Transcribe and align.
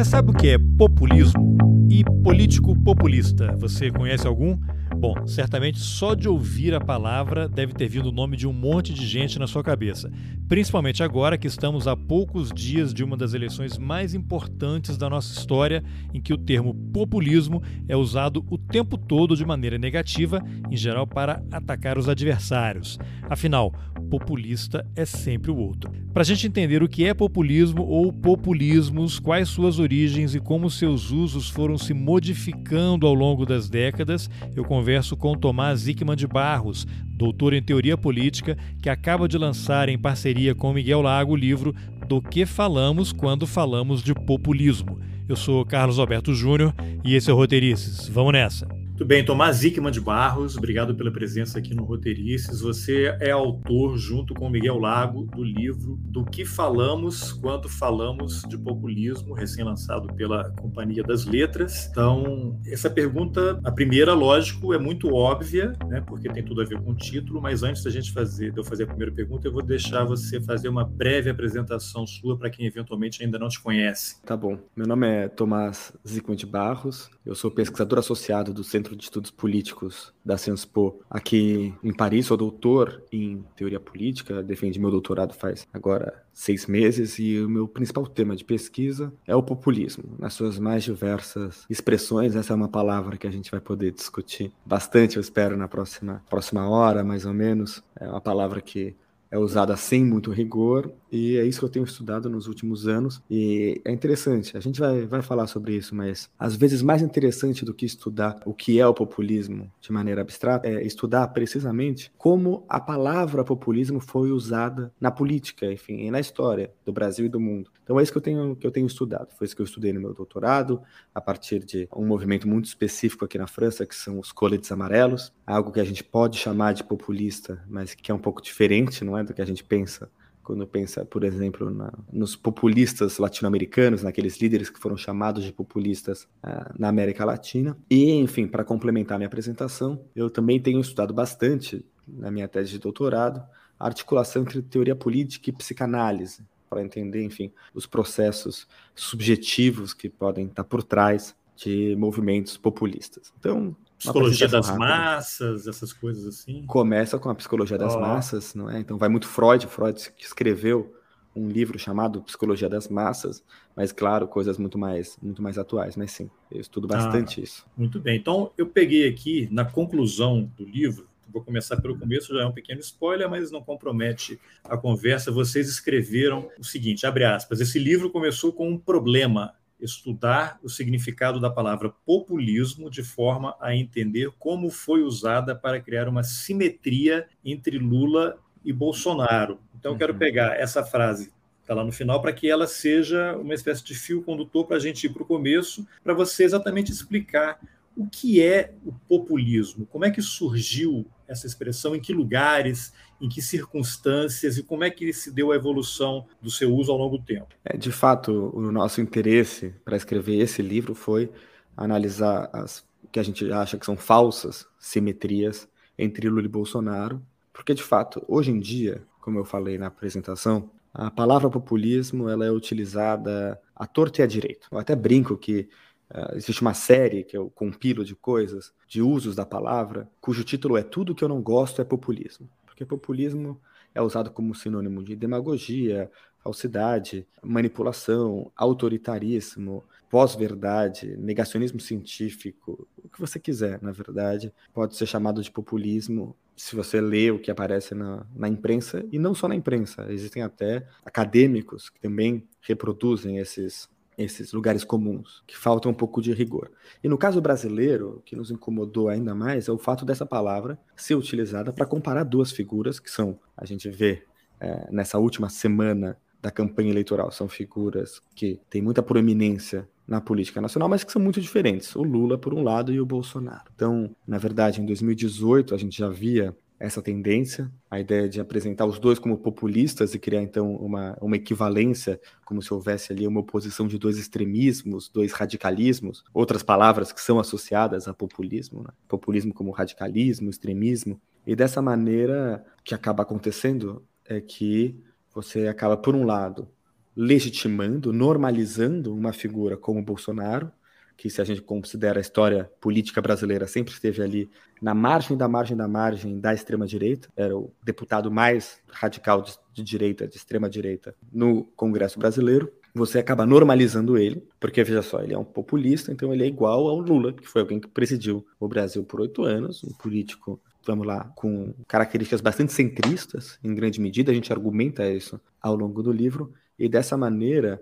Você 0.00 0.08
sabe 0.12 0.30
o 0.30 0.32
que 0.34 0.48
é 0.48 0.58
populismo 0.78 1.58
e 1.90 2.02
político 2.24 2.74
populista? 2.74 3.54
Você 3.58 3.90
conhece 3.90 4.26
algum? 4.26 4.58
Bom, 4.96 5.26
certamente 5.26 5.78
só 5.78 6.14
de 6.14 6.26
ouvir 6.26 6.74
a 6.74 6.80
palavra 6.80 7.46
deve 7.46 7.74
ter 7.74 7.86
vindo 7.86 8.08
o 8.08 8.12
nome 8.12 8.34
de 8.34 8.46
um 8.46 8.52
monte 8.52 8.94
de 8.94 9.06
gente 9.06 9.38
na 9.38 9.46
sua 9.46 9.62
cabeça. 9.62 10.10
Principalmente 10.48 11.02
agora 11.02 11.36
que 11.36 11.46
estamos 11.46 11.86
a 11.86 11.94
poucos 11.94 12.50
dias 12.50 12.94
de 12.94 13.04
uma 13.04 13.14
das 13.14 13.34
eleições 13.34 13.76
mais 13.76 14.14
importantes 14.14 14.96
da 14.96 15.10
nossa 15.10 15.38
história, 15.38 15.84
em 16.14 16.20
que 16.20 16.32
o 16.32 16.38
termo 16.38 16.74
populismo 16.74 17.62
é 17.86 17.94
usado 17.94 18.42
o 18.48 18.56
tempo 18.56 18.96
todo 18.96 19.36
de 19.36 19.44
maneira 19.44 19.76
negativa, 19.76 20.42
em 20.70 20.76
geral 20.78 21.06
para 21.06 21.42
atacar 21.52 21.98
os 21.98 22.08
adversários. 22.08 22.98
Afinal, 23.28 23.74
populista 24.10 24.84
é 24.96 25.06
sempre 25.06 25.50
o 25.50 25.56
outro. 25.56 25.90
Para 26.12 26.22
a 26.22 26.24
gente 26.24 26.46
entender 26.46 26.82
o 26.82 26.88
que 26.88 27.06
é 27.06 27.14
populismo 27.14 27.82
ou 27.82 28.12
populismos, 28.12 29.20
quais 29.20 29.48
suas 29.48 29.78
origens 29.78 30.34
e 30.34 30.40
como 30.40 30.68
seus 30.68 31.12
usos 31.12 31.48
foram 31.48 31.78
se 31.78 31.94
modificando 31.94 33.06
ao 33.06 33.14
longo 33.14 33.46
das 33.46 33.70
décadas, 33.70 34.28
eu 34.56 34.64
converso 34.64 35.16
com 35.16 35.36
Tomás 35.36 35.80
Zickman 35.80 36.16
de 36.16 36.26
Barros, 36.26 36.86
doutor 37.06 37.54
em 37.54 37.62
teoria 37.62 37.96
política, 37.96 38.58
que 38.82 38.90
acaba 38.90 39.28
de 39.28 39.38
lançar 39.38 39.88
em 39.88 39.98
parceria 39.98 40.54
com 40.54 40.72
Miguel 40.72 41.00
Lago 41.00 41.32
o 41.32 41.36
livro 41.36 41.74
Do 42.08 42.20
que 42.20 42.44
falamos 42.44 43.12
quando 43.12 43.46
falamos 43.46 44.02
de 44.02 44.12
populismo. 44.12 44.98
Eu 45.28 45.36
sou 45.36 45.64
Carlos 45.64 46.00
Alberto 46.00 46.34
Júnior 46.34 46.74
e 47.04 47.14
esse 47.14 47.30
é 47.30 47.32
o 47.32 47.36
Roteirices. 47.36 48.08
Vamos 48.08 48.32
nessa! 48.32 48.79
Muito 49.00 49.08
bem, 49.08 49.24
Tomás 49.24 49.56
Zickman 49.56 49.90
de 49.90 49.98
Barros, 49.98 50.58
obrigado 50.58 50.94
pela 50.94 51.10
presença 51.10 51.58
aqui 51.58 51.74
no 51.74 51.84
Roteirices. 51.84 52.60
Você 52.60 53.16
é 53.18 53.30
autor, 53.30 53.96
junto 53.96 54.34
com 54.34 54.50
Miguel 54.50 54.78
Lago, 54.78 55.24
do 55.24 55.42
livro 55.42 55.98
Do 56.02 56.22
que 56.22 56.44
Falamos 56.44 57.32
Quando 57.32 57.66
Falamos 57.66 58.42
de 58.46 58.58
Populismo, 58.58 59.32
recém-lançado 59.32 60.12
pela 60.12 60.50
Companhia 60.50 61.02
das 61.02 61.24
Letras. 61.24 61.88
Então, 61.90 62.60
essa 62.66 62.90
pergunta, 62.90 63.58
a 63.64 63.72
primeira, 63.72 64.12
lógico, 64.12 64.74
é 64.74 64.78
muito 64.78 65.14
óbvia, 65.14 65.72
né, 65.88 66.02
porque 66.02 66.28
tem 66.28 66.44
tudo 66.44 66.60
a 66.60 66.66
ver 66.66 66.78
com 66.82 66.90
o 66.90 66.94
título, 66.94 67.40
mas 67.40 67.62
antes 67.62 67.82
da 67.82 67.90
gente 67.90 68.12
fazer, 68.12 68.52
de 68.52 68.60
eu 68.60 68.64
fazer 68.64 68.82
a 68.82 68.86
primeira 68.86 69.10
pergunta, 69.10 69.48
eu 69.48 69.52
vou 69.52 69.62
deixar 69.62 70.04
você 70.04 70.38
fazer 70.42 70.68
uma 70.68 70.84
breve 70.84 71.30
apresentação 71.30 72.06
sua 72.06 72.36
para 72.36 72.50
quem 72.50 72.66
eventualmente 72.66 73.24
ainda 73.24 73.38
não 73.38 73.48
te 73.48 73.62
conhece. 73.62 74.20
Tá 74.26 74.36
bom. 74.36 74.58
Meu 74.76 74.86
nome 74.86 75.08
é 75.08 75.26
Tomás 75.26 75.90
Zickman 76.06 76.36
de 76.36 76.44
Barros, 76.44 77.08
eu 77.24 77.34
sou 77.34 77.50
pesquisador 77.50 77.98
associado 77.98 78.52
do 78.52 78.62
Centro 78.62 78.89
de 78.96 79.04
Estudos 79.04 79.30
Políticos 79.30 80.12
da 80.24 80.36
Sciences 80.36 80.64
Po 80.64 81.00
aqui 81.08 81.74
em 81.82 81.92
Paris. 81.92 82.26
Sou 82.26 82.36
doutor 82.36 83.02
em 83.12 83.44
teoria 83.56 83.80
política, 83.80 84.42
defendi 84.42 84.78
meu 84.78 84.90
doutorado 84.90 85.34
faz 85.34 85.66
agora 85.72 86.24
seis 86.32 86.66
meses 86.66 87.18
e 87.18 87.38
o 87.38 87.48
meu 87.48 87.68
principal 87.68 88.06
tema 88.06 88.34
de 88.34 88.44
pesquisa 88.44 89.12
é 89.26 89.34
o 89.34 89.42
populismo, 89.42 90.16
nas 90.18 90.34
suas 90.34 90.58
mais 90.58 90.84
diversas 90.84 91.64
expressões. 91.68 92.34
Essa 92.34 92.52
é 92.52 92.56
uma 92.56 92.68
palavra 92.68 93.16
que 93.16 93.26
a 93.26 93.30
gente 93.30 93.50
vai 93.50 93.60
poder 93.60 93.92
discutir 93.92 94.52
bastante, 94.64 95.16
eu 95.16 95.20
espero, 95.20 95.56
na 95.56 95.68
próxima, 95.68 96.22
próxima 96.28 96.68
hora, 96.68 97.04
mais 97.04 97.26
ou 97.26 97.34
menos. 97.34 97.82
É 97.98 98.08
uma 98.08 98.20
palavra 98.20 98.60
que 98.60 98.96
é 99.30 99.38
usada 99.38 99.76
sem 99.76 100.04
muito 100.04 100.30
rigor 100.30 100.92
e 101.10 101.36
é 101.36 101.44
isso 101.44 101.58
que 101.58 101.64
eu 101.64 101.70
tenho 101.70 101.84
estudado 101.84 102.28
nos 102.28 102.46
últimos 102.46 102.86
anos 102.86 103.22
e 103.30 103.80
é 103.84 103.92
interessante. 103.92 104.56
A 104.56 104.60
gente 104.60 104.80
vai, 104.80 105.06
vai 105.06 105.22
falar 105.22 105.46
sobre 105.46 105.74
isso, 105.74 105.94
mas 105.94 106.30
às 106.38 106.54
vezes 106.54 106.82
mais 106.82 107.02
interessante 107.02 107.64
do 107.64 107.74
que 107.74 107.86
estudar 107.86 108.40
o 108.44 108.54
que 108.54 108.78
é 108.78 108.86
o 108.86 108.94
populismo 108.94 109.70
de 109.80 109.92
maneira 109.92 110.20
abstrata 110.20 110.68
é 110.68 110.82
estudar 110.84 111.26
precisamente 111.28 112.12
como 112.16 112.64
a 112.68 112.80
palavra 112.80 113.44
populismo 113.44 114.00
foi 114.00 114.30
usada 114.30 114.92
na 115.00 115.10
política, 115.10 115.72
enfim, 115.72 116.06
e 116.06 116.10
na 116.10 116.20
história 116.20 116.72
do 116.84 116.92
Brasil 116.92 117.26
e 117.26 117.28
do 117.28 117.40
mundo. 117.40 117.70
Então 117.82 117.98
é 117.98 118.02
isso 118.02 118.12
que 118.12 118.18
eu 118.18 118.22
tenho 118.22 118.56
que 118.56 118.66
eu 118.66 118.70
tenho 118.70 118.86
estudado. 118.86 119.28
Foi 119.36 119.46
isso 119.46 119.56
que 119.56 119.62
eu 119.62 119.66
estudei 119.66 119.92
no 119.92 120.00
meu 120.00 120.14
doutorado 120.14 120.80
a 121.14 121.20
partir 121.20 121.64
de 121.64 121.88
um 121.94 122.06
movimento 122.06 122.46
muito 122.46 122.66
específico 122.66 123.24
aqui 123.24 123.38
na 123.38 123.46
França 123.46 123.84
que 123.84 123.94
são 123.94 124.18
os 124.18 124.30
coletes 124.32 124.70
amarelos, 124.70 125.32
algo 125.46 125.72
que 125.72 125.80
a 125.80 125.84
gente 125.84 126.04
pode 126.04 126.38
chamar 126.38 126.72
de 126.72 126.84
populista, 126.84 127.62
mas 127.68 127.94
que 127.94 128.10
é 128.10 128.14
um 128.14 128.18
pouco 128.18 128.40
diferente, 128.42 129.04
não 129.04 129.18
é? 129.18 129.24
do 129.24 129.34
que 129.34 129.42
a 129.42 129.46
gente 129.46 129.64
pensa 129.64 130.08
quando 130.50 130.66
pensa, 130.66 131.04
por 131.04 131.22
exemplo, 131.22 131.70
na, 131.70 131.92
nos 132.12 132.34
populistas 132.34 133.18
latino-americanos, 133.18 134.02
naqueles 134.02 134.40
líderes 134.40 134.68
que 134.68 134.80
foram 134.80 134.96
chamados 134.96 135.44
de 135.44 135.52
populistas 135.52 136.24
uh, 136.42 136.74
na 136.76 136.88
América 136.88 137.24
Latina. 137.24 137.78
E, 137.88 138.10
enfim, 138.14 138.48
para 138.48 138.64
complementar 138.64 139.16
minha 139.16 139.28
apresentação, 139.28 140.04
eu 140.14 140.28
também 140.28 140.60
tenho 140.60 140.80
estudado 140.80 141.14
bastante 141.14 141.86
na 142.04 142.32
minha 142.32 142.48
tese 142.48 142.72
de 142.72 142.80
doutorado 142.80 143.40
a 143.78 143.86
articulação 143.86 144.42
entre 144.42 144.60
teoria 144.60 144.96
política 144.96 145.50
e 145.50 145.52
psicanálise, 145.52 146.44
para 146.68 146.82
entender, 146.82 147.22
enfim, 147.22 147.52
os 147.72 147.86
processos 147.86 148.66
subjetivos 148.92 149.94
que 149.94 150.08
podem 150.08 150.46
estar 150.46 150.64
por 150.64 150.82
trás 150.82 151.36
de 151.54 151.94
movimentos 151.96 152.56
populistas. 152.56 153.32
Então, 153.38 153.76
Psicologia 154.00 154.48
das 154.48 154.66
rápida. 154.66 154.86
massas, 154.86 155.66
essas 155.66 155.92
coisas 155.92 156.26
assim. 156.26 156.64
Começa 156.66 157.18
com 157.18 157.28
a 157.28 157.34
psicologia 157.34 157.76
das 157.76 157.94
oh. 157.94 158.00
massas, 158.00 158.54
não 158.54 158.70
é? 158.70 158.80
Então 158.80 158.96
vai 158.96 159.10
muito 159.10 159.28
Freud, 159.28 159.66
Freud 159.66 160.10
que 160.16 160.24
escreveu 160.24 160.94
um 161.36 161.48
livro 161.48 161.78
chamado 161.78 162.22
Psicologia 162.22 162.68
das 162.68 162.88
Massas, 162.88 163.44
mas 163.76 163.92
claro, 163.92 164.26
coisas 164.26 164.58
muito 164.58 164.78
mais, 164.78 165.16
muito 165.22 165.42
mais 165.42 165.58
atuais, 165.58 165.96
mas 165.96 166.10
sim, 166.10 166.28
eu 166.50 166.60
estudo 166.60 166.88
ah, 166.90 166.96
bastante 166.96 167.40
ah, 167.40 167.44
isso. 167.44 167.66
Muito 167.76 168.00
bem. 168.00 168.16
Então 168.16 168.50
eu 168.56 168.66
peguei 168.66 169.06
aqui 169.06 169.48
na 169.52 169.64
conclusão 169.64 170.50
do 170.56 170.64
livro, 170.64 171.06
vou 171.28 171.42
começar 171.42 171.76
pelo 171.76 171.96
começo, 171.96 172.34
já 172.34 172.42
é 172.42 172.46
um 172.46 172.52
pequeno 172.52 172.80
spoiler, 172.80 173.28
mas 173.28 173.50
não 173.50 173.62
compromete 173.62 174.40
a 174.64 174.76
conversa. 174.76 175.30
Vocês 175.30 175.68
escreveram 175.68 176.50
o 176.58 176.64
seguinte, 176.64 177.06
abre 177.06 177.24
aspas, 177.24 177.60
esse 177.60 177.78
livro 177.78 178.10
começou 178.10 178.52
com 178.52 178.68
um 178.68 178.78
problema 178.78 179.54
estudar 179.80 180.58
o 180.62 180.68
significado 180.68 181.40
da 181.40 181.50
palavra 181.50 181.90
populismo 182.04 182.90
de 182.90 183.02
forma 183.02 183.56
a 183.60 183.74
entender 183.74 184.30
como 184.38 184.70
foi 184.70 185.02
usada 185.02 185.54
para 185.54 185.80
criar 185.80 186.08
uma 186.08 186.22
simetria 186.22 187.26
entre 187.44 187.78
Lula 187.78 188.38
e 188.64 188.72
Bolsonaro. 188.72 189.58
Então, 189.78 189.92
eu 189.92 189.98
quero 189.98 190.12
uhum. 190.12 190.18
pegar 190.18 190.58
essa 190.58 190.84
frase 190.84 191.32
está 191.70 191.74
lá 191.76 191.84
no 191.84 191.92
final, 191.92 192.20
para 192.20 192.32
que 192.32 192.50
ela 192.50 192.66
seja 192.66 193.36
uma 193.36 193.54
espécie 193.54 193.84
de 193.84 193.94
fio 193.94 194.22
condutor 194.22 194.66
para 194.66 194.76
a 194.76 194.80
gente 194.80 195.04
ir 195.04 195.10
para 195.10 195.22
o 195.22 195.26
começo, 195.26 195.86
para 196.02 196.12
você 196.12 196.42
exatamente 196.42 196.90
explicar 196.90 197.60
o 197.96 198.08
que 198.08 198.42
é 198.42 198.72
o 198.84 198.92
populismo, 198.92 199.86
como 199.86 200.04
é 200.04 200.10
que 200.10 200.20
surgiu 200.20 201.06
essa 201.28 201.46
expressão, 201.46 201.94
em 201.94 202.00
que 202.00 202.12
lugares, 202.12 202.92
em 203.20 203.28
que 203.28 203.42
circunstâncias 203.42 204.56
e 204.56 204.62
como 204.62 204.84
é 204.84 204.90
que 204.90 205.12
se 205.12 205.30
deu 205.30 205.52
a 205.52 205.56
evolução 205.56 206.26
do 206.40 206.50
seu 206.50 206.74
uso 206.74 206.90
ao 206.90 206.98
longo 206.98 207.18
do 207.18 207.24
tempo. 207.24 207.48
É, 207.64 207.76
de 207.76 207.92
fato, 207.92 208.50
o 208.54 208.72
nosso 208.72 209.00
interesse 209.00 209.74
para 209.84 209.96
escrever 209.96 210.38
esse 210.38 210.62
livro 210.62 210.94
foi 210.94 211.30
analisar 211.76 212.48
as 212.52 212.88
que 213.12 213.18
a 213.18 213.22
gente 213.22 213.50
acha 213.50 213.76
que 213.76 213.84
são 213.84 213.96
falsas 213.96 214.66
simetrias 214.78 215.68
entre 215.98 216.28
Lula 216.28 216.44
e 216.44 216.48
Bolsonaro, 216.48 217.20
porque 217.52 217.74
de 217.74 217.82
fato, 217.82 218.22
hoje 218.28 218.50
em 218.50 218.60
dia, 218.60 219.02
como 219.20 219.38
eu 219.38 219.44
falei 219.44 219.76
na 219.78 219.88
apresentação, 219.88 220.70
a 220.94 221.10
palavra 221.10 221.50
populismo 221.50 222.28
ela 222.28 222.44
é 222.44 222.50
utilizada 222.50 223.60
à 223.74 223.86
torta 223.86 224.20
e 224.20 224.24
à 224.24 224.26
direita. 224.26 224.66
Eu 224.70 224.78
até 224.78 224.94
brinco 224.94 225.36
que 225.36 225.68
Uh, 226.12 226.34
existe 226.34 226.60
uma 226.60 226.74
série 226.74 227.22
que 227.22 227.36
eu 227.36 227.48
compilo 227.50 228.04
de 228.04 228.16
coisas, 228.16 228.72
de 228.88 229.00
usos 229.00 229.36
da 229.36 229.46
palavra, 229.46 230.10
cujo 230.20 230.42
título 230.42 230.76
é 230.76 230.82
Tudo 230.82 231.14
que 231.14 231.22
eu 231.22 231.28
não 231.28 231.40
gosto 231.40 231.80
é 231.80 231.84
populismo. 231.84 232.50
Porque 232.80 232.86
populismo 232.86 233.60
é 233.94 234.00
usado 234.00 234.30
como 234.30 234.54
sinônimo 234.54 235.02
de 235.04 235.14
demagogia, 235.14 236.10
falsidade, 236.42 237.26
manipulação, 237.42 238.50
autoritarismo, 238.56 239.84
pós-verdade, 240.08 241.14
negacionismo 241.18 241.78
científico, 241.78 242.88
o 242.96 243.08
que 243.08 243.20
você 243.20 243.38
quiser, 243.38 243.82
na 243.82 243.92
verdade, 243.92 244.50
pode 244.72 244.96
ser 244.96 245.04
chamado 245.04 245.42
de 245.42 245.50
populismo 245.50 246.34
se 246.56 246.74
você 246.74 247.00
lê 247.02 247.30
o 247.30 247.38
que 247.38 247.50
aparece 247.50 247.94
na, 247.94 248.26
na 248.34 248.48
imprensa, 248.48 249.04
e 249.12 249.18
não 249.18 249.34
só 249.34 249.46
na 249.46 249.54
imprensa, 249.54 250.06
existem 250.10 250.42
até 250.42 250.86
acadêmicos 251.04 251.90
que 251.90 252.00
também 252.00 252.46
reproduzem 252.62 253.38
esses 253.38 253.90
esses 254.22 254.52
lugares 254.52 254.84
comuns, 254.84 255.42
que 255.46 255.56
falta 255.56 255.88
um 255.88 255.94
pouco 255.94 256.20
de 256.20 256.32
rigor. 256.32 256.70
E 257.02 257.08
no 257.08 257.16
caso 257.16 257.40
brasileiro, 257.40 258.16
o 258.18 258.20
que 258.20 258.36
nos 258.36 258.50
incomodou 258.50 259.08
ainda 259.08 259.34
mais 259.34 259.68
é 259.68 259.72
o 259.72 259.78
fato 259.78 260.04
dessa 260.04 260.26
palavra 260.26 260.78
ser 260.96 261.14
utilizada 261.14 261.72
para 261.72 261.86
comparar 261.86 262.24
duas 262.24 262.52
figuras 262.52 263.00
que 263.00 263.10
são, 263.10 263.38
a 263.56 263.64
gente 263.64 263.88
vê 263.88 264.22
é, 264.60 264.88
nessa 264.90 265.18
última 265.18 265.48
semana 265.48 266.18
da 266.42 266.50
campanha 266.50 266.90
eleitoral, 266.90 267.30
são 267.30 267.48
figuras 267.48 268.20
que 268.34 268.60
têm 268.70 268.80
muita 268.80 269.02
proeminência 269.02 269.88
na 270.08 270.20
política 270.20 270.60
nacional, 270.60 270.88
mas 270.88 271.04
que 271.04 271.12
são 271.12 271.22
muito 271.22 271.40
diferentes. 271.40 271.94
O 271.94 272.02
Lula, 272.02 272.36
por 272.36 272.52
um 272.52 272.62
lado, 272.62 272.92
e 272.92 273.00
o 273.00 273.06
Bolsonaro. 273.06 273.70
Então, 273.74 274.14
na 274.26 274.38
verdade, 274.38 274.80
em 274.80 274.86
2018, 274.86 275.74
a 275.74 275.78
gente 275.78 275.98
já 275.98 276.08
via 276.08 276.56
essa 276.80 277.02
tendência, 277.02 277.70
a 277.90 278.00
ideia 278.00 278.26
de 278.26 278.40
apresentar 278.40 278.86
os 278.86 278.98
dois 278.98 279.18
como 279.18 279.36
populistas 279.36 280.14
e 280.14 280.18
criar 280.18 280.42
então 280.42 280.74
uma, 280.76 281.14
uma 281.20 281.36
equivalência, 281.36 282.18
como 282.42 282.62
se 282.62 282.72
houvesse 282.72 283.12
ali 283.12 283.26
uma 283.26 283.40
oposição 283.40 283.86
de 283.86 283.98
dois 283.98 284.16
extremismos, 284.16 285.10
dois 285.10 285.32
radicalismos, 285.32 286.24
outras 286.32 286.62
palavras 286.62 287.12
que 287.12 287.20
são 287.20 287.38
associadas 287.38 288.08
a 288.08 288.14
populismo, 288.14 288.82
né? 288.82 288.88
populismo 289.06 289.52
como 289.52 289.70
radicalismo, 289.70 290.48
extremismo, 290.48 291.20
e 291.46 291.54
dessa 291.54 291.82
maneira 291.82 292.64
que 292.82 292.94
acaba 292.94 293.22
acontecendo 293.22 294.02
é 294.24 294.40
que 294.40 294.98
você 295.34 295.68
acaba, 295.68 295.98
por 295.98 296.14
um 296.14 296.24
lado, 296.24 296.66
legitimando, 297.14 298.12
normalizando 298.12 299.14
uma 299.14 299.32
figura 299.32 299.76
como 299.76 300.02
Bolsonaro, 300.02 300.72
que 301.20 301.28
se 301.28 301.38
a 301.38 301.44
gente 301.44 301.60
considera 301.60 302.18
a 302.18 302.22
história 302.22 302.72
política 302.80 303.20
brasileira, 303.20 303.66
sempre 303.66 303.92
esteve 303.92 304.22
ali 304.22 304.50
na 304.80 304.94
margem 304.94 305.36
da 305.36 305.46
margem 305.46 305.76
da 305.76 305.86
margem 305.86 306.40
da 306.40 306.54
extrema-direita, 306.54 307.28
era 307.36 307.54
o 307.54 307.70
deputado 307.84 308.30
mais 308.30 308.80
radical 308.90 309.42
de, 309.42 309.52
de 309.74 309.82
direita, 309.82 310.26
de 310.26 310.38
extrema-direita, 310.38 311.14
no 311.30 311.64
Congresso 311.76 312.18
brasileiro. 312.18 312.72
Você 312.94 313.18
acaba 313.18 313.44
normalizando 313.44 314.16
ele, 314.16 314.48
porque 314.58 314.82
veja 314.82 315.02
só, 315.02 315.20
ele 315.20 315.34
é 315.34 315.38
um 315.38 315.44
populista, 315.44 316.10
então 316.10 316.32
ele 316.32 316.42
é 316.42 316.46
igual 316.46 316.88
ao 316.88 316.98
Lula, 316.98 317.34
que 317.34 317.46
foi 317.46 317.60
alguém 317.60 317.78
que 317.78 317.88
presidiu 317.88 318.46
o 318.58 318.66
Brasil 318.66 319.04
por 319.04 319.20
oito 319.20 319.42
anos, 319.42 319.84
um 319.84 319.92
político 319.92 320.58
vamos 320.86 321.06
lá, 321.06 321.30
com 321.36 321.74
características 321.86 322.40
bastante 322.40 322.72
centristas, 322.72 323.58
em 323.62 323.74
grande 323.74 324.00
medida, 324.00 324.32
a 324.32 324.34
gente 324.34 324.50
argumenta 324.50 325.06
isso 325.06 325.38
ao 325.60 325.76
longo 325.76 326.02
do 326.02 326.10
livro, 326.10 326.54
e 326.78 326.88
dessa 326.88 327.14
maneira 327.14 327.78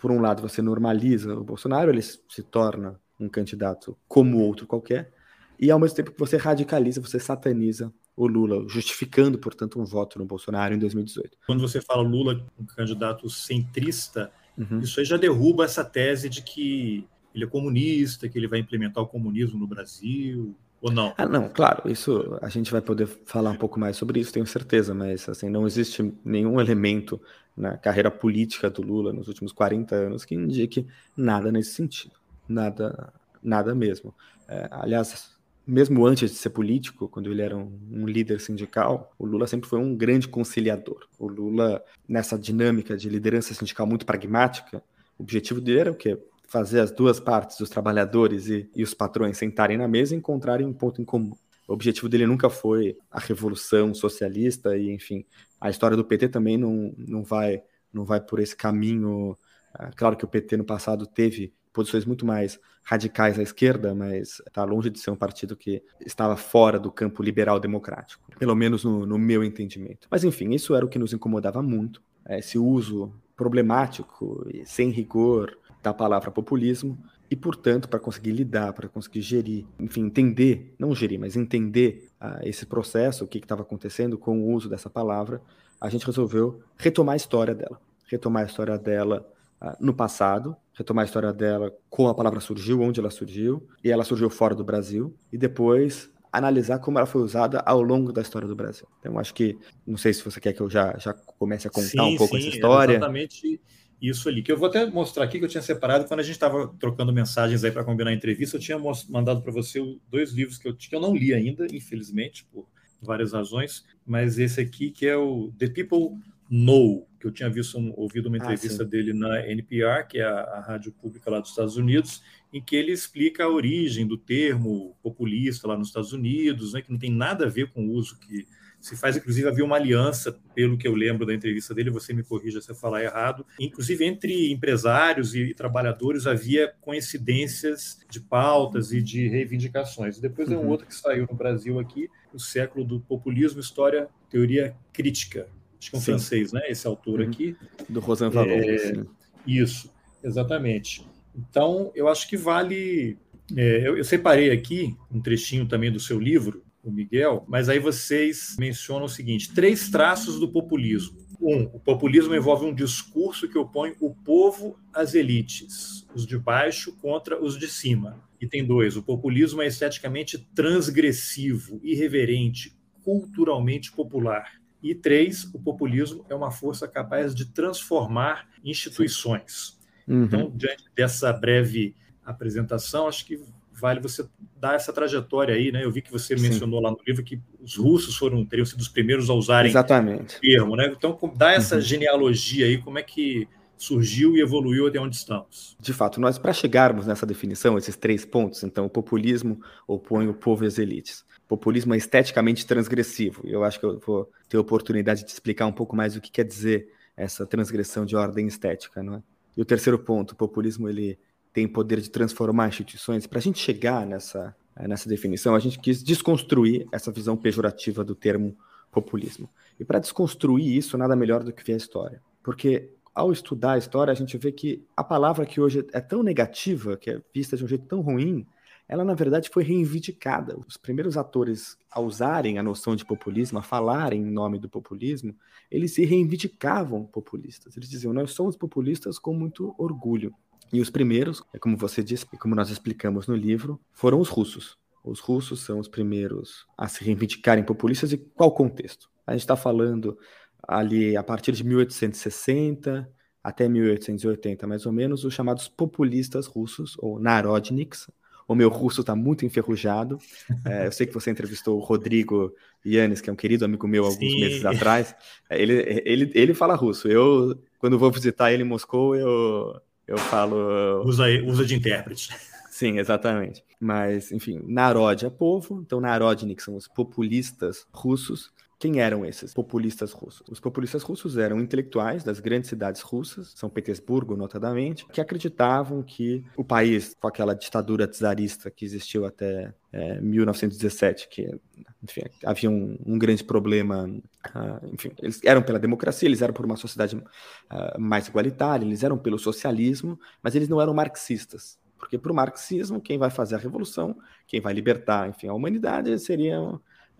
por 0.00 0.10
um 0.10 0.20
lado, 0.20 0.40
você 0.40 0.62
normaliza 0.62 1.34
o 1.34 1.44
Bolsonaro, 1.44 1.90
ele 1.90 2.02
se 2.02 2.42
torna 2.42 2.98
um 3.18 3.28
candidato 3.28 3.98
como 4.06 4.38
outro 4.38 4.66
qualquer, 4.66 5.12
e 5.58 5.70
ao 5.70 5.78
mesmo 5.78 5.96
tempo 5.96 6.12
que 6.12 6.18
você 6.18 6.36
radicaliza, 6.36 7.00
você 7.00 7.18
sataniza 7.18 7.92
o 8.16 8.26
Lula, 8.26 8.64
justificando, 8.68 9.38
portanto, 9.38 9.80
um 9.80 9.84
voto 9.84 10.18
no 10.18 10.24
Bolsonaro 10.24 10.74
em 10.74 10.78
2018. 10.78 11.36
Quando 11.46 11.60
você 11.60 11.80
fala 11.80 12.02
Lula, 12.02 12.44
um 12.58 12.64
candidato 12.64 13.28
centrista, 13.28 14.30
uhum. 14.56 14.80
isso 14.80 15.00
aí 15.00 15.06
já 15.06 15.16
derruba 15.16 15.64
essa 15.64 15.84
tese 15.84 16.28
de 16.28 16.42
que 16.42 17.04
ele 17.34 17.44
é 17.44 17.48
comunista, 17.48 18.28
que 18.28 18.38
ele 18.38 18.48
vai 18.48 18.60
implementar 18.60 19.02
o 19.02 19.06
comunismo 19.06 19.58
no 19.58 19.66
Brasil, 19.66 20.56
ou 20.80 20.92
não? 20.92 21.12
Ah, 21.16 21.26
não, 21.26 21.48
claro, 21.48 21.90
isso 21.90 22.38
a 22.40 22.48
gente 22.48 22.70
vai 22.70 22.80
poder 22.80 23.06
falar 23.24 23.50
um 23.50 23.56
pouco 23.56 23.78
mais 23.80 23.96
sobre 23.96 24.20
isso, 24.20 24.32
tenho 24.32 24.46
certeza, 24.46 24.94
mas 24.94 25.28
assim, 25.28 25.48
não 25.48 25.66
existe 25.66 26.14
nenhum 26.24 26.60
elemento 26.60 27.20
na 27.56 27.76
carreira 27.76 28.10
política 28.10 28.70
do 28.70 28.82
Lula 28.82 29.12
nos 29.12 29.26
últimos 29.26 29.52
40 29.52 29.94
anos 29.94 30.24
que 30.24 30.34
indique 30.34 30.86
nada 31.16 31.50
nesse 31.50 31.72
sentido. 31.72 32.14
Nada, 32.48 33.12
nada 33.42 33.74
mesmo. 33.74 34.14
É, 34.46 34.68
aliás, 34.70 35.36
mesmo 35.66 36.06
antes 36.06 36.30
de 36.30 36.36
ser 36.36 36.50
político, 36.50 37.08
quando 37.08 37.30
ele 37.30 37.42
era 37.42 37.56
um, 37.56 37.70
um, 37.90 38.06
líder 38.06 38.40
sindical, 38.40 39.12
o 39.18 39.26
Lula 39.26 39.46
sempre 39.46 39.68
foi 39.68 39.78
um 39.78 39.94
grande 39.94 40.26
conciliador. 40.26 41.06
O 41.18 41.26
Lula, 41.26 41.84
nessa 42.08 42.38
dinâmica 42.38 42.96
de 42.96 43.08
liderança 43.08 43.52
sindical 43.52 43.86
muito 43.86 44.06
pragmática, 44.06 44.82
o 45.18 45.22
objetivo 45.22 45.60
dele 45.60 45.80
era 45.80 45.90
o 45.90 45.94
quê? 45.94 46.18
Fazer 46.48 46.80
as 46.80 46.90
duas 46.90 47.20
partes, 47.20 47.60
os 47.60 47.68
trabalhadores 47.68 48.48
e, 48.48 48.68
e 48.74 48.82
os 48.82 48.94
patrões, 48.94 49.36
sentarem 49.36 49.76
na 49.76 49.86
mesa 49.86 50.14
e 50.14 50.18
encontrarem 50.18 50.66
um 50.66 50.72
ponto 50.72 51.00
em 51.00 51.04
comum. 51.04 51.32
O 51.68 51.74
objetivo 51.74 52.08
dele 52.08 52.26
nunca 52.26 52.48
foi 52.48 52.96
a 53.10 53.20
revolução 53.20 53.92
socialista 53.92 54.76
e, 54.76 54.90
enfim, 54.90 55.26
a 55.60 55.68
história 55.68 55.96
do 55.96 56.04
PT 56.04 56.30
também 56.30 56.56
não, 56.56 56.94
não, 56.96 57.22
vai, 57.22 57.62
não 57.92 58.06
vai 58.06 58.20
por 58.20 58.40
esse 58.40 58.56
caminho. 58.56 59.36
É, 59.78 59.90
claro 59.94 60.16
que 60.16 60.24
o 60.24 60.28
PT 60.28 60.56
no 60.56 60.64
passado 60.64 61.06
teve 61.06 61.52
posições 61.70 62.06
muito 62.06 62.24
mais 62.24 62.58
radicais 62.82 63.38
à 63.38 63.42
esquerda, 63.42 63.94
mas 63.94 64.40
está 64.46 64.64
longe 64.64 64.88
de 64.88 64.98
ser 64.98 65.10
um 65.10 65.16
partido 65.16 65.54
que 65.54 65.82
estava 66.04 66.36
fora 66.36 66.78
do 66.78 66.90
campo 66.90 67.22
liberal 67.22 67.60
democrático, 67.60 68.24
pelo 68.38 68.54
menos 68.54 68.82
no, 68.82 69.04
no 69.04 69.18
meu 69.18 69.44
entendimento. 69.44 70.08
Mas 70.10 70.24
enfim, 70.24 70.54
isso 70.54 70.74
era 70.74 70.86
o 70.86 70.88
que 70.88 70.98
nos 70.98 71.12
incomodava 71.12 71.62
muito, 71.62 72.02
é, 72.24 72.38
esse 72.38 72.58
uso 72.58 73.12
problemático 73.36 74.44
e 74.52 74.64
sem 74.64 74.90
rigor 74.90 75.56
da 75.82 75.94
palavra 75.94 76.30
populismo, 76.30 76.98
e, 77.30 77.36
portanto, 77.36 77.88
para 77.88 77.98
conseguir 77.98 78.32
lidar, 78.32 78.72
para 78.72 78.88
conseguir 78.88 79.20
gerir, 79.20 79.66
enfim, 79.78 80.06
entender, 80.06 80.74
não 80.78 80.94
gerir, 80.94 81.20
mas 81.20 81.36
entender 81.36 82.08
uh, 82.20 82.38
esse 82.42 82.64
processo, 82.64 83.24
o 83.24 83.28
que 83.28 83.38
estava 83.38 83.62
acontecendo 83.62 84.16
com 84.16 84.40
o 84.40 84.52
uso 84.52 84.68
dessa 84.68 84.88
palavra, 84.88 85.42
a 85.80 85.88
gente 85.90 86.06
resolveu 86.06 86.62
retomar 86.76 87.12
a 87.12 87.16
história 87.16 87.54
dela. 87.54 87.80
Retomar 88.06 88.44
a 88.44 88.46
história 88.46 88.78
dela 88.78 89.28
uh, 89.60 89.76
no 89.78 89.92
passado, 89.92 90.56
retomar 90.72 91.02
a 91.02 91.04
história 91.04 91.32
dela 91.32 91.74
como 91.90 92.08
a 92.08 92.14
palavra 92.14 92.40
surgiu, 92.40 92.80
onde 92.80 92.98
ela 92.98 93.10
surgiu, 93.10 93.68
e 93.84 93.90
ela 93.90 94.04
surgiu 94.04 94.30
fora 94.30 94.54
do 94.54 94.64
Brasil, 94.64 95.14
e 95.30 95.36
depois 95.36 96.10
analisar 96.32 96.78
como 96.78 96.98
ela 96.98 97.06
foi 97.06 97.22
usada 97.22 97.60
ao 97.60 97.82
longo 97.82 98.10
da 98.10 98.22
história 98.22 98.48
do 98.48 98.56
Brasil. 98.56 98.86
Então, 99.00 99.18
acho 99.18 99.34
que, 99.34 99.58
não 99.86 99.98
sei 99.98 100.14
se 100.14 100.24
você 100.24 100.40
quer 100.40 100.54
que 100.54 100.60
eu 100.60 100.70
já, 100.70 100.96
já 100.96 101.12
comece 101.12 101.68
a 101.68 101.70
contar 101.70 101.88
sim, 101.88 102.14
um 102.14 102.16
pouco 102.16 102.36
sim, 102.36 102.46
essa 102.46 102.56
história. 102.56 102.92
Exatamente 102.94 103.60
isso 104.00 104.28
ali, 104.28 104.42
que 104.42 104.52
eu 104.52 104.56
vou 104.56 104.68
até 104.68 104.86
mostrar 104.86 105.24
aqui 105.24 105.38
que 105.38 105.44
eu 105.44 105.48
tinha 105.48 105.62
separado 105.62 106.06
quando 106.06 106.20
a 106.20 106.22
gente 106.22 106.34
estava 106.34 106.68
trocando 106.78 107.12
mensagens 107.12 107.64
aí 107.64 107.70
para 107.70 107.84
combinar 107.84 108.10
a 108.10 108.14
entrevista, 108.14 108.56
eu 108.56 108.60
tinha 108.60 108.78
mandado 109.08 109.42
para 109.42 109.52
você 109.52 109.80
dois 110.08 110.32
livros 110.32 110.58
que 110.58 110.68
eu, 110.68 110.76
que 110.76 110.94
eu 110.94 111.00
não 111.00 111.14
li 111.14 111.34
ainda, 111.34 111.66
infelizmente, 111.72 112.46
por 112.52 112.66
várias 113.02 113.32
razões, 113.32 113.84
mas 114.06 114.38
esse 114.38 114.60
aqui 114.60 114.90
que 114.90 115.06
é 115.06 115.16
o 115.16 115.52
The 115.58 115.68
People 115.68 116.18
Know, 116.50 117.06
que 117.20 117.26
eu 117.26 117.32
tinha 117.32 117.50
visto 117.50 117.78
ouvido 117.96 118.28
uma 118.28 118.36
ah, 118.36 118.40
entrevista 118.40 118.82
ah, 118.82 118.86
dele 118.86 119.12
na 119.12 119.46
NPR, 119.46 120.06
que 120.08 120.18
é 120.18 120.24
a, 120.24 120.40
a 120.40 120.60
rádio 120.60 120.92
pública 120.92 121.30
lá 121.30 121.40
dos 121.40 121.50
Estados 121.50 121.76
Unidos, 121.76 122.22
em 122.52 122.62
que 122.62 122.74
ele 122.74 122.92
explica 122.92 123.44
a 123.44 123.48
origem 123.48 124.06
do 124.06 124.16
termo 124.16 124.96
populista 125.02 125.68
lá 125.68 125.76
nos 125.76 125.88
Estados 125.88 126.12
Unidos, 126.12 126.72
né, 126.72 126.82
que 126.82 126.90
não 126.90 126.98
tem 126.98 127.10
nada 127.10 127.46
a 127.46 127.48
ver 127.48 127.70
com 127.70 127.86
o 127.86 127.92
uso 127.92 128.18
que 128.18 128.46
se 128.80 128.96
faz, 128.96 129.16
inclusive, 129.16 129.48
havia 129.48 129.64
uma 129.64 129.76
aliança, 129.76 130.38
pelo 130.54 130.78
que 130.78 130.86
eu 130.86 130.94
lembro 130.94 131.26
da 131.26 131.34
entrevista 131.34 131.74
dele, 131.74 131.90
você 131.90 132.12
me 132.12 132.22
corrija 132.22 132.60
se 132.60 132.70
eu 132.70 132.74
falar 132.74 133.02
errado. 133.02 133.44
Inclusive, 133.58 134.04
entre 134.04 134.52
empresários 134.52 135.34
e 135.34 135.52
trabalhadores 135.52 136.26
havia 136.26 136.72
coincidências 136.80 137.98
de 138.08 138.20
pautas 138.20 138.92
e 138.92 139.02
de 139.02 139.28
reivindicações. 139.28 140.20
Depois 140.20 140.48
uhum. 140.48 140.56
tem 140.56 140.64
um 140.64 140.68
outro 140.68 140.86
que 140.86 140.94
saiu 140.94 141.26
no 141.28 141.36
Brasil 141.36 141.78
aqui, 141.78 142.08
O 142.32 142.38
Século 142.38 142.84
do 142.84 143.00
Populismo, 143.00 143.60
História, 143.60 144.08
Teoria 144.30 144.76
Crítica. 144.92 145.48
Acho 145.80 145.90
que 145.90 145.96
é 145.96 145.98
um 145.98 146.00
Sim. 146.00 146.12
francês, 146.12 146.52
né? 146.52 146.62
Esse 146.68 146.86
autor 146.86 147.20
uhum. 147.20 147.28
aqui. 147.28 147.56
Do 147.88 148.00
Rosan 148.00 148.30
Valon. 148.30 148.50
É, 148.50 149.04
isso, 149.46 149.92
exatamente. 150.22 151.06
Então, 151.34 151.90
eu 151.94 152.08
acho 152.08 152.28
que 152.28 152.36
vale. 152.36 153.16
É, 153.56 153.88
eu, 153.88 153.96
eu 153.96 154.04
separei 154.04 154.50
aqui 154.50 154.96
um 155.10 155.20
trechinho 155.20 155.66
também 155.66 155.90
do 155.90 155.98
seu 155.98 156.18
livro, 156.18 156.62
o 156.82 156.90
Miguel, 156.90 157.44
mas 157.48 157.68
aí 157.68 157.78
vocês 157.78 158.56
mencionam 158.58 159.06
o 159.06 159.08
seguinte: 159.08 159.52
três 159.52 159.88
traços 159.88 160.38
do 160.38 160.50
populismo. 160.50 161.18
Um, 161.40 161.64
o 161.64 161.78
populismo 161.78 162.34
envolve 162.34 162.66
um 162.66 162.74
discurso 162.74 163.48
que 163.48 163.56
opõe 163.56 163.94
o 164.00 164.12
povo 164.12 164.76
às 164.92 165.14
elites, 165.14 166.06
os 166.12 166.26
de 166.26 166.36
baixo 166.36 166.96
contra 166.96 167.40
os 167.40 167.56
de 167.56 167.68
cima. 167.68 168.20
E 168.40 168.46
tem 168.46 168.64
dois: 168.64 168.96
o 168.96 169.02
populismo 169.02 169.62
é 169.62 169.66
esteticamente 169.66 170.38
transgressivo, 170.54 171.80
irreverente, 171.82 172.76
culturalmente 173.04 173.92
popular. 173.92 174.58
E 174.82 174.94
três, 174.94 175.44
o 175.52 175.58
populismo 175.58 176.24
é 176.28 176.34
uma 176.34 176.50
força 176.50 176.86
capaz 176.86 177.34
de 177.34 177.46
transformar 177.46 178.48
instituições. 178.64 179.76
Uhum. 180.06 180.24
Então, 180.24 180.52
diante 180.54 180.84
dessa 180.94 181.32
breve 181.32 181.96
apresentação, 182.24 183.08
acho 183.08 183.24
que 183.26 183.40
vale 183.78 184.00
você 184.00 184.26
dar 184.56 184.74
essa 184.74 184.92
trajetória 184.92 185.54
aí, 185.54 185.70
né? 185.70 185.84
Eu 185.84 185.90
vi 185.90 186.02
que 186.02 186.10
você 186.10 186.36
Sim. 186.36 186.48
mencionou 186.48 186.80
lá 186.80 186.90
no 186.90 186.98
livro 187.06 187.22
que 187.22 187.40
os 187.60 187.76
russos 187.76 188.16
foram 188.16 188.44
teriam 188.44 188.66
sido 188.66 188.80
os 188.80 188.88
primeiros 188.88 189.30
a 189.30 189.34
usarem 189.34 189.70
Exatamente. 189.70 190.36
o 190.36 190.40
termo, 190.40 190.76
né? 190.76 190.92
Então, 190.96 191.18
dá 191.36 191.52
essa 191.52 191.76
uhum. 191.76 191.80
genealogia 191.80 192.66
aí, 192.66 192.78
como 192.78 192.98
é 192.98 193.02
que 193.02 193.48
surgiu 193.76 194.36
e 194.36 194.40
evoluiu 194.40 194.86
até 194.88 194.98
onde 194.98 195.16
estamos. 195.16 195.76
De 195.80 195.92
fato, 195.92 196.20
nós 196.20 196.36
para 196.36 196.52
chegarmos 196.52 197.06
nessa 197.06 197.24
definição, 197.24 197.78
esses 197.78 197.96
três 197.96 198.24
pontos, 198.24 198.64
então 198.64 198.86
o 198.86 198.90
populismo 198.90 199.60
opõe 199.86 200.26
o 200.28 200.34
povo 200.34 200.64
e 200.64 200.66
as 200.66 200.78
elites. 200.78 201.24
O 201.44 201.48
populismo 201.48 201.94
é 201.94 201.96
esteticamente 201.96 202.66
transgressivo. 202.66 203.42
Eu 203.46 203.64
acho 203.64 203.78
que 203.78 203.86
eu 203.86 203.98
vou 204.00 204.30
ter 204.48 204.56
a 204.56 204.60
oportunidade 204.60 205.24
de 205.24 205.30
explicar 205.30 205.66
um 205.66 205.72
pouco 205.72 205.96
mais 205.96 206.16
o 206.16 206.20
que 206.20 206.30
quer 206.30 206.44
dizer 206.44 206.88
essa 207.16 207.46
transgressão 207.46 208.04
de 208.04 208.16
ordem 208.16 208.46
estética, 208.46 209.02
não 209.02 209.14
é? 209.14 209.22
E 209.56 209.62
o 209.62 209.64
terceiro 209.64 209.98
ponto, 209.98 210.32
o 210.32 210.36
populismo 210.36 210.88
ele 210.88 211.18
tem 211.58 211.66
poder 211.66 212.00
de 212.00 212.08
transformar 212.08 212.68
instituições, 212.68 213.26
para 213.26 213.40
a 213.40 213.42
gente 213.42 213.58
chegar 213.58 214.06
nessa, 214.06 214.54
nessa 214.86 215.08
definição, 215.08 215.56
a 215.56 215.58
gente 215.58 215.76
quis 215.76 216.04
desconstruir 216.04 216.86
essa 216.92 217.10
visão 217.10 217.36
pejorativa 217.36 218.04
do 218.04 218.14
termo 218.14 218.56
populismo. 218.92 219.50
E 219.78 219.84
para 219.84 219.98
desconstruir 219.98 220.76
isso, 220.76 220.96
nada 220.96 221.16
melhor 221.16 221.42
do 221.42 221.52
que 221.52 221.64
ver 221.64 221.72
a 221.72 221.78
história. 221.78 222.22
Porque 222.44 222.94
ao 223.12 223.32
estudar 223.32 223.72
a 223.72 223.78
história, 223.78 224.12
a 224.12 224.14
gente 224.14 224.38
vê 224.38 224.52
que 224.52 224.86
a 224.96 225.02
palavra 225.02 225.44
que 225.44 225.60
hoje 225.60 225.84
é 225.92 226.00
tão 226.00 226.22
negativa, 226.22 226.96
que 226.96 227.10
é 227.10 227.20
vista 227.34 227.56
de 227.56 227.64
um 227.64 227.68
jeito 227.68 227.86
tão 227.86 228.02
ruim, 228.02 228.46
ela 228.88 229.04
na 229.04 229.14
verdade 229.14 229.50
foi 229.50 229.64
reivindicada. 229.64 230.56
Os 230.64 230.76
primeiros 230.76 231.16
atores 231.16 231.76
a 231.90 232.00
usarem 232.00 232.56
a 232.56 232.62
noção 232.62 232.94
de 232.94 233.04
populismo, 233.04 233.58
a 233.58 233.62
falarem 233.62 234.22
em 234.22 234.30
nome 234.30 234.60
do 234.60 234.68
populismo, 234.68 235.34
eles 235.68 235.92
se 235.92 236.04
reivindicavam 236.04 237.04
populistas. 237.04 237.76
Eles 237.76 237.90
diziam: 237.90 238.12
Nós 238.12 238.30
somos 238.30 238.56
populistas 238.56 239.18
com 239.18 239.34
muito 239.34 239.74
orgulho. 239.76 240.32
E 240.72 240.80
os 240.80 240.90
primeiros, 240.90 241.42
é 241.54 241.58
como 241.58 241.76
você 241.76 242.02
disse, 242.02 242.26
e 242.32 242.36
como 242.36 242.54
nós 242.54 242.70
explicamos 242.70 243.26
no 243.26 243.34
livro, 243.34 243.80
foram 243.92 244.20
os 244.20 244.28
russos. 244.28 244.76
Os 245.02 245.20
russos 245.20 245.60
são 245.60 245.78
os 245.78 245.88
primeiros 245.88 246.66
a 246.76 246.88
se 246.88 247.02
reivindicarem 247.02 247.64
populistas 247.64 248.12
e 248.12 248.18
qual 248.18 248.52
contexto? 248.52 249.08
A 249.26 249.32
gente 249.32 249.40
está 249.40 249.56
falando 249.56 250.18
ali 250.66 251.16
a 251.16 251.22
partir 251.22 251.52
de 251.52 251.64
1860 251.64 253.10
até 253.42 253.68
1880, 253.68 254.66
mais 254.66 254.84
ou 254.84 254.92
menos, 254.92 255.24
os 255.24 255.32
chamados 255.32 255.68
populistas 255.68 256.46
russos, 256.46 256.96
ou 256.98 257.18
narodniks, 257.18 258.08
o 258.48 258.54
meu 258.54 258.70
russo 258.70 259.02
está 259.02 259.14
muito 259.14 259.44
enferrujado. 259.44 260.18
É, 260.64 260.86
eu 260.86 260.92
sei 260.92 261.06
que 261.06 261.12
você 261.12 261.30
entrevistou 261.30 261.76
o 261.76 261.82
Rodrigo 261.82 262.54
Yannis, 262.84 263.20
que 263.20 263.28
é 263.28 263.32
um 263.32 263.36
querido 263.36 263.64
amigo 263.64 263.86
meu 263.86 264.04
alguns 264.04 264.18
Sim. 264.18 264.40
meses 264.40 264.64
atrás. 264.64 265.14
É, 265.50 265.60
ele, 265.60 266.02
ele, 266.04 266.32
ele 266.34 266.54
fala 266.54 266.74
russo. 266.74 267.08
Eu, 267.08 267.62
quando 267.78 267.98
vou 267.98 268.10
visitar 268.10 268.50
ele 268.50 268.62
em 268.62 268.66
Moscou, 268.66 269.14
eu, 269.14 269.78
eu 270.08 270.18
falo. 270.18 271.02
Usa, 271.04 271.24
usa 271.44 271.64
de 271.64 271.76
intérprete. 271.76 272.34
Sim, 272.70 272.98
exatamente. 272.98 273.62
Mas, 273.80 274.32
enfim, 274.32 274.62
Narod 274.66 275.24
é 275.24 275.30
povo, 275.30 275.80
então 275.84 276.00
Narodnik 276.00 276.62
são 276.62 276.76
os 276.76 276.88
populistas 276.88 277.86
russos. 277.92 278.50
Quem 278.78 279.00
eram 279.00 279.24
esses 279.24 279.52
populistas 279.52 280.12
russos? 280.12 280.46
Os 280.48 280.60
populistas 280.60 281.02
russos 281.02 281.36
eram 281.36 281.58
intelectuais 281.58 282.22
das 282.22 282.38
grandes 282.38 282.70
cidades 282.70 283.00
russas, 283.00 283.52
São 283.56 283.68
Petersburgo, 283.68 284.36
notadamente, 284.36 285.04
que 285.06 285.20
acreditavam 285.20 286.00
que 286.00 286.44
o 286.56 286.62
país, 286.62 287.12
com 287.20 287.26
aquela 287.26 287.54
ditadura 287.54 288.06
czarista 288.06 288.70
que 288.70 288.84
existiu 288.84 289.26
até 289.26 289.74
é, 289.92 290.20
1917, 290.20 291.28
que 291.28 291.60
enfim, 292.04 292.22
havia 292.44 292.70
um, 292.70 292.96
um 293.04 293.18
grande 293.18 293.42
problema. 293.42 294.04
Uh, 294.04 294.94
enfim, 294.94 295.10
eles 295.20 295.40
eram 295.44 295.60
pela 295.60 295.80
democracia, 295.80 296.28
eles 296.28 296.40
eram 296.40 296.54
por 296.54 296.64
uma 296.64 296.76
sociedade 296.76 297.16
uh, 297.16 298.00
mais 298.00 298.28
igualitária, 298.28 298.84
eles 298.84 299.02
eram 299.02 299.18
pelo 299.18 299.40
socialismo, 299.40 300.20
mas 300.40 300.54
eles 300.54 300.68
não 300.68 300.80
eram 300.80 300.94
marxistas. 300.94 301.80
Porque 301.98 302.16
para 302.16 302.30
o 302.30 302.34
marxismo, 302.34 303.00
quem 303.00 303.18
vai 303.18 303.28
fazer 303.28 303.56
a 303.56 303.58
revolução, 303.58 304.16
quem 304.46 304.60
vai 304.60 304.72
libertar, 304.72 305.28
enfim, 305.28 305.48
a 305.48 305.52
humanidade 305.52 306.16
seria 306.20 306.60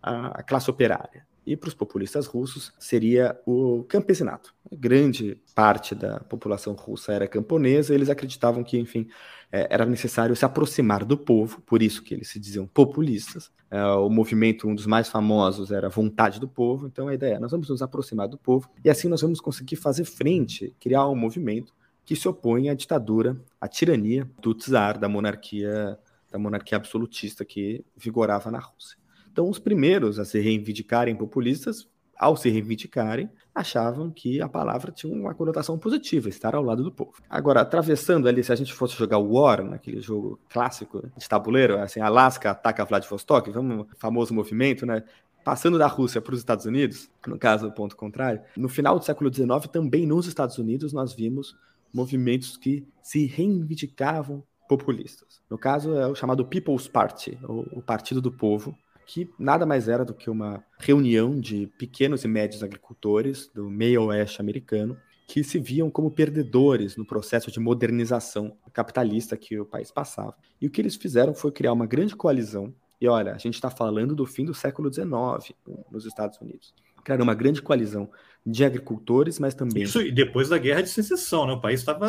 a, 0.00 0.38
a 0.38 0.42
classe 0.44 0.70
operária 0.70 1.26
e 1.48 1.56
para 1.56 1.68
os 1.68 1.74
populistas 1.74 2.26
russos 2.26 2.72
seria 2.78 3.40
o 3.46 3.82
campesinato. 3.84 4.54
grande 4.70 5.40
parte 5.54 5.94
da 5.94 6.20
população 6.20 6.74
russa 6.74 7.12
era 7.12 7.26
camponesa, 7.26 7.94
eles 7.94 8.10
acreditavam 8.10 8.62
que, 8.62 8.78
enfim, 8.78 9.08
é, 9.50 9.66
era 9.70 9.86
necessário 9.86 10.36
se 10.36 10.44
aproximar 10.44 11.06
do 11.06 11.16
povo, 11.16 11.62
por 11.62 11.82
isso 11.82 12.02
que 12.02 12.12
eles 12.12 12.28
se 12.28 12.38
diziam 12.38 12.66
populistas. 12.66 13.50
É, 13.70 13.82
o 13.82 14.10
movimento, 14.10 14.68
um 14.68 14.74
dos 14.74 14.84
mais 14.84 15.08
famosos, 15.08 15.70
era 15.70 15.88
vontade 15.88 16.38
do 16.38 16.46
povo, 16.46 16.86
então 16.86 17.08
a 17.08 17.14
ideia 17.14 17.36
é, 17.36 17.38
nós 17.38 17.50
vamos 17.50 17.70
nos 17.70 17.80
aproximar 17.80 18.28
do 18.28 18.36
povo, 18.36 18.70
e 18.84 18.90
assim 18.90 19.08
nós 19.08 19.22
vamos 19.22 19.40
conseguir 19.40 19.76
fazer 19.76 20.04
frente, 20.04 20.74
criar 20.78 21.08
um 21.08 21.16
movimento 21.16 21.74
que 22.04 22.14
se 22.14 22.28
opõe 22.28 22.68
à 22.68 22.74
ditadura, 22.74 23.40
à 23.58 23.66
tirania 23.66 24.30
do 24.40 24.54
czar, 24.54 24.98
da 24.98 25.08
monarquia, 25.08 25.98
da 26.30 26.38
monarquia 26.38 26.76
absolutista 26.76 27.42
que 27.44 27.84
vigorava 27.96 28.50
na 28.50 28.58
Rússia. 28.58 28.98
Então, 29.38 29.48
os 29.48 29.60
primeiros 29.60 30.18
a 30.18 30.24
se 30.24 30.40
reivindicarem 30.40 31.14
populistas, 31.14 31.86
ao 32.18 32.36
se 32.36 32.50
reivindicarem, 32.50 33.30
achavam 33.54 34.10
que 34.10 34.40
a 34.40 34.48
palavra 34.48 34.90
tinha 34.90 35.14
uma 35.14 35.32
conotação 35.32 35.78
positiva, 35.78 36.28
estar 36.28 36.56
ao 36.56 36.64
lado 36.64 36.82
do 36.82 36.90
povo. 36.90 37.22
Agora, 37.30 37.60
atravessando 37.60 38.26
ali, 38.26 38.42
se 38.42 38.50
a 38.50 38.56
gente 38.56 38.74
fosse 38.74 38.96
jogar 38.96 39.18
War, 39.18 39.62
naquele 39.62 40.00
jogo 40.00 40.40
clássico 40.48 41.08
de 41.16 41.28
tabuleiro, 41.28 41.78
assim, 41.78 42.00
Alaska 42.00 42.50
ataca 42.50 42.84
Vladivostok, 42.84 43.52
vamos, 43.52 43.86
famoso 43.96 44.34
movimento, 44.34 44.84
né? 44.84 45.04
Passando 45.44 45.78
da 45.78 45.86
Rússia 45.86 46.20
para 46.20 46.34
os 46.34 46.40
Estados 46.40 46.66
Unidos, 46.66 47.08
no 47.24 47.38
caso, 47.38 47.68
o 47.68 47.72
ponto 47.72 47.94
contrário, 47.94 48.40
no 48.56 48.68
final 48.68 48.98
do 48.98 49.04
século 49.04 49.32
XIX, 49.32 49.68
também 49.70 50.04
nos 50.04 50.26
Estados 50.26 50.58
Unidos, 50.58 50.92
nós 50.92 51.14
vimos 51.14 51.56
movimentos 51.94 52.56
que 52.56 52.84
se 53.00 53.24
reivindicavam 53.24 54.42
populistas. 54.68 55.40
No 55.48 55.56
caso, 55.56 55.94
é 55.94 56.08
o 56.08 56.14
chamado 56.16 56.44
People's 56.44 56.88
Party, 56.88 57.38
o 57.42 57.80
Partido 57.80 58.20
do 58.20 58.32
Povo, 58.32 58.76
que 59.08 59.26
nada 59.38 59.64
mais 59.64 59.88
era 59.88 60.04
do 60.04 60.12
que 60.12 60.28
uma 60.28 60.62
reunião 60.78 61.40
de 61.40 61.66
pequenos 61.78 62.24
e 62.24 62.28
médios 62.28 62.62
agricultores 62.62 63.50
do 63.54 63.70
meio 63.70 64.04
oeste 64.04 64.38
americano 64.38 64.98
que 65.26 65.42
se 65.42 65.58
viam 65.58 65.90
como 65.90 66.10
perdedores 66.10 66.94
no 66.94 67.06
processo 67.06 67.50
de 67.50 67.58
modernização 67.58 68.54
capitalista 68.70 69.34
que 69.34 69.58
o 69.58 69.64
país 69.64 69.90
passava. 69.90 70.36
E 70.60 70.66
o 70.66 70.70
que 70.70 70.80
eles 70.80 70.94
fizeram 70.94 71.34
foi 71.34 71.50
criar 71.50 71.72
uma 71.72 71.86
grande 71.86 72.14
coalizão. 72.14 72.72
E 73.00 73.08
olha, 73.08 73.32
a 73.32 73.38
gente 73.38 73.54
está 73.54 73.70
falando 73.70 74.14
do 74.14 74.26
fim 74.26 74.44
do 74.44 74.52
século 74.52 74.92
XIX 74.92 75.54
nos 75.90 76.04
Estados 76.04 76.38
Unidos. 76.38 76.74
Criaram 77.02 77.24
uma 77.24 77.34
grande 77.34 77.62
coalizão 77.62 78.10
de 78.44 78.62
agricultores, 78.62 79.38
mas 79.38 79.54
também. 79.54 79.84
Isso 79.84 80.02
e 80.02 80.12
depois 80.12 80.50
da 80.50 80.58
guerra 80.58 80.82
de 80.82 80.90
secessão, 80.90 81.46
né? 81.46 81.54
O 81.54 81.60
país 81.60 81.80
estava 81.80 82.08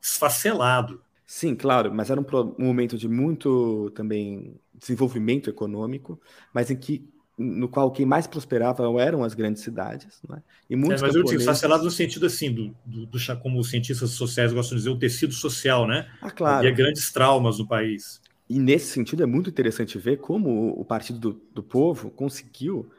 esfacelado. 0.00 1.02
Sim, 1.32 1.54
claro, 1.54 1.94
mas 1.94 2.10
era 2.10 2.20
um, 2.20 2.24
um 2.58 2.64
momento 2.66 2.98
de 2.98 3.08
muito 3.08 3.88
também 3.94 4.60
desenvolvimento 4.74 5.48
econômico, 5.48 6.20
mas 6.52 6.72
em 6.72 6.76
que 6.76 7.08
no 7.38 7.68
qual 7.68 7.92
quem 7.92 8.04
mais 8.04 8.26
prosperava 8.26 8.82
eram 9.00 9.22
as 9.22 9.32
grandes 9.32 9.62
cidades. 9.62 10.20
Né? 10.28 10.42
E 10.68 10.74
muitos 10.74 11.00
é, 11.00 11.06
mas 11.06 11.14
camponeses... 11.14 11.62
eu 11.62 11.68
digo, 11.68 11.84
no 11.84 11.90
sentido 11.92 12.26
assim, 12.26 12.52
do, 12.52 12.76
do, 12.84 13.06
do, 13.06 13.18
como 13.40 13.60
os 13.60 13.70
cientistas 13.70 14.10
sociais 14.10 14.52
gostam 14.52 14.76
de 14.76 14.82
dizer, 14.82 14.90
o 14.90 14.98
tecido 14.98 15.32
social, 15.32 15.86
né? 15.86 16.10
Ah, 16.20 16.32
claro. 16.32 16.58
Havia 16.58 16.72
grandes 16.72 17.12
traumas 17.12 17.60
no 17.60 17.68
país. 17.68 18.20
E 18.48 18.58
nesse 18.58 18.86
sentido 18.86 19.22
é 19.22 19.26
muito 19.26 19.48
interessante 19.48 19.96
ver 19.98 20.16
como 20.16 20.70
o 20.70 20.84
Partido 20.84 21.20
do, 21.20 21.42
do 21.54 21.62
Povo 21.62 22.10
conseguiu 22.10 22.90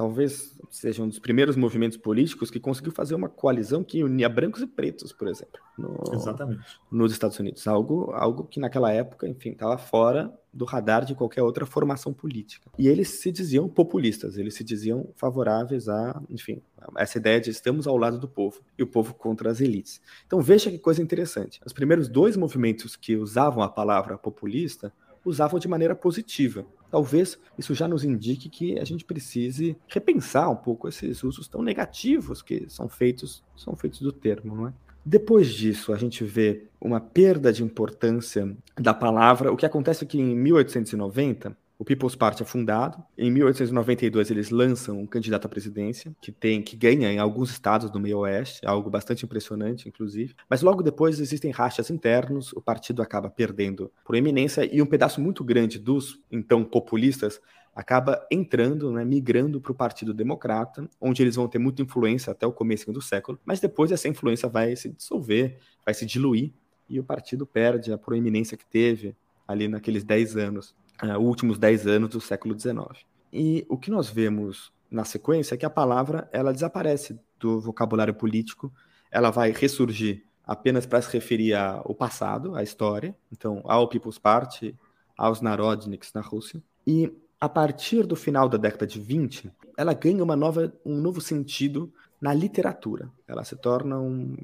talvez 0.00 0.58
seja 0.70 1.02
um 1.02 1.08
dos 1.08 1.18
primeiros 1.18 1.56
movimentos 1.56 1.98
políticos 1.98 2.50
que 2.50 2.58
conseguiu 2.58 2.90
fazer 2.90 3.14
uma 3.14 3.28
coalizão 3.28 3.84
que 3.84 4.02
unia 4.02 4.30
brancos 4.30 4.62
e 4.62 4.66
pretos, 4.66 5.12
por 5.12 5.28
exemplo, 5.28 5.60
no, 5.76 6.02
Exatamente. 6.14 6.62
nos 6.90 7.12
Estados 7.12 7.38
Unidos. 7.38 7.68
Algo, 7.68 8.10
algo 8.12 8.44
que 8.44 8.58
naquela 8.58 8.90
época, 8.90 9.28
enfim, 9.28 9.50
estava 9.50 9.76
fora 9.76 10.32
do 10.50 10.64
radar 10.64 11.04
de 11.04 11.14
qualquer 11.14 11.42
outra 11.42 11.66
formação 11.66 12.14
política. 12.14 12.70
E 12.78 12.88
eles 12.88 13.08
se 13.08 13.30
diziam 13.30 13.68
populistas, 13.68 14.38
eles 14.38 14.54
se 14.54 14.64
diziam 14.64 15.10
favoráveis 15.16 15.86
a, 15.86 16.18
enfim, 16.30 16.62
essa 16.96 17.18
ideia 17.18 17.38
de 17.38 17.50
estamos 17.50 17.86
ao 17.86 17.98
lado 17.98 18.18
do 18.18 18.26
povo 18.26 18.62
e 18.78 18.82
o 18.82 18.86
povo 18.86 19.12
contra 19.12 19.50
as 19.50 19.60
elites. 19.60 20.00
Então 20.26 20.40
veja 20.40 20.70
que 20.70 20.78
coisa 20.78 21.02
interessante. 21.02 21.60
Os 21.66 21.74
primeiros 21.74 22.08
dois 22.08 22.38
movimentos 22.38 22.96
que 22.96 23.16
usavam 23.16 23.62
a 23.62 23.68
palavra 23.68 24.16
populista 24.16 24.90
usavam 25.24 25.58
de 25.58 25.68
maneira 25.68 25.94
positiva. 25.94 26.64
Talvez 26.90 27.38
isso 27.56 27.74
já 27.74 27.86
nos 27.86 28.04
indique 28.04 28.48
que 28.48 28.78
a 28.78 28.84
gente 28.84 29.04
precise 29.04 29.76
repensar 29.86 30.50
um 30.50 30.56
pouco 30.56 30.88
esses 30.88 31.22
usos 31.22 31.46
tão 31.46 31.62
negativos 31.62 32.42
que 32.42 32.66
são 32.68 32.88
feitos, 32.88 33.44
são 33.56 33.76
feitos 33.76 34.00
do 34.00 34.12
termo, 34.12 34.56
não 34.56 34.68
é? 34.68 34.72
Depois 35.04 35.48
disso, 35.48 35.92
a 35.92 35.96
gente 35.96 36.24
vê 36.24 36.66
uma 36.80 37.00
perda 37.00 37.52
de 37.52 37.62
importância 37.62 38.54
da 38.78 38.92
palavra. 38.92 39.50
O 39.52 39.56
que 39.56 39.64
acontece 39.64 40.04
é 40.04 40.06
que 40.06 40.18
em 40.18 40.36
1890, 40.36 41.56
o 41.80 41.84
People's 41.84 42.14
Party 42.14 42.42
é 42.42 42.46
fundado. 42.46 43.02
Em 43.16 43.30
1892 43.30 44.30
eles 44.30 44.50
lançam 44.50 45.00
um 45.00 45.06
candidato 45.06 45.46
à 45.46 45.48
presidência 45.48 46.14
que 46.20 46.30
tem 46.30 46.60
que 46.60 46.76
ganha 46.76 47.10
em 47.10 47.18
alguns 47.18 47.50
estados 47.50 47.90
do 47.90 47.98
meio 47.98 48.18
oeste, 48.18 48.60
algo 48.66 48.90
bastante 48.90 49.24
impressionante, 49.24 49.88
inclusive. 49.88 50.34
Mas 50.48 50.60
logo 50.60 50.82
depois 50.82 51.18
existem 51.18 51.50
rachas 51.50 51.88
internos, 51.88 52.52
o 52.52 52.60
partido 52.60 53.00
acaba 53.00 53.30
perdendo 53.30 53.90
por 54.04 54.14
eminência 54.14 54.68
e 54.70 54.82
um 54.82 54.86
pedaço 54.86 55.22
muito 55.22 55.42
grande 55.42 55.78
dos 55.78 56.20
então 56.30 56.62
populistas 56.62 57.40
acaba 57.74 58.26
entrando, 58.30 58.92
né, 58.92 59.02
migrando 59.02 59.58
para 59.58 59.72
o 59.72 59.74
Partido 59.74 60.12
Democrata, 60.12 60.86
onde 61.00 61.22
eles 61.22 61.36
vão 61.36 61.48
ter 61.48 61.58
muita 61.58 61.80
influência 61.80 62.30
até 62.30 62.46
o 62.46 62.52
começo 62.52 62.92
do 62.92 63.00
século, 63.00 63.40
mas 63.42 63.58
depois 63.58 63.90
essa 63.90 64.06
influência 64.06 64.50
vai 64.50 64.76
se 64.76 64.90
dissolver, 64.90 65.56
vai 65.82 65.94
se 65.94 66.04
diluir 66.04 66.52
e 66.90 67.00
o 67.00 67.04
partido 67.04 67.46
perde 67.46 67.90
a 67.90 67.96
proeminência 67.96 68.54
que 68.54 68.66
teve 68.66 69.16
ali 69.48 69.66
naqueles 69.66 70.04
10 70.04 70.36
anos 70.36 70.74
uh, 71.02 71.18
últimos 71.18 71.58
10 71.58 71.86
anos 71.86 72.10
do 72.10 72.20
século 72.20 72.58
XIX. 72.58 73.04
E 73.32 73.64
o 73.68 73.78
que 73.78 73.90
nós 73.90 74.08
vemos 74.08 74.72
na 74.90 75.04
sequência 75.04 75.54
é 75.54 75.58
que 75.58 75.66
a 75.66 75.70
palavra 75.70 76.28
ela 76.32 76.52
desaparece 76.52 77.18
do 77.38 77.60
vocabulário 77.60 78.14
político, 78.14 78.72
ela 79.10 79.30
vai 79.30 79.52
ressurgir 79.52 80.24
apenas 80.44 80.84
para 80.84 81.00
se 81.00 81.12
referir 81.12 81.54
ao 81.54 81.94
passado, 81.94 82.56
à 82.56 82.62
história, 82.62 83.16
então 83.32 83.62
ao 83.64 83.88
People's 83.88 84.18
Party, 84.18 84.76
aos 85.16 85.40
Narodniks 85.40 86.12
na 86.12 86.20
Rússia. 86.20 86.62
E 86.86 87.12
a 87.40 87.48
partir 87.48 88.04
do 88.04 88.16
final 88.16 88.48
da 88.48 88.58
década 88.58 88.86
de 88.86 89.00
20, 89.00 89.50
ela 89.76 89.94
ganha 89.94 90.22
uma 90.22 90.36
nova, 90.36 90.72
um 90.84 90.96
novo 91.00 91.20
sentido 91.20 91.92
na 92.20 92.34
literatura. 92.34 93.10
Ela 93.26 93.44
se 93.44 93.56
torna 93.56 93.98
um, 93.98 94.36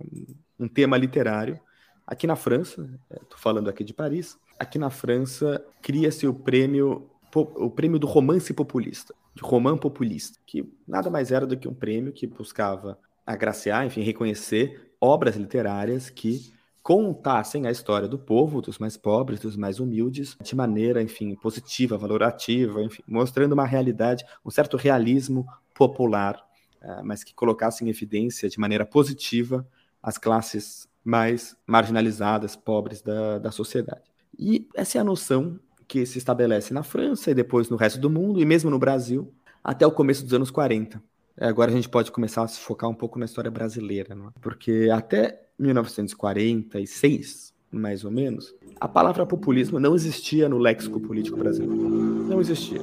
um 0.58 0.68
tema 0.68 0.96
literário. 0.96 1.60
Aqui 2.06 2.26
na 2.26 2.36
França, 2.36 2.88
estou 3.10 3.38
falando 3.38 3.68
aqui 3.68 3.82
de 3.82 3.92
Paris, 3.92 4.38
aqui 4.58 4.78
na 4.78 4.90
França 4.90 5.64
cria-se 5.82 6.26
o 6.26 6.34
prêmio 6.34 7.10
o 7.34 7.68
prêmio 7.68 7.98
do 7.98 8.06
romance 8.06 8.54
populista, 8.54 9.14
de 9.34 9.42
romã 9.42 9.76
populista, 9.76 10.38
que 10.46 10.66
nada 10.88 11.10
mais 11.10 11.30
era 11.30 11.46
do 11.46 11.56
que 11.56 11.68
um 11.68 11.74
prêmio 11.74 12.10
que 12.10 12.26
buscava 12.26 12.98
agraciar, 13.26 13.84
enfim, 13.84 14.00
reconhecer 14.00 14.90
obras 14.98 15.36
literárias 15.36 16.08
que 16.08 16.50
contassem 16.82 17.66
a 17.66 17.70
história 17.70 18.06
do 18.06 18.18
povo, 18.18 18.62
dos 18.62 18.78
mais 18.78 18.96
pobres, 18.96 19.40
dos 19.40 19.56
mais 19.56 19.80
humildes, 19.80 20.36
de 20.40 20.54
maneira, 20.54 21.02
enfim, 21.02 21.34
positiva, 21.34 21.98
valorativa, 21.98 22.80
enfim, 22.82 23.02
mostrando 23.08 23.52
uma 23.52 23.66
realidade, 23.66 24.24
um 24.44 24.50
certo 24.50 24.76
realismo 24.76 25.44
popular, 25.74 26.40
eh, 26.80 27.02
mas 27.02 27.24
que 27.24 27.34
colocasse 27.34 27.84
em 27.84 27.88
evidência 27.88 28.48
de 28.48 28.60
maneira 28.60 28.86
positiva 28.86 29.66
as 30.00 30.16
classes 30.16 30.88
mais 31.04 31.56
marginalizadas, 31.66 32.54
pobres 32.54 33.02
da, 33.02 33.40
da 33.40 33.50
sociedade. 33.50 34.15
E 34.38 34.68
essa 34.74 34.98
é 34.98 35.00
a 35.00 35.04
noção 35.04 35.58
que 35.88 36.04
se 36.04 36.18
estabelece 36.18 36.74
na 36.74 36.82
França 36.82 37.30
e 37.30 37.34
depois 37.34 37.70
no 37.70 37.76
resto 37.76 38.00
do 38.00 38.10
mundo, 38.10 38.40
e 38.40 38.44
mesmo 38.44 38.70
no 38.70 38.78
Brasil, 38.78 39.32
até 39.62 39.86
o 39.86 39.92
começo 39.92 40.24
dos 40.24 40.34
anos 40.34 40.50
40. 40.50 41.02
Agora 41.38 41.70
a 41.70 41.74
gente 41.74 41.88
pode 41.88 42.10
começar 42.10 42.42
a 42.42 42.48
se 42.48 42.58
focar 42.60 42.88
um 42.88 42.94
pouco 42.94 43.18
na 43.18 43.24
história 43.24 43.50
brasileira, 43.50 44.14
é? 44.14 44.16
porque 44.40 44.88
até 44.92 45.42
1946, 45.58 47.52
mais 47.70 48.04
ou 48.04 48.10
menos, 48.10 48.54
a 48.80 48.88
palavra 48.88 49.26
populismo 49.26 49.78
não 49.78 49.94
existia 49.94 50.48
no 50.48 50.58
léxico 50.58 50.98
político 50.98 51.36
brasileiro. 51.36 51.76
Não 51.76 52.40
existia. 52.40 52.82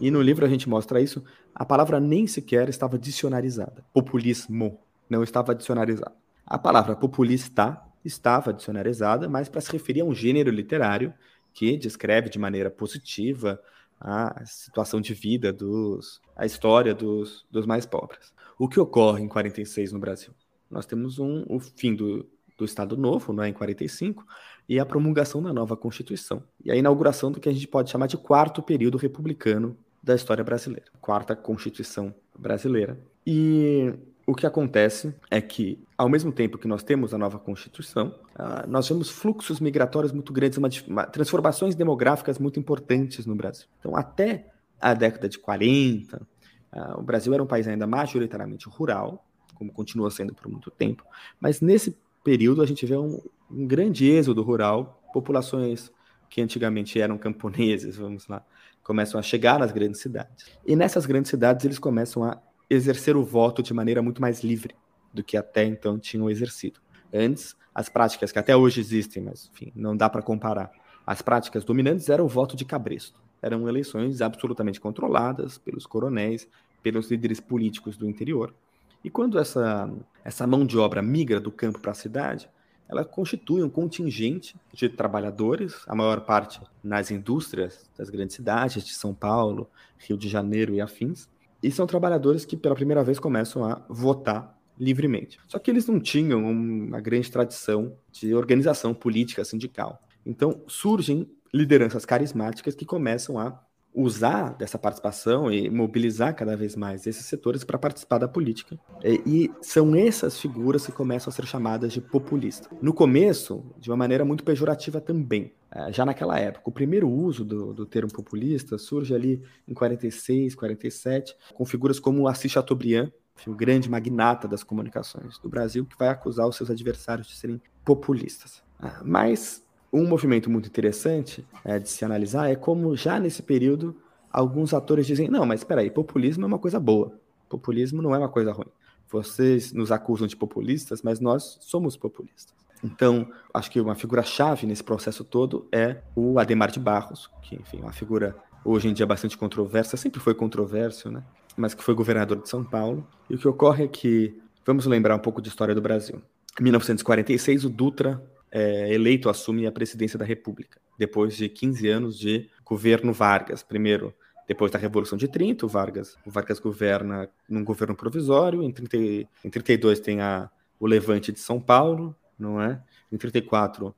E 0.00 0.10
no 0.10 0.22
livro 0.22 0.46
a 0.46 0.48
gente 0.48 0.68
mostra 0.68 1.00
isso. 1.00 1.22
A 1.54 1.64
palavra 1.64 2.00
nem 2.00 2.26
sequer 2.26 2.68
estava 2.68 2.98
dicionarizada. 2.98 3.84
Populismo 3.92 4.80
não 5.08 5.22
estava 5.22 5.54
dicionarizada. 5.54 6.12
A 6.46 6.58
palavra 6.58 6.96
populista 6.96 7.80
estava 8.04 8.52
dicionarizada, 8.52 9.28
mas 9.28 9.48
para 9.48 9.60
se 9.60 9.70
referir 9.72 10.00
a 10.00 10.04
um 10.04 10.14
gênero 10.14 10.50
literário 10.50 11.12
que 11.52 11.76
descreve 11.76 12.28
de 12.28 12.38
maneira 12.38 12.70
positiva 12.70 13.60
a 14.00 14.44
situação 14.46 15.00
de 15.00 15.12
vida 15.12 15.52
dos, 15.52 16.20
a 16.34 16.46
história 16.46 16.94
dos, 16.94 17.44
dos 17.50 17.66
mais 17.66 17.84
pobres. 17.84 18.32
O 18.58 18.68
que 18.68 18.80
ocorre 18.80 19.22
em 19.22 19.28
46 19.28 19.92
no 19.92 19.98
Brasil? 19.98 20.32
Nós 20.70 20.86
temos 20.86 21.18
um, 21.18 21.44
o 21.48 21.60
fim 21.60 21.94
do, 21.94 22.26
do 22.56 22.64
Estado 22.64 22.96
Novo, 22.96 23.32
não 23.32 23.42
é, 23.42 23.48
em 23.48 23.52
45, 23.52 24.24
e 24.68 24.78
a 24.78 24.86
promulgação 24.86 25.42
da 25.42 25.52
nova 25.52 25.76
Constituição. 25.76 26.42
E 26.64 26.70
a 26.70 26.76
inauguração 26.76 27.30
do 27.30 27.40
que 27.40 27.48
a 27.48 27.52
gente 27.52 27.66
pode 27.66 27.90
chamar 27.90 28.06
de 28.06 28.16
quarto 28.16 28.62
período 28.62 28.96
republicano 28.96 29.76
da 30.02 30.14
história 30.14 30.44
brasileira, 30.44 30.86
quarta 31.00 31.36
Constituição 31.36 32.14
brasileira. 32.38 32.98
E 33.26 33.92
o 34.30 34.34
que 34.34 34.46
acontece 34.46 35.12
é 35.28 35.40
que, 35.40 35.82
ao 35.98 36.08
mesmo 36.08 36.30
tempo 36.30 36.56
que 36.56 36.68
nós 36.68 36.84
temos 36.84 37.12
a 37.12 37.18
nova 37.18 37.36
Constituição, 37.36 38.14
uh, 38.36 38.68
nós 38.68 38.86
temos 38.86 39.10
fluxos 39.10 39.58
migratórios 39.58 40.12
muito 40.12 40.32
grandes, 40.32 40.56
uma, 40.56 40.68
uma, 40.86 41.04
transformações 41.04 41.74
demográficas 41.74 42.38
muito 42.38 42.60
importantes 42.60 43.26
no 43.26 43.34
Brasil. 43.34 43.66
Então, 43.80 43.96
até 43.96 44.46
a 44.80 44.94
década 44.94 45.28
de 45.28 45.36
40, 45.36 46.16
uh, 46.16 46.26
ah, 46.70 46.96
o 46.96 47.02
Brasil 47.02 47.34
era 47.34 47.42
um 47.42 47.46
país 47.46 47.66
ainda 47.66 47.88
majoritariamente 47.88 48.68
rural, 48.68 49.26
como 49.56 49.72
continua 49.72 50.12
sendo 50.12 50.32
por 50.32 50.48
muito 50.48 50.70
tempo, 50.70 51.04
mas 51.40 51.60
nesse 51.60 51.98
período 52.22 52.62
a 52.62 52.66
gente 52.66 52.86
vê 52.86 52.96
um, 52.96 53.20
um 53.50 53.66
grande 53.66 54.08
êxodo 54.08 54.42
rural, 54.42 55.02
populações 55.12 55.90
que 56.28 56.40
antigamente 56.40 57.00
eram 57.00 57.18
camponeses, 57.18 57.96
vamos 57.96 58.28
lá, 58.28 58.44
começam 58.84 59.18
a 59.18 59.22
chegar 59.24 59.58
nas 59.58 59.72
grandes 59.72 60.00
cidades. 60.00 60.46
E 60.64 60.76
nessas 60.76 61.04
grandes 61.04 61.30
cidades 61.30 61.64
eles 61.64 61.80
começam 61.80 62.22
a 62.22 62.40
exercer 62.70 63.16
o 63.16 63.24
voto 63.24 63.62
de 63.62 63.74
maneira 63.74 64.00
muito 64.00 64.22
mais 64.22 64.44
livre 64.44 64.76
do 65.12 65.24
que 65.24 65.36
até 65.36 65.64
então 65.64 65.98
tinham 65.98 66.30
exercido. 66.30 66.80
Antes, 67.12 67.56
as 67.74 67.88
práticas 67.88 68.30
que 68.30 68.38
até 68.38 68.56
hoje 68.56 68.80
existem, 68.80 69.22
mas 69.22 69.50
enfim, 69.52 69.72
não 69.74 69.96
dá 69.96 70.08
para 70.08 70.22
comparar. 70.22 70.70
As 71.04 71.20
práticas 71.20 71.64
dominantes 71.64 72.08
eram 72.08 72.26
o 72.26 72.28
voto 72.28 72.54
de 72.54 72.64
cabresto. 72.64 73.20
Eram 73.42 73.68
eleições 73.68 74.22
absolutamente 74.22 74.80
controladas 74.80 75.58
pelos 75.58 75.86
coronéis, 75.86 76.46
pelos 76.82 77.10
líderes 77.10 77.40
políticos 77.40 77.96
do 77.96 78.08
interior. 78.08 78.54
E 79.02 79.10
quando 79.10 79.38
essa, 79.38 79.90
essa 80.22 80.46
mão 80.46 80.64
de 80.64 80.78
obra 80.78 81.02
migra 81.02 81.40
do 81.40 81.50
campo 81.50 81.80
para 81.80 81.90
a 81.90 81.94
cidade, 81.94 82.48
ela 82.88 83.04
constitui 83.04 83.62
um 83.62 83.70
contingente 83.70 84.56
de 84.72 84.88
trabalhadores, 84.88 85.84
a 85.86 85.94
maior 85.94 86.20
parte 86.22 86.60
nas 86.82 87.10
indústrias 87.10 87.88
das 87.96 88.10
grandes 88.10 88.36
cidades 88.36 88.84
de 88.84 88.92
São 88.94 89.14
Paulo, 89.14 89.70
Rio 89.96 90.18
de 90.18 90.28
Janeiro 90.28 90.74
e 90.74 90.80
afins, 90.80 91.28
e 91.62 91.70
são 91.70 91.86
trabalhadores 91.86 92.44
que 92.44 92.56
pela 92.56 92.74
primeira 92.74 93.04
vez 93.04 93.18
começam 93.18 93.64
a 93.64 93.84
votar 93.88 94.58
livremente. 94.78 95.38
Só 95.46 95.58
que 95.58 95.70
eles 95.70 95.86
não 95.86 96.00
tinham 96.00 96.42
uma 96.42 97.00
grande 97.00 97.30
tradição 97.30 97.96
de 98.10 98.34
organização 98.34 98.94
política 98.94 99.44
sindical. 99.44 100.00
Então 100.24 100.62
surgem 100.66 101.30
lideranças 101.52 102.04
carismáticas 102.06 102.74
que 102.74 102.86
começam 102.86 103.38
a 103.38 103.60
usar 103.94 104.54
dessa 104.54 104.78
participação 104.78 105.50
e 105.50 105.68
mobilizar 105.68 106.34
cada 106.34 106.56
vez 106.56 106.76
mais 106.76 107.06
esses 107.06 107.26
setores 107.26 107.64
para 107.64 107.78
participar 107.78 108.18
da 108.18 108.28
política. 108.28 108.78
E, 109.02 109.22
e, 109.26 109.50
são 109.60 109.94
essas 109.94 110.38
figuras 110.38 110.86
que 110.86 110.92
começam 110.92 111.30
a 111.30 111.34
ser 111.34 111.46
chamadas 111.46 111.92
de 111.92 112.00
populistas. 112.00 112.68
No 112.80 112.92
começo, 112.92 113.64
de 113.78 113.90
uma 113.90 113.96
maneira 113.96 114.24
muito 114.24 114.44
pejorativa 114.44 115.00
também. 115.00 115.52
É, 115.72 115.92
já 115.92 116.04
naquela 116.04 116.38
época, 116.38 116.68
o 116.68 116.72
primeiro 116.72 117.08
uso 117.08 117.44
do, 117.44 117.72
do 117.72 117.86
termo 117.86 118.12
populista 118.12 118.78
surge 118.78 119.14
ali 119.14 119.42
em 119.66 119.74
46, 119.74 120.54
47, 120.54 121.36
com 121.54 121.64
figuras 121.64 122.00
como 122.00 122.28
Assis 122.28 122.50
Chateaubriand, 122.50 123.12
o 123.46 123.54
grande 123.54 123.88
magnata 123.88 124.46
das 124.46 124.62
comunicações 124.62 125.38
do 125.38 125.48
Brasil, 125.48 125.86
que 125.86 125.96
vai 125.98 126.08
acusar 126.08 126.46
os 126.46 126.56
seus 126.56 126.70
adversários 126.70 127.26
de 127.26 127.36
serem 127.36 127.60
populistas. 127.84 128.62
Ah, 128.78 129.00
mas 129.04 129.64
um 129.92 130.06
movimento 130.06 130.48
muito 130.48 130.68
interessante 130.68 131.44
é, 131.64 131.78
de 131.78 131.88
se 131.88 132.04
analisar 132.04 132.50
é 132.50 132.56
como 132.56 132.96
já 132.96 133.18
nesse 133.18 133.42
período 133.42 133.96
alguns 134.30 134.72
atores 134.72 135.06
dizem: 135.06 135.28
não, 135.28 135.44
mas 135.44 135.60
espera 135.60 135.80
aí, 135.80 135.90
populismo 135.90 136.44
é 136.44 136.46
uma 136.46 136.58
coisa 136.58 136.78
boa. 136.78 137.12
Populismo 137.48 138.00
não 138.00 138.14
é 138.14 138.18
uma 138.18 138.28
coisa 138.28 138.52
ruim. 138.52 138.68
Vocês 139.10 139.72
nos 139.72 139.90
acusam 139.90 140.28
de 140.28 140.36
populistas, 140.36 141.02
mas 141.02 141.18
nós 141.18 141.58
somos 141.60 141.96
populistas. 141.96 142.54
Então, 142.82 143.28
acho 143.52 143.70
que 143.70 143.80
uma 143.80 143.94
figura-chave 143.94 144.66
nesse 144.66 144.84
processo 144.84 145.24
todo 145.24 145.68
é 145.72 145.98
o 146.14 146.38
Ademar 146.38 146.70
de 146.70 146.78
Barros, 146.78 147.28
que, 147.42 147.56
enfim, 147.56 147.80
é 147.80 147.82
uma 147.82 147.92
figura 147.92 148.36
hoje 148.64 148.88
em 148.88 148.92
dia 148.92 149.04
bastante 149.04 149.36
controversa, 149.36 149.96
sempre 149.96 150.20
foi 150.20 150.34
controverso, 150.34 151.10
né? 151.10 151.22
Mas 151.56 151.74
que 151.74 151.82
foi 151.82 151.94
governador 151.94 152.40
de 152.40 152.48
São 152.48 152.64
Paulo. 152.64 153.06
E 153.28 153.34
o 153.34 153.38
que 153.38 153.48
ocorre 153.48 153.84
é 153.84 153.88
que, 153.88 154.40
vamos 154.64 154.86
lembrar 154.86 155.16
um 155.16 155.18
pouco 155.18 155.42
de 155.42 155.48
história 155.48 155.74
do 155.74 155.82
Brasil. 155.82 156.22
Em 156.58 156.62
1946, 156.62 157.64
o 157.64 157.68
Dutra 157.68 158.22
é, 158.50 158.92
eleito 158.92 159.28
assume 159.28 159.66
a 159.66 159.72
presidência 159.72 160.18
da 160.18 160.24
República, 160.24 160.80
depois 160.98 161.36
de 161.36 161.48
15 161.48 161.88
anos 161.88 162.18
de 162.18 162.48
governo 162.64 163.12
Vargas. 163.12 163.62
Primeiro, 163.62 164.14
depois 164.46 164.72
da 164.72 164.78
Revolução 164.78 165.16
de 165.16 165.28
30, 165.28 165.64
o 165.64 165.68
Vargas, 165.68 166.16
o 166.26 166.30
Vargas 166.30 166.58
governa 166.58 167.28
num 167.48 167.62
governo 167.62 167.94
provisório, 167.94 168.62
em, 168.62 168.72
30, 168.72 168.96
em 169.44 169.50
32 169.50 170.00
tem 170.00 170.20
a, 170.20 170.50
o 170.78 170.86
levante 170.86 171.30
de 171.30 171.38
São 171.38 171.60
Paulo, 171.60 172.16
não 172.38 172.60
é? 172.60 172.82
Em 173.12 173.16
34 173.16 173.94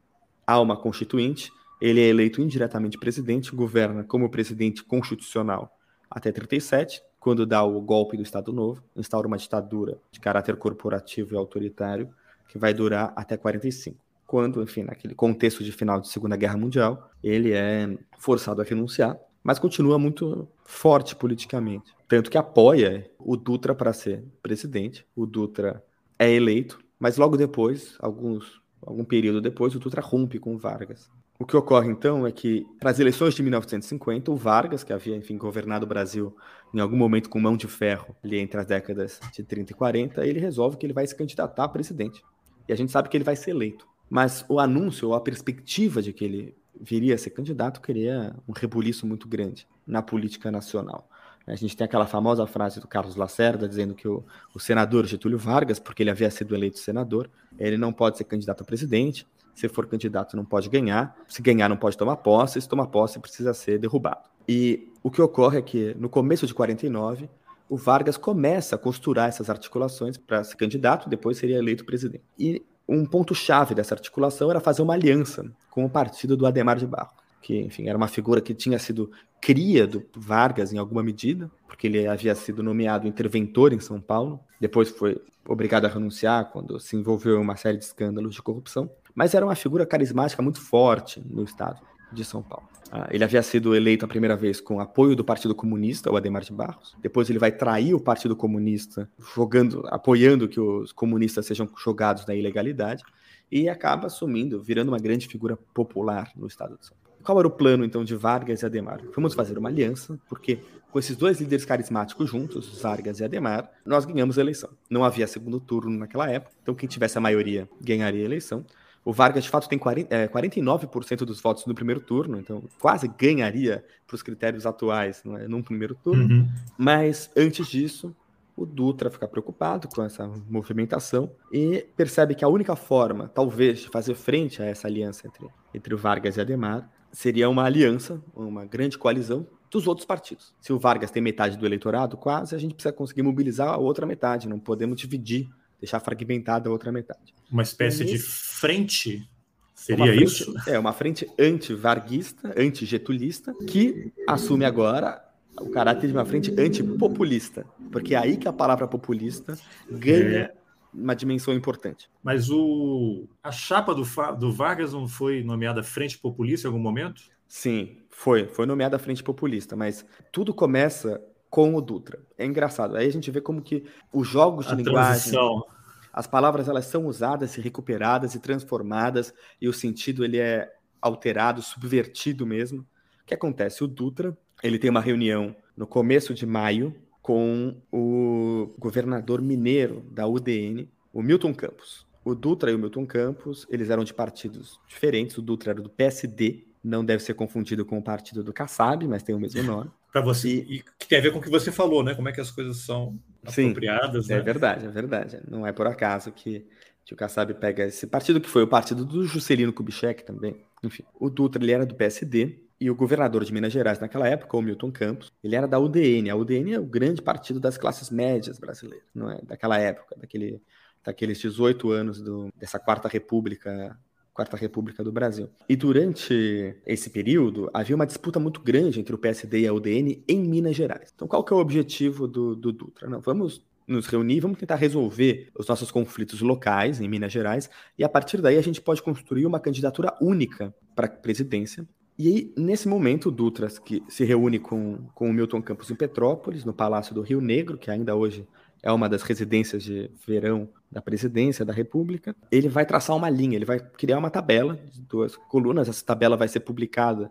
há 0.46 0.60
uma 0.60 0.76
constituinte, 0.76 1.50
ele 1.80 2.00
é 2.00 2.08
eleito 2.08 2.42
indiretamente 2.42 2.98
presidente, 2.98 3.54
governa 3.54 4.04
como 4.04 4.30
presidente 4.30 4.84
constitucional 4.84 5.74
até 6.10 6.30
37, 6.30 7.02
quando 7.18 7.46
dá 7.46 7.62
o 7.64 7.80
golpe 7.80 8.16
do 8.16 8.22
Estado 8.22 8.52
Novo, 8.52 8.84
instaura 8.94 9.26
uma 9.26 9.38
ditadura 9.38 9.98
de 10.10 10.20
caráter 10.20 10.56
corporativo 10.56 11.34
e 11.34 11.36
autoritário 11.38 12.10
que 12.48 12.58
vai 12.58 12.74
durar 12.74 13.12
até 13.16 13.38
45 13.38 13.96
quando, 14.32 14.62
enfim, 14.62 14.82
naquele 14.82 15.14
contexto 15.14 15.62
de 15.62 15.70
final 15.70 16.00
de 16.00 16.08
Segunda 16.08 16.38
Guerra 16.38 16.56
Mundial, 16.56 17.10
ele 17.22 17.52
é 17.52 17.98
forçado 18.18 18.62
a 18.62 18.64
renunciar, 18.64 19.14
mas 19.44 19.58
continua 19.58 19.98
muito 19.98 20.48
forte 20.64 21.14
politicamente. 21.14 21.92
Tanto 22.08 22.30
que 22.30 22.38
apoia 22.38 23.10
o 23.18 23.36
Dutra 23.36 23.74
para 23.74 23.92
ser 23.92 24.24
presidente. 24.42 25.06
O 25.14 25.26
Dutra 25.26 25.84
é 26.18 26.32
eleito, 26.32 26.78
mas 26.98 27.18
logo 27.18 27.36
depois, 27.36 27.94
alguns, 28.00 28.58
algum 28.80 29.04
período 29.04 29.38
depois, 29.38 29.74
o 29.74 29.78
Dutra 29.78 30.00
rompe 30.00 30.38
com 30.38 30.56
Vargas. 30.56 31.10
O 31.38 31.44
que 31.44 31.54
ocorre 31.54 31.90
então 31.90 32.26
é 32.26 32.32
que, 32.32 32.64
para 32.80 32.90
as 32.90 32.98
eleições 32.98 33.34
de 33.34 33.42
1950, 33.42 34.32
o 34.32 34.34
Vargas, 34.34 34.82
que 34.82 34.94
havia, 34.94 35.14
enfim, 35.14 35.36
governado 35.36 35.84
o 35.84 35.88
Brasil 35.88 36.34
em 36.72 36.80
algum 36.80 36.96
momento 36.96 37.28
com 37.28 37.38
mão 37.38 37.54
de 37.54 37.68
ferro, 37.68 38.16
ali 38.24 38.38
entre 38.38 38.58
as 38.58 38.64
décadas 38.64 39.20
de 39.30 39.42
30 39.42 39.72
e 39.72 39.74
40, 39.74 40.26
ele 40.26 40.40
resolve 40.40 40.78
que 40.78 40.86
ele 40.86 40.94
vai 40.94 41.06
se 41.06 41.14
candidatar 41.14 41.64
a 41.64 41.68
presidente. 41.68 42.22
E 42.66 42.72
a 42.72 42.76
gente 42.76 42.90
sabe 42.90 43.10
que 43.10 43.16
ele 43.18 43.24
vai 43.24 43.36
ser 43.36 43.50
eleito. 43.50 43.91
Mas 44.12 44.44
o 44.46 44.60
anúncio 44.60 45.08
ou 45.08 45.14
a 45.14 45.20
perspectiva 45.22 46.02
de 46.02 46.12
que 46.12 46.22
ele 46.22 46.54
viria 46.78 47.14
a 47.14 47.18
ser 47.18 47.30
candidato 47.30 47.80
cria 47.80 48.36
um 48.46 48.52
rebuliço 48.52 49.06
muito 49.06 49.26
grande 49.26 49.66
na 49.86 50.02
política 50.02 50.50
nacional. 50.50 51.08
A 51.46 51.54
gente 51.54 51.74
tem 51.74 51.86
aquela 51.86 52.06
famosa 52.06 52.46
frase 52.46 52.78
do 52.78 52.86
Carlos 52.86 53.16
Lacerda 53.16 53.66
dizendo 53.66 53.94
que 53.94 54.06
o, 54.06 54.22
o, 54.54 54.60
senador 54.60 55.06
Getúlio 55.06 55.38
Vargas, 55.38 55.78
porque 55.78 56.02
ele 56.02 56.10
havia 56.10 56.30
sido 56.30 56.54
eleito 56.54 56.78
senador, 56.78 57.30
ele 57.58 57.78
não 57.78 57.90
pode 57.90 58.18
ser 58.18 58.24
candidato 58.24 58.60
a 58.60 58.66
presidente. 58.66 59.26
Se 59.54 59.66
for 59.66 59.86
candidato, 59.86 60.36
não 60.36 60.44
pode 60.44 60.68
ganhar. 60.68 61.16
Se 61.26 61.40
ganhar, 61.40 61.70
não 61.70 61.78
pode 61.78 61.96
tomar 61.96 62.16
posse. 62.16 62.60
Se 62.60 62.68
tomar 62.68 62.88
posse, 62.88 63.18
precisa 63.18 63.54
ser 63.54 63.78
derrubado. 63.78 64.28
E 64.46 64.92
o 65.02 65.10
que 65.10 65.22
ocorre 65.22 65.58
é 65.58 65.62
que, 65.62 65.96
no 65.98 66.10
começo 66.10 66.46
de 66.46 66.52
49, 66.52 67.30
o 67.66 67.78
Vargas 67.78 68.18
começa 68.18 68.76
a 68.76 68.78
costurar 68.78 69.30
essas 69.30 69.48
articulações 69.48 70.18
para 70.18 70.44
ser 70.44 70.56
candidato, 70.56 71.08
depois 71.08 71.38
seria 71.38 71.56
eleito 71.56 71.86
presidente. 71.86 72.24
E 72.38 72.62
um 72.88 73.04
ponto-chave 73.04 73.74
dessa 73.74 73.94
articulação 73.94 74.50
era 74.50 74.60
fazer 74.60 74.82
uma 74.82 74.94
aliança 74.94 75.50
com 75.70 75.84
o 75.84 75.90
partido 75.90 76.36
do 76.36 76.46
Ademar 76.46 76.78
de 76.78 76.86
Barro, 76.86 77.12
que, 77.40 77.60
enfim, 77.60 77.88
era 77.88 77.96
uma 77.96 78.08
figura 78.08 78.40
que 78.40 78.54
tinha 78.54 78.78
sido 78.78 79.10
cria 79.40 79.86
do 79.86 80.04
Vargas 80.16 80.72
em 80.72 80.78
alguma 80.78 81.02
medida, 81.02 81.50
porque 81.66 81.86
ele 81.86 82.06
havia 82.06 82.34
sido 82.34 82.62
nomeado 82.62 83.08
interventor 83.08 83.72
em 83.72 83.80
São 83.80 84.00
Paulo, 84.00 84.40
depois 84.60 84.88
foi 84.90 85.20
obrigado 85.48 85.84
a 85.86 85.88
renunciar 85.88 86.50
quando 86.50 86.78
se 86.78 86.94
envolveu 86.94 87.36
em 87.36 87.40
uma 87.40 87.56
série 87.56 87.78
de 87.78 87.84
escândalos 87.84 88.34
de 88.34 88.42
corrupção, 88.42 88.90
mas 89.14 89.34
era 89.34 89.44
uma 89.44 89.56
figura 89.56 89.84
carismática 89.84 90.40
muito 90.42 90.60
forte 90.60 91.20
no 91.28 91.42
estado 91.42 91.80
de 92.12 92.24
São 92.24 92.42
Paulo. 92.42 92.68
Ah, 92.90 93.08
ele 93.10 93.24
havia 93.24 93.42
sido 93.42 93.74
eleito 93.74 94.04
a 94.04 94.08
primeira 94.08 94.36
vez 94.36 94.60
com 94.60 94.78
apoio 94.78 95.16
do 95.16 95.24
Partido 95.24 95.54
Comunista, 95.54 96.12
o 96.12 96.16
Ademar 96.16 96.42
de 96.42 96.52
Barros. 96.52 96.94
Depois 97.00 97.30
ele 97.30 97.38
vai 97.38 97.50
trair 97.50 97.94
o 97.94 98.00
Partido 98.00 98.36
Comunista, 98.36 99.08
jogando, 99.34 99.82
apoiando 99.88 100.46
que 100.46 100.60
os 100.60 100.92
comunistas 100.92 101.46
sejam 101.46 101.68
jogados 101.82 102.26
na 102.26 102.34
ilegalidade 102.34 103.02
e 103.50 103.68
acaba 103.68 104.08
assumindo, 104.08 104.62
virando 104.62 104.88
uma 104.88 104.98
grande 104.98 105.26
figura 105.26 105.58
popular 105.74 106.30
no 106.36 106.46
estado 106.46 106.76
de 106.78 106.86
São 106.86 106.96
Paulo. 107.02 107.18
Qual 107.22 107.38
era 107.38 107.48
o 107.48 107.50
plano 107.50 107.84
então 107.84 108.04
de 108.04 108.16
Vargas 108.16 108.62
e 108.62 108.66
Ademar? 108.66 109.00
Vamos 109.14 109.32
fazer 109.32 109.56
uma 109.56 109.68
aliança, 109.68 110.18
porque 110.28 110.58
com 110.90 110.98
esses 110.98 111.16
dois 111.16 111.40
líderes 111.40 111.64
carismáticos 111.64 112.28
juntos, 112.28 112.80
Vargas 112.82 113.20
e 113.20 113.24
Ademar, 113.24 113.70
nós 113.86 114.04
ganhamos 114.04 114.38
a 114.38 114.42
eleição. 114.42 114.68
Não 114.90 115.04
havia 115.04 115.26
segundo 115.26 115.58
turno 115.58 115.98
naquela 115.98 116.28
época, 116.30 116.52
então 116.62 116.74
quem 116.74 116.88
tivesse 116.88 117.16
a 117.16 117.20
maioria 117.20 117.66
ganharia 117.80 118.20
a 118.20 118.24
eleição. 118.24 118.66
O 119.04 119.12
Vargas, 119.12 119.44
de 119.44 119.50
fato, 119.50 119.68
tem 119.68 119.78
40, 119.78 120.14
é, 120.14 120.28
49% 120.28 121.24
dos 121.24 121.40
votos 121.40 121.66
no 121.66 121.74
primeiro 121.74 122.00
turno, 122.00 122.38
então 122.38 122.62
quase 122.78 123.08
ganharia 123.08 123.84
para 124.06 124.14
os 124.14 124.22
critérios 124.22 124.64
atuais 124.64 125.22
não 125.24 125.36
é, 125.36 125.48
num 125.48 125.62
primeiro 125.62 125.94
turno. 125.94 126.22
Uhum. 126.22 126.48
Mas 126.78 127.30
antes 127.36 127.66
disso, 127.66 128.14
o 128.56 128.64
Dutra 128.64 129.10
fica 129.10 129.26
preocupado 129.26 129.88
com 129.88 130.02
essa 130.02 130.30
movimentação 130.48 131.32
e 131.52 131.86
percebe 131.96 132.34
que 132.34 132.44
a 132.44 132.48
única 132.48 132.76
forma, 132.76 133.28
talvez, 133.28 133.80
de 133.80 133.88
fazer 133.88 134.14
frente 134.14 134.62
a 134.62 134.66
essa 134.66 134.86
aliança 134.86 135.26
entre, 135.26 135.48
entre 135.74 135.94
o 135.94 135.98
Vargas 135.98 136.36
e 136.36 136.40
Ademar 136.40 136.88
seria 137.10 137.48
uma 137.48 137.64
aliança, 137.64 138.22
uma 138.34 138.64
grande 138.64 138.96
coalizão 138.96 139.46
dos 139.70 139.86
outros 139.86 140.06
partidos. 140.06 140.54
Se 140.60 140.72
o 140.72 140.78
Vargas 140.78 141.10
tem 141.10 141.22
metade 141.22 141.56
do 141.56 141.66
eleitorado, 141.66 142.16
quase, 142.16 142.54
a 142.54 142.58
gente 142.58 142.74
precisa 142.74 142.92
conseguir 142.92 143.22
mobilizar 143.22 143.68
a 143.68 143.78
outra 143.78 144.06
metade, 144.06 144.48
não 144.48 144.58
podemos 144.58 144.98
dividir, 145.00 145.48
deixar 145.80 145.98
fragmentada 145.98 146.68
a 146.68 146.72
outra 146.72 146.92
metade. 146.92 147.34
Uma 147.50 147.62
espécie 147.62 148.04
de 148.04 148.18
frente 148.62 149.28
Seria 149.74 150.06
frente, 150.06 150.22
isso? 150.22 150.54
É, 150.68 150.78
uma 150.78 150.92
frente 150.92 151.28
anti-varguista, 151.36 152.54
anti-getulista, 152.56 153.52
que 153.66 154.12
assume 154.28 154.64
agora 154.64 155.20
o 155.60 155.68
caráter 155.70 156.06
de 156.06 156.12
uma 156.12 156.24
frente 156.24 156.54
antipopulista, 156.56 157.66
porque 157.90 158.14
é 158.14 158.18
aí 158.18 158.36
que 158.36 158.46
a 158.46 158.52
palavra 158.52 158.86
populista 158.86 159.58
ganha 159.90 160.38
é. 160.38 160.54
uma 160.94 161.16
dimensão 161.16 161.52
importante. 161.52 162.08
Mas 162.22 162.48
o, 162.48 163.26
a 163.42 163.50
chapa 163.50 163.92
do, 163.92 164.04
do 164.38 164.52
Vargas 164.52 164.92
não 164.92 165.08
foi 165.08 165.42
nomeada 165.42 165.82
Frente 165.82 166.16
Populista 166.16 166.68
em 166.68 166.70
algum 166.70 166.80
momento? 166.80 167.22
Sim, 167.48 167.98
foi. 168.08 168.46
Foi 168.46 168.66
nomeada 168.66 169.00
Frente 169.00 169.24
Populista, 169.24 169.74
mas 169.74 170.06
tudo 170.30 170.54
começa 170.54 171.20
com 171.50 171.74
o 171.74 171.80
Dutra. 171.80 172.20
É 172.38 172.46
engraçado. 172.46 172.94
Aí 172.96 173.08
a 173.08 173.12
gente 173.12 173.32
vê 173.32 173.40
como 173.40 173.60
que 173.60 173.84
os 174.12 174.28
jogos 174.28 174.66
de 174.66 174.74
a 174.74 174.76
linguagem... 174.76 175.32
Transição. 175.32 175.64
As 176.12 176.26
palavras 176.26 176.68
elas 176.68 176.86
são 176.86 177.06
usadas 177.06 177.56
e 177.56 177.60
recuperadas 177.60 178.34
e 178.34 178.40
transformadas 178.40 179.32
e 179.60 179.68
o 179.68 179.72
sentido 179.72 180.24
ele 180.24 180.38
é 180.38 180.70
alterado, 181.00 181.62
subvertido 181.62 182.46
mesmo. 182.46 182.82
O 183.22 183.26
que 183.26 183.34
acontece? 183.34 183.82
O 183.82 183.88
Dutra 183.88 184.36
ele 184.62 184.78
tem 184.78 184.90
uma 184.90 185.00
reunião 185.00 185.56
no 185.76 185.86
começo 185.86 186.34
de 186.34 186.44
maio 186.44 186.94
com 187.22 187.80
o 187.90 188.74
governador 188.78 189.40
mineiro 189.40 190.02
da 190.10 190.26
UDN, 190.26 190.90
o 191.12 191.22
Milton 191.22 191.54
Campos. 191.54 192.06
O 192.24 192.34
Dutra 192.34 192.70
e 192.70 192.74
o 192.74 192.78
Milton 192.78 193.06
Campos, 193.06 193.66
eles 193.70 193.90
eram 193.90 194.04
de 194.04 194.12
partidos 194.12 194.78
diferentes. 194.86 195.38
O 195.38 195.42
Dutra 195.42 195.72
era 195.72 195.80
do 195.80 195.88
PSD, 195.88 196.66
não 196.82 197.04
deve 197.04 197.22
ser 197.22 197.34
confundido 197.34 197.84
com 197.84 197.98
o 197.98 198.02
partido 198.02 198.44
do 198.44 198.52
Kassab, 198.52 199.06
mas 199.08 199.22
tem 199.22 199.34
o 199.34 199.40
mesmo 199.40 199.62
nome. 199.62 199.90
Para 200.12 200.20
você, 200.20 200.48
e, 200.48 200.76
e, 200.76 200.84
que 200.98 201.08
tem 201.08 201.18
a 201.18 201.22
ver 201.22 201.32
com 201.32 201.38
o 201.38 201.42
que 201.42 201.48
você 201.48 201.72
falou, 201.72 202.04
né? 202.04 202.14
Como 202.14 202.28
é 202.28 202.32
que 202.32 202.40
as 202.40 202.50
coisas 202.50 202.76
são 202.78 203.18
apropriadas. 203.44 204.26
Sim, 204.26 204.32
é 204.32 204.36
né? 204.36 204.40
É 204.42 204.44
verdade, 204.44 204.86
é 204.86 204.90
verdade. 204.90 205.40
Não 205.48 205.66
é 205.66 205.72
por 205.72 205.86
acaso 205.86 206.30
que, 206.30 206.66
que 207.04 207.14
o 207.14 207.16
Kassab 207.16 207.54
pega 207.54 207.86
esse 207.86 208.06
partido, 208.06 208.40
que 208.40 208.48
foi 208.48 208.62
o 208.62 208.68
partido 208.68 209.04
do 209.04 209.24
Juscelino 209.24 209.72
Kubitschek 209.72 210.22
também. 210.24 210.62
Enfim, 210.84 211.02
o 211.18 211.30
Dutra 211.30 211.62
ele 211.62 211.72
era 211.72 211.86
do 211.86 211.94
PSD, 211.94 212.62
e 212.82 212.90
o 212.90 212.96
governador 212.96 213.44
de 213.44 213.52
Minas 213.52 213.72
Gerais 213.72 214.00
naquela 214.00 214.26
época, 214.26 214.56
o 214.56 214.60
Milton 214.60 214.90
Campos, 214.90 215.32
ele 215.40 215.54
era 215.54 215.68
da 215.68 215.78
UDN. 215.78 216.28
A 216.30 216.34
UDN 216.34 216.72
é 216.74 216.80
o 216.80 216.84
grande 216.84 217.22
partido 217.22 217.60
das 217.60 217.78
classes 217.78 218.10
médias 218.10 218.58
brasileiras, 218.58 219.06
não 219.14 219.30
é? 219.30 219.40
Daquela 219.40 219.78
época, 219.78 220.16
daquele, 220.18 220.60
daqueles 221.04 221.38
18 221.38 221.92
anos 221.92 222.20
do, 222.20 222.52
dessa 222.56 222.80
quarta 222.80 223.06
república 223.06 223.96
Quarta 224.32 224.56
República 224.56 225.04
do 225.04 225.12
Brasil. 225.12 225.48
E 225.68 225.76
durante 225.76 226.74
esse 226.86 227.10
período, 227.10 227.70
havia 227.72 227.94
uma 227.94 228.06
disputa 228.06 228.40
muito 228.40 228.60
grande 228.60 228.98
entre 228.98 229.14
o 229.14 229.18
PSD 229.18 229.60
e 229.60 229.66
a 229.66 229.72
UDN 229.72 230.24
em 230.26 230.40
Minas 230.40 230.74
Gerais. 230.74 231.12
Então, 231.14 231.28
qual 231.28 231.44
que 231.44 231.52
é 231.52 231.56
o 231.56 231.60
objetivo 231.60 232.26
do, 232.26 232.56
do 232.56 232.72
Dutra? 232.72 233.08
Não, 233.08 233.20
vamos 233.20 233.64
nos 233.86 234.06
reunir, 234.06 234.40
vamos 234.40 234.58
tentar 234.58 234.76
resolver 234.76 235.50
os 235.58 235.66
nossos 235.66 235.90
conflitos 235.90 236.40
locais 236.40 237.00
em 237.00 237.08
Minas 237.08 237.32
Gerais, 237.32 237.68
e 237.98 238.04
a 238.04 238.08
partir 238.08 238.40
daí 238.40 238.56
a 238.56 238.62
gente 238.62 238.80
pode 238.80 239.02
construir 239.02 239.44
uma 239.44 239.60
candidatura 239.60 240.16
única 240.20 240.74
para 240.94 241.06
a 241.06 241.10
presidência, 241.10 241.86
e 242.18 242.28
aí, 242.28 242.54
nesse 242.56 242.86
momento, 242.86 243.28
o 243.28 243.32
Dutra 243.32 243.68
que 243.68 244.02
se 244.08 244.24
reúne 244.24 244.58
com, 244.58 245.08
com 245.14 245.30
o 245.30 245.32
Milton 245.32 245.62
Campos 245.62 245.90
em 245.90 245.94
Petrópolis, 245.94 246.64
no 246.64 246.72
Palácio 246.72 247.14
do 247.14 247.22
Rio 247.22 247.40
Negro, 247.40 247.78
que 247.78 247.90
ainda 247.90 248.14
hoje 248.14 248.46
é 248.82 248.90
uma 248.90 249.08
das 249.08 249.22
residências 249.22 249.82
de 249.82 250.10
verão 250.26 250.68
da 250.90 251.00
presidência 251.00 251.64
da 251.64 251.72
República. 251.72 252.34
Ele 252.50 252.68
vai 252.68 252.84
traçar 252.84 253.16
uma 253.16 253.30
linha, 253.30 253.56
ele 253.56 253.64
vai 253.64 253.78
criar 253.78 254.18
uma 254.18 254.30
tabela 254.30 254.78
de 254.90 255.00
duas 255.00 255.36
colunas. 255.36 255.88
Essa 255.88 256.04
tabela 256.04 256.36
vai 256.36 256.48
ser 256.48 256.60
publicada 256.60 257.30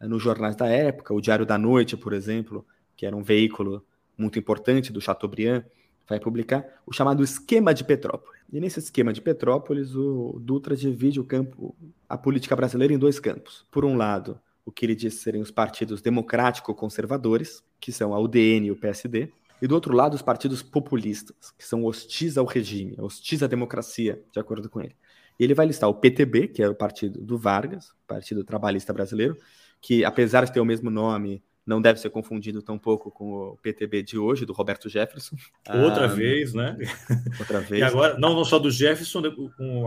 eh, 0.00 0.06
nos 0.06 0.22
jornais 0.22 0.54
da 0.54 0.66
época, 0.68 1.12
o 1.12 1.20
Diário 1.20 1.44
da 1.44 1.58
Noite, 1.58 1.96
por 1.96 2.12
exemplo, 2.12 2.64
que 2.96 3.04
era 3.04 3.16
um 3.16 3.22
veículo 3.22 3.84
muito 4.16 4.38
importante 4.38 4.92
do 4.92 5.00
Chateaubriand, 5.00 5.64
vai 6.08 6.20
publicar 6.20 6.64
o 6.86 6.92
chamado 6.92 7.24
Esquema 7.24 7.74
de 7.74 7.84
Petrópolis. 7.84 8.40
E 8.52 8.60
nesse 8.60 8.78
esquema 8.78 9.12
de 9.12 9.20
Petrópolis, 9.20 9.94
o 9.96 10.38
Dutra 10.40 10.76
divide 10.76 11.18
o 11.18 11.24
campo, 11.24 11.74
a 12.08 12.18
política 12.18 12.54
brasileira 12.54 12.92
em 12.92 12.98
dois 12.98 13.18
campos. 13.18 13.66
Por 13.70 13.84
um 13.84 13.96
lado, 13.96 14.38
o 14.64 14.70
que 14.70 14.84
ele 14.84 14.94
diz 14.94 15.14
serem 15.14 15.40
os 15.40 15.50
partidos 15.50 16.00
democrático-conservadores, 16.00 17.64
que 17.80 17.90
são 17.90 18.14
a 18.14 18.20
UDN 18.20 18.66
e 18.66 18.70
o 18.70 18.76
PSD, 18.76 19.32
e 19.62 19.66
do 19.68 19.76
outro 19.76 19.94
lado, 19.94 20.14
os 20.14 20.22
partidos 20.22 20.60
populistas, 20.60 21.52
que 21.56 21.64
são 21.64 21.84
hostis 21.84 22.36
ao 22.36 22.44
regime, 22.44 22.96
hostis 22.98 23.44
à 23.44 23.46
democracia, 23.46 24.20
de 24.32 24.40
acordo 24.40 24.68
com 24.68 24.80
ele. 24.80 24.96
E 25.38 25.44
ele 25.44 25.54
vai 25.54 25.66
listar 25.66 25.88
o 25.88 25.94
PTB, 25.94 26.48
que 26.48 26.60
é 26.60 26.68
o 26.68 26.74
partido 26.74 27.20
do 27.20 27.38
Vargas, 27.38 27.94
Partido 28.04 28.42
Trabalhista 28.42 28.92
Brasileiro, 28.92 29.36
que 29.80 30.04
apesar 30.04 30.44
de 30.44 30.52
ter 30.52 30.58
o 30.58 30.64
mesmo 30.64 30.90
nome, 30.90 31.44
não 31.64 31.80
deve 31.80 32.00
ser 32.00 32.10
confundido 32.10 32.60
tampouco 32.60 33.08
com 33.08 33.52
o 33.52 33.56
PTB 33.58 34.02
de 34.02 34.18
hoje, 34.18 34.44
do 34.44 34.52
Roberto 34.52 34.88
Jefferson. 34.88 35.36
Outra 35.68 36.06
ah, 36.06 36.08
vez, 36.08 36.52
né? 36.52 36.76
Outra 37.38 37.60
vez. 37.60 37.80
E 37.80 37.84
agora, 37.84 38.18
não, 38.18 38.34
não 38.34 38.44
só 38.44 38.58
do 38.58 38.68
Jefferson, 38.68 39.20
né, 39.20 39.30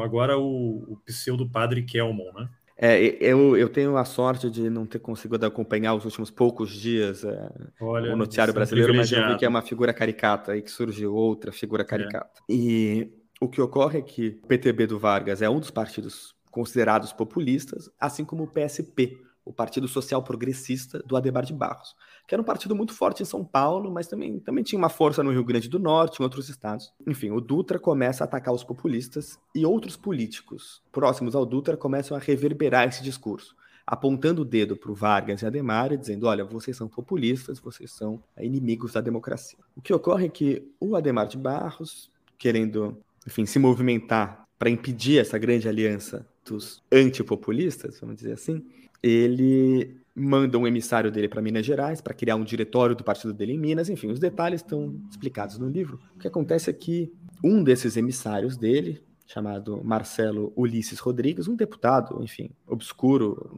agora 0.01 0.37
o, 0.37 0.93
o 0.93 0.97
pseudo 1.05 1.49
padre 1.49 1.83
Kelmon, 1.83 2.31
né? 2.33 2.49
É, 2.77 2.99
eu, 3.21 3.55
eu 3.55 3.69
tenho 3.69 3.95
a 3.95 4.03
sorte 4.03 4.49
de 4.49 4.69
não 4.69 4.85
ter 4.85 4.99
conseguido 4.99 5.45
acompanhar 5.45 5.93
os 5.93 6.03
últimos 6.03 6.29
poucos 6.29 6.71
dias 6.71 7.23
é, 7.23 7.49
Olha, 7.79 8.13
o 8.13 8.17
noticiário 8.17 8.51
é 8.51 8.53
brasileiro, 8.53 8.93
mas 8.93 9.09
eu 9.11 9.25
vi 9.29 9.37
que 9.37 9.45
é 9.45 9.49
uma 9.49 9.61
figura 9.61 9.93
caricata 9.93 10.57
e 10.57 10.61
que 10.61 10.69
surgiu 10.69 11.15
outra 11.15 11.53
figura 11.53 11.83
é. 11.83 11.85
caricata. 11.85 12.41
É. 12.49 12.53
E 12.53 13.13
o 13.39 13.47
que 13.47 13.61
ocorre 13.61 13.99
é 13.99 14.01
que 14.01 14.39
o 14.43 14.47
PTB 14.47 14.87
do 14.87 14.99
Vargas 14.99 15.41
é 15.41 15.49
um 15.49 15.59
dos 15.59 15.71
partidos 15.71 16.35
considerados 16.51 17.13
populistas, 17.13 17.89
assim 17.99 18.25
como 18.25 18.43
o 18.43 18.47
PSP, 18.47 19.17
o 19.45 19.53
Partido 19.53 19.87
Social 19.87 20.23
Progressista 20.23 20.99
do 20.99 21.15
Ademar 21.15 21.45
de 21.45 21.53
Barros, 21.53 21.95
que 22.27 22.33
era 22.33 22.41
um 22.41 22.45
partido 22.45 22.75
muito 22.75 22.93
forte 22.93 23.21
em 23.21 23.25
São 23.25 23.43
Paulo, 23.43 23.91
mas 23.91 24.07
também, 24.07 24.39
também 24.39 24.63
tinha 24.63 24.79
uma 24.79 24.89
força 24.89 25.21
no 25.21 25.31
Rio 25.31 25.43
Grande 25.43 25.69
do 25.69 25.79
Norte, 25.79 26.19
em 26.19 26.23
outros 26.23 26.49
estados. 26.49 26.91
Enfim, 27.05 27.31
o 27.31 27.39
Dutra 27.39 27.77
começa 27.77 28.23
a 28.23 28.25
atacar 28.25 28.53
os 28.53 28.63
populistas 28.63 29.39
e 29.53 29.65
outros 29.65 29.95
políticos 29.95 30.81
próximos 30.91 31.35
ao 31.35 31.45
Dutra 31.45 31.77
começam 31.77 32.17
a 32.17 32.19
reverberar 32.19 32.87
esse 32.87 33.03
discurso, 33.03 33.55
apontando 33.85 34.41
o 34.41 34.45
dedo 34.45 34.75
para 34.75 34.91
o 34.91 34.95
Vargas 34.95 35.41
e 35.41 35.45
Ademar 35.45 35.91
e 35.91 35.97
dizendo: 35.97 36.25
olha, 36.27 36.43
vocês 36.43 36.75
são 36.75 36.87
populistas, 36.87 37.59
vocês 37.59 37.91
são 37.91 38.21
inimigos 38.39 38.93
da 38.93 39.01
democracia. 39.01 39.59
O 39.75 39.81
que 39.81 39.93
ocorre 39.93 40.25
é 40.25 40.29
que 40.29 40.67
o 40.79 40.95
Ademar 40.95 41.27
de 41.27 41.37
Barros, 41.37 42.09
querendo, 42.37 42.97
enfim, 43.25 43.45
se 43.45 43.59
movimentar 43.59 44.45
para 44.57 44.69
impedir 44.69 45.19
essa 45.19 45.37
grande 45.37 45.67
aliança 45.67 46.25
dos 46.43 46.81
antipopulistas, 46.91 47.99
vamos 47.99 48.15
dizer 48.15 48.33
assim, 48.33 48.63
ele 49.01 49.97
manda 50.15 50.57
um 50.57 50.65
emissário 50.65 51.11
dele 51.11 51.27
para 51.27 51.41
Minas 51.41 51.65
Gerais 51.65 51.99
para 51.99 52.13
criar 52.13 52.37
um 52.37 52.43
diretório 52.43 52.95
do 52.95 53.03
partido 53.03 53.33
dele 53.33 53.53
em 53.53 53.59
Minas. 53.59 53.89
Enfim, 53.89 54.07
os 54.07 54.19
detalhes 54.19 54.61
estão 54.61 54.95
explicados 55.09 55.57
no 55.57 55.67
livro. 55.67 55.99
O 56.15 56.19
que 56.19 56.27
acontece 56.27 56.69
é 56.69 56.73
que 56.73 57.11
um 57.43 57.61
desses 57.61 57.97
emissários 57.97 58.55
dele, 58.55 59.03
chamado 59.25 59.81
Marcelo 59.83 60.53
Ulisses 60.55 60.99
Rodrigues, 60.99 61.47
um 61.47 61.55
deputado, 61.55 62.21
enfim, 62.21 62.51
obscuro. 62.67 63.51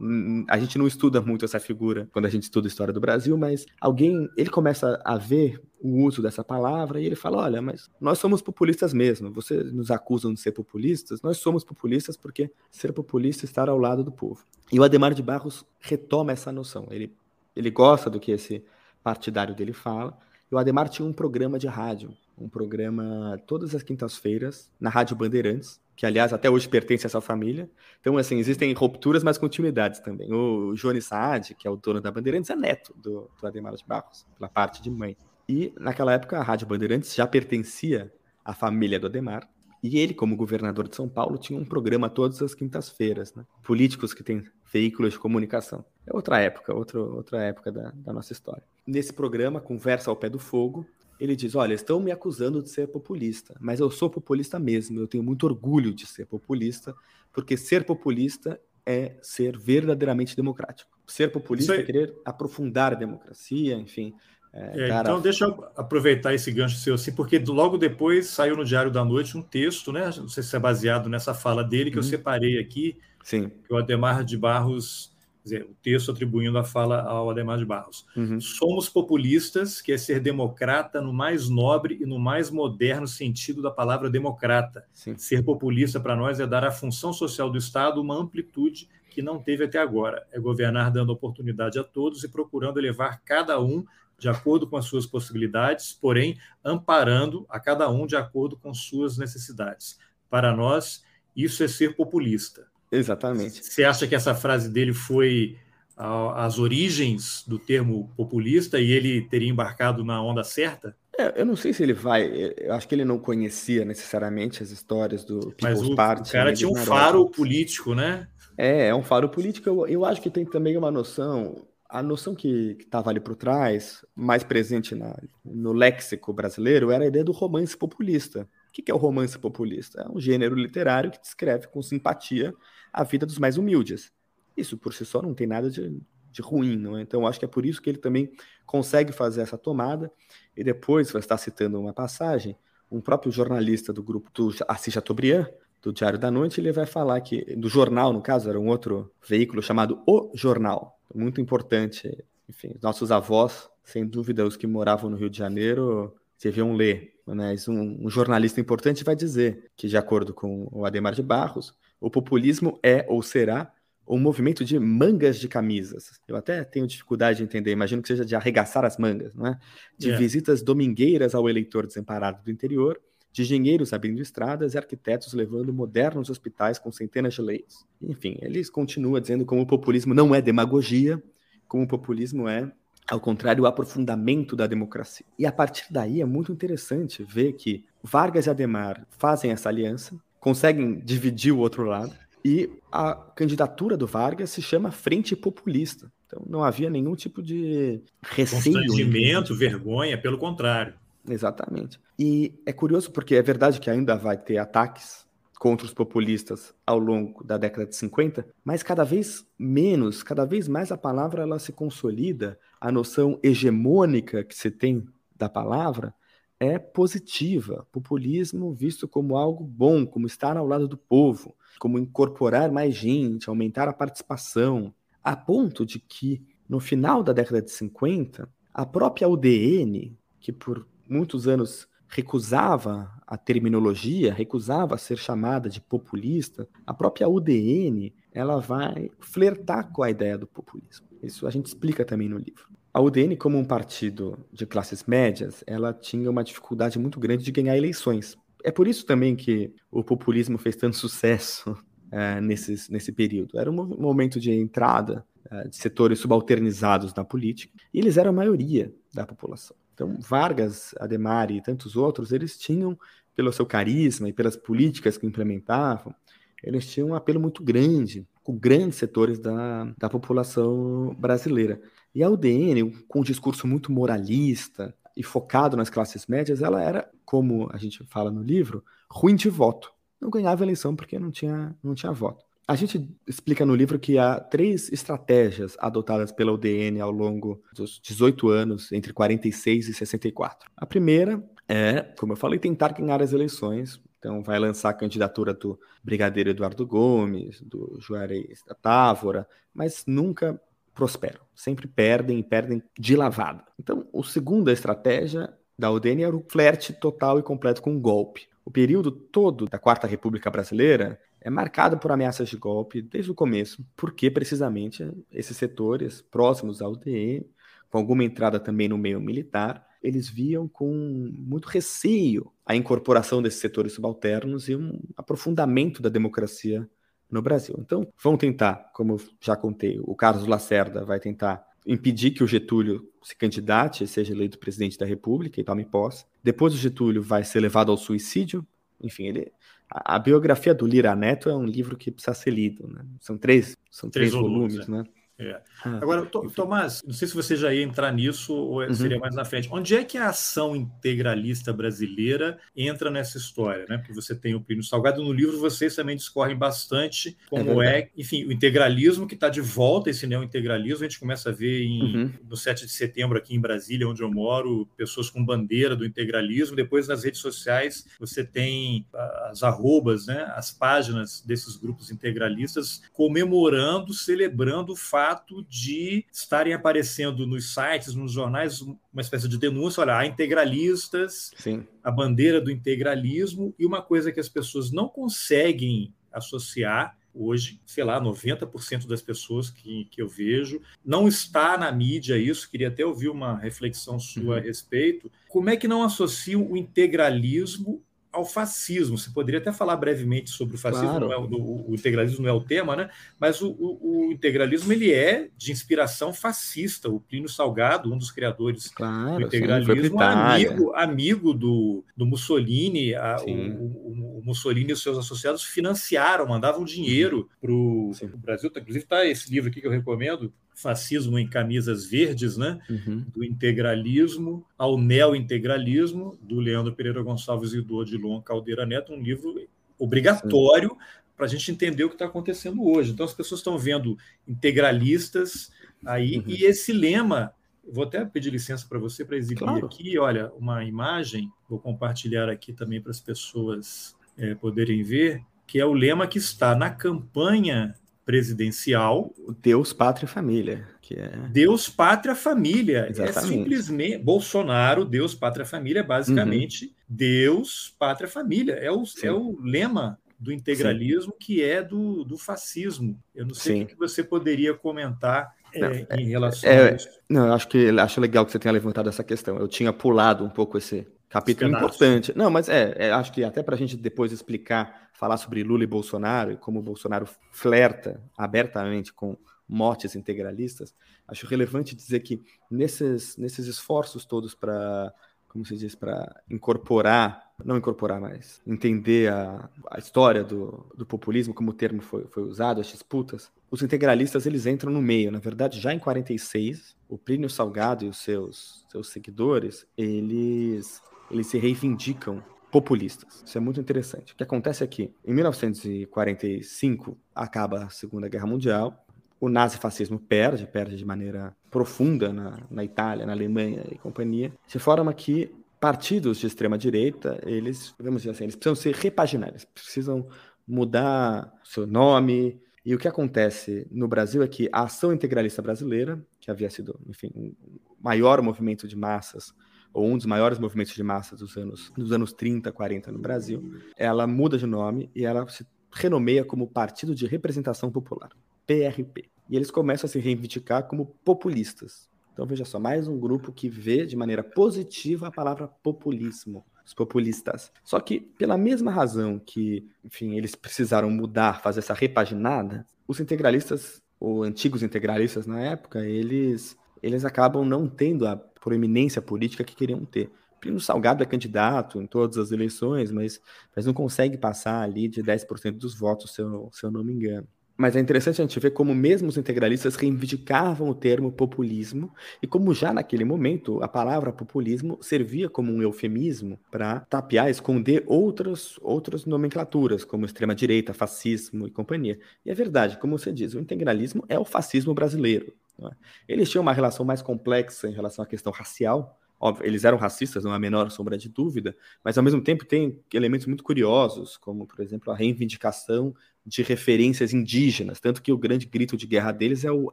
A 0.48 0.58
gente 0.58 0.78
não 0.78 0.86
estuda 0.86 1.20
muito 1.20 1.44
essa 1.44 1.60
figura 1.60 2.08
quando 2.12 2.24
a 2.24 2.30
gente 2.30 2.44
estuda 2.44 2.66
a 2.66 2.70
história 2.70 2.92
do 2.92 3.00
Brasil, 3.00 3.36
mas 3.36 3.66
alguém, 3.80 4.28
ele 4.36 4.48
começa 4.48 5.00
a 5.04 5.18
ver 5.18 5.60
o 5.80 6.04
uso 6.04 6.22
dessa 6.22 6.42
palavra 6.42 7.00
e 7.00 7.04
ele 7.04 7.14
fala: 7.14 7.38
olha, 7.38 7.60
mas 7.60 7.90
nós 8.00 8.18
somos 8.18 8.40
populistas 8.40 8.94
mesmo. 8.94 9.30
Vocês 9.30 9.72
nos 9.72 9.90
acusam 9.90 10.32
de 10.32 10.40
ser 10.40 10.52
populistas, 10.52 11.20
nós 11.22 11.36
somos 11.36 11.62
populistas 11.64 12.16
porque 12.16 12.50
ser 12.70 12.92
populista 12.92 13.44
é 13.44 13.46
estar 13.46 13.68
ao 13.68 13.78
lado 13.78 14.02
do 14.02 14.10
povo. 14.10 14.44
E 14.72 14.80
o 14.80 14.84
Ademar 14.84 15.12
de 15.12 15.22
Barros 15.22 15.64
retoma 15.78 16.32
essa 16.32 16.50
noção. 16.50 16.88
Ele, 16.90 17.14
ele 17.54 17.70
gosta 17.70 18.08
do 18.08 18.18
que 18.18 18.32
esse 18.32 18.64
partidário 19.02 19.54
dele 19.54 19.72
fala. 19.72 20.18
E 20.50 20.54
o 20.54 20.58
Ademar 20.58 20.88
tinha 20.88 21.06
um 21.06 21.12
programa 21.12 21.58
de 21.58 21.66
rádio 21.66 22.16
um 22.40 22.48
programa 22.48 23.40
todas 23.46 23.74
as 23.74 23.82
quintas-feiras 23.82 24.70
na 24.80 24.90
Rádio 24.90 25.16
Bandeirantes, 25.16 25.80
que 25.96 26.06
aliás 26.06 26.32
até 26.32 26.48
hoje 26.48 26.68
pertence 26.68 27.06
a 27.06 27.08
essa 27.08 27.20
família. 27.20 27.68
Então, 28.00 28.16
assim, 28.16 28.38
existem 28.38 28.72
rupturas, 28.72 29.24
mas 29.24 29.36
continuidades 29.36 30.00
também. 30.00 30.32
O 30.32 30.74
Johnny 30.74 31.02
Saad, 31.02 31.54
que 31.54 31.66
é 31.66 31.70
o 31.70 31.76
dono 31.76 32.00
da 32.00 32.10
Bandeirantes, 32.10 32.50
é 32.50 32.56
neto 32.56 32.94
do, 32.96 33.30
do 33.40 33.46
Ademar 33.46 33.74
de 33.74 33.84
Barros, 33.86 34.26
pela 34.38 34.48
parte 34.48 34.80
de 34.80 34.90
mãe. 34.90 35.16
E 35.48 35.72
naquela 35.78 36.12
época 36.12 36.38
a 36.38 36.42
Rádio 36.42 36.66
Bandeirantes 36.66 37.14
já 37.14 37.26
pertencia 37.26 38.12
à 38.44 38.54
família 38.54 39.00
do 39.00 39.06
Ademar. 39.06 39.48
E 39.82 39.98
ele, 39.98 40.12
como 40.12 40.36
governador 40.36 40.88
de 40.88 40.96
São 40.96 41.08
Paulo, 41.08 41.38
tinha 41.38 41.58
um 41.58 41.64
programa 41.64 42.10
todas 42.10 42.42
as 42.42 42.54
quintas-feiras, 42.54 43.32
né? 43.34 43.44
Políticos 43.62 44.12
que 44.12 44.24
têm 44.24 44.44
veículos 44.72 45.12
de 45.12 45.18
comunicação. 45.18 45.84
É 46.06 46.14
outra 46.14 46.40
época, 46.40 46.74
outro, 46.74 47.14
outra 47.14 47.42
época 47.44 47.70
da, 47.70 47.92
da 47.94 48.12
nossa 48.12 48.32
história. 48.32 48.62
Nesse 48.86 49.12
programa, 49.12 49.60
Conversa 49.60 50.10
ao 50.10 50.16
Pé 50.16 50.28
do 50.28 50.38
Fogo, 50.38 50.86
ele 51.20 51.34
diz: 51.36 51.54
Olha, 51.54 51.74
estão 51.74 52.00
me 52.00 52.10
acusando 52.10 52.62
de 52.62 52.70
ser 52.70 52.88
populista, 52.88 53.54
mas 53.60 53.80
eu 53.80 53.90
sou 53.90 54.08
populista 54.08 54.58
mesmo. 54.58 55.00
Eu 55.00 55.06
tenho 55.06 55.22
muito 55.22 55.44
orgulho 55.44 55.92
de 55.92 56.06
ser 56.06 56.26
populista, 56.26 56.94
porque 57.32 57.56
ser 57.56 57.84
populista 57.84 58.60
é 58.86 59.16
ser 59.20 59.58
verdadeiramente 59.58 60.34
democrático. 60.34 60.90
Ser 61.06 61.30
populista 61.30 61.74
é 61.74 61.82
querer 61.82 62.14
aprofundar 62.24 62.92
a 62.92 62.96
democracia, 62.96 63.74
enfim. 63.74 64.14
É, 64.52 64.88
é, 64.90 65.00
então, 65.00 65.16
a... 65.16 65.20
deixa 65.20 65.44
eu 65.44 65.64
aproveitar 65.76 66.34
esse 66.34 66.50
gancho 66.50 66.76
seu 66.76 66.94
assim, 66.94 67.12
porque 67.12 67.38
logo 67.38 67.76
depois 67.76 68.28
saiu 68.28 68.56
no 68.56 68.64
Diário 68.64 68.90
da 68.90 69.04
Noite 69.04 69.36
um 69.36 69.42
texto, 69.42 69.92
né? 69.92 70.06
Não 70.16 70.28
sei 70.28 70.42
se 70.42 70.56
é 70.56 70.58
baseado 70.58 71.08
nessa 71.08 71.34
fala 71.34 71.62
dele, 71.62 71.90
que 71.90 71.98
uhum. 71.98 72.02
eu 72.02 72.08
separei 72.08 72.58
aqui, 72.58 72.98
Sim. 73.22 73.50
que 73.66 73.72
o 73.72 73.76
Ademar 73.76 74.24
de 74.24 74.36
Barros 74.36 75.14
dizer, 75.48 75.64
o 75.64 75.74
texto 75.82 76.10
atribuindo 76.10 76.58
a 76.58 76.64
fala 76.64 77.00
ao 77.02 77.30
Ademar 77.30 77.58
de 77.58 77.64
Barros. 77.64 78.06
Uhum. 78.16 78.40
Somos 78.40 78.88
populistas, 78.88 79.80
que 79.80 79.92
é 79.92 79.98
ser 79.98 80.20
democrata 80.20 81.00
no 81.00 81.12
mais 81.12 81.48
nobre 81.48 81.98
e 82.00 82.06
no 82.06 82.18
mais 82.18 82.50
moderno 82.50 83.06
sentido 83.06 83.62
da 83.62 83.70
palavra 83.70 84.10
democrata. 84.10 84.84
Sim. 84.92 85.16
Ser 85.16 85.42
populista 85.42 85.98
para 85.98 86.16
nós 86.16 86.40
é 86.40 86.46
dar 86.46 86.64
à 86.64 86.70
função 86.70 87.12
social 87.12 87.50
do 87.50 87.58
Estado 87.58 88.00
uma 88.00 88.16
amplitude 88.16 88.88
que 89.10 89.22
não 89.22 89.38
teve 89.38 89.64
até 89.64 89.78
agora. 89.78 90.26
É 90.30 90.38
governar 90.38 90.90
dando 90.90 91.10
oportunidade 91.10 91.78
a 91.78 91.84
todos 91.84 92.22
e 92.22 92.28
procurando 92.28 92.78
elevar 92.78 93.20
cada 93.24 93.60
um 93.60 93.84
de 94.18 94.28
acordo 94.28 94.66
com 94.66 94.76
as 94.76 94.84
suas 94.84 95.06
possibilidades, 95.06 95.92
porém 95.92 96.36
amparando 96.64 97.46
a 97.48 97.60
cada 97.60 97.88
um 97.88 98.06
de 98.06 98.16
acordo 98.16 98.56
com 98.56 98.74
suas 98.74 99.16
necessidades. 99.16 99.98
Para 100.28 100.54
nós, 100.54 101.04
isso 101.34 101.62
é 101.62 101.68
ser 101.68 101.94
populista. 101.94 102.66
Exatamente. 102.90 103.64
Você 103.64 103.84
acha 103.84 104.06
que 104.06 104.14
essa 104.14 104.34
frase 104.34 104.68
dele 104.68 104.92
foi 104.92 105.56
as 105.96 106.58
origens 106.58 107.44
do 107.46 107.58
termo 107.58 108.10
populista 108.16 108.80
e 108.80 108.92
ele 108.92 109.22
teria 109.22 109.48
embarcado 109.48 110.04
na 110.04 110.22
onda 110.22 110.44
certa? 110.44 110.94
É, 111.18 111.40
eu 111.40 111.44
não 111.44 111.56
sei 111.56 111.72
se 111.72 111.82
ele 111.82 111.92
vai. 111.92 112.54
Eu 112.56 112.72
acho 112.72 112.86
que 112.86 112.94
ele 112.94 113.04
não 113.04 113.18
conhecia 113.18 113.84
necessariamente 113.84 114.62
as 114.62 114.70
histórias 114.70 115.24
do 115.24 115.40
People's 115.40 115.80
Mas 115.80 115.82
o, 115.82 115.96
Party. 115.96 116.28
O 116.28 116.32
cara 116.32 116.52
tinha 116.52 116.70
um 116.70 116.76
faro 116.76 117.28
político, 117.28 117.94
né? 117.94 118.28
É, 118.56 118.86
é 118.88 118.94
um 118.94 119.02
faro 119.02 119.28
político. 119.28 119.68
Eu, 119.68 119.86
eu 119.88 120.04
acho 120.04 120.22
que 120.22 120.30
tem 120.30 120.44
também 120.44 120.76
uma 120.76 120.90
noção. 120.90 121.66
A 121.88 122.02
noção 122.02 122.34
que 122.34 122.76
estava 122.78 123.10
ali 123.10 123.18
por 123.18 123.34
trás, 123.34 124.04
mais 124.14 124.44
presente 124.44 124.94
na, 124.94 125.16
no 125.44 125.72
léxico 125.72 126.32
brasileiro, 126.32 126.92
era 126.92 127.02
a 127.02 127.08
ideia 127.08 127.24
do 127.24 127.32
romance 127.32 127.76
populista. 127.76 128.48
O 128.78 128.82
que 128.82 128.90
é 128.90 128.94
o 128.94 128.98
romance 128.98 129.38
populista? 129.38 130.02
É 130.02 130.08
um 130.08 130.20
gênero 130.20 130.54
literário 130.54 131.10
que 131.10 131.20
descreve 131.20 131.66
com 131.66 131.82
simpatia 131.82 132.54
a 132.92 133.02
vida 133.02 133.26
dos 133.26 133.38
mais 133.38 133.56
humildes. 133.56 134.12
Isso 134.56 134.78
por 134.78 134.94
si 134.94 135.04
só 135.04 135.20
não 135.20 135.34
tem 135.34 135.46
nada 135.46 135.70
de, 135.70 136.00
de 136.30 136.42
ruim, 136.42 136.76
não 136.76 136.96
é? 136.96 137.02
Então 137.02 137.26
acho 137.26 137.38
que 137.38 137.44
é 137.44 137.48
por 137.48 137.66
isso 137.66 137.82
que 137.82 137.90
ele 137.90 137.98
também 137.98 138.30
consegue 138.64 139.12
fazer 139.12 139.40
essa 139.40 139.58
tomada. 139.58 140.10
E 140.56 140.62
depois, 140.62 141.10
você 141.10 141.18
está 141.18 141.36
citando 141.36 141.80
uma 141.80 141.92
passagem, 141.92 142.56
um 142.90 143.00
próprio 143.00 143.32
jornalista 143.32 143.92
do 143.92 144.02
grupo 144.02 144.30
do 144.32 144.54
Assis 144.68 144.94
Chateaubriand, 144.94 145.46
do 145.82 145.92
Diário 145.92 146.18
da 146.18 146.30
Noite, 146.30 146.60
ele 146.60 146.72
vai 146.72 146.86
falar 146.86 147.20
que, 147.20 147.44
do 147.56 147.68
jornal, 147.68 148.12
no 148.12 148.20
caso, 148.20 148.48
era 148.48 148.58
um 148.58 148.68
outro 148.68 149.12
veículo 149.26 149.62
chamado 149.62 150.02
O 150.06 150.30
Jornal, 150.34 150.98
muito 151.14 151.40
importante. 151.40 152.24
Enfim, 152.48 152.74
nossos 152.82 153.12
avós, 153.12 153.68
sem 153.84 154.06
dúvida, 154.06 154.44
os 154.44 154.56
que 154.56 154.66
moravam 154.66 155.10
no 155.10 155.16
Rio 155.16 155.30
de 155.30 155.38
Janeiro, 155.38 156.14
deviam 156.42 156.74
ler. 156.74 157.14
Mas 157.34 157.68
um, 157.68 158.06
um 158.06 158.10
jornalista 158.10 158.60
importante 158.60 159.04
vai 159.04 159.16
dizer 159.16 159.70
que, 159.76 159.88
de 159.88 159.96
acordo 159.96 160.32
com 160.32 160.68
o 160.72 160.84
Ademar 160.84 161.14
de 161.14 161.22
Barros, 161.22 161.74
o 162.00 162.10
populismo 162.10 162.78
é 162.82 163.04
ou 163.08 163.22
será 163.22 163.72
um 164.06 164.18
movimento 164.18 164.64
de 164.64 164.78
mangas 164.78 165.38
de 165.38 165.46
camisas. 165.48 166.18
Eu 166.26 166.36
até 166.36 166.64
tenho 166.64 166.86
dificuldade 166.86 167.38
de 167.38 167.44
entender, 167.44 167.70
imagino 167.70 168.00
que 168.00 168.08
seja 168.08 168.24
de 168.24 168.34
arregaçar 168.34 168.84
as 168.84 168.96
mangas, 168.96 169.34
não 169.34 169.46
é? 169.46 169.58
De 169.98 170.06
yeah. 170.06 170.22
visitas 170.22 170.62
domingueiras 170.62 171.34
ao 171.34 171.48
eleitor 171.48 171.86
desemparado 171.86 172.42
do 172.42 172.50
interior, 172.50 172.98
de 173.30 173.42
engenheiros 173.42 173.92
abrindo 173.92 174.22
estradas 174.22 174.72
e 174.72 174.78
arquitetos 174.78 175.34
levando 175.34 175.72
modernos 175.72 176.30
hospitais 176.30 176.78
com 176.78 176.90
centenas 176.90 177.34
de 177.34 177.42
leitos. 177.42 177.86
Enfim, 178.00 178.38
eles 178.40 178.70
continuam 178.70 179.20
dizendo 179.20 179.44
como 179.44 179.60
o 179.60 179.66
populismo 179.66 180.14
não 180.14 180.34
é 180.34 180.40
demagogia, 180.40 181.22
como 181.66 181.84
o 181.84 181.88
populismo 181.88 182.48
é, 182.48 182.72
ao 183.10 183.18
contrário, 183.18 183.64
o 183.64 183.66
aprofundamento 183.66 184.54
da 184.54 184.66
democracia. 184.66 185.24
E 185.38 185.46
a 185.46 185.52
partir 185.52 185.86
daí 185.90 186.20
é 186.20 186.26
muito 186.26 186.52
interessante 186.52 187.24
ver 187.24 187.54
que 187.54 187.84
Vargas 188.02 188.46
e 188.46 188.50
Ademar 188.50 189.06
fazem 189.10 189.50
essa 189.50 189.68
aliança, 189.68 190.14
conseguem 190.38 191.00
dividir 191.00 191.52
o 191.52 191.58
outro 191.58 191.84
lado. 191.84 192.14
E 192.44 192.70
a 192.92 193.14
candidatura 193.14 193.96
do 193.96 194.06
Vargas 194.06 194.50
se 194.50 194.62
chama 194.62 194.90
Frente 194.90 195.34
Populista. 195.34 196.10
Então 196.26 196.42
não 196.46 196.62
havia 196.62 196.90
nenhum 196.90 197.16
tipo 197.16 197.42
de 197.42 198.02
receio. 198.22 198.76
Constrangimento, 198.76 199.54
vergonha, 199.54 200.20
pelo 200.20 200.38
contrário. 200.38 200.94
Exatamente. 201.28 201.98
E 202.18 202.60
é 202.64 202.72
curioso 202.72 203.10
porque 203.10 203.34
é 203.34 203.42
verdade 203.42 203.80
que 203.80 203.90
ainda 203.90 204.16
vai 204.16 204.36
ter 204.36 204.58
ataques 204.58 205.26
contra 205.58 205.86
os 205.86 205.92
populistas 205.92 206.72
ao 206.86 206.98
longo 206.98 207.42
da 207.42 207.58
década 207.58 207.86
de 207.86 207.96
50, 207.96 208.46
mas 208.64 208.82
cada 208.82 209.04
vez 209.04 209.44
menos, 209.58 210.22
cada 210.22 210.44
vez 210.44 210.68
mais 210.68 210.92
a 210.92 210.96
palavra 210.96 211.42
ela 211.42 211.58
se 211.58 211.72
consolida, 211.72 212.58
a 212.80 212.92
noção 212.92 213.38
hegemônica 213.42 214.44
que 214.44 214.54
se 214.54 214.70
tem 214.70 215.06
da 215.36 215.48
palavra 215.48 216.14
é 216.60 216.78
positiva. 216.78 217.86
Populismo 217.92 218.72
visto 218.72 219.06
como 219.06 219.36
algo 219.36 219.64
bom, 219.64 220.06
como 220.06 220.26
estar 220.26 220.56
ao 220.56 220.66
lado 220.66 220.88
do 220.88 220.96
povo, 220.96 221.54
como 221.78 221.98
incorporar 221.98 222.70
mais 222.72 222.94
gente, 222.94 223.48
aumentar 223.48 223.88
a 223.88 223.92
participação, 223.92 224.92
a 225.22 225.36
ponto 225.36 225.86
de 225.86 225.98
que, 225.98 226.42
no 226.68 226.80
final 226.80 227.22
da 227.22 227.32
década 227.32 227.62
de 227.62 227.70
50, 227.70 228.48
a 228.74 228.86
própria 228.86 229.28
UDN, 229.28 230.16
que 230.40 230.52
por 230.52 230.86
muitos 231.08 231.46
anos 231.46 231.88
recusava 232.08 233.12
a 233.26 233.36
terminologia, 233.36 234.32
recusava 234.32 234.96
ser 234.96 235.18
chamada 235.18 235.68
de 235.68 235.80
populista, 235.80 236.68
a 236.86 236.94
própria 236.94 237.28
UDN 237.28 238.12
ela 238.38 238.60
vai 238.60 239.10
flertar 239.18 239.90
com 239.92 240.00
a 240.00 240.10
ideia 240.10 240.38
do 240.38 240.46
populismo. 240.46 241.08
Isso 241.20 241.44
a 241.44 241.50
gente 241.50 241.66
explica 241.66 242.04
também 242.04 242.28
no 242.28 242.38
livro. 242.38 242.68
A 242.94 243.00
UDN, 243.00 243.36
como 243.36 243.58
um 243.58 243.64
partido 243.64 244.38
de 244.52 244.64
classes 244.64 245.02
médias, 245.04 245.64
ela 245.66 245.92
tinha 245.92 246.30
uma 246.30 246.44
dificuldade 246.44 247.00
muito 247.00 247.18
grande 247.18 247.42
de 247.42 247.50
ganhar 247.50 247.76
eleições. 247.76 248.38
É 248.62 248.70
por 248.70 248.86
isso 248.86 249.04
também 249.04 249.34
que 249.34 249.74
o 249.90 250.04
populismo 250.04 250.56
fez 250.56 250.76
tanto 250.76 250.94
sucesso 250.96 251.76
é, 252.12 252.40
nesses, 252.40 252.88
nesse 252.88 253.10
período. 253.10 253.58
Era 253.58 253.68
um 253.68 253.74
momento 253.74 254.38
de 254.38 254.52
entrada 254.52 255.26
é, 255.50 255.66
de 255.66 255.76
setores 255.76 256.20
subalternizados 256.20 257.12
na 257.14 257.24
política, 257.24 257.72
e 257.92 257.98
eles 257.98 258.16
eram 258.16 258.30
a 258.30 258.34
maioria 258.34 258.94
da 259.12 259.26
população. 259.26 259.76
Então, 259.94 260.16
Vargas, 260.20 260.94
Ademar 261.00 261.50
e 261.50 261.60
tantos 261.60 261.96
outros, 261.96 262.30
eles 262.30 262.56
tinham, 262.56 262.96
pelo 263.34 263.52
seu 263.52 263.66
carisma 263.66 264.28
e 264.28 264.32
pelas 264.32 264.56
políticas 264.56 265.18
que 265.18 265.26
implementavam, 265.26 266.14
eles 266.62 266.86
tinham 266.90 267.08
um 267.08 267.14
apelo 267.14 267.40
muito 267.40 267.62
grande 267.62 268.26
com 268.42 268.56
grandes 268.56 268.98
setores 268.98 269.38
da, 269.38 269.92
da 269.98 270.08
população 270.08 271.14
brasileira. 271.18 271.80
E 272.14 272.22
a 272.22 272.30
UDN, 272.30 272.90
com 273.06 273.20
um 273.20 273.24
discurso 273.24 273.66
muito 273.66 273.92
moralista 273.92 274.94
e 275.16 275.22
focado 275.22 275.76
nas 275.76 275.90
classes 275.90 276.26
médias, 276.26 276.62
ela 276.62 276.82
era, 276.82 277.08
como 277.24 277.68
a 277.72 277.76
gente 277.76 278.02
fala 278.04 278.30
no 278.30 278.42
livro, 278.42 278.82
ruim 279.10 279.36
de 279.36 279.50
voto. 279.50 279.92
Não 280.20 280.30
ganhava 280.30 280.64
eleição 280.64 280.96
porque 280.96 281.18
não 281.18 281.30
tinha, 281.30 281.76
não 281.82 281.94
tinha 281.94 282.12
voto. 282.12 282.44
A 282.66 282.74
gente 282.74 283.08
explica 283.26 283.64
no 283.64 283.74
livro 283.74 283.98
que 283.98 284.18
há 284.18 284.38
três 284.38 284.92
estratégias 284.92 285.76
adotadas 285.78 286.32
pela 286.32 286.52
UDN 286.52 287.00
ao 287.00 287.10
longo 287.10 287.62
dos 287.74 288.00
18 288.02 288.48
anos, 288.48 288.92
entre 288.92 289.12
46 289.12 289.88
e 289.88 289.94
64. 289.94 290.70
A 290.76 290.84
primeira 290.84 291.42
é, 291.68 292.00
como 292.18 292.32
eu 292.32 292.36
falei, 292.36 292.58
tentar 292.58 292.94
ganhar 292.94 293.20
as 293.20 293.34
eleições. 293.34 294.00
Então, 294.18 294.42
vai 294.42 294.58
lançar 294.58 294.90
a 294.90 294.94
candidatura 294.94 295.54
do 295.54 295.78
Brigadeiro 296.02 296.50
Eduardo 296.50 296.86
Gomes, 296.86 297.60
do 297.60 297.98
Juarez 298.00 298.62
da 298.66 298.74
Távora, 298.74 299.48
mas 299.72 300.04
nunca 300.06 300.60
prosperam. 300.92 301.40
Sempre 301.54 301.86
perdem 301.86 302.40
e 302.40 302.42
perdem 302.42 302.82
de 302.98 303.14
lavada. 303.14 303.64
Então, 303.78 304.08
a 304.12 304.22
segunda 304.24 304.72
estratégia 304.72 305.52
da 305.78 305.90
UDN 305.90 306.24
era 306.24 306.36
o 306.36 306.44
flerte 306.48 306.92
total 306.92 307.38
e 307.38 307.42
completo 307.42 307.80
com 307.80 307.96
o 307.96 308.00
golpe. 308.00 308.48
O 308.64 308.70
período 308.70 309.12
todo 309.12 309.66
da 309.66 309.78
Quarta 309.78 310.06
República 310.06 310.50
Brasileira 310.50 311.20
é 311.40 311.48
marcado 311.48 311.96
por 311.98 312.10
ameaças 312.10 312.48
de 312.48 312.56
golpe 312.56 313.00
desde 313.00 313.30
o 313.30 313.34
começo, 313.34 313.86
porque 313.96 314.30
precisamente 314.30 315.08
esses 315.30 315.56
setores 315.56 316.20
próximos 316.20 316.82
à 316.82 316.88
UDN, 316.88 317.46
com 317.88 317.98
alguma 317.98 318.24
entrada 318.24 318.58
também 318.58 318.88
no 318.88 318.98
meio 318.98 319.20
militar, 319.20 319.87
eles 320.02 320.28
viam 320.28 320.68
com 320.68 320.92
muito 321.36 321.66
receio 321.66 322.52
a 322.64 322.74
incorporação 322.76 323.42
desses 323.42 323.60
setores 323.60 323.92
subalternos 323.92 324.68
e 324.68 324.76
um 324.76 325.00
aprofundamento 325.16 326.00
da 326.00 326.08
democracia 326.08 326.88
no 327.30 327.42
Brasil. 327.42 327.76
Então, 327.78 328.06
vão 328.22 328.36
tentar, 328.36 328.90
como 328.94 329.14
eu 329.14 329.20
já 329.40 329.56
contei, 329.56 329.98
o 330.02 330.14
Carlos 330.14 330.46
Lacerda 330.46 331.04
vai 331.04 331.20
tentar 331.20 331.66
impedir 331.86 332.30
que 332.32 332.44
o 332.44 332.46
Getúlio 332.46 333.10
se 333.22 333.36
candidate 333.36 334.04
e 334.04 334.06
seja 334.06 334.32
eleito 334.32 334.58
presidente 334.58 334.98
da 334.98 335.06
República 335.06 335.60
e 335.60 335.64
tome 335.64 335.84
posse. 335.84 336.24
Depois 336.42 336.74
o 336.74 336.76
Getúlio 336.76 337.22
vai 337.22 337.44
ser 337.44 337.60
levado 337.60 337.90
ao 337.90 337.96
suicídio. 337.96 338.66
Enfim, 339.00 339.26
ele 339.26 339.52
a, 339.90 340.16
a 340.16 340.18
biografia 340.18 340.74
do 340.74 340.86
Lira 340.86 341.14
Neto 341.16 341.48
é 341.48 341.56
um 341.56 341.64
livro 341.64 341.96
que 341.96 342.10
precisa 342.10 342.34
ser 342.34 342.50
lido, 342.50 342.86
né? 342.88 343.04
São 343.20 343.38
três, 343.38 343.76
são 343.90 344.10
três, 344.10 344.30
três 344.30 344.42
volumes, 344.42 344.74
volumes 344.74 344.88
é. 344.88 344.90
né? 344.90 345.04
É. 345.40 345.60
Ah, 345.84 345.98
Agora, 346.02 346.26
Tomás, 346.26 347.00
não 347.06 347.12
sei 347.12 347.28
se 347.28 347.34
você 347.34 347.54
já 347.54 347.72
ia 347.72 347.84
entrar 347.84 348.12
nisso 348.12 348.52
ou 348.52 348.82
uhum. 348.82 348.92
seria 348.92 349.20
mais 349.20 349.36
na 349.36 349.44
frente. 349.44 349.68
Onde 349.70 349.94
é 349.94 350.02
que 350.02 350.18
a 350.18 350.30
ação 350.30 350.74
integralista 350.74 351.72
brasileira 351.72 352.58
entra 352.76 353.08
nessa 353.08 353.38
história? 353.38 353.86
Né? 353.88 353.98
Porque 353.98 354.12
você 354.12 354.34
tem 354.34 354.56
o 354.56 354.60
Plínio 354.60 354.82
Salgado 354.82 355.22
no 355.22 355.32
livro, 355.32 355.56
vocês 355.60 355.94
também 355.94 356.16
discorrem 356.16 356.56
bastante 356.56 357.38
como 357.48 357.80
é, 357.80 358.00
é 358.00 358.10
enfim, 358.16 358.44
o 358.46 358.52
integralismo 358.52 359.28
que 359.28 359.34
está 359.34 359.48
de 359.48 359.60
volta, 359.60 360.10
esse 360.10 360.26
neo-integralismo, 360.26 361.04
a 361.04 361.08
gente 361.08 361.20
começa 361.20 361.50
a 361.50 361.52
ver 361.52 361.84
em, 361.84 362.02
uhum. 362.02 362.32
no 362.48 362.56
7 362.56 362.86
de 362.86 362.92
setembro 362.92 363.38
aqui 363.38 363.54
em 363.54 363.60
Brasília, 363.60 364.08
onde 364.08 364.22
eu 364.22 364.30
moro, 364.30 364.88
pessoas 364.96 365.30
com 365.30 365.44
bandeira 365.44 365.94
do 365.94 366.04
integralismo. 366.04 366.74
Depois 366.74 367.06
nas 367.06 367.22
redes 367.22 367.40
sociais 367.40 368.06
você 368.18 368.44
tem 368.44 369.06
as 369.50 369.62
arrobas, 369.62 370.26
né? 370.26 370.52
as 370.56 370.72
páginas 370.72 371.40
desses 371.42 371.76
grupos 371.76 372.10
integralistas 372.10 373.02
comemorando, 373.12 374.12
celebrando 374.12 374.94
o 374.94 374.96
fato 374.96 375.27
fato 375.28 375.62
de 375.68 376.24
estarem 376.32 376.72
aparecendo 376.72 377.46
nos 377.46 377.74
sites, 377.74 378.14
nos 378.14 378.32
jornais, 378.32 378.80
uma 378.80 379.20
espécie 379.20 379.48
de 379.48 379.58
denúncia, 379.58 380.00
olha, 380.00 380.16
há 380.16 380.26
integralistas, 380.26 381.50
Sim. 381.56 381.86
a 382.02 382.10
bandeira 382.10 382.60
do 382.60 382.70
integralismo, 382.70 383.74
e 383.78 383.84
uma 383.84 384.00
coisa 384.00 384.32
que 384.32 384.40
as 384.40 384.48
pessoas 384.48 384.90
não 384.90 385.08
conseguem 385.08 386.14
associar 386.32 387.16
hoje, 387.34 387.80
sei 387.86 388.04
lá, 388.04 388.20
90% 388.20 389.06
das 389.06 389.20
pessoas 389.20 389.70
que, 389.70 390.06
que 390.06 390.20
eu 390.20 390.28
vejo, 390.28 390.80
não 391.04 391.28
está 391.28 391.76
na 391.76 391.92
mídia 391.92 392.36
isso, 392.38 392.68
queria 392.68 392.88
até 392.88 393.04
ouvir 393.04 393.28
uma 393.28 393.56
reflexão 393.58 394.18
sua 394.18 394.42
uhum. 394.42 394.52
a 394.54 394.60
respeito. 394.60 395.30
Como 395.48 395.70
é 395.70 395.76
que 395.76 395.86
não 395.86 396.02
associam 396.02 396.68
o 396.68 396.76
integralismo 396.76 398.02
ao 398.32 398.44
fascismo. 398.44 399.16
Você 399.16 399.30
poderia 399.30 399.60
até 399.60 399.72
falar 399.72 399.96
brevemente 399.96 400.50
sobre 400.50 400.76
o 400.76 400.78
fascismo, 400.78 401.18
claro. 401.20 401.32
é, 401.32 401.38
o, 401.38 401.90
o, 401.90 401.94
integralismo 401.94 402.42
não 402.42 402.50
é 402.50 402.52
o 402.52 402.60
tema, 402.60 402.94
né? 402.94 403.10
mas 403.38 403.60
o, 403.60 403.70
o, 403.70 404.28
o, 404.28 404.32
integralismo 404.32 404.92
ele 404.92 405.12
é 405.12 405.48
de 405.56 405.72
inspiração 405.72 406.32
fascista. 406.32 407.08
O 407.08 407.20
Plínio 407.20 407.48
Salgado, 407.48 408.12
um 408.12 408.18
dos 408.18 408.30
criadores 408.30 408.88
claro, 408.88 409.36
do 409.36 409.46
integralismo, 409.46 410.18
sim, 410.18 410.24
amigo, 410.24 410.92
amigo 410.94 411.54
do, 411.54 412.04
do 412.16 412.26
Mussolini, 412.26 413.14
a, 413.14 413.36
o, 413.46 414.42
Mussolini 414.44 414.90
e 414.90 414.92
os 414.92 415.02
seus 415.02 415.18
associados 415.18 415.64
financiaram, 415.64 416.46
mandavam 416.46 416.84
dinheiro 416.84 417.48
para 417.60 417.72
o 417.72 418.12
Brasil. 418.36 418.70
Inclusive 418.70 419.04
está 419.04 419.26
esse 419.26 419.50
livro 419.50 419.70
aqui 419.70 419.80
que 419.80 419.86
eu 419.86 419.90
recomendo, 419.90 420.52
fascismo 420.78 421.38
em 421.38 421.48
camisas 421.48 422.06
verdes, 422.06 422.56
né? 422.56 422.78
Uhum. 422.88 423.24
do 423.34 423.44
integralismo 423.44 424.64
ao 424.76 424.96
neo-integralismo, 424.96 426.38
do 426.40 426.60
Leandro 426.60 426.94
Pereira 426.94 427.22
Gonçalves 427.22 427.72
e 427.72 427.80
do 427.80 427.96
Odilon 427.96 428.40
Caldeira 428.40 428.86
Neto, 428.86 429.12
um 429.12 429.20
livro 429.20 429.68
obrigatório 429.98 430.96
para 431.36 431.46
a 431.46 431.48
gente 431.48 431.70
entender 431.72 432.04
o 432.04 432.08
que 432.08 432.14
está 432.14 432.26
acontecendo 432.26 432.84
hoje. 432.84 433.10
Então, 433.10 433.26
as 433.26 433.34
pessoas 433.34 433.60
estão 433.60 433.76
vendo 433.76 434.16
integralistas 434.46 435.70
aí, 436.06 436.38
uhum. 436.38 436.44
e 436.46 436.64
esse 436.64 436.92
lema, 436.92 437.52
vou 437.84 438.04
até 438.04 438.24
pedir 438.24 438.50
licença 438.50 438.86
para 438.88 439.00
você 439.00 439.24
para 439.24 439.36
exibir 439.36 439.58
claro. 439.58 439.84
aqui, 439.84 440.16
olha, 440.16 440.52
uma 440.52 440.84
imagem, 440.84 441.50
vou 441.68 441.80
compartilhar 441.80 442.48
aqui 442.48 442.72
também 442.72 443.00
para 443.00 443.10
as 443.10 443.20
pessoas 443.20 444.16
é, 444.36 444.54
poderem 444.54 445.02
ver, 445.02 445.42
que 445.66 445.80
é 445.80 445.84
o 445.84 445.92
lema 445.92 446.26
que 446.28 446.38
está 446.38 446.76
na 446.76 446.88
campanha 446.88 447.94
presidencial. 448.28 449.32
Deus, 449.62 449.94
pátria 449.94 450.26
e 450.26 450.28
família. 450.28 450.86
Que 451.00 451.14
é... 451.14 451.30
Deus, 451.50 451.88
pátria, 451.88 452.34
família. 452.34 453.06
É 453.06 453.10
Exatamente. 453.10 453.38
É 453.38 453.56
simplesmente 453.56 454.18
Bolsonaro, 454.18 455.06
Deus, 455.06 455.34
pátria, 455.34 455.64
família, 455.64 456.00
é 456.00 456.02
basicamente 456.02 456.84
uhum. 456.84 456.90
Deus, 457.08 457.96
pátria, 457.98 458.28
família. 458.28 458.74
É 458.74 458.92
o, 458.92 459.02
é 459.22 459.32
o 459.32 459.58
lema 459.62 460.18
do 460.38 460.52
integralismo 460.52 461.32
Sim. 461.32 461.38
que 461.40 461.64
é 461.64 461.82
do, 461.82 462.22
do 462.22 462.36
fascismo. 462.36 463.18
Eu 463.34 463.46
não 463.46 463.54
sei 463.54 463.78
Sim. 463.78 463.82
o 463.84 463.86
que 463.86 463.96
você 463.96 464.22
poderia 464.22 464.74
comentar 464.74 465.54
é, 465.72 465.80
não, 465.80 466.18
em 466.18 466.28
relação 466.28 466.68
é, 466.68 466.90
a 466.90 466.94
isso. 466.96 467.08
Não, 467.30 467.46
eu 467.46 467.54
acho 467.54 467.66
que 467.66 467.88
acho 467.98 468.20
legal 468.20 468.44
que 468.44 468.52
você 468.52 468.58
tenha 468.58 468.72
levantado 468.72 469.08
essa 469.08 469.24
questão. 469.24 469.56
Eu 469.56 469.68
tinha 469.68 469.90
pulado 469.90 470.44
um 470.44 470.50
pouco 470.50 470.76
esse 470.76 471.06
capítulo 471.28 471.70
importante. 471.70 472.32
Não, 472.36 472.50
mas 472.50 472.68
é, 472.68 472.94
é 472.96 473.12
acho 473.12 473.32
que 473.32 473.44
até 473.44 473.62
para 473.62 473.74
a 473.74 473.78
gente 473.78 473.96
depois 473.96 474.32
explicar 474.32 475.08
falar 475.12 475.36
sobre 475.36 475.62
Lula 475.62 475.84
e 475.84 475.86
Bolsonaro 475.86 476.52
e 476.52 476.56
como 476.56 476.78
o 476.78 476.82
Bolsonaro 476.82 477.28
flerta 477.50 478.22
abertamente 478.36 479.12
com 479.12 479.36
mortes 479.68 480.16
integralistas, 480.16 480.94
acho 481.26 481.46
relevante 481.46 481.94
dizer 481.94 482.20
que 482.20 482.42
nesses, 482.70 483.36
nesses 483.36 483.66
esforços 483.66 484.24
todos 484.24 484.54
para, 484.54 485.12
como 485.48 485.64
se 485.64 485.76
diz, 485.76 485.94
para 485.94 486.40
incorporar, 486.48 487.52
não 487.64 487.76
incorporar, 487.76 488.20
mas 488.20 488.62
entender 488.66 489.30
a, 489.30 489.68
a 489.90 489.98
história 489.98 490.42
do, 490.42 490.90
do 490.96 491.04
populismo, 491.04 491.52
como 491.52 491.70
o 491.70 491.74
termo 491.74 492.00
foi, 492.00 492.26
foi 492.28 492.44
usado, 492.44 492.80
as 492.80 492.86
disputas, 492.86 493.50
os 493.70 493.82
integralistas 493.82 494.46
eles 494.46 494.64
entram 494.64 494.90
no 494.90 495.02
meio. 495.02 495.30
Na 495.30 495.38
verdade, 495.38 495.80
já 495.80 495.92
em 495.92 495.98
46, 495.98 496.96
o 497.08 497.18
Plínio 497.18 497.50
Salgado 497.50 498.04
e 498.04 498.08
os 498.08 498.18
seus, 498.18 498.86
seus 498.90 499.08
seguidores, 499.08 499.86
eles, 499.96 501.02
eles 501.30 501.46
se 501.46 501.58
reivindicam 501.58 502.42
populistas. 502.70 503.42
Isso 503.44 503.56
é 503.56 503.60
muito 503.60 503.80
interessante. 503.80 504.32
O 504.32 504.36
que 504.36 504.42
acontece 504.42 504.84
é 504.84 504.86
que, 504.86 505.12
em 505.24 505.32
1945, 505.32 507.16
acaba 507.34 507.84
a 507.84 507.90
Segunda 507.90 508.28
Guerra 508.28 508.46
Mundial, 508.46 509.04
o 509.40 509.48
nazifascismo 509.48 510.18
perde, 510.18 510.66
perde 510.66 510.96
de 510.96 511.04
maneira 511.04 511.56
profunda 511.70 512.32
na, 512.32 512.58
na 512.70 512.84
Itália, 512.84 513.24
na 513.24 513.32
Alemanha 513.32 513.84
e 513.90 513.96
companhia, 513.96 514.52
de 514.66 514.78
forma 514.78 515.12
que 515.14 515.54
partidos 515.80 516.38
de 516.38 516.46
extrema 516.46 516.76
direita, 516.76 517.40
eles, 517.44 517.94
vamos 517.98 518.22
dizer 518.22 518.32
assim, 518.32 518.44
eles 518.44 518.56
precisam 518.56 518.74
ser 518.74 518.94
repaginados, 518.96 519.64
precisam 519.64 520.26
mudar 520.66 521.52
seu 521.62 521.86
nome. 521.86 522.60
E 522.84 522.94
o 522.94 522.98
que 522.98 523.06
acontece 523.06 523.86
no 523.90 524.08
Brasil 524.08 524.42
é 524.42 524.48
que 524.48 524.68
a 524.72 524.82
ação 524.82 525.12
integralista 525.12 525.62
brasileira, 525.62 526.20
que 526.40 526.50
havia 526.50 526.68
sido, 526.68 526.98
enfim, 527.06 527.30
o 527.34 527.54
maior 528.02 528.42
movimento 528.42 528.88
de 528.88 528.96
massas 528.96 529.54
ou 529.92 530.06
um 530.06 530.16
dos 530.16 530.26
maiores 530.26 530.58
movimentos 530.58 530.94
de 530.94 531.02
massa 531.02 531.36
dos 531.36 531.56
anos, 531.56 531.90
dos 531.96 532.12
anos 532.12 532.32
30, 532.32 532.70
40 532.72 533.12
no 533.12 533.18
Brasil, 533.18 533.72
ela 533.96 534.26
muda 534.26 534.58
de 534.58 534.66
nome 534.66 535.10
e 535.14 535.24
ela 535.24 535.46
se 535.48 535.66
renomeia 535.92 536.44
como 536.44 536.68
Partido 536.68 537.14
de 537.14 537.26
Representação 537.26 537.90
Popular, 537.90 538.30
PRP. 538.66 539.28
E 539.48 539.56
eles 539.56 539.70
começam 539.70 540.06
a 540.06 540.10
se 540.10 540.18
reivindicar 540.18 540.86
como 540.86 541.06
populistas. 541.24 542.08
Então 542.32 542.46
veja 542.46 542.64
só, 542.64 542.78
mais 542.78 543.08
um 543.08 543.18
grupo 543.18 543.50
que 543.50 543.68
vê 543.68 544.06
de 544.06 544.14
maneira 544.14 544.44
positiva 544.44 545.26
a 545.26 545.30
palavra 545.30 545.66
populismo, 545.66 546.64
os 546.84 546.94
populistas. 546.94 547.72
Só 547.82 547.98
que 547.98 548.20
pela 548.20 548.56
mesma 548.56 548.92
razão 548.92 549.38
que, 549.38 549.88
enfim, 550.04 550.36
eles 550.36 550.54
precisaram 550.54 551.10
mudar, 551.10 551.60
fazer 551.60 551.80
essa 551.80 551.94
repaginada, 551.94 552.86
os 553.08 553.18
integralistas 553.18 554.00
ou 554.20 554.42
antigos 554.42 554.82
integralistas 554.82 555.46
na 555.46 555.60
época, 555.60 556.06
eles 556.06 556.76
eles 557.02 557.24
acabam 557.24 557.64
não 557.64 557.88
tendo 557.88 558.26
a 558.26 558.36
proeminência 558.60 559.22
política 559.22 559.64
que 559.64 559.76
queriam 559.76 560.04
ter. 560.04 560.30
Plínio 560.60 560.80
Salgado 560.80 561.22
é 561.22 561.26
candidato 561.26 562.00
em 562.02 562.06
todas 562.06 562.36
as 562.36 562.50
eleições, 562.50 563.12
mas, 563.12 563.40
mas 563.74 563.86
não 563.86 563.94
consegue 563.94 564.36
passar 564.36 564.82
ali 564.82 565.08
de 565.08 565.22
10% 565.22 565.72
dos 565.78 565.98
votos, 565.98 566.34
se 566.34 566.42
eu, 566.42 566.68
se 566.72 566.84
eu 566.84 566.90
não 566.90 567.04
me 567.04 567.12
engano. 567.12 567.46
Mas 567.80 567.94
é 567.94 568.00
interessante 568.00 568.42
a 568.42 568.44
gente 568.44 568.58
ver 568.58 568.72
como 568.72 568.92
mesmo 568.92 569.28
os 569.28 569.36
integralistas 569.36 569.94
reivindicavam 569.94 570.88
o 570.88 570.94
termo 570.96 571.30
populismo 571.30 572.12
e 572.42 572.46
como 572.46 572.74
já 572.74 572.92
naquele 572.92 573.24
momento 573.24 573.80
a 573.80 573.86
palavra 573.86 574.32
populismo 574.32 574.98
servia 575.00 575.48
como 575.48 575.72
um 575.72 575.80
eufemismo 575.80 576.58
para 576.72 576.98
tapear, 577.08 577.48
esconder 577.48 578.02
outras, 578.08 578.80
outras 578.82 579.24
nomenclaturas, 579.24 580.04
como 580.04 580.26
extrema-direita, 580.26 580.92
fascismo 580.92 581.68
e 581.68 581.70
companhia. 581.70 582.18
E 582.44 582.50
é 582.50 582.54
verdade, 582.54 582.98
como 582.98 583.16
você 583.16 583.32
diz, 583.32 583.54
o 583.54 583.60
integralismo 583.60 584.24
é 584.28 584.36
o 584.36 584.44
fascismo 584.44 584.92
brasileiro. 584.92 585.54
É? 585.82 585.90
Eles 586.28 586.50
tinham 586.50 586.62
uma 586.62 586.72
relação 586.72 587.04
mais 587.04 587.22
complexa 587.22 587.88
em 587.88 587.92
relação 587.92 588.24
à 588.24 588.26
questão 588.26 588.52
racial. 588.52 589.18
Óbvio, 589.40 589.66
eles 589.66 589.84
eram 589.84 589.96
racistas, 589.96 590.42
não 590.42 590.50
há 590.50 590.56
a 590.56 590.58
menor 590.58 590.90
sombra 590.90 591.16
de 591.16 591.28
dúvida, 591.28 591.76
mas 592.02 592.18
ao 592.18 592.24
mesmo 592.24 592.40
tempo 592.40 592.64
tem 592.64 593.00
elementos 593.14 593.46
muito 593.46 593.62
curiosos, 593.62 594.36
como, 594.36 594.66
por 594.66 594.80
exemplo, 594.80 595.12
a 595.12 595.16
reivindicação 595.16 596.12
de 596.44 596.62
referências 596.62 597.32
indígenas, 597.32 598.00
tanto 598.00 598.20
que 598.20 598.32
o 598.32 598.38
grande 598.38 598.66
grito 598.66 598.96
de 598.96 599.06
guerra 599.06 599.30
deles 599.30 599.64
é 599.64 599.70
o 599.70 599.90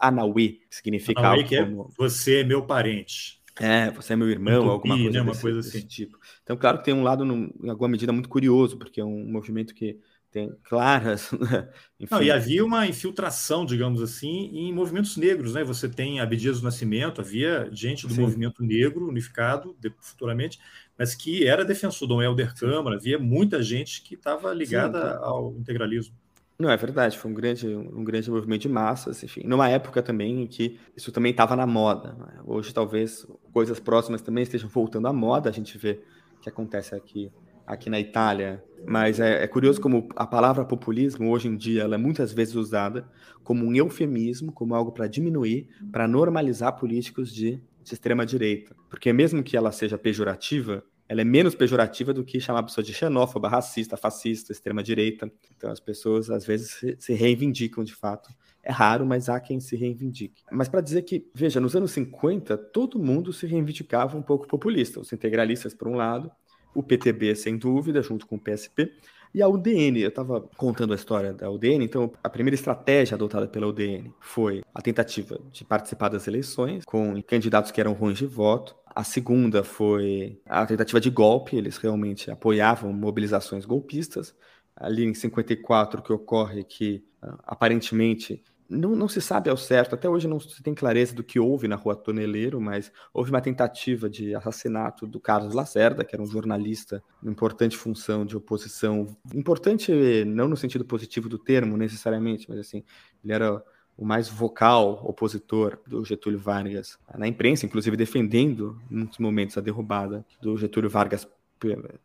Anauê, 0.00 0.60
que 0.70 0.76
significa 0.76 1.20
algo 1.20 1.44
que 1.44 1.56
é 1.56 1.62
como... 1.62 1.90
você 1.94 2.40
é 2.40 2.44
meu 2.44 2.64
parente. 2.64 3.42
É, 3.60 3.90
você 3.90 4.14
é 4.14 4.16
meu 4.16 4.28
irmão, 4.28 4.68
alguma 4.68 4.96
coisa, 4.96 5.10
né, 5.10 5.20
uma 5.20 5.30
desse, 5.30 5.42
coisa 5.42 5.60
assim. 5.60 5.86
tipo. 5.86 6.18
Então, 6.42 6.56
claro 6.56 6.78
que 6.78 6.84
tem 6.84 6.94
um 6.94 7.02
lado, 7.02 7.24
em 7.24 7.68
alguma 7.68 7.88
medida, 7.88 8.12
muito 8.12 8.28
curioso, 8.28 8.78
porque 8.78 9.00
é 9.00 9.04
um 9.04 9.30
movimento 9.30 9.74
que 9.74 9.98
tem 10.34 10.52
claras. 10.64 11.30
Né? 11.44 11.68
Não, 12.10 12.22
e 12.22 12.30
havia 12.30 12.64
uma 12.64 12.86
infiltração, 12.86 13.64
digamos 13.64 14.02
assim, 14.02 14.50
em 14.52 14.72
movimentos 14.72 15.16
negros, 15.16 15.54
né? 15.54 15.62
Você 15.62 15.88
tem 15.88 16.20
Abdias 16.20 16.60
do 16.60 16.64
Nascimento, 16.64 17.20
havia 17.20 17.68
gente 17.70 18.06
do 18.06 18.14
Sim. 18.14 18.20
movimento 18.20 18.62
negro 18.62 19.08
unificado 19.08 19.76
futuramente, 20.00 20.58
mas 20.98 21.14
que 21.14 21.46
era 21.46 21.64
defensor 21.64 22.08
do 22.08 22.20
Helder 22.20 22.54
Câmara, 22.54 22.96
havia 22.96 23.18
muita 23.18 23.62
gente 23.62 24.02
que 24.02 24.14
estava 24.14 24.52
ligada 24.52 24.98
Sim, 24.98 25.04
tá. 25.04 25.18
ao 25.22 25.52
integralismo. 25.56 26.14
Não, 26.58 26.70
é 26.70 26.76
verdade, 26.76 27.16
foi 27.16 27.30
um 27.30 27.34
grande, 27.34 27.68
um 27.68 28.04
grande 28.04 28.30
movimento 28.30 28.62
de 28.62 28.68
massas, 28.68 29.22
enfim, 29.22 29.42
numa 29.44 29.68
época 29.68 30.02
também 30.02 30.42
em 30.42 30.46
que 30.46 30.78
isso 30.96 31.12
também 31.12 31.30
estava 31.30 31.54
na 31.56 31.66
moda. 31.66 32.12
Né? 32.14 32.40
Hoje 32.44 32.72
talvez 32.74 33.26
coisas 33.52 33.78
próximas 33.78 34.20
também 34.20 34.42
estejam 34.42 34.68
voltando 34.68 35.06
à 35.06 35.12
moda, 35.12 35.48
a 35.48 35.52
gente 35.52 35.78
vê 35.78 36.00
o 36.36 36.40
que 36.40 36.48
acontece 36.48 36.94
aqui 36.94 37.30
aqui 37.66 37.88
na 37.88 37.98
Itália, 37.98 38.62
mas 38.86 39.18
é, 39.18 39.42
é, 39.42 39.46
curioso 39.46 39.80
como 39.80 40.08
a 40.14 40.26
palavra 40.26 40.64
populismo 40.64 41.30
hoje 41.30 41.48
em 41.48 41.56
dia 41.56 41.82
ela 41.82 41.94
é 41.94 41.98
muitas 41.98 42.32
vezes 42.32 42.54
usada 42.54 43.08
como 43.42 43.64
um 43.64 43.74
eufemismo, 43.74 44.52
como 44.52 44.74
algo 44.74 44.92
para 44.92 45.06
diminuir, 45.06 45.68
para 45.90 46.06
normalizar 46.06 46.76
políticos 46.76 47.32
de, 47.32 47.60
de 47.82 47.94
extrema 47.94 48.26
direita, 48.26 48.74
porque 48.88 49.12
mesmo 49.12 49.42
que 49.42 49.56
ela 49.56 49.72
seja 49.72 49.96
pejorativa, 49.96 50.84
ela 51.08 51.20
é 51.20 51.24
menos 51.24 51.54
pejorativa 51.54 52.12
do 52.14 52.24
que 52.24 52.40
chamar 52.40 52.60
a 52.60 52.62
pessoa 52.62 52.84
de 52.84 52.94
xenófoba, 52.94 53.48
racista, 53.48 53.96
fascista, 53.96 54.52
extrema 54.52 54.82
direita. 54.82 55.30
Então 55.54 55.70
as 55.70 55.78
pessoas 55.78 56.30
às 56.30 56.46
vezes 56.46 56.80
se 56.98 57.12
reivindicam 57.12 57.84
de 57.84 57.94
fato 57.94 58.30
é 58.64 58.72
raro, 58.72 59.04
mas 59.04 59.28
há 59.28 59.38
quem 59.38 59.60
se 59.60 59.76
reivindique. 59.76 60.42
Mas 60.50 60.68
para 60.68 60.80
dizer 60.80 61.02
que, 61.02 61.30
veja, 61.34 61.60
nos 61.60 61.76
anos 61.76 61.92
50, 61.92 62.56
todo 62.56 62.98
mundo 62.98 63.32
se 63.32 63.46
reivindicava 63.46 64.16
um 64.16 64.22
pouco 64.22 64.48
populista. 64.48 64.98
Os 64.98 65.12
integralistas, 65.12 65.74
por 65.74 65.86
um 65.86 65.94
lado, 65.94 66.30
o 66.74 66.82
PTB, 66.82 67.34
sem 67.34 67.56
dúvida, 67.56 68.02
junto 68.02 68.26
com 68.26 68.36
o 68.36 68.40
PSP, 68.40 68.92
e 69.34 69.42
a 69.42 69.48
UDN. 69.48 70.00
Eu 70.00 70.08
estava 70.08 70.40
contando 70.56 70.92
a 70.92 70.96
história 70.96 71.32
da 71.32 71.50
UDN, 71.50 71.84
então 71.84 72.12
a 72.22 72.30
primeira 72.30 72.54
estratégia 72.54 73.16
adotada 73.16 73.48
pela 73.48 73.66
UDN 73.66 74.12
foi 74.20 74.62
a 74.72 74.80
tentativa 74.80 75.38
de 75.50 75.64
participar 75.64 76.08
das 76.08 76.28
eleições 76.28 76.84
com 76.84 77.20
candidatos 77.22 77.72
que 77.72 77.80
eram 77.80 77.92
ruins 77.92 78.18
de 78.18 78.26
voto. 78.26 78.76
A 78.86 79.02
segunda 79.02 79.64
foi 79.64 80.40
a 80.46 80.64
tentativa 80.64 81.00
de 81.00 81.10
golpe, 81.10 81.56
eles 81.56 81.76
realmente 81.78 82.30
apoiavam 82.30 82.92
mobilizações 82.92 83.64
golpistas. 83.64 84.34
Ali 84.76 85.04
em 85.04 85.14
54, 85.14 86.02
que 86.02 86.12
ocorre 86.12 86.64
que 86.64 87.04
ah, 87.20 87.38
aparentemente 87.44 88.42
não, 88.68 88.96
não, 88.96 89.08
se 89.08 89.20
sabe 89.20 89.50
ao 89.50 89.56
certo, 89.56 89.94
até 89.94 90.08
hoje 90.08 90.26
não 90.26 90.40
se 90.40 90.62
tem 90.62 90.74
clareza 90.74 91.14
do 91.14 91.22
que 91.22 91.38
houve 91.38 91.68
na 91.68 91.76
Rua 91.76 91.94
Toneleiro, 91.94 92.60
mas 92.60 92.90
houve 93.12 93.30
uma 93.30 93.40
tentativa 93.40 94.08
de 94.08 94.34
assassinato 94.34 95.06
do 95.06 95.20
Carlos 95.20 95.54
Lacerda, 95.54 96.04
que 96.04 96.14
era 96.14 96.22
um 96.22 96.26
jornalista, 96.26 97.02
importante 97.22 97.76
função 97.76 98.24
de 98.24 98.36
oposição, 98.36 99.16
importante 99.34 99.92
não 100.24 100.48
no 100.48 100.56
sentido 100.56 100.84
positivo 100.84 101.28
do 101.28 101.38
termo 101.38 101.76
necessariamente, 101.76 102.46
mas 102.48 102.58
assim, 102.58 102.82
ele 103.22 103.32
era 103.32 103.62
o 103.96 104.04
mais 104.04 104.28
vocal 104.28 105.00
opositor 105.04 105.78
do 105.86 106.04
Getúlio 106.04 106.38
Vargas 106.38 106.98
na 107.16 107.28
imprensa, 107.28 107.64
inclusive 107.64 107.96
defendendo, 107.96 108.80
em 108.90 108.96
muitos 108.96 109.18
momentos, 109.18 109.56
a 109.56 109.60
derrubada 109.60 110.24
do 110.40 110.56
Getúlio 110.56 110.90
Vargas 110.90 111.28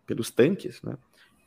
pelos 0.06 0.30
tanques, 0.30 0.82
né? 0.84 0.98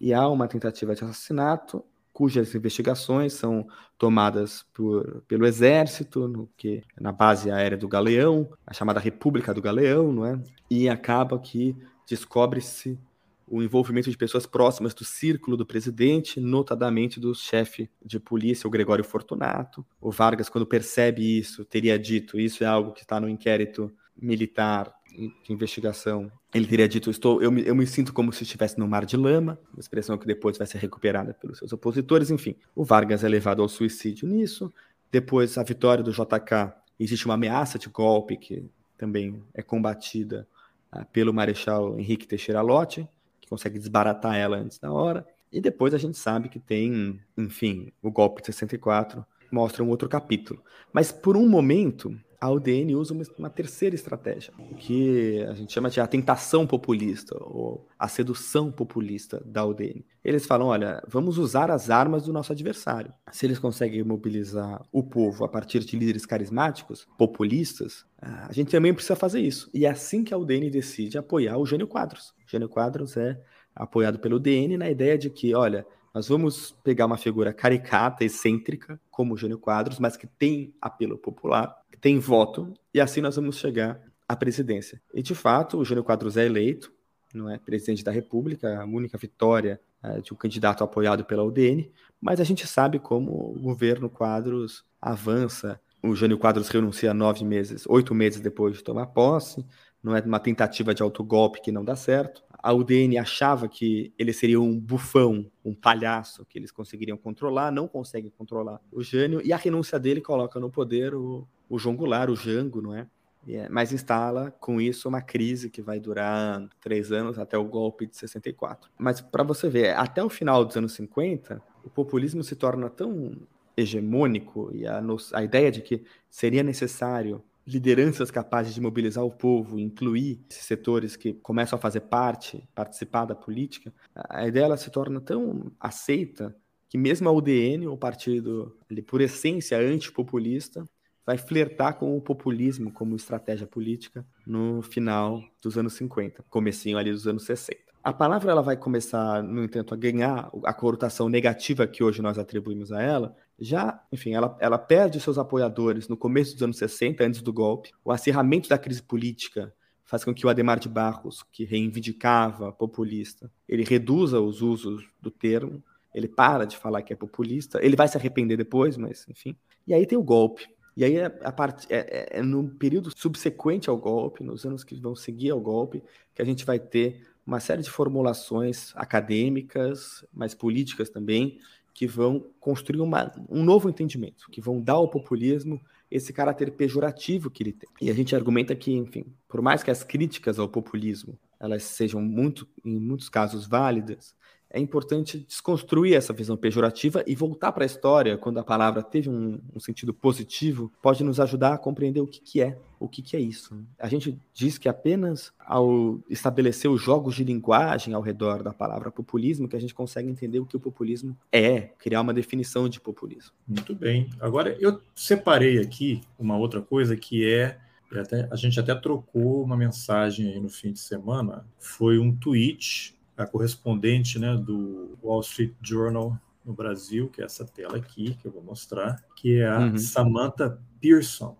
E 0.00 0.12
há 0.12 0.28
uma 0.28 0.48
tentativa 0.48 0.96
de 0.96 1.04
assassinato, 1.04 1.84
cujas 2.12 2.54
investigações 2.54 3.32
são 3.32 3.66
tomadas 3.98 4.64
por, 4.72 5.22
pelo 5.26 5.46
Exército, 5.46 6.28
no 6.28 6.48
que 6.56 6.82
na 7.00 7.12
base 7.12 7.50
aérea 7.50 7.78
do 7.78 7.88
Galeão, 7.88 8.50
a 8.66 8.74
chamada 8.74 9.00
República 9.00 9.54
do 9.54 9.62
Galeão, 9.62 10.12
não 10.12 10.26
é? 10.26 10.40
E 10.70 10.88
acaba 10.88 11.38
que 11.38 11.76
descobre-se 12.08 12.98
o 13.46 13.62
envolvimento 13.62 14.10
de 14.10 14.16
pessoas 14.16 14.46
próximas 14.46 14.94
do 14.94 15.04
círculo 15.04 15.56
do 15.56 15.66
presidente, 15.66 16.40
notadamente 16.40 17.20
do 17.20 17.34
chefe 17.34 17.90
de 18.02 18.18
polícia, 18.18 18.66
o 18.66 18.70
Gregório 18.70 19.04
Fortunato. 19.04 19.84
O 20.00 20.10
Vargas, 20.10 20.48
quando 20.48 20.66
percebe 20.66 21.38
isso, 21.38 21.64
teria 21.64 21.98
dito: 21.98 22.40
isso 22.40 22.64
é 22.64 22.66
algo 22.66 22.92
que 22.92 23.02
está 23.02 23.20
no 23.20 23.28
inquérito 23.28 23.92
militar 24.22 24.92
de 25.12 25.52
investigação, 25.52 26.30
ele 26.54 26.66
teria 26.66 26.88
dito: 26.88 27.10
estou, 27.10 27.42
eu, 27.42 27.50
me, 27.50 27.66
eu 27.66 27.74
me 27.74 27.86
sinto 27.86 28.12
como 28.12 28.32
se 28.32 28.44
estivesse 28.44 28.78
no 28.78 28.88
mar 28.88 29.04
de 29.04 29.16
lama, 29.16 29.58
uma 29.72 29.80
expressão 29.80 30.16
que 30.16 30.26
depois 30.26 30.56
vai 30.56 30.66
ser 30.66 30.78
recuperada 30.78 31.34
pelos 31.34 31.58
seus 31.58 31.72
opositores. 31.72 32.30
Enfim, 32.30 32.56
o 32.74 32.84
Vargas 32.84 33.24
é 33.24 33.28
levado 33.28 33.62
ao 33.62 33.68
suicídio 33.68 34.28
nisso. 34.28 34.72
Depois, 35.10 35.58
a 35.58 35.62
vitória 35.62 36.02
do 36.02 36.12
JK, 36.12 36.72
existe 36.98 37.26
uma 37.26 37.34
ameaça 37.34 37.78
de 37.78 37.88
golpe 37.88 38.36
que 38.36 38.64
também 38.96 39.42
é 39.52 39.62
combatida 39.62 40.46
uh, 40.94 41.04
pelo 41.12 41.34
Marechal 41.34 41.98
Henrique 41.98 42.26
Teixeira 42.26 42.62
Lott, 42.62 43.06
que 43.40 43.48
consegue 43.48 43.78
desbaratar 43.78 44.36
ela 44.36 44.56
antes 44.56 44.78
da 44.78 44.90
hora. 44.90 45.26
E 45.52 45.60
depois 45.60 45.92
a 45.92 45.98
gente 45.98 46.16
sabe 46.16 46.48
que 46.48 46.58
tem, 46.58 47.20
enfim, 47.36 47.92
o 48.02 48.10
golpe 48.10 48.40
de 48.40 48.46
64 48.46 49.24
mostra 49.50 49.84
um 49.84 49.90
outro 49.90 50.08
capítulo. 50.08 50.62
Mas 50.92 51.12
por 51.12 51.36
um 51.36 51.46
momento, 51.46 52.18
a 52.42 52.50
UDN 52.50 52.96
usa 52.96 53.14
uma, 53.38 53.48
terceira 53.48 53.94
estratégia, 53.94 54.52
que 54.76 55.40
a 55.44 55.54
gente 55.54 55.72
chama 55.72 55.88
de 55.88 56.00
a 56.00 56.06
tentação 56.08 56.66
populista, 56.66 57.36
ou 57.40 57.86
a 57.96 58.08
sedução 58.08 58.68
populista 58.72 59.40
da 59.46 59.64
UDN. 59.64 60.04
Eles 60.24 60.44
falam: 60.44 60.66
olha, 60.66 61.00
vamos 61.06 61.38
usar 61.38 61.70
as 61.70 61.88
armas 61.88 62.24
do 62.24 62.32
nosso 62.32 62.50
adversário. 62.50 63.12
Se 63.30 63.46
eles 63.46 63.60
conseguem 63.60 64.02
mobilizar 64.02 64.84
o 64.90 65.04
povo 65.04 65.44
a 65.44 65.48
partir 65.48 65.84
de 65.84 65.96
líderes 65.96 66.26
carismáticos, 66.26 67.06
populistas, 67.16 68.04
a 68.20 68.52
gente 68.52 68.72
também 68.72 68.92
precisa 68.92 69.14
fazer 69.14 69.38
isso. 69.38 69.70
E 69.72 69.86
é 69.86 69.90
assim 69.90 70.24
que 70.24 70.34
a 70.34 70.36
UDN 70.36 70.68
decide 70.68 71.16
apoiar 71.16 71.58
o 71.58 71.64
Gênio 71.64 71.86
Quadros. 71.86 72.34
O 72.44 72.50
Gênio 72.50 72.68
Quadros 72.68 73.16
é 73.16 73.40
apoiado 73.72 74.18
pelo 74.18 74.34
UDN 74.38 74.76
na 74.78 74.90
ideia 74.90 75.16
de 75.16 75.30
que, 75.30 75.54
olha, 75.54 75.86
nós 76.14 76.28
vamos 76.28 76.72
pegar 76.84 77.06
uma 77.06 77.16
figura 77.16 77.52
caricata, 77.52 78.24
excêntrica, 78.24 79.00
como 79.10 79.36
Jânio 79.36 79.58
Quadros, 79.58 79.98
mas 79.98 80.16
que 80.16 80.26
tem 80.26 80.74
apelo 80.80 81.16
popular, 81.16 81.74
que 81.90 81.98
tem 81.98 82.18
voto, 82.18 82.72
e 82.92 83.00
assim 83.00 83.20
nós 83.20 83.36
vamos 83.36 83.56
chegar 83.56 83.98
à 84.28 84.36
presidência. 84.36 85.00
E, 85.14 85.22
de 85.22 85.34
fato, 85.34 85.78
o 85.78 85.84
Jânio 85.84 86.04
Quadros 86.04 86.36
é 86.36 86.44
eleito, 86.44 86.92
não 87.32 87.48
é 87.48 87.56
presidente 87.56 88.04
da 88.04 88.12
República, 88.12 88.82
a 88.82 88.84
única 88.84 89.16
vitória 89.16 89.80
é, 90.02 90.20
de 90.20 90.34
um 90.34 90.36
candidato 90.36 90.84
apoiado 90.84 91.24
pela 91.24 91.44
UDN, 91.44 91.90
mas 92.20 92.40
a 92.40 92.44
gente 92.44 92.66
sabe 92.66 92.98
como 92.98 93.32
o 93.32 93.58
governo 93.58 94.10
Quadros 94.10 94.84
avança. 95.00 95.80
O 96.02 96.14
Jânio 96.14 96.38
Quadros 96.38 96.68
renuncia 96.68 97.14
nove 97.14 97.42
meses, 97.42 97.86
oito 97.88 98.14
meses 98.14 98.40
depois 98.40 98.76
de 98.76 98.84
tomar 98.84 99.06
posse, 99.06 99.64
não 100.02 100.14
é 100.14 100.20
uma 100.20 100.40
tentativa 100.40 100.92
de 100.92 101.02
autogolpe 101.02 101.62
que 101.62 101.72
não 101.72 101.84
dá 101.84 101.96
certo 101.96 102.42
a 102.62 102.72
UDN 102.72 103.18
achava 103.18 103.66
que 103.68 104.12
ele 104.16 104.32
seria 104.32 104.60
um 104.60 104.78
bufão, 104.78 105.50
um 105.64 105.74
palhaço 105.74 106.46
que 106.46 106.58
eles 106.58 106.70
conseguiriam 106.70 107.16
controlar, 107.16 107.72
não 107.72 107.88
conseguem 107.88 108.30
controlar 108.30 108.80
o 108.92 109.02
Jânio, 109.02 109.40
e 109.44 109.52
a 109.52 109.56
renúncia 109.56 109.98
dele 109.98 110.20
coloca 110.20 110.60
no 110.60 110.70
poder 110.70 111.14
o, 111.14 111.46
o 111.68 111.78
João 111.78 111.96
Goulart, 111.96 112.30
o 112.30 112.36
Jango, 112.36 112.80
não 112.80 112.94
é? 112.94 113.08
é 113.48 113.68
mas 113.68 113.92
instala 113.92 114.52
com 114.60 114.80
isso 114.80 115.08
uma 115.08 115.20
crise 115.20 115.68
que 115.68 115.82
vai 115.82 115.98
durar 115.98 116.68
três 116.80 117.10
anos 117.10 117.38
até 117.38 117.58
o 117.58 117.64
golpe 117.64 118.06
de 118.06 118.16
64. 118.16 118.88
Mas 118.96 119.20
para 119.20 119.42
você 119.42 119.68
ver, 119.68 119.96
até 119.96 120.22
o 120.22 120.30
final 120.30 120.64
dos 120.64 120.76
anos 120.76 120.92
50, 120.92 121.60
o 121.84 121.90
populismo 121.90 122.44
se 122.44 122.54
torna 122.54 122.88
tão 122.88 123.36
hegemônico 123.76 124.70
e 124.72 124.86
a, 124.86 125.02
a 125.32 125.42
ideia 125.42 125.72
de 125.72 125.80
que 125.82 126.04
seria 126.30 126.62
necessário 126.62 127.42
lideranças 127.66 128.30
capazes 128.30 128.74
de 128.74 128.80
mobilizar 128.80 129.24
o 129.24 129.30
povo, 129.30 129.78
incluir 129.78 130.44
esses 130.50 130.64
setores 130.64 131.16
que 131.16 131.32
começam 131.34 131.78
a 131.78 131.80
fazer 131.80 132.00
parte, 132.00 132.68
participar 132.74 133.24
da 133.24 133.34
política, 133.34 133.92
a 134.14 134.46
ideia 134.46 134.64
ela 134.64 134.76
se 134.76 134.90
torna 134.90 135.20
tão 135.20 135.70
aceita 135.78 136.54
que 136.88 136.98
mesmo 136.98 137.28
a 137.28 137.32
UDN, 137.32 137.86
o 137.86 137.96
partido 137.96 138.76
ali, 138.90 139.00
por 139.00 139.20
essência 139.20 139.78
antipopulista, 139.78 140.84
vai 141.24 141.38
flertar 141.38 141.98
com 141.98 142.16
o 142.16 142.20
populismo 142.20 142.92
como 142.92 143.16
estratégia 143.16 143.66
política 143.66 144.26
no 144.46 144.82
final 144.82 145.42
dos 145.62 145.78
anos 145.78 145.94
50, 145.94 146.44
comecinho 146.50 146.98
ali 146.98 147.10
dos 147.10 147.26
anos 147.26 147.44
60. 147.44 147.92
A 148.04 148.12
palavra 148.12 148.50
ela 148.50 148.62
vai 148.62 148.76
começar, 148.76 149.42
no 149.44 149.62
entanto, 149.62 149.94
a 149.94 149.96
ganhar 149.96 150.50
a 150.64 150.74
conotação 150.74 151.28
negativa 151.28 151.86
que 151.86 152.02
hoje 152.02 152.20
nós 152.20 152.36
atribuímos 152.36 152.90
a 152.90 153.00
ela. 153.00 153.36
Já, 153.62 154.02
enfim, 154.10 154.34
ela, 154.34 154.56
ela 154.60 154.76
perde 154.76 155.20
seus 155.20 155.38
apoiadores 155.38 156.08
no 156.08 156.16
começo 156.16 156.52
dos 156.54 156.62
anos 156.64 156.78
60, 156.78 157.22
antes 157.24 157.42
do 157.42 157.52
golpe. 157.52 157.92
O 158.04 158.10
acirramento 158.10 158.68
da 158.68 158.76
crise 158.76 159.00
política 159.00 159.72
faz 160.04 160.24
com 160.24 160.34
que 160.34 160.44
o 160.44 160.48
Ademar 160.48 160.80
de 160.80 160.88
Barros, 160.88 161.44
que 161.52 161.64
reivindicava 161.64 162.72
populista, 162.72 163.48
ele 163.68 163.84
reduza 163.84 164.40
os 164.40 164.62
usos 164.62 165.08
do 165.20 165.30
termo, 165.30 165.80
ele 166.12 166.26
para 166.26 166.66
de 166.66 166.76
falar 166.76 167.02
que 167.02 167.12
é 167.12 167.16
populista, 167.16 167.78
ele 167.80 167.94
vai 167.94 168.08
se 168.08 168.16
arrepender 168.16 168.56
depois, 168.56 168.96
mas 168.96 169.24
enfim. 169.28 169.56
E 169.86 169.94
aí 169.94 170.06
tem 170.06 170.18
o 170.18 170.22
golpe. 170.22 170.68
E 170.96 171.04
aí, 171.04 171.22
a 171.22 171.52
part... 171.52 171.86
é, 171.88 171.96
é, 172.34 172.38
é 172.38 172.42
no 172.42 172.68
período 172.68 173.10
subsequente 173.16 173.88
ao 173.88 173.96
golpe, 173.96 174.42
nos 174.42 174.66
anos 174.66 174.82
que 174.82 175.00
vão 175.00 175.14
seguir 175.14 175.50
ao 175.50 175.60
golpe, 175.60 176.02
que 176.34 176.42
a 176.42 176.44
gente 176.44 176.66
vai 176.66 176.80
ter 176.80 177.26
uma 177.46 177.60
série 177.60 177.82
de 177.82 177.90
formulações 177.90 178.92
acadêmicas, 178.94 180.24
mas 180.32 180.54
políticas 180.54 181.08
também, 181.08 181.58
que 181.94 182.06
vão 182.06 182.44
construir 182.58 183.00
uma, 183.00 183.32
um 183.48 183.62
novo 183.62 183.88
entendimento, 183.88 184.50
que 184.50 184.60
vão 184.60 184.80
dar 184.80 184.94
ao 184.94 185.08
populismo 185.08 185.80
esse 186.10 186.32
caráter 186.32 186.72
pejorativo 186.72 187.50
que 187.50 187.62
ele 187.62 187.72
tem. 187.72 187.88
E 188.00 188.10
a 188.10 188.14
gente 188.14 188.34
argumenta 188.36 188.74
que, 188.74 188.92
enfim, 188.92 189.24
por 189.48 189.62
mais 189.62 189.82
que 189.82 189.90
as 189.90 190.04
críticas 190.04 190.58
ao 190.58 190.68
populismo 190.68 191.38
elas 191.62 191.84
sejam 191.84 192.20
muito, 192.20 192.66
em 192.84 192.98
muitos 192.98 193.28
casos 193.28 193.66
válidas, 193.66 194.34
é 194.72 194.80
importante 194.80 195.38
desconstruir 195.46 196.14
essa 196.14 196.32
visão 196.32 196.56
pejorativa 196.56 197.22
e 197.26 197.34
voltar 197.34 197.70
para 197.72 197.84
a 197.84 197.86
história, 197.86 198.38
quando 198.38 198.58
a 198.58 198.64
palavra 198.64 199.02
teve 199.02 199.28
um, 199.28 199.60
um, 199.74 199.78
sentido 199.78 200.14
positivo, 200.14 200.90
pode 201.02 201.22
nos 201.22 201.38
ajudar 201.38 201.74
a 201.74 201.78
compreender 201.78 202.20
o 202.20 202.26
que, 202.26 202.40
que 202.40 202.60
é, 202.60 202.78
o 202.98 203.06
que, 203.06 203.20
que 203.20 203.36
é 203.36 203.40
isso. 203.40 203.76
A 203.98 204.08
gente 204.08 204.38
diz 204.54 204.78
que 204.78 204.88
apenas 204.88 205.52
ao 205.58 206.18
estabelecer 206.28 206.90
os 206.90 207.00
jogos 207.00 207.34
de 207.34 207.44
linguagem 207.44 208.14
ao 208.14 208.22
redor 208.22 208.62
da 208.62 208.72
palavra 208.72 209.10
populismo 209.10 209.68
que 209.68 209.76
a 209.76 209.80
gente 209.80 209.94
consegue 209.94 210.28
entender 210.28 210.58
o 210.58 210.66
que 210.66 210.76
o 210.76 210.80
populismo 210.80 211.36
é, 211.52 211.90
criar 211.98 212.22
uma 212.22 212.32
definição 212.32 212.88
de 212.88 212.98
populismo. 212.98 213.52
Muito 213.68 213.94
bem. 213.94 214.30
Agora, 214.40 214.76
eu 214.80 215.00
separei 215.14 215.78
aqui 215.78 216.22
uma 216.38 216.56
outra 216.56 216.80
coisa 216.80 217.14
que 217.14 217.46
é 217.46 217.78
até, 218.20 218.46
a 218.50 218.56
gente 218.56 218.78
até 218.78 218.94
trocou 218.94 219.62
uma 219.62 219.76
mensagem 219.76 220.52
aí 220.52 220.60
no 220.60 220.68
fim 220.68 220.92
de 220.92 221.00
semana. 221.00 221.66
Foi 221.78 222.18
um 222.18 222.34
tweet 222.34 223.16
a 223.42 223.46
correspondente 223.46 224.38
né, 224.38 224.56
do 224.56 225.18
Wall 225.22 225.40
Street 225.40 225.72
Journal 225.82 226.38
no 226.64 226.72
Brasil, 226.72 227.28
que 227.28 227.42
é 227.42 227.44
essa 227.44 227.64
tela 227.64 227.96
aqui 227.96 228.36
que 228.40 228.46
eu 228.46 228.52
vou 228.52 228.62
mostrar, 228.62 229.22
que 229.36 229.58
é 229.58 229.68
a 229.68 229.78
uhum. 229.78 229.98
Samantha 229.98 230.78
Pearson. 231.00 231.56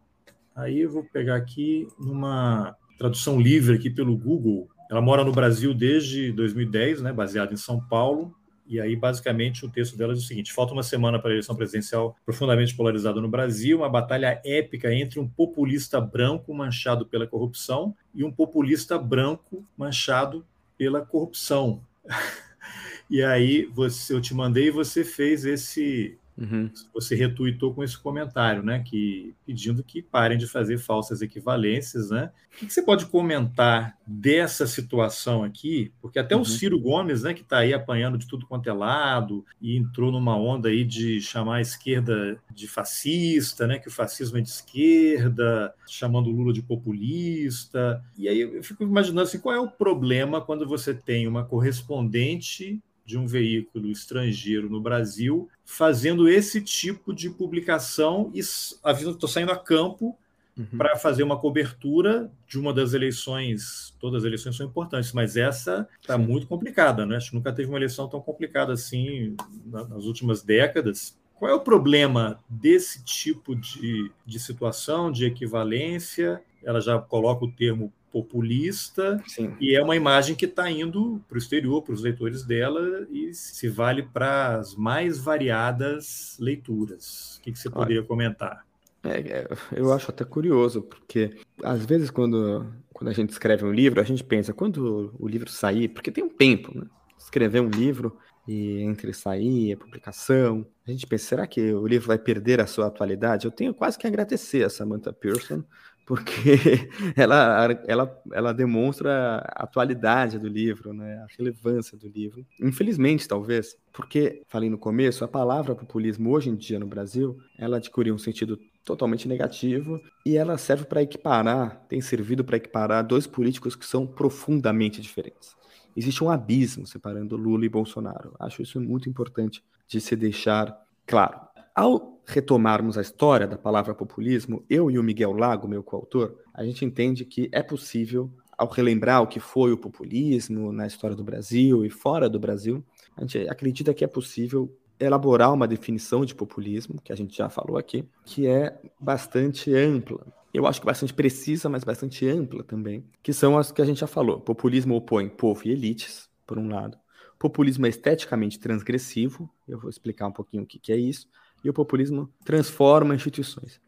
Aí 0.54 0.80
eu 0.80 0.90
vou 0.90 1.04
pegar 1.04 1.36
aqui 1.36 1.88
numa 1.98 2.76
tradução 2.98 3.40
livre 3.40 3.74
aqui 3.74 3.90
pelo 3.90 4.16
Google. 4.16 4.68
Ela 4.90 5.00
mora 5.00 5.24
no 5.24 5.32
Brasil 5.32 5.74
desde 5.74 6.30
2010, 6.32 7.02
né, 7.02 7.12
baseada 7.12 7.52
em 7.52 7.56
São 7.56 7.80
Paulo. 7.80 8.34
E 8.66 8.80
aí, 8.80 8.94
basicamente, 8.94 9.66
o 9.66 9.68
texto 9.68 9.96
dela 9.96 10.14
diz 10.14 10.24
o 10.24 10.26
seguinte: 10.26 10.52
falta 10.52 10.72
uma 10.72 10.82
semana 10.82 11.18
para 11.18 11.30
a 11.30 11.32
eleição 11.32 11.56
presidencial 11.56 12.16
profundamente 12.24 12.74
polarizada 12.76 13.20
no 13.20 13.28
Brasil, 13.28 13.78
uma 13.78 13.88
batalha 13.88 14.40
épica 14.44 14.94
entre 14.94 15.18
um 15.18 15.28
populista 15.28 16.00
branco 16.00 16.54
manchado 16.54 17.06
pela 17.06 17.26
corrupção 17.26 17.94
e 18.14 18.22
um 18.22 18.30
populista 18.30 18.98
branco 18.98 19.64
manchado 19.76 20.46
pela 20.82 21.06
corrupção. 21.06 21.80
e 23.08 23.22
aí, 23.22 23.66
você, 23.66 24.12
eu 24.12 24.20
te 24.20 24.34
mandei 24.34 24.66
e 24.66 24.70
você 24.72 25.04
fez 25.04 25.44
esse 25.44 26.18
Uhum. 26.42 26.68
Você 26.92 27.14
retuitou 27.14 27.72
com 27.72 27.84
esse 27.84 27.96
comentário, 27.96 28.64
né? 28.64 28.82
Que 28.84 29.32
pedindo 29.46 29.84
que 29.84 30.02
parem 30.02 30.36
de 30.36 30.48
fazer 30.48 30.76
falsas 30.76 31.22
equivalências, 31.22 32.10
né? 32.10 32.32
O 32.52 32.58
que, 32.58 32.66
que 32.66 32.72
você 32.72 32.82
pode 32.82 33.06
comentar 33.06 33.96
dessa 34.04 34.66
situação 34.66 35.44
aqui? 35.44 35.92
Porque 36.02 36.18
até 36.18 36.34
uhum. 36.34 36.42
o 36.42 36.44
Ciro 36.44 36.80
Gomes, 36.80 37.22
né, 37.22 37.32
que 37.32 37.42
está 37.42 37.58
aí 37.58 37.72
apanhando 37.72 38.18
de 38.18 38.26
tudo 38.26 38.46
quanto 38.46 38.68
é 38.68 38.72
lado 38.72 39.44
e 39.60 39.76
entrou 39.76 40.10
numa 40.10 40.36
onda 40.36 40.68
aí 40.68 40.84
de 40.84 41.20
chamar 41.20 41.56
a 41.56 41.60
esquerda 41.60 42.36
de 42.52 42.66
fascista, 42.66 43.64
né? 43.68 43.78
Que 43.78 43.88
o 43.88 43.92
fascismo 43.92 44.36
é 44.36 44.40
de 44.40 44.48
esquerda, 44.48 45.72
chamando 45.86 46.26
o 46.28 46.32
Lula 46.32 46.52
de 46.52 46.62
populista. 46.62 48.04
E 48.18 48.28
aí 48.28 48.40
eu 48.40 48.64
fico 48.64 48.82
imaginando 48.82 49.22
assim, 49.22 49.38
qual 49.38 49.54
é 49.54 49.60
o 49.60 49.70
problema 49.70 50.40
quando 50.40 50.66
você 50.66 50.92
tem 50.92 51.28
uma 51.28 51.44
correspondente 51.44 52.82
de 53.04 53.18
um 53.18 53.26
veículo 53.26 53.88
estrangeiro 53.90 54.70
no 54.70 54.80
Brasil 54.80 55.48
fazendo 55.64 56.28
esse 56.28 56.60
tipo 56.60 57.12
de 57.12 57.30
publicação 57.30 58.30
e 58.34 58.40
estou 58.40 59.28
saindo 59.28 59.52
a 59.52 59.56
campo 59.56 60.16
uhum. 60.56 60.78
para 60.78 60.96
fazer 60.96 61.22
uma 61.22 61.38
cobertura 61.38 62.30
de 62.46 62.58
uma 62.58 62.72
das 62.72 62.94
eleições. 62.94 63.94
Todas 63.98 64.22
as 64.22 64.26
eleições 64.26 64.56
são 64.56 64.66
importantes, 64.66 65.12
mas 65.12 65.36
essa 65.36 65.88
está 66.00 66.16
muito 66.18 66.46
complicada, 66.46 67.06
né? 67.06 67.16
Acho 67.16 67.30
que 67.30 67.36
nunca 67.36 67.52
teve 67.52 67.68
uma 67.68 67.78
eleição 67.78 68.08
tão 68.08 68.20
complicada 68.20 68.72
assim 68.72 69.36
nas 69.66 70.04
últimas 70.04 70.42
décadas. 70.42 71.18
Qual 71.34 71.50
é 71.50 71.54
o 71.54 71.60
problema 71.60 72.38
desse 72.48 73.02
tipo 73.04 73.56
de, 73.56 74.10
de 74.24 74.38
situação, 74.38 75.10
de 75.10 75.24
equivalência? 75.24 76.40
Ela 76.62 76.80
já 76.80 76.98
coloca 77.00 77.44
o 77.44 77.50
termo 77.50 77.92
populista 78.12 79.22
Sim. 79.26 79.54
e 79.60 79.74
é 79.74 79.82
uma 79.82 79.96
imagem 79.96 80.36
que 80.36 80.44
está 80.44 80.70
indo 80.70 81.20
para 81.26 81.36
o 81.36 81.38
exterior, 81.38 81.82
para 81.82 81.94
os 81.94 82.02
leitores 82.02 82.44
dela 82.44 83.06
e 83.10 83.32
se 83.32 83.68
vale 83.68 84.02
para 84.02 84.58
as 84.58 84.76
mais 84.76 85.18
variadas 85.18 86.36
leituras. 86.38 87.38
O 87.38 87.42
que, 87.42 87.52
que 87.52 87.58
você 87.58 87.70
poderia 87.70 88.00
Olha, 88.00 88.06
comentar? 88.06 88.66
É, 89.02 89.18
é, 89.18 89.48
eu 89.72 89.92
acho 89.92 90.10
até 90.10 90.24
curioso, 90.24 90.82
porque 90.82 91.36
às 91.62 91.84
vezes 91.84 92.10
quando, 92.10 92.66
quando 92.92 93.08
a 93.08 93.12
gente 93.12 93.30
escreve 93.30 93.64
um 93.64 93.72
livro, 93.72 94.00
a 94.00 94.04
gente 94.04 94.22
pensa, 94.22 94.52
quando 94.52 95.14
o 95.18 95.26
livro 95.26 95.50
sair, 95.50 95.88
porque 95.88 96.12
tem 96.12 96.22
um 96.22 96.28
tempo, 96.28 96.76
né? 96.76 96.84
Escrever 97.18 97.60
um 97.60 97.70
livro 97.70 98.16
e 98.46 98.80
entre 98.82 99.12
sair, 99.12 99.72
a 99.72 99.76
publicação, 99.76 100.66
a 100.86 100.90
gente 100.90 101.06
pensa, 101.06 101.26
será 101.26 101.46
que 101.46 101.72
o 101.72 101.86
livro 101.86 102.08
vai 102.08 102.18
perder 102.18 102.60
a 102.60 102.66
sua 102.66 102.88
atualidade? 102.88 103.44
Eu 103.44 103.52
tenho 103.52 103.72
quase 103.72 103.96
que 103.96 104.06
agradecer 104.06 104.64
a 104.64 104.70
Samantha 104.70 105.12
Pearson 105.12 105.62
porque 106.06 106.88
ela, 107.16 107.68
ela, 107.86 108.22
ela 108.32 108.52
demonstra 108.52 109.38
a 109.54 109.64
atualidade 109.64 110.38
do 110.38 110.48
livro, 110.48 110.92
né? 110.92 111.16
a 111.18 111.26
relevância 111.38 111.96
do 111.96 112.08
livro. 112.08 112.44
Infelizmente, 112.60 113.28
talvez, 113.28 113.76
porque, 113.92 114.42
falei 114.48 114.68
no 114.68 114.78
começo, 114.78 115.24
a 115.24 115.28
palavra 115.28 115.74
populismo 115.74 116.30
hoje 116.30 116.50
em 116.50 116.56
dia 116.56 116.78
no 116.78 116.86
Brasil, 116.86 117.38
ela 117.58 117.76
adquiriu 117.76 118.14
um 118.14 118.18
sentido 118.18 118.58
totalmente 118.84 119.28
negativo 119.28 120.00
e 120.26 120.36
ela 120.36 120.58
serve 120.58 120.84
para 120.84 121.02
equiparar, 121.02 121.84
tem 121.88 122.00
servido 122.00 122.44
para 122.44 122.56
equiparar 122.56 123.06
dois 123.06 123.26
políticos 123.26 123.76
que 123.76 123.86
são 123.86 124.06
profundamente 124.06 125.00
diferentes. 125.00 125.54
Existe 125.96 126.24
um 126.24 126.30
abismo 126.30 126.86
separando 126.86 127.36
Lula 127.36 127.64
e 127.64 127.68
Bolsonaro. 127.68 128.34
Acho 128.40 128.62
isso 128.62 128.80
muito 128.80 129.08
importante 129.08 129.62
de 129.86 130.00
se 130.00 130.16
deixar 130.16 130.74
claro. 131.06 131.38
Ao 131.74 132.11
retomarmos 132.26 132.96
a 132.96 133.02
história 133.02 133.46
da 133.46 133.56
palavra 133.56 133.94
populismo, 133.94 134.64
eu 134.68 134.90
e 134.90 134.98
o 134.98 135.02
Miguel 135.02 135.32
Lago, 135.32 135.68
meu 135.68 135.82
coautor, 135.82 136.36
a 136.54 136.64
gente 136.64 136.84
entende 136.84 137.24
que 137.24 137.48
é 137.52 137.62
possível, 137.62 138.30
ao 138.56 138.68
relembrar 138.68 139.22
o 139.22 139.26
que 139.26 139.40
foi 139.40 139.72
o 139.72 139.78
populismo 139.78 140.72
na 140.72 140.86
história 140.86 141.16
do 141.16 141.24
Brasil 141.24 141.84
e 141.84 141.90
fora 141.90 142.28
do 142.28 142.38
Brasil, 142.38 142.84
a 143.16 143.22
gente 143.22 143.38
acredita 143.48 143.92
que 143.92 144.04
é 144.04 144.08
possível 144.08 144.74
elaborar 145.00 145.52
uma 145.52 145.66
definição 145.66 146.24
de 146.24 146.34
populismo, 146.34 147.00
que 147.02 147.12
a 147.12 147.16
gente 147.16 147.36
já 147.36 147.48
falou 147.48 147.76
aqui, 147.76 148.04
que 148.24 148.46
é 148.46 148.80
bastante 149.00 149.74
ampla. 149.74 150.24
Eu 150.54 150.66
acho 150.66 150.80
que 150.80 150.86
bastante 150.86 151.12
precisa, 151.12 151.68
mas 151.68 151.82
bastante 151.82 152.26
ampla 152.28 152.62
também, 152.62 153.04
que 153.22 153.32
são 153.32 153.58
as 153.58 153.72
que 153.72 153.82
a 153.82 153.84
gente 153.84 154.00
já 154.00 154.06
falou. 154.06 154.38
Populismo 154.38 154.94
opõe 154.94 155.28
povo 155.28 155.62
e 155.64 155.72
elites, 155.72 156.28
por 156.46 156.58
um 156.58 156.68
lado. 156.68 156.96
Populismo 157.38 157.86
é 157.86 157.88
esteticamente 157.88 158.60
transgressivo, 158.60 159.50
eu 159.66 159.80
vou 159.80 159.90
explicar 159.90 160.28
um 160.28 160.32
pouquinho 160.32 160.62
o 160.62 160.66
que, 160.66 160.78
que 160.78 160.92
é 160.92 160.96
isso 160.96 161.26
e 161.64 161.70
o 161.70 161.72
populismo 161.72 162.28
transforma 162.44 163.14
instituições. 163.14 163.80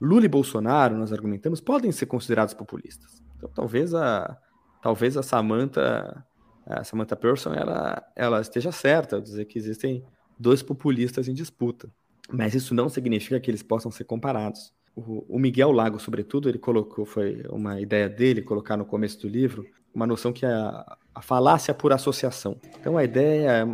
Lula 0.00 0.24
e 0.24 0.28
Bolsonaro, 0.28 0.96
nós 0.96 1.12
argumentamos, 1.12 1.60
podem 1.60 1.92
ser 1.92 2.06
considerados 2.06 2.54
populistas. 2.54 3.22
Então, 3.36 3.50
talvez 3.54 3.94
a 3.94 4.38
talvez 4.80 5.16
a 5.16 5.22
Samantha, 5.22 6.24
a 6.66 6.84
Samantha 6.84 7.16
Person, 7.16 7.52
ela, 7.52 8.02
ela 8.16 8.40
esteja 8.40 8.72
certa 8.72 9.16
ao 9.16 9.22
dizer 9.22 9.44
que 9.44 9.58
existem 9.58 10.04
dois 10.38 10.62
populistas 10.62 11.28
em 11.28 11.34
disputa. 11.34 11.90
Mas 12.32 12.54
isso 12.54 12.74
não 12.74 12.88
significa 12.88 13.38
que 13.40 13.50
eles 13.50 13.62
possam 13.62 13.90
ser 13.90 14.04
comparados. 14.04 14.72
O, 14.94 15.36
o 15.36 15.38
Miguel 15.38 15.72
Lago, 15.72 15.98
sobretudo, 15.98 16.48
ele 16.48 16.58
colocou, 16.58 17.04
foi 17.04 17.42
uma 17.50 17.80
ideia 17.80 18.08
dele, 18.08 18.42
colocar 18.42 18.76
no 18.76 18.84
começo 18.84 19.20
do 19.20 19.28
livro, 19.28 19.66
uma 19.94 20.06
noção 20.06 20.32
que 20.32 20.46
é 20.46 20.52
a, 20.52 20.96
a 21.14 21.22
falácia 21.22 21.74
por 21.74 21.92
associação. 21.92 22.56
Então 22.80 22.96
a 22.96 23.04
ideia, 23.04 23.66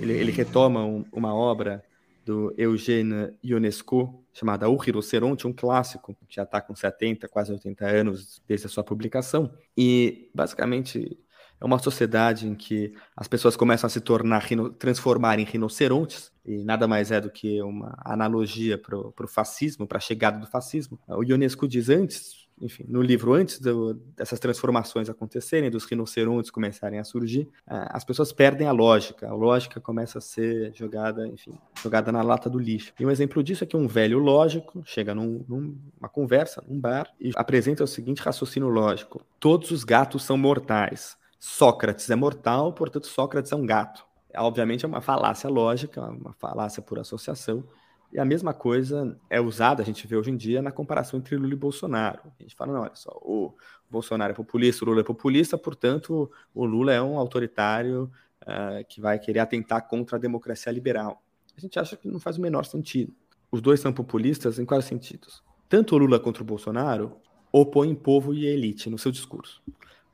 ele, 0.00 0.12
ele 0.12 0.30
retoma 0.30 0.84
um, 0.84 1.04
uma 1.12 1.34
obra 1.34 1.82
do 2.28 2.54
Eugène 2.58 3.32
Ionesco, 3.42 4.22
chamada 4.34 4.68
O 4.68 4.76
Rinoceronte, 4.76 5.46
um 5.46 5.52
clássico, 5.52 6.14
que 6.28 6.36
já 6.36 6.42
está 6.42 6.60
com 6.60 6.76
70, 6.76 7.26
quase 7.26 7.50
80 7.50 7.86
anos 7.86 8.42
desde 8.46 8.66
a 8.66 8.68
sua 8.68 8.84
publicação. 8.84 9.50
E, 9.74 10.30
basicamente, 10.34 11.18
é 11.58 11.64
uma 11.64 11.78
sociedade 11.78 12.46
em 12.46 12.54
que 12.54 12.92
as 13.16 13.26
pessoas 13.26 13.56
começam 13.56 13.86
a 13.86 13.90
se 13.90 14.02
tornar, 14.02 14.46
transformar 14.78 15.38
em 15.38 15.44
rinocerontes, 15.44 16.30
e 16.44 16.62
nada 16.64 16.86
mais 16.86 17.10
é 17.10 17.18
do 17.18 17.30
que 17.30 17.62
uma 17.62 17.96
analogia 18.04 18.76
para 18.76 18.98
o 18.98 19.26
fascismo, 19.26 19.86
para 19.86 19.96
a 19.96 20.00
chegada 20.00 20.38
do 20.38 20.46
fascismo. 20.46 21.00
O 21.08 21.24
Ionesco 21.24 21.66
diz 21.66 21.88
antes, 21.88 22.37
enfim, 22.60 22.84
no 22.88 23.00
livro, 23.00 23.32
antes 23.34 23.58
do, 23.60 23.94
dessas 24.16 24.38
transformações 24.38 25.08
acontecerem, 25.08 25.70
dos 25.70 25.84
rinocerontes 25.84 26.50
começarem 26.50 26.98
a 26.98 27.04
surgir, 27.04 27.48
as 27.66 28.04
pessoas 28.04 28.32
perdem 28.32 28.66
a 28.66 28.72
lógica. 28.72 29.28
A 29.28 29.34
lógica 29.34 29.80
começa 29.80 30.18
a 30.18 30.20
ser 30.20 30.72
jogada, 30.74 31.26
enfim, 31.26 31.52
jogada 31.82 32.10
na 32.10 32.22
lata 32.22 32.48
do 32.48 32.58
lixo. 32.58 32.92
E 32.98 33.06
um 33.06 33.10
exemplo 33.10 33.42
disso 33.42 33.64
é 33.64 33.66
que 33.66 33.76
um 33.76 33.86
velho 33.86 34.18
lógico 34.18 34.82
chega 34.84 35.14
num, 35.14 35.44
numa 35.48 36.08
conversa, 36.08 36.62
num 36.68 36.80
bar, 36.80 37.08
e 37.20 37.32
apresenta 37.34 37.84
o 37.84 37.86
seguinte 37.86 38.22
raciocínio 38.22 38.68
lógico: 38.68 39.24
todos 39.38 39.70
os 39.70 39.84
gatos 39.84 40.22
são 40.22 40.36
mortais. 40.36 41.16
Sócrates 41.38 42.10
é 42.10 42.16
mortal, 42.16 42.72
portanto, 42.72 43.06
Sócrates 43.06 43.52
é 43.52 43.56
um 43.56 43.64
gato. 43.64 44.04
Obviamente 44.36 44.84
é 44.84 44.88
uma 44.88 45.00
falácia 45.00 45.48
lógica, 45.48 46.02
uma 46.02 46.32
falácia 46.32 46.82
por 46.82 46.98
associação, 46.98 47.64
e 48.12 48.18
a 48.18 48.24
mesma 48.24 48.54
coisa 48.54 49.18
é 49.28 49.40
usada, 49.40 49.82
a 49.82 49.84
gente 49.84 50.06
vê 50.06 50.16
hoje 50.16 50.30
em 50.30 50.36
dia, 50.36 50.62
na 50.62 50.72
comparação 50.72 51.18
entre 51.18 51.36
Lula 51.36 51.52
e 51.52 51.56
Bolsonaro. 51.56 52.20
A 52.38 52.42
gente 52.42 52.54
fala, 52.54 52.72
não, 52.72 52.80
olha 52.80 52.94
só, 52.94 53.10
o 53.22 53.54
Bolsonaro 53.90 54.32
é 54.32 54.34
populista, 54.34 54.84
o 54.84 54.88
Lula 54.88 55.00
é 55.00 55.04
populista, 55.04 55.58
portanto, 55.58 56.30
o 56.54 56.64
Lula 56.64 56.92
é 56.92 57.02
um 57.02 57.18
autoritário 57.18 58.10
uh, 58.42 58.84
que 58.88 59.00
vai 59.00 59.18
querer 59.18 59.40
atentar 59.40 59.86
contra 59.86 60.16
a 60.16 60.20
democracia 60.20 60.72
liberal. 60.72 61.22
A 61.56 61.60
gente 61.60 61.78
acha 61.78 61.96
que 61.96 62.08
não 62.08 62.18
faz 62.18 62.38
o 62.38 62.40
menor 62.40 62.64
sentido. 62.64 63.12
Os 63.50 63.60
dois 63.60 63.80
são 63.80 63.92
populistas 63.92 64.58
em 64.58 64.64
quais 64.64 64.84
sentidos? 64.84 65.42
Tanto 65.68 65.94
o 65.94 65.98
Lula 65.98 66.18
contra 66.18 66.42
o 66.42 66.46
Bolsonaro 66.46 67.16
opõem 67.52 67.94
povo 67.94 68.32
e 68.32 68.46
elite 68.46 68.88
no 68.88 68.98
seu 68.98 69.10
discurso. 69.10 69.62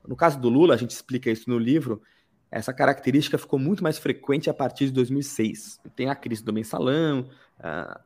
No 0.05 0.15
caso 0.15 0.39
do 0.39 0.49
Lula, 0.49 0.73
a 0.73 0.77
gente 0.77 0.91
explica 0.91 1.29
isso 1.29 1.49
no 1.49 1.57
livro, 1.57 2.01
essa 2.55 2.71
característica 2.71 3.37
ficou 3.37 3.59
muito 3.59 3.83
mais 3.83 3.97
frequente 3.97 4.49
a 4.49 4.53
partir 4.53 4.85
de 4.85 4.93
2006. 4.93 5.81
Tem 5.93 6.09
a 6.09 6.15
crise 6.15 6.41
do 6.41 6.53
mensalão, 6.53 7.27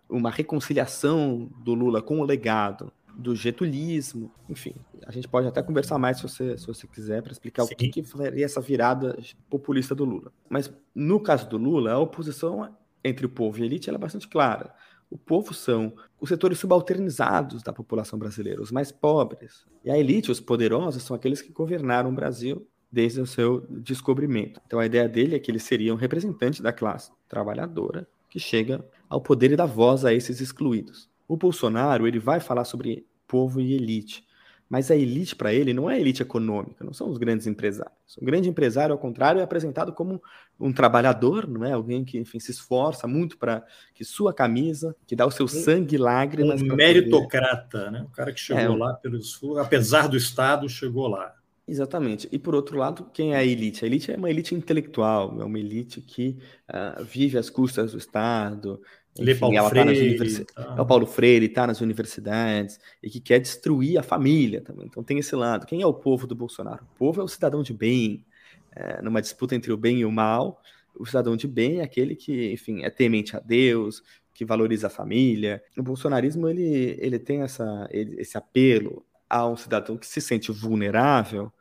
uma 0.10 0.32
reconciliação 0.32 1.52
do 1.64 1.76
Lula 1.76 2.02
com 2.02 2.20
o 2.20 2.24
legado 2.24 2.92
do 3.16 3.36
getulismo, 3.36 4.32
enfim, 4.50 4.74
a 5.06 5.12
gente 5.12 5.28
pode 5.28 5.46
até 5.46 5.62
conversar 5.62 6.00
mais 6.00 6.18
se 6.18 6.24
você, 6.24 6.58
se 6.58 6.66
você 6.66 6.88
quiser 6.88 7.22
para 7.22 7.34
explicar 7.34 7.64
Sim. 7.66 7.74
o 7.74 7.78
que, 7.78 7.90
que 7.90 8.04
faria 8.04 8.46
essa 8.46 8.62
virada 8.62 9.20
populista 9.50 9.94
do 9.94 10.06
Lula. 10.06 10.32
Mas 10.50 10.72
no 10.96 11.20
caso 11.20 11.48
do 11.48 11.58
Lula, 11.58 11.92
a 11.92 12.00
oposição 12.00 12.74
entre 13.04 13.26
o 13.26 13.30
povo 13.30 13.60
e 13.60 13.64
a 13.64 13.66
elite 13.66 13.90
é 13.90 13.98
bastante 13.98 14.28
clara. 14.28 14.74
O 15.12 15.18
povo 15.18 15.54
são 15.54 15.94
os 16.20 16.30
setores 16.30 16.58
subalternizados 16.58 17.62
da 17.62 17.74
população 17.74 18.18
brasileira, 18.18 18.62
os 18.62 18.72
mais 18.72 18.92
pobres. 18.92 19.66
E 19.84 19.92
a 19.92 19.98
elite, 19.98 20.32
os 20.32 20.40
poderosos, 20.40 21.04
são 21.04 21.16
aqueles 21.16 21.42
que 21.42 21.52
governaram 21.52 22.10
o 22.10 22.16
Brasil 22.16 22.66
desde 22.92 23.22
o 23.22 23.28
seu 23.28 23.66
descobrimento. 23.70 24.62
Então 24.66 24.80
a 24.80 24.86
ideia 24.86 25.08
dele 25.08 25.36
é 25.36 25.40
que 25.40 25.52
ele 25.52 25.60
seria 25.60 25.94
um 25.94 25.98
representante 25.98 26.62
da 26.62 26.74
classe 26.74 27.12
trabalhadora 27.28 28.08
que 28.30 28.40
chega 28.40 28.86
ao 29.08 29.22
poder 29.22 29.52
e 29.52 29.56
dá 29.56 29.66
voz 29.66 30.06
a 30.06 30.14
esses 30.14 30.40
excluídos. 30.40 31.10
O 31.28 31.38
Bolsonaro 31.38 32.08
ele 32.08 32.20
vai 32.20 32.40
falar 32.40 32.64
sobre 32.64 33.06
povo 33.28 33.62
e 33.62 33.74
elite, 33.74 34.28
mas 34.68 34.92
a 34.92 34.96
elite 34.96 35.36
para 35.36 35.52
ele 35.52 35.74
não 35.74 35.90
é 35.90 35.96
a 35.96 36.00
elite 36.00 36.22
econômica, 36.22 36.84
não 36.84 36.94
são 36.94 37.10
os 37.10 37.18
grandes 37.18 37.48
empresários. 37.48 38.18
O 38.22 38.26
grande 38.26 38.50
empresário, 38.50 38.94
ao 38.94 39.00
contrário, 39.00 39.40
é 39.40 39.44
apresentado 39.44 39.92
como 39.94 40.22
um 40.60 40.72
trabalhador, 40.72 41.48
não 41.48 41.66
é? 41.66 41.72
Alguém 41.72 42.06
que, 42.06 42.20
enfim, 42.20 42.40
se 42.40 42.52
esforça 42.52 43.08
muito 43.08 43.38
para 43.38 43.64
que 43.96 44.04
sua 44.04 44.32
camisa, 44.32 44.96
que 45.08 45.16
dá 45.16 45.26
o 45.26 45.32
seu 45.32 45.48
sangue 45.48 45.96
e 45.96 45.98
lágrimas. 45.98 46.62
Um 46.62 46.76
meritocrata, 46.76 47.80
poder... 47.80 47.92
né? 47.92 48.02
O 48.04 48.10
cara 48.10 48.32
que 48.32 48.40
chegou 48.40 48.76
é, 48.76 48.78
lá 48.78 48.94
pelo 48.94 49.18
esforço, 49.18 49.60
apesar 49.60 50.08
do 50.08 50.18
Estado, 50.18 50.70
chegou 50.70 51.08
lá. 51.08 51.34
Exatamente. 51.70 52.28
E 52.32 52.40
por 52.40 52.56
outro 52.56 52.78
lado, 52.78 53.10
quem 53.14 53.34
é 53.34 53.38
a 53.38 53.46
elite? 53.46 53.86
A 53.86 53.88
elite 53.88 54.12
é 54.12 54.18
uma 54.18 54.30
elite 54.30 54.56
intelectual, 54.56 55.40
é 55.40 55.46
uma 55.46 55.60
elite 55.60 56.02
que 56.02 56.38
uh, 56.68 57.04
vive 57.04 57.38
às 57.38 57.50
custas 57.50 57.92
do 57.92 57.98
Estado, 57.98 58.82
Lê 59.18 59.36
Paulo 59.36 59.56
ela 59.56 59.70
Freire, 59.70 59.96
tá 59.96 60.02
univers... 60.02 60.46
tá. 60.54 60.76
É 60.78 60.82
o 60.82 60.86
Paulo 60.86 61.06
Freire, 61.06 61.46
está 61.46 61.68
nas 61.68 61.82
universidades 61.82 62.80
e 63.04 63.10
que 63.10 63.20
quer 63.20 63.40
destruir 63.40 63.98
a 63.98 64.04
família 64.04 64.62
também. 64.62 64.88
Então 64.88 65.04
tem 65.04 65.20
esse 65.20 65.36
lado. 65.36 65.66
Quem 65.66 65.82
é 65.82 65.86
o 65.86 65.94
povo 65.94 66.26
do 66.26 66.36
Bolsonaro? 66.36 66.84
O 66.96 66.98
povo 66.98 67.22
é 67.22 67.24
o 67.24 67.28
cidadão 67.28 67.62
de 67.62 67.74
bem. 67.74 68.26
É, 68.72 69.02
numa 69.02 69.22
disputa 69.22 69.56
entre 69.56 69.72
o 69.72 69.78
bem 69.78 70.00
e 70.00 70.06
o 70.06 70.12
mal, 70.12 70.62
o 70.96 71.06
cidadão 71.06 71.36
de 71.36 71.48
bem 71.48 71.80
é 71.80 71.84
aquele 71.84 72.16
que, 72.16 72.52
enfim, 72.52 72.84
é 72.84 72.90
temente 72.90 73.36
a 73.36 73.40
Deus, 73.40 74.04
que 74.34 74.46
valoriza 74.46 74.88
a 74.88 74.92
família. 74.92 75.62
O 75.78 75.84
bolsonarismo 75.84 76.48
ele, 76.48 76.96
ele 77.00 77.20
tem 77.20 77.42
essa, 77.42 77.88
ele, 77.92 78.22
esse 78.22 78.38
apelo 78.38 79.04
a 79.30 79.46
um 79.48 79.58
cidadão 79.58 79.98
que 79.98 80.08
se 80.08 80.22
sente 80.22 80.52
vulnerável, 80.52 81.52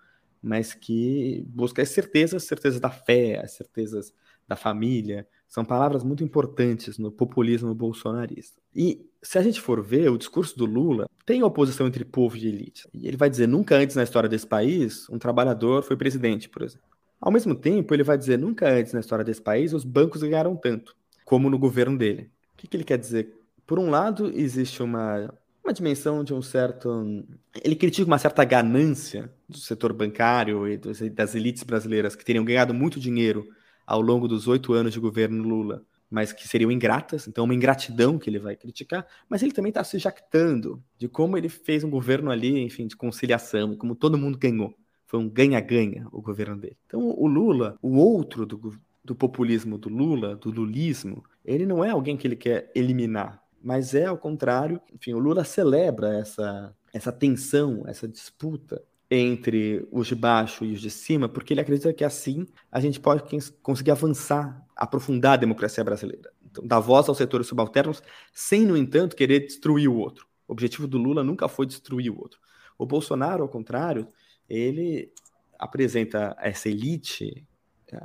mas 0.42 0.74
que 0.74 1.44
busca 1.48 1.82
as 1.82 1.88
certezas, 1.88 2.44
certezas 2.44 2.80
da 2.80 2.90
fé, 2.90 3.40
as 3.42 3.52
certezas 3.52 4.12
da 4.46 4.56
família, 4.56 5.26
são 5.46 5.64
palavras 5.64 6.02
muito 6.02 6.24
importantes 6.24 6.98
no 6.98 7.10
populismo 7.10 7.74
bolsonarista. 7.74 8.60
E 8.74 9.06
se 9.22 9.38
a 9.38 9.42
gente 9.42 9.60
for 9.60 9.82
ver, 9.82 10.10
o 10.10 10.18
discurso 10.18 10.56
do 10.56 10.64
Lula 10.64 11.08
tem 11.26 11.42
oposição 11.42 11.86
entre 11.86 12.04
povo 12.04 12.36
e 12.36 12.46
elite. 12.46 12.88
E 12.94 13.06
ele 13.06 13.16
vai 13.16 13.28
dizer: 13.28 13.46
nunca 13.46 13.76
antes 13.76 13.96
na 13.96 14.02
história 14.02 14.28
desse 14.28 14.46
país 14.46 15.08
um 15.10 15.18
trabalhador 15.18 15.82
foi 15.82 15.96
presidente, 15.96 16.48
por 16.48 16.62
exemplo. 16.62 16.86
Ao 17.20 17.32
mesmo 17.32 17.54
tempo, 17.54 17.92
ele 17.94 18.02
vai 18.02 18.16
dizer: 18.16 18.38
nunca 18.38 18.70
antes 18.70 18.92
na 18.92 19.00
história 19.00 19.24
desse 19.24 19.42
país 19.42 19.72
os 19.72 19.84
bancos 19.84 20.22
ganharam 20.22 20.56
tanto 20.56 20.96
como 21.24 21.50
no 21.50 21.58
governo 21.58 21.98
dele. 21.98 22.30
O 22.54 22.56
que, 22.56 22.66
que 22.66 22.76
ele 22.76 22.84
quer 22.84 22.98
dizer? 22.98 23.34
Por 23.66 23.78
um 23.78 23.90
lado, 23.90 24.32
existe 24.34 24.82
uma, 24.82 25.30
uma 25.68 25.72
dimensão 25.74 26.24
de 26.24 26.32
um 26.32 26.40
certo. 26.40 27.24
Ele 27.62 27.76
critica 27.76 28.06
uma 28.06 28.18
certa 28.18 28.42
ganância 28.42 29.30
do 29.46 29.58
setor 29.58 29.92
bancário 29.92 30.66
e 30.66 30.78
das 30.78 31.34
elites 31.34 31.62
brasileiras 31.62 32.16
que 32.16 32.24
teriam 32.24 32.44
ganhado 32.44 32.72
muito 32.72 32.98
dinheiro 32.98 33.46
ao 33.86 34.00
longo 34.00 34.26
dos 34.26 34.48
oito 34.48 34.72
anos 34.72 34.92
de 34.92 35.00
governo 35.00 35.42
Lula, 35.42 35.82
mas 36.10 36.32
que 36.32 36.48
seriam 36.48 36.70
ingratas, 36.70 37.28
então 37.28 37.44
uma 37.44 37.54
ingratidão 37.54 38.18
que 38.18 38.28
ele 38.28 38.38
vai 38.38 38.56
criticar, 38.56 39.06
mas 39.28 39.42
ele 39.42 39.52
também 39.52 39.70
está 39.70 39.84
se 39.84 39.98
jactando 39.98 40.82
de 40.98 41.08
como 41.08 41.36
ele 41.36 41.48
fez 41.48 41.84
um 41.84 41.90
governo 41.90 42.30
ali, 42.30 42.60
enfim, 42.60 42.86
de 42.86 42.96
conciliação, 42.96 43.76
como 43.76 43.94
todo 43.94 44.18
mundo 44.18 44.38
ganhou. 44.38 44.74
Foi 45.06 45.18
um 45.20 45.28
ganha-ganha 45.28 46.06
o 46.12 46.20
governo 46.20 46.58
dele. 46.58 46.76
Então 46.86 47.00
o 47.00 47.26
Lula, 47.26 47.78
o 47.80 47.96
outro 47.96 48.44
do, 48.44 48.78
do 49.04 49.14
populismo 49.14 49.78
do 49.78 49.88
Lula, 49.88 50.36
do 50.36 50.50
lulismo, 50.50 51.24
ele 51.44 51.64
não 51.64 51.84
é 51.84 51.90
alguém 51.90 52.16
que 52.16 52.26
ele 52.26 52.36
quer 52.36 52.70
eliminar, 52.74 53.42
mas 53.62 53.94
é 53.94 54.06
ao 54.06 54.18
contrário, 54.18 54.80
enfim, 54.92 55.12
o 55.14 55.18
Lula 55.18 55.44
celebra 55.44 56.18
essa, 56.18 56.74
essa 56.92 57.12
tensão, 57.12 57.84
essa 57.86 58.06
disputa 58.06 58.82
entre 59.10 59.86
os 59.90 60.06
de 60.06 60.14
baixo 60.14 60.64
e 60.64 60.72
os 60.72 60.80
de 60.80 60.90
cima, 60.90 61.28
porque 61.28 61.54
ele 61.54 61.60
acredita 61.60 61.92
que 61.92 62.04
assim 62.04 62.46
a 62.70 62.78
gente 62.78 63.00
pode 63.00 63.22
conseguir 63.62 63.90
avançar, 63.90 64.64
aprofundar 64.76 65.34
a 65.34 65.36
democracia 65.36 65.82
brasileira. 65.82 66.30
Então, 66.44 66.66
dar 66.66 66.80
voz 66.80 67.08
aos 67.08 67.18
setores 67.18 67.46
subalternos, 67.46 68.02
sem, 68.32 68.64
no 68.64 68.76
entanto, 68.76 69.16
querer 69.16 69.40
destruir 69.40 69.88
o 69.88 69.96
outro. 69.96 70.26
O 70.46 70.52
objetivo 70.52 70.86
do 70.86 70.98
Lula 70.98 71.24
nunca 71.24 71.48
foi 71.48 71.66
destruir 71.66 72.10
o 72.10 72.18
outro. 72.18 72.38
O 72.78 72.86
Bolsonaro, 72.86 73.42
ao 73.42 73.48
contrário, 73.48 74.06
ele 74.48 75.12
apresenta 75.58 76.36
essa 76.38 76.68
elite, 76.68 77.46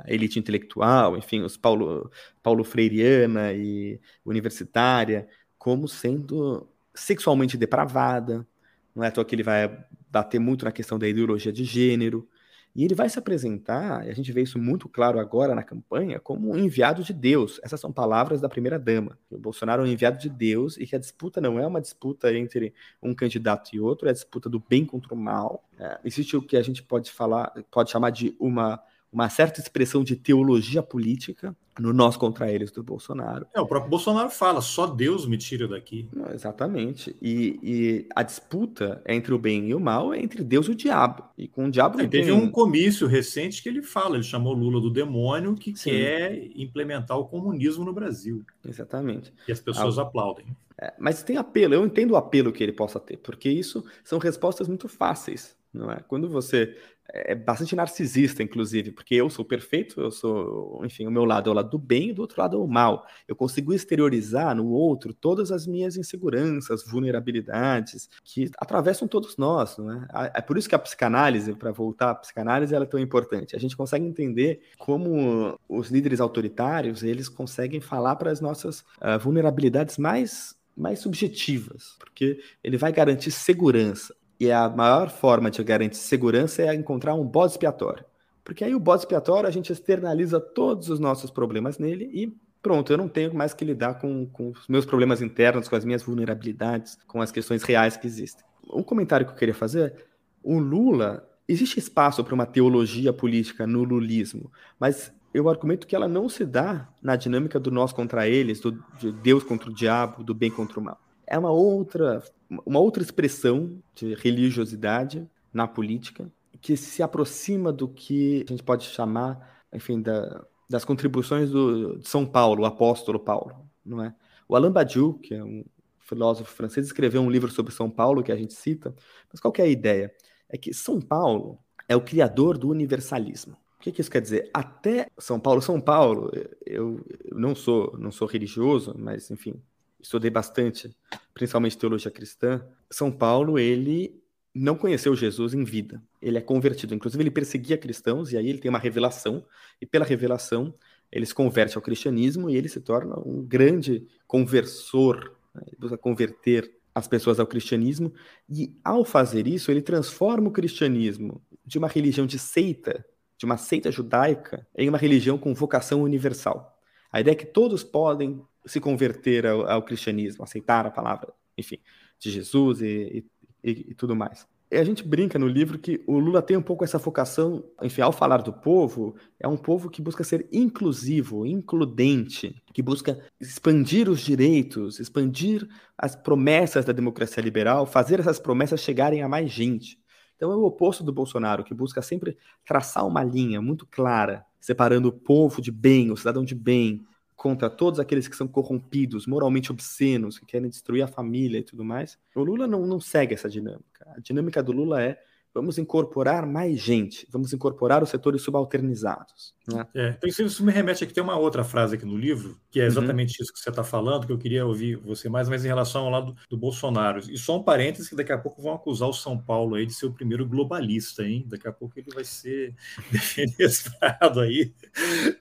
elite 0.06 0.38
intelectual, 0.38 1.16
enfim, 1.16 1.42
os 1.42 1.56
Paulo, 1.56 2.10
Paulo 2.42 2.64
Freireana 2.64 3.52
e 3.52 4.00
universitária, 4.24 5.28
como 5.64 5.88
sendo 5.88 6.68
sexualmente 6.94 7.56
depravada, 7.56 8.46
não 8.94 9.02
é 9.02 9.06
à 9.06 9.10
toa 9.10 9.24
que 9.24 9.34
ele 9.34 9.42
vai 9.42 9.82
bater 10.10 10.38
muito 10.38 10.62
na 10.62 10.70
questão 10.70 10.98
da 10.98 11.08
ideologia 11.08 11.50
de 11.50 11.64
gênero. 11.64 12.28
E 12.76 12.84
ele 12.84 12.94
vai 12.94 13.08
se 13.08 13.18
apresentar, 13.18 14.06
e 14.06 14.10
a 14.10 14.14
gente 14.14 14.30
vê 14.30 14.42
isso 14.42 14.58
muito 14.58 14.90
claro 14.90 15.18
agora 15.18 15.54
na 15.54 15.62
campanha, 15.62 16.20
como 16.20 16.52
um 16.52 16.58
enviado 16.58 17.02
de 17.02 17.14
Deus. 17.14 17.58
Essas 17.64 17.80
são 17.80 17.90
palavras 17.90 18.42
da 18.42 18.48
primeira-dama. 18.48 19.18
O 19.30 19.38
Bolsonaro 19.38 19.80
é 19.80 19.86
um 19.86 19.88
enviado 19.88 20.18
de 20.18 20.28
Deus 20.28 20.76
e 20.76 20.86
que 20.86 20.94
a 20.96 20.98
disputa 20.98 21.40
não 21.40 21.58
é 21.58 21.66
uma 21.66 21.80
disputa 21.80 22.30
entre 22.34 22.74
um 23.02 23.14
candidato 23.14 23.74
e 23.74 23.80
outro, 23.80 24.06
é 24.06 24.10
a 24.10 24.12
disputa 24.14 24.50
do 24.50 24.62
bem 24.68 24.84
contra 24.84 25.14
o 25.14 25.16
mal. 25.16 25.64
É, 25.78 25.98
existe 26.04 26.36
o 26.36 26.42
que 26.42 26.58
a 26.58 26.62
gente 26.62 26.82
pode 26.82 27.10
falar, 27.10 27.54
pode 27.70 27.90
chamar 27.90 28.10
de 28.10 28.36
uma 28.38 28.82
uma 29.14 29.28
certa 29.28 29.60
expressão 29.60 30.02
de 30.02 30.16
teologia 30.16 30.82
política 30.82 31.56
no 31.78 31.92
nós 31.92 32.16
contra 32.16 32.50
eles 32.50 32.72
do 32.72 32.82
Bolsonaro. 32.82 33.46
É, 33.54 33.60
o 33.60 33.66
próprio 33.66 33.90
Bolsonaro 33.90 34.28
fala, 34.28 34.60
só 34.60 34.86
Deus 34.86 35.24
me 35.24 35.38
tira 35.38 35.68
daqui. 35.68 36.08
Não, 36.12 36.32
exatamente. 36.32 37.14
E, 37.22 37.58
e, 37.62 38.08
a 38.14 38.24
disputa 38.24 39.00
entre 39.06 39.32
o 39.32 39.38
bem 39.38 39.68
e 39.68 39.74
o 39.74 39.78
mal 39.78 40.12
é 40.12 40.20
entre 40.20 40.42
Deus 40.42 40.66
e 40.66 40.72
o 40.72 40.74
diabo. 40.74 41.24
E 41.38 41.46
com 41.46 41.66
o 41.66 41.70
diabo 41.70 42.00
é, 42.00 42.08
Teve 42.08 42.32
um 42.32 42.50
comício 42.50 43.06
recente 43.06 43.62
que 43.62 43.68
ele 43.68 43.82
fala, 43.82 44.16
ele 44.16 44.24
chamou 44.24 44.52
Lula 44.52 44.80
do 44.80 44.90
demônio 44.90 45.54
que 45.54 45.76
Sim. 45.76 45.90
quer 45.90 46.50
implementar 46.56 47.16
o 47.16 47.26
comunismo 47.26 47.84
no 47.84 47.92
Brasil. 47.92 48.44
Exatamente. 48.66 49.32
E 49.46 49.52
as 49.52 49.60
pessoas 49.60 49.96
aplaudem. 49.96 50.46
É, 50.80 50.92
mas 50.98 51.22
tem 51.22 51.36
apelo, 51.36 51.74
eu 51.74 51.86
entendo 51.86 52.12
o 52.12 52.16
apelo 52.16 52.52
que 52.52 52.62
ele 52.62 52.72
possa 52.72 52.98
ter, 52.98 53.16
porque 53.18 53.48
isso 53.48 53.84
são 54.02 54.18
respostas 54.18 54.66
muito 54.66 54.88
fáceis 54.88 55.56
não 55.74 55.90
é? 55.90 56.00
Quando 56.06 56.28
você 56.28 56.76
é 57.08 57.34
bastante 57.34 57.76
narcisista, 57.76 58.42
inclusive, 58.42 58.90
porque 58.90 59.14
eu 59.14 59.28
sou 59.28 59.44
perfeito, 59.44 60.00
eu 60.00 60.10
sou, 60.10 60.80
enfim, 60.84 61.06
o 61.06 61.10
meu 61.10 61.24
lado 61.24 61.48
é 61.48 61.52
o 61.52 61.54
lado 61.54 61.70
do 61.70 61.78
bem 61.78 62.10
e 62.10 62.12
do 62.12 62.22
outro 62.22 62.40
lado 62.40 62.56
é 62.56 62.58
o 62.58 62.66
mal. 62.66 63.06
Eu 63.28 63.36
consigo 63.36 63.72
exteriorizar 63.72 64.54
no 64.54 64.68
outro 64.70 65.12
todas 65.12 65.52
as 65.52 65.66
minhas 65.66 65.96
inseguranças, 65.96 66.84
vulnerabilidades 66.84 68.08
que 68.24 68.50
atravessam 68.58 69.06
todos 69.06 69.36
nós, 69.36 69.76
não 69.76 69.92
é? 69.92 70.32
É 70.34 70.40
por 70.40 70.58
isso 70.58 70.68
que 70.68 70.74
a 70.74 70.78
psicanálise, 70.78 71.54
para 71.54 71.70
voltar 71.72 72.10
à 72.10 72.14
psicanálise, 72.14 72.74
ela 72.74 72.84
é 72.84 72.88
tão 72.88 73.00
importante. 73.00 73.54
A 73.54 73.60
gente 73.60 73.76
consegue 73.76 74.04
entender 74.04 74.62
como 74.78 75.58
os 75.68 75.90
líderes 75.90 76.20
autoritários, 76.20 77.02
eles 77.02 77.28
conseguem 77.28 77.80
falar 77.80 78.16
para 78.16 78.30
as 78.30 78.40
nossas 78.40 78.80
uh, 78.80 79.18
vulnerabilidades 79.20 79.98
mais 79.98 80.56
mais 80.76 80.98
subjetivas, 80.98 81.94
porque 82.00 82.40
ele 82.62 82.76
vai 82.76 82.92
garantir 82.92 83.30
segurança. 83.30 84.12
E 84.44 84.52
a 84.52 84.68
maior 84.68 85.08
forma 85.08 85.50
de 85.50 85.64
garantir 85.64 85.96
segurança 85.96 86.60
é 86.60 86.74
encontrar 86.74 87.14
um 87.14 87.24
bode 87.24 87.52
expiatório. 87.52 88.04
Porque 88.44 88.62
aí 88.62 88.74
o 88.74 88.78
bode 88.78 89.00
expiatório 89.00 89.48
a 89.48 89.50
gente 89.50 89.72
externaliza 89.72 90.38
todos 90.38 90.90
os 90.90 91.00
nossos 91.00 91.30
problemas 91.30 91.78
nele 91.78 92.10
e 92.12 92.30
pronto, 92.62 92.92
eu 92.92 92.98
não 92.98 93.08
tenho 93.08 93.34
mais 93.34 93.54
que 93.54 93.64
lidar 93.64 93.94
com, 93.94 94.26
com 94.26 94.50
os 94.50 94.68
meus 94.68 94.84
problemas 94.84 95.22
internos, 95.22 95.66
com 95.66 95.76
as 95.76 95.84
minhas 95.86 96.02
vulnerabilidades, 96.02 96.98
com 97.06 97.22
as 97.22 97.32
questões 97.32 97.62
reais 97.62 97.96
que 97.96 98.06
existem. 98.06 98.44
Um 98.70 98.82
comentário 98.82 99.24
que 99.24 99.32
eu 99.32 99.36
queria 99.36 99.54
fazer: 99.54 99.94
o 100.42 100.58
Lula, 100.58 101.26
existe 101.48 101.78
espaço 101.78 102.22
para 102.22 102.34
uma 102.34 102.44
teologia 102.44 103.14
política 103.14 103.66
no 103.66 103.82
lulismo, 103.82 104.52
mas 104.78 105.10
eu 105.32 105.48
argumento 105.48 105.86
que 105.86 105.96
ela 105.96 106.06
não 106.06 106.28
se 106.28 106.44
dá 106.44 106.86
na 107.02 107.16
dinâmica 107.16 107.58
do 107.58 107.70
nós 107.70 107.94
contra 107.94 108.28
eles, 108.28 108.60
do 108.60 108.72
de 108.98 109.10
Deus 109.10 109.42
contra 109.42 109.70
o 109.70 109.74
diabo, 109.74 110.22
do 110.22 110.34
bem 110.34 110.50
contra 110.50 110.78
o 110.78 110.82
mal. 110.82 111.00
É 111.26 111.38
uma 111.38 111.50
outra 111.50 112.22
uma 112.64 112.78
outra 112.78 113.02
expressão 113.02 113.78
de 113.94 114.14
religiosidade 114.14 115.28
na 115.52 115.66
política 115.66 116.30
que 116.60 116.76
se 116.76 117.02
aproxima 117.02 117.72
do 117.72 117.88
que 117.88 118.44
a 118.48 118.52
gente 118.52 118.62
pode 118.62 118.84
chamar, 118.84 119.64
enfim, 119.72 120.00
da, 120.00 120.44
das 120.68 120.84
contribuições 120.84 121.50
do, 121.50 121.98
de 121.98 122.08
São 122.08 122.24
Paulo, 122.24 122.62
o 122.62 122.66
apóstolo 122.66 123.18
Paulo, 123.18 123.68
não 123.84 124.02
é? 124.02 124.14
O 124.48 124.56
Alain 124.56 124.70
Badiou, 124.70 125.14
que 125.14 125.34
é 125.34 125.44
um 125.44 125.64
filósofo 126.00 126.52
francês, 126.54 126.86
escreveu 126.86 127.20
um 127.20 127.30
livro 127.30 127.50
sobre 127.50 127.72
São 127.72 127.90
Paulo 127.90 128.22
que 128.22 128.32
a 128.32 128.36
gente 128.36 128.54
cita, 128.54 128.94
mas 129.30 129.40
qual 129.40 129.52
é 129.58 129.62
a 129.62 129.66
ideia? 129.66 130.12
É 130.48 130.56
que 130.56 130.72
São 130.72 131.00
Paulo 131.00 131.58
é 131.88 131.96
o 131.96 132.00
criador 132.00 132.56
do 132.56 132.68
universalismo. 132.70 133.56
O 133.78 133.80
que, 133.84 133.92
que 133.92 134.00
isso 134.00 134.10
quer 134.10 134.22
dizer? 134.22 134.48
Até 134.54 135.08
São 135.18 135.38
Paulo, 135.38 135.60
São 135.60 135.78
Paulo, 135.78 136.30
eu, 136.64 137.04
eu 137.24 137.38
não 137.38 137.54
sou 137.54 137.94
não 137.98 138.10
sou 138.10 138.26
religioso, 138.26 138.94
mas 138.98 139.30
enfim, 139.30 139.60
estudei 140.04 140.30
bastante, 140.30 140.94
principalmente 141.32 141.78
teologia 141.78 142.10
cristã, 142.10 142.62
São 142.90 143.10
Paulo, 143.10 143.58
ele 143.58 144.22
não 144.54 144.76
conheceu 144.76 145.16
Jesus 145.16 145.54
em 145.54 145.64
vida. 145.64 146.00
Ele 146.20 146.36
é 146.36 146.40
convertido. 146.40 146.94
Inclusive, 146.94 147.22
ele 147.22 147.30
perseguia 147.30 147.78
cristãos, 147.78 148.30
e 148.30 148.36
aí 148.36 148.48
ele 148.48 148.58
tem 148.58 148.68
uma 148.68 148.78
revelação, 148.78 149.44
e 149.80 149.86
pela 149.86 150.04
revelação, 150.04 150.74
ele 151.10 151.24
se 151.24 151.34
converte 151.34 151.76
ao 151.76 151.82
cristianismo 151.82 152.50
e 152.50 152.56
ele 152.56 152.68
se 152.68 152.80
torna 152.80 153.18
um 153.18 153.42
grande 153.42 154.06
conversor, 154.26 155.36
né? 155.54 155.62
ele 155.66 155.76
busca 155.78 155.96
converter 155.96 156.70
as 156.94 157.08
pessoas 157.08 157.40
ao 157.40 157.46
cristianismo, 157.46 158.12
e 158.48 158.76
ao 158.84 159.04
fazer 159.04 159.48
isso, 159.48 159.70
ele 159.70 159.82
transforma 159.82 160.48
o 160.48 160.52
cristianismo 160.52 161.42
de 161.64 161.78
uma 161.78 161.88
religião 161.88 162.26
de 162.26 162.38
seita 162.38 163.04
de 163.36 163.44
uma 163.44 163.56
seita 163.56 163.90
judaica 163.90 164.64
em 164.76 164.88
uma 164.88 164.96
religião 164.96 165.36
com 165.36 165.52
vocação 165.52 166.02
universal. 166.02 166.78
A 167.12 167.20
ideia 167.20 167.32
é 167.32 167.36
que 167.36 167.46
todos 167.46 167.82
podem 167.82 168.40
se 168.66 168.80
converter 168.80 169.46
ao, 169.46 169.68
ao 169.68 169.82
cristianismo, 169.82 170.44
aceitar 170.44 170.86
a 170.86 170.90
palavra, 170.90 171.32
enfim, 171.56 171.78
de 172.18 172.30
Jesus 172.30 172.80
e, 172.80 173.24
e, 173.62 173.70
e 173.90 173.94
tudo 173.94 174.16
mais. 174.16 174.46
E 174.70 174.76
a 174.76 174.82
gente 174.82 175.06
brinca 175.06 175.38
no 175.38 175.46
livro 175.46 175.78
que 175.78 176.02
o 176.06 176.18
Lula 176.18 176.42
tem 176.42 176.56
um 176.56 176.62
pouco 176.62 176.82
essa 176.82 176.98
focação, 176.98 177.62
enfim, 177.80 178.00
ao 178.00 178.10
falar 178.10 178.42
do 178.42 178.52
povo, 178.52 179.14
é 179.38 179.46
um 179.46 179.56
povo 179.56 179.88
que 179.88 180.02
busca 180.02 180.24
ser 180.24 180.48
inclusivo, 180.50 181.46
includente, 181.46 182.60
que 182.72 182.82
busca 182.82 183.20
expandir 183.40 184.08
os 184.08 184.20
direitos, 184.20 184.98
expandir 184.98 185.68
as 185.96 186.16
promessas 186.16 186.84
da 186.84 186.92
democracia 186.92 187.42
liberal, 187.42 187.86
fazer 187.86 188.18
essas 188.18 188.40
promessas 188.40 188.80
chegarem 188.80 189.22
a 189.22 189.28
mais 189.28 189.48
gente. 189.48 189.96
Então 190.34 190.50
é 190.50 190.56
o 190.56 190.64
oposto 190.64 191.04
do 191.04 191.12
Bolsonaro, 191.12 191.62
que 191.62 191.72
busca 191.72 192.02
sempre 192.02 192.36
traçar 192.66 193.06
uma 193.06 193.22
linha 193.22 193.62
muito 193.62 193.86
clara, 193.86 194.44
separando 194.58 195.08
o 195.08 195.12
povo 195.12 195.62
de 195.62 195.70
bem, 195.70 196.10
o 196.10 196.16
cidadão 196.16 196.44
de 196.44 196.54
bem, 196.54 197.04
contra 197.36 197.68
todos 197.68 197.98
aqueles 197.98 198.28
que 198.28 198.36
são 198.36 198.46
corrompidos, 198.46 199.26
moralmente 199.26 199.70
obscenos, 199.70 200.38
que 200.38 200.46
querem 200.46 200.68
destruir 200.68 201.02
a 201.02 201.08
família 201.08 201.58
e 201.58 201.62
tudo 201.62 201.84
mais. 201.84 202.18
O 202.34 202.42
Lula 202.42 202.66
não, 202.66 202.86
não 202.86 203.00
segue 203.00 203.34
essa 203.34 203.48
dinâmica. 203.48 204.06
A 204.16 204.20
dinâmica 204.20 204.62
do 204.62 204.72
Lula 204.72 205.02
é 205.02 205.20
vamos 205.54 205.78
incorporar 205.78 206.44
mais 206.44 206.80
gente, 206.80 207.26
vamos 207.30 207.52
incorporar 207.52 208.02
os 208.02 208.10
setores 208.10 208.42
subalternizados. 208.42 209.54
Né? 209.66 209.86
É, 209.94 210.18
então 210.18 210.46
isso 210.46 210.64
me 210.64 210.72
remete 210.72 211.04
aqui, 211.04 211.14
tem 211.14 211.22
uma 211.22 211.38
outra 211.38 211.62
frase 211.62 211.94
aqui 211.94 212.04
no 212.04 212.16
livro, 212.16 212.58
que 212.70 212.80
é 212.80 212.82
uhum. 212.82 212.88
exatamente 212.88 213.38
uhum. 213.38 213.44
isso 213.44 213.52
que 213.52 213.60
você 213.60 213.70
está 213.70 213.84
falando, 213.84 214.26
que 214.26 214.32
eu 214.32 214.38
queria 214.38 214.66
ouvir 214.66 214.96
você 214.96 215.28
mais, 215.28 215.48
mas 215.48 215.64
em 215.64 215.68
relação 215.68 216.04
ao 216.04 216.10
lado 216.10 216.36
do 216.50 216.56
Bolsonaro. 216.56 217.20
E 217.30 217.38
só 217.38 217.56
um 217.56 217.62
parênteses, 217.62 218.08
que 218.08 218.16
daqui 218.16 218.32
a 218.32 218.38
pouco 218.38 218.60
vão 218.60 218.74
acusar 218.74 219.08
o 219.08 219.14
São 219.14 219.38
Paulo 219.38 219.76
aí 219.76 219.86
de 219.86 219.94
ser 219.94 220.06
o 220.06 220.12
primeiro 220.12 220.44
globalista, 220.44 221.22
hein? 221.22 221.44
Daqui 221.46 221.68
a 221.68 221.72
pouco 221.72 221.98
ele 221.98 222.10
vai 222.12 222.24
ser 222.24 222.74
defenestrado 223.12 224.40
aí. 224.40 224.74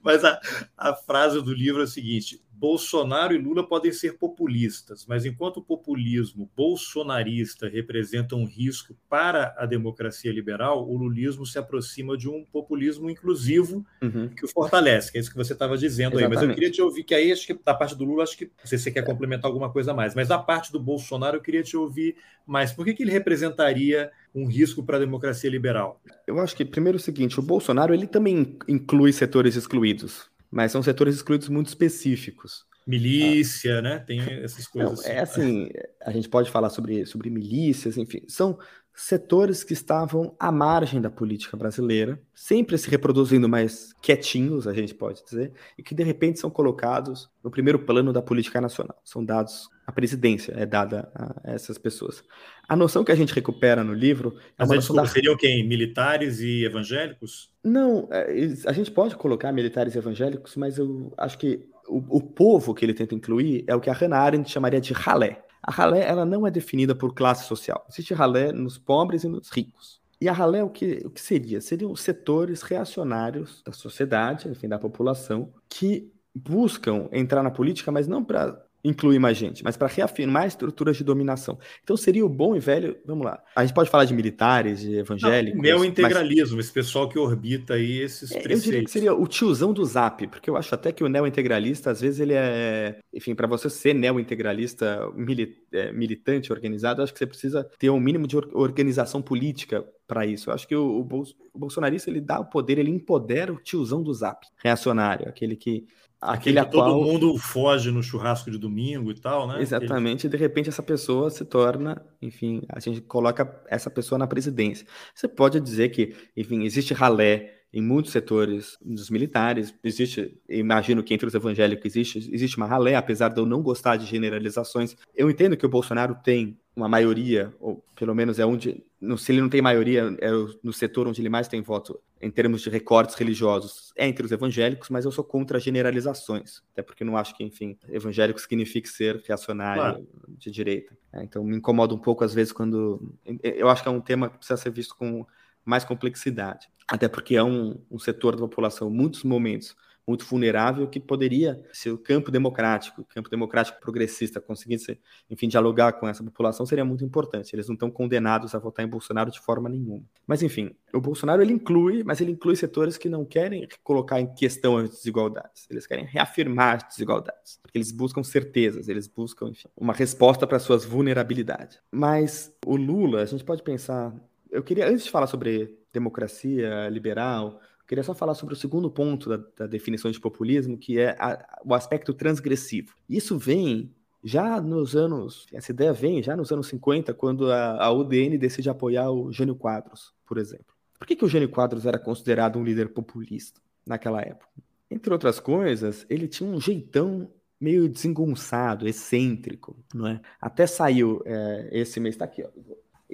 Mas 0.03 0.24
a, 0.24 0.39
a 0.78 0.93
frase 0.93 1.41
do 1.41 1.53
livro 1.53 1.82
é 1.82 1.86
a 1.86 1.88
seguinte, 1.88 2.39
Bolsonaro 2.64 3.36
e 3.36 3.38
Lula 3.38 3.68
podem 3.68 3.91
ser 3.91 4.18
populistas, 4.18 5.05
mas 5.05 5.26
enquanto 5.26 5.57
o 5.57 5.61
populismo 5.61 6.49
bolsonarista 6.55 7.68
representa 7.68 8.38
um 8.38 8.45
risco 8.45 8.95
para 9.09 9.53
a 9.57 9.66
democracia 9.66 10.32
liberal, 10.32 10.89
o 10.89 10.95
lulismo 10.95 11.45
se 11.45 11.59
aproxima 11.59 12.16
de 12.16 12.30
um 12.30 12.45
populismo 12.45 13.09
inclusivo 13.09 13.86
uhum. 14.01 14.30
que 14.30 14.45
o 14.45 14.47
fortalece, 14.47 15.11
que 15.11 15.18
é 15.18 15.22
isso 15.22 15.30
que 15.30 15.36
você 15.36 15.51
estava 15.51 15.78
dizendo 15.78 16.18
Exatamente. 16.18 16.24
aí. 16.24 16.36
Mas 16.36 16.49
eu 16.49 16.55
queria 16.55 16.72
te 16.72 16.82
ouvir, 16.82 17.03
que 17.03 17.14
aí 17.14 17.34
acho 17.34 17.45
que 17.45 17.53
da 17.53 17.74
parte 17.74 17.97
do 17.97 18.05
Lula, 18.05 18.24
acho 18.24 18.38
que 18.38 18.45
não 18.45 18.66
sei 18.66 18.78
se 18.78 18.86
você 18.86 18.91
quer 18.91 19.03
complementar 19.03 19.51
alguma 19.51 19.70
coisa 19.70 19.91
a 19.91 19.93
mais, 19.93 20.16
mas 20.16 20.30
da 20.30 20.39
parte 20.39 20.72
do 20.72 20.80
Bolsonaro 20.80 21.36
eu 21.36 21.41
queria 21.41 21.64
te 21.64 21.76
ouvir 21.76 22.16
mais. 22.47 22.72
Por 22.72 22.86
que, 22.86 22.93
que 22.93 23.03
ele 23.03 23.11
representaria 23.11 24.09
um 24.34 24.47
risco 24.47 24.82
para 24.82 24.95
a 24.95 24.99
democracia 25.01 25.49
liberal? 25.49 26.01
Eu 26.26 26.39
acho 26.39 26.55
que, 26.55 26.64
primeiro, 26.64 26.97
é 26.97 27.01
o 27.01 27.03
seguinte: 27.03 27.38
o 27.38 27.43
Bolsonaro 27.43 27.93
ele 27.93 28.07
também 28.07 28.57
inclui 28.70 29.11
setores 29.11 29.57
excluídos 29.57 30.32
mas 30.54 30.72
são 30.72 30.84
setores 30.84 31.16
excluídos 31.16 31.49
muito 31.49 31.68
específicos. 31.68 32.66
Milícia, 32.86 33.80
ah. 33.80 33.82
né? 33.82 33.99
Tem 33.99 34.20
essas 34.43 34.68
coisas. 34.68 35.04
Não, 35.04 35.12
é 35.12 35.20
assim, 35.20 35.70
a 36.01 36.12
gente 36.12 36.30
pode 36.30 36.51
falar 36.51 36.70
sobre, 36.70 37.06
sobre 37.06 37.30
milícias, 37.30 37.97
enfim, 37.97 38.24
são 38.28 38.58
setores 38.95 39.64
que 39.64 39.74
estavam 39.74 40.36
à 40.39 40.51
margem 40.51 41.01
da 41.01 41.10
política 41.10 41.58
brasileira, 41.58 42.22
sempre 42.36 42.78
se 42.78 42.88
reproduzindo 42.89 43.49
mais 43.49 43.91
quietinhos, 44.01 44.68
a 44.68 44.74
gente 44.74 44.93
pode 44.93 45.24
dizer, 45.24 45.51
e 45.76 45.82
que 45.82 45.95
de 45.95 46.04
repente 46.04 46.39
são 46.39 46.49
colocados 46.51 47.32
no 47.43 47.49
primeiro 47.49 47.80
plano 47.80 48.14
da 48.14 48.22
política 48.22 48.62
nacional. 48.62 48.99
São 49.04 49.26
dados, 49.26 49.68
a 49.86 49.91
presidência 49.91 50.53
é 50.55 50.65
dada 50.65 51.11
a 51.13 51.51
essas 51.51 51.77
pessoas. 51.77 52.23
A 52.67 52.75
noção 52.75 53.03
que 53.03 53.11
a 53.11 53.15
gente 53.15 53.34
recupera 53.34 53.84
no 53.84 53.93
livro. 53.93 54.38
É 54.57 54.65
Mas 54.65 54.79
desculpa, 54.79 55.01
da... 55.01 55.07
seriam 55.07 55.36
quem? 55.36 55.67
Militares 55.67 56.39
e 56.39 56.63
evangélicos? 56.63 57.49
Não, 57.63 58.07
é, 58.11 58.27
a 58.65 58.71
gente 58.71 58.91
pode 58.91 59.15
colocar 59.15 59.51
militares 59.51 59.95
e 59.95 59.97
evangélicos, 59.97 60.55
mas 60.55 60.77
eu 60.77 61.13
acho 61.17 61.38
que 61.38 61.65
o, 61.88 62.17
o 62.17 62.21
povo 62.21 62.73
que 62.73 62.86
ele 62.86 62.93
tenta 62.93 63.13
incluir 63.13 63.65
é 63.67 63.75
o 63.75 63.81
que 63.81 63.89
a 63.89 63.93
Hannah 63.93 64.19
Arendt 64.19 64.49
chamaria 64.49 64.79
de 64.79 64.93
ralé. 64.93 65.43
A 65.61 65.71
ralé 65.71 66.05
ela 66.05 66.25
não 66.25 66.45
é 66.47 66.51
definida 66.51 66.95
por 66.95 67.13
classe 67.13 67.47
social. 67.47 67.86
Existe 67.89 68.13
ralé 68.13 68.51
nos 68.51 68.77
pobres 68.77 69.23
e 69.23 69.29
nos 69.29 69.49
ricos. 69.49 70.01
E 70.19 70.29
a 70.29 70.34
ralé 70.34 70.63
o 70.63 70.69
que, 70.69 71.01
o 71.05 71.09
que 71.09 71.19
seria? 71.19 71.59
Seriam 71.59 71.93
setores 71.95 72.61
reacionários 72.61 73.61
da 73.65 73.73
sociedade, 73.73 74.47
enfim, 74.47 74.69
da 74.69 74.79
população, 74.79 75.51
que 75.67 76.11
buscam 76.34 77.09
entrar 77.11 77.43
na 77.43 77.51
política, 77.51 77.91
mas 77.91 78.07
não 78.07 78.23
para 78.23 78.61
incluir 78.84 79.17
mais 79.17 79.38
gente, 79.38 79.63
mas 79.63 79.77
para 79.77 79.88
reafirmar 79.88 80.45
estruturas 80.45 80.97
de 80.97 81.03
dominação. 81.03 81.57
Então 81.84 81.95
seria 81.95 82.25
o 82.25 82.29
bom 82.29 82.55
e 82.55 82.59
velho, 82.59 82.97
vamos 83.05 83.25
lá. 83.25 83.41
A 83.55 83.63
gente 83.65 83.73
pode 83.73 83.89
falar 83.89 84.05
de 84.05 84.13
militares, 84.13 84.81
de 84.81 84.97
evangélicos. 84.97 85.61
Neo-integralismo, 85.61 86.57
mas... 86.57 86.65
esse 86.65 86.73
pessoal 86.73 87.07
que 87.07 87.17
orbita 87.17 87.75
aí 87.75 88.01
esses 88.01 88.31
é, 88.31 88.39
preceitos. 88.39 88.65
Eu 88.65 88.71
diria 88.71 88.84
que 88.84 88.91
seria 88.91 89.13
o 89.13 89.25
tiozão 89.27 89.71
do 89.71 89.86
Zap, 89.86 90.27
porque 90.27 90.49
eu 90.49 90.57
acho 90.57 90.75
até 90.75 90.91
que 90.91 91.03
o 91.03 91.07
neo-integralista, 91.07 91.91
às 91.91 92.01
vezes, 92.01 92.19
ele 92.19 92.34
é. 92.34 92.99
Enfim, 93.13 93.34
para 93.34 93.47
você 93.47 93.69
ser 93.69 93.93
neo-integralista 93.93 95.09
mili... 95.15 95.57
é, 95.71 95.91
militante, 95.91 96.51
organizado, 96.51 97.01
acho 97.01 97.13
que 97.13 97.19
você 97.19 97.27
precisa 97.27 97.63
ter 97.79 97.89
um 97.89 97.99
mínimo 97.99 98.27
de 98.27 98.36
organização 98.53 99.21
política 99.21 99.86
para 100.05 100.25
isso. 100.25 100.49
Eu 100.49 100.53
acho 100.53 100.67
que 100.67 100.75
o, 100.75 100.99
o, 100.99 101.23
o 101.53 101.59
bolsonarista 101.59 102.09
ele 102.09 102.19
dá 102.19 102.39
o 102.39 102.45
poder, 102.45 102.77
ele 102.77 102.91
empodera 102.91 103.53
o 103.53 103.57
tiozão 103.57 104.03
do 104.03 104.13
Zap, 104.13 104.45
reacionário, 104.61 105.29
aquele 105.29 105.55
que 105.55 105.86
aquele 106.24 106.63
que 106.63 106.71
todo 106.71 107.01
mundo 107.01 107.38
foge 107.38 107.91
no 107.91 108.01
churrasco 108.01 108.49
de 108.49 108.57
domingo 108.57 109.11
e 109.11 109.15
tal, 109.15 109.47
né? 109.47 109.61
Exatamente, 109.61 110.26
aquele... 110.26 110.36
e 110.36 110.38
de 110.38 110.43
repente 110.43 110.69
essa 110.69 110.82
pessoa 110.82 111.30
se 111.30 111.43
torna, 111.43 112.01
enfim, 112.21 112.61
a 112.69 112.80
gente 112.80 113.01
coloca 113.01 113.61
essa 113.67 113.89
pessoa 113.89 114.17
na 114.17 114.28
presidência. 114.28 114.88
Você 115.13 115.28
pode 115.28 115.59
dizer 115.59 115.89
que, 115.89 116.15
enfim, 116.36 116.63
existe 116.63 116.93
ralé 116.93 117.53
em 117.74 117.82
muitos 117.82 118.11
setores 118.11 118.78
dos 118.80 119.09
militares, 119.09 119.74
existe, 119.84 120.38
imagino 120.47 121.01
que 121.01 121.11
entre 121.11 121.26
os 121.26 121.34
evangélicos 121.34 121.86
existe, 121.86 122.30
existe 122.32 122.55
uma 122.55 122.67
ralé, 122.67 122.95
apesar 122.95 123.30
de 123.30 123.39
eu 123.39 123.47
não 123.47 123.63
gostar 123.63 123.97
de 123.97 124.05
generalizações. 124.05 124.95
Eu 125.15 125.28
entendo 125.28 125.57
que 125.57 125.65
o 125.65 125.69
Bolsonaro 125.69 126.15
tem 126.24 126.55
uma 126.76 126.88
maioria, 126.88 127.51
ou 127.59 127.84
pelo 127.95 128.13
menos 128.13 128.38
é 128.38 128.45
onde, 128.45 128.84
se 129.17 129.32
ele 129.32 129.41
não 129.41 129.49
tem 129.49 129.61
maioria, 129.61 130.15
é 130.19 130.30
no 130.63 130.71
setor 130.71 131.07
onde 131.07 131.19
ele 131.19 131.30
mais 131.30 131.47
tem 131.47 131.61
voto 131.61 131.99
em 132.21 132.30
termos 132.30 132.61
de 132.61 132.69
recortes 132.69 133.15
religiosos, 133.15 133.91
é 133.95 134.07
entre 134.07 134.26
os 134.26 134.32
evangélicos, 134.32 134.89
mas 134.89 135.05
eu 135.05 135.11
sou 135.11 135.24
contra 135.24 135.59
generalizações, 135.59 136.61
até 136.71 136.82
porque 136.82 137.03
não 137.03 137.17
acho 137.17 137.36
que, 137.36 137.43
enfim, 137.43 137.78
evangélico 137.89 138.39
signifique 138.39 138.88
ser 138.88 139.21
reacionário 139.28 139.82
claro. 139.82 140.07
de 140.28 140.51
direita. 140.51 140.95
É, 141.11 141.24
então 141.24 141.43
me 141.43 141.57
incomoda 141.57 141.93
um 141.93 141.99
pouco 141.99 142.24
às 142.24 142.34
vezes 142.34 142.53
quando 142.53 143.15
eu 143.43 143.69
acho 143.69 143.84
que 143.84 143.89
é 143.89 143.91
um 143.91 144.01
tema 144.01 144.30
que 144.30 144.38
precisa 144.38 144.57
ser 144.57 144.71
visto 144.71 144.95
com 144.95 145.26
mais 145.66 145.84
complexidade. 145.84 146.68
Até 146.88 147.07
porque 147.07 147.36
é 147.36 147.43
um, 147.43 147.80
um 147.89 147.99
setor 147.99 148.36
da 148.36 148.41
população, 148.41 148.89
muitos 148.89 149.24
momentos, 149.24 149.76
muito 150.07 150.26
vulnerável, 150.26 150.88
que 150.88 150.99
poderia, 150.99 151.64
se 151.72 151.89
o 151.89 151.97
campo 151.97 152.30
democrático, 152.30 153.01
o 153.01 153.05
campo 153.05 153.30
democrático 153.30 153.80
progressista 153.80 154.41
conseguisse, 154.41 154.99
enfim, 155.30 155.47
dialogar 155.47 155.93
com 155.93 156.07
essa 156.07 156.24
população, 156.24 156.66
seria 156.66 156.84
muito 156.84 157.05
importante. 157.05 157.55
Eles 157.55 157.68
não 157.68 157.74
estão 157.74 157.89
condenados 157.89 158.53
a 158.53 158.59
votar 158.59 158.86
em 158.86 158.89
Bolsonaro 158.89 159.32
de 159.32 159.39
forma 159.39 159.70
nenhuma. 159.70 160.03
Mas, 160.28 160.43
enfim, 160.43 160.76
o 160.93 160.99
Bolsonaro 160.99 161.41
ele 161.41 161.53
inclui, 161.53 162.03
mas 162.03 162.20
ele 162.20 162.32
inclui 162.32 162.55
setores 162.55 162.97
que 162.97 163.07
não 163.07 163.24
querem 163.24 163.68
colocar 163.84 164.20
em 164.20 164.34
questão 164.34 164.78
as 164.78 164.89
desigualdades. 164.89 165.68
Eles 165.70 165.88
querem 165.88 166.05
reafirmar 166.05 166.76
as 166.76 166.84
desigualdades. 166.89 167.59
Porque 167.61 167.78
eles 167.78 167.91
buscam 167.91 168.24
certezas, 168.24 168.89
eles 168.89 169.07
buscam, 169.07 169.49
enfim, 169.49 169.70
uma 169.76 169.93
resposta 169.93 170.45
para 170.45 170.59
suas 170.59 170.84
vulnerabilidades. 170.84 171.80
Mas 171.91 172.53
o 172.66 172.76
Lula, 172.76 173.22
a 173.22 173.26
gente 173.26 173.43
pode 173.43 173.64
pensar 173.64 174.14
eu 174.54 174.64
queria, 174.64 174.88
antes 174.88 175.06
de 175.06 175.12
falar 175.12 175.28
sobre 175.28 175.78
democracia 175.91 176.88
liberal, 176.89 177.60
eu 177.80 177.88
queria 177.88 178.04
só 178.04 178.14
falar 178.14 178.36
sobre 178.36 178.54
o 178.54 178.58
segundo 178.58 178.89
ponto 178.89 179.30
da, 179.30 179.38
da 179.58 179.68
definição 179.68 180.12
de 180.12 180.20
populismo, 180.20 180.78
que 180.78 180.99
é 180.99 181.16
a, 181.20 181.60
o 181.66 181.74
aspecto 181.74 182.14
transgressivo. 182.14 182.95
Isso 183.10 183.38
vem 183.38 183.93
já 184.24 184.62
nos 184.62 184.95
anos, 184.95 185.47
essa 185.51 185.72
ideia 185.72 185.91
vem 185.91 186.24
já 186.24 186.36
nos 186.36 186.51
anos 186.51 186.68
50, 186.68 187.14
quando 187.14 187.51
a, 187.51 187.84
a 187.84 187.91
UDN 187.91 188.38
decide 188.38 188.70
apoiar 188.70 189.12
o 189.12 189.32
Jânio 189.32 189.56
Quadros, 189.56 190.14
por 190.26 190.38
exemplo. 190.38 190.74
Por 190.97 191.08
que, 191.08 191.16
que 191.16 191.26
o 191.26 191.28
Jânio 191.28 191.49
Quadros 191.49 191.86
era 191.86 191.99
considerado 191.99 192.58
um 192.58 192.64
líder 192.64 192.89
populista 192.93 193.60
naquela 193.86 194.22
época? 194.22 194.47
Entre 194.89 195.12
outras 195.12 195.39
coisas, 195.39 196.06
ele 196.10 196.28
tinha 196.28 196.49
um 196.49 196.62
jeitão 196.62 197.30
meio 197.60 197.89
desengonçado, 197.89 198.88
excêntrico, 198.88 199.76
não 199.93 200.08
é? 200.08 200.22
Até 200.39 200.68
saiu 200.68 201.22
é, 201.26 201.70
esse 201.72 201.99
mês, 201.99 202.16
está 202.16 202.26
aqui, 202.26 202.43
ó, 202.43 202.49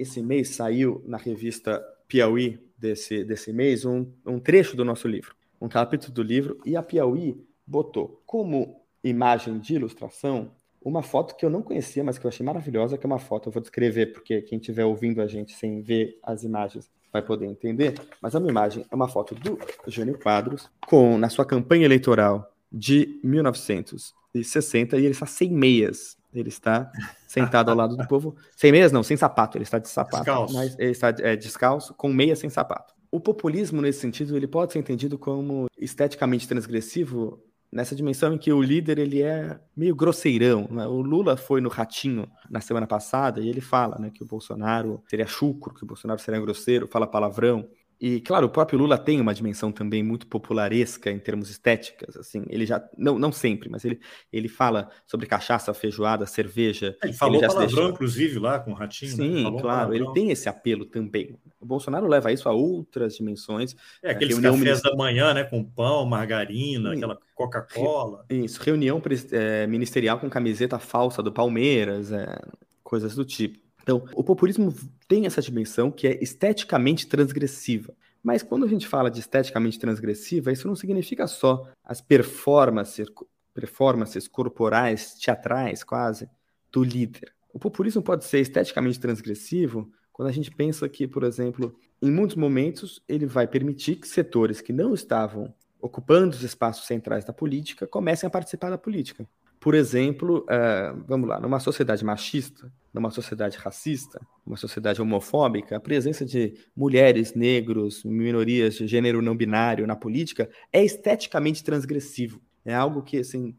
esse 0.00 0.22
mês 0.22 0.50
saiu 0.50 1.02
na 1.06 1.18
revista 1.18 1.82
Piauí 2.08 2.58
desse, 2.76 3.22
desse 3.22 3.52
mês 3.52 3.84
um, 3.84 4.06
um 4.26 4.38
trecho 4.38 4.76
do 4.76 4.84
nosso 4.84 5.06
livro, 5.06 5.34
um 5.60 5.68
capítulo 5.68 6.12
do 6.12 6.22
livro, 6.22 6.58
e 6.64 6.74
a 6.74 6.82
Piauí 6.82 7.38
botou 7.66 8.22
como 8.24 8.80
imagem 9.04 9.58
de 9.58 9.74
ilustração 9.74 10.50
uma 10.82 11.02
foto 11.02 11.36
que 11.36 11.44
eu 11.44 11.50
não 11.50 11.62
conhecia, 11.62 12.02
mas 12.02 12.16
que 12.16 12.24
eu 12.24 12.28
achei 12.28 12.44
maravilhosa, 12.44 12.96
que 12.96 13.04
é 13.04 13.06
uma 13.06 13.18
foto, 13.18 13.48
eu 13.48 13.52
vou 13.52 13.60
descrever, 13.60 14.06
porque 14.06 14.40
quem 14.40 14.58
estiver 14.58 14.84
ouvindo 14.84 15.20
a 15.20 15.26
gente 15.26 15.52
sem 15.52 15.82
ver 15.82 16.18
as 16.22 16.42
imagens 16.42 16.90
vai 17.12 17.20
poder 17.20 17.44
entender, 17.46 17.94
mas 18.22 18.34
é 18.34 18.38
uma 18.38 18.48
imagem, 18.48 18.86
é 18.90 18.94
uma 18.94 19.08
foto 19.08 19.34
do 19.34 19.58
Jânio 19.86 20.18
Quadros, 20.18 20.70
com, 20.86 21.18
na 21.18 21.28
sua 21.28 21.44
campanha 21.44 21.84
eleitoral 21.84 22.50
de 22.72 23.20
1960, 23.22 24.96
e 24.96 25.00
ele 25.00 25.10
está 25.10 25.26
sem 25.26 25.50
meias, 25.50 26.16
ele 26.32 26.48
está 26.48 26.90
sentado 27.30 27.70
ao 27.70 27.76
lado 27.76 27.96
do 27.96 28.08
povo, 28.08 28.34
sem 28.56 28.72
meias 28.72 28.90
não, 28.90 29.04
sem 29.04 29.16
sapato, 29.16 29.56
ele 29.56 29.62
está 29.62 29.78
de 29.78 29.88
sapato, 29.88 30.24
descalço. 30.24 30.54
mas 30.54 30.76
ele 30.78 30.90
está 30.90 31.14
é, 31.20 31.36
descalço, 31.36 31.94
com 31.94 32.12
meia 32.12 32.34
sem 32.34 32.50
sapato. 32.50 32.92
o 33.10 33.20
populismo, 33.20 33.80
nesse 33.80 34.00
sentido, 34.00 34.36
ele 34.36 34.48
pode 34.48 34.72
ser 34.72 34.80
entendido 34.80 35.16
como 35.16 35.66
esteticamente 35.78 36.48
transgressivo 36.48 37.40
nessa 37.72 37.94
dimensão 37.94 38.34
em 38.34 38.38
que 38.38 38.52
o 38.52 38.60
líder 38.60 38.98
ele 38.98 39.22
é 39.22 39.60
meio 39.76 39.94
grosseirão. 39.94 40.66
Né? 40.70 40.86
O 40.88 41.00
Lula 41.00 41.36
foi 41.36 41.60
no 41.60 41.68
Ratinho 41.68 42.28
na 42.50 42.60
semana 42.60 42.86
passada 42.86 43.40
e 43.40 43.48
ele 43.48 43.60
fala 43.60 43.96
né, 43.98 44.10
que 44.12 44.24
o 44.24 44.26
Bolsonaro 44.26 45.00
seria 45.08 45.26
chucro, 45.26 45.72
que 45.72 45.84
o 45.84 45.86
Bolsonaro 45.86 46.20
seria 46.20 46.40
grosseiro, 46.40 46.88
fala 46.88 47.06
palavrão. 47.06 47.68
E, 48.00 48.18
claro, 48.22 48.46
o 48.46 48.50
próprio 48.50 48.78
Lula 48.78 48.96
tem 48.96 49.20
uma 49.20 49.34
dimensão 49.34 49.70
também 49.70 50.02
muito 50.02 50.26
popularesca 50.26 51.10
em 51.10 51.18
termos 51.18 51.50
estéticas, 51.50 52.16
assim, 52.16 52.44
ele 52.48 52.64
já, 52.64 52.82
não, 52.96 53.18
não 53.18 53.30
sempre, 53.30 53.68
mas 53.68 53.84
ele, 53.84 54.00
ele 54.32 54.48
fala 54.48 54.88
sobre 55.04 55.26
cachaça, 55.26 55.74
feijoada, 55.74 56.24
cerveja. 56.24 56.96
Ele 57.02 57.12
falou 57.12 57.36
ele 57.36 57.46
palavrão, 57.46 57.66
deixou... 57.66 57.90
inclusive, 57.90 58.38
lá 58.38 58.58
com 58.58 58.70
o 58.70 58.74
Ratinho. 58.74 59.16
Né? 59.18 59.24
Sim, 59.24 59.50
né? 59.50 59.60
claro, 59.60 59.94
ele 59.94 60.10
tem 60.12 60.30
esse 60.30 60.48
apelo 60.48 60.86
também. 60.86 61.36
O 61.60 61.66
Bolsonaro 61.66 62.08
leva 62.08 62.32
isso 62.32 62.48
a 62.48 62.52
outras 62.52 63.16
dimensões. 63.16 63.76
É, 64.02 64.12
aqueles 64.12 64.38
reunião 64.38 64.56
cafés 64.56 64.80
da 64.80 64.96
manhã, 64.96 65.34
né, 65.34 65.44
com 65.44 65.62
pão, 65.62 66.06
margarina, 66.06 66.92
Sim. 66.92 66.96
aquela 66.96 67.18
Coca-Cola. 67.34 68.24
Isso, 68.30 68.62
reunião 68.62 69.02
é, 69.30 69.66
ministerial 69.66 70.18
com 70.18 70.30
camiseta 70.30 70.78
falsa 70.78 71.22
do 71.22 71.30
Palmeiras, 71.30 72.10
é, 72.10 72.40
coisas 72.82 73.14
do 73.14 73.26
tipo. 73.26 73.69
Então, 73.82 74.04
o 74.14 74.22
populismo 74.22 74.74
tem 75.08 75.26
essa 75.26 75.42
dimensão 75.42 75.90
que 75.90 76.06
é 76.06 76.22
esteticamente 76.22 77.06
transgressiva. 77.06 77.94
Mas 78.22 78.42
quando 78.42 78.64
a 78.64 78.68
gente 78.68 78.86
fala 78.86 79.10
de 79.10 79.20
esteticamente 79.20 79.78
transgressiva, 79.78 80.52
isso 80.52 80.68
não 80.68 80.76
significa 80.76 81.26
só 81.26 81.66
as 81.82 82.00
performances, 82.00 83.08
performances 83.54 84.28
corporais, 84.28 85.14
teatrais 85.14 85.82
quase, 85.82 86.28
do 86.70 86.84
líder. 86.84 87.32
O 87.52 87.58
populismo 87.58 88.02
pode 88.02 88.24
ser 88.24 88.40
esteticamente 88.40 89.00
transgressivo 89.00 89.90
quando 90.12 90.28
a 90.28 90.32
gente 90.32 90.50
pensa 90.50 90.88
que, 90.88 91.08
por 91.08 91.24
exemplo, 91.24 91.74
em 92.00 92.10
muitos 92.10 92.36
momentos 92.36 93.02
ele 93.08 93.26
vai 93.26 93.46
permitir 93.46 93.96
que 93.96 94.06
setores 94.06 94.60
que 94.60 94.72
não 94.72 94.94
estavam 94.94 95.52
ocupando 95.80 96.36
os 96.36 96.42
espaços 96.42 96.86
centrais 96.86 97.24
da 97.24 97.32
política 97.32 97.86
comecem 97.86 98.26
a 98.26 98.30
participar 98.30 98.70
da 98.70 98.78
política. 98.78 99.26
Por 99.58 99.74
exemplo, 99.74 100.44
uh, 100.44 101.02
vamos 101.06 101.28
lá, 101.28 101.40
numa 101.40 101.58
sociedade 101.58 102.04
machista, 102.04 102.70
numa 102.92 103.10
sociedade 103.10 103.56
racista, 103.56 104.20
numa 104.44 104.56
sociedade 104.56 105.00
homofóbica, 105.00 105.76
a 105.76 105.80
presença 105.80 106.24
de 106.24 106.54
mulheres, 106.76 107.34
negros, 107.34 108.02
minorias 108.04 108.74
de 108.74 108.86
gênero 108.86 109.22
não 109.22 109.36
binário 109.36 109.86
na 109.86 109.96
política 109.96 110.50
é 110.72 110.84
esteticamente 110.84 111.62
transgressivo. 111.62 112.40
É 112.64 112.74
algo 112.74 113.02
que, 113.02 113.18
assim, 113.18 113.56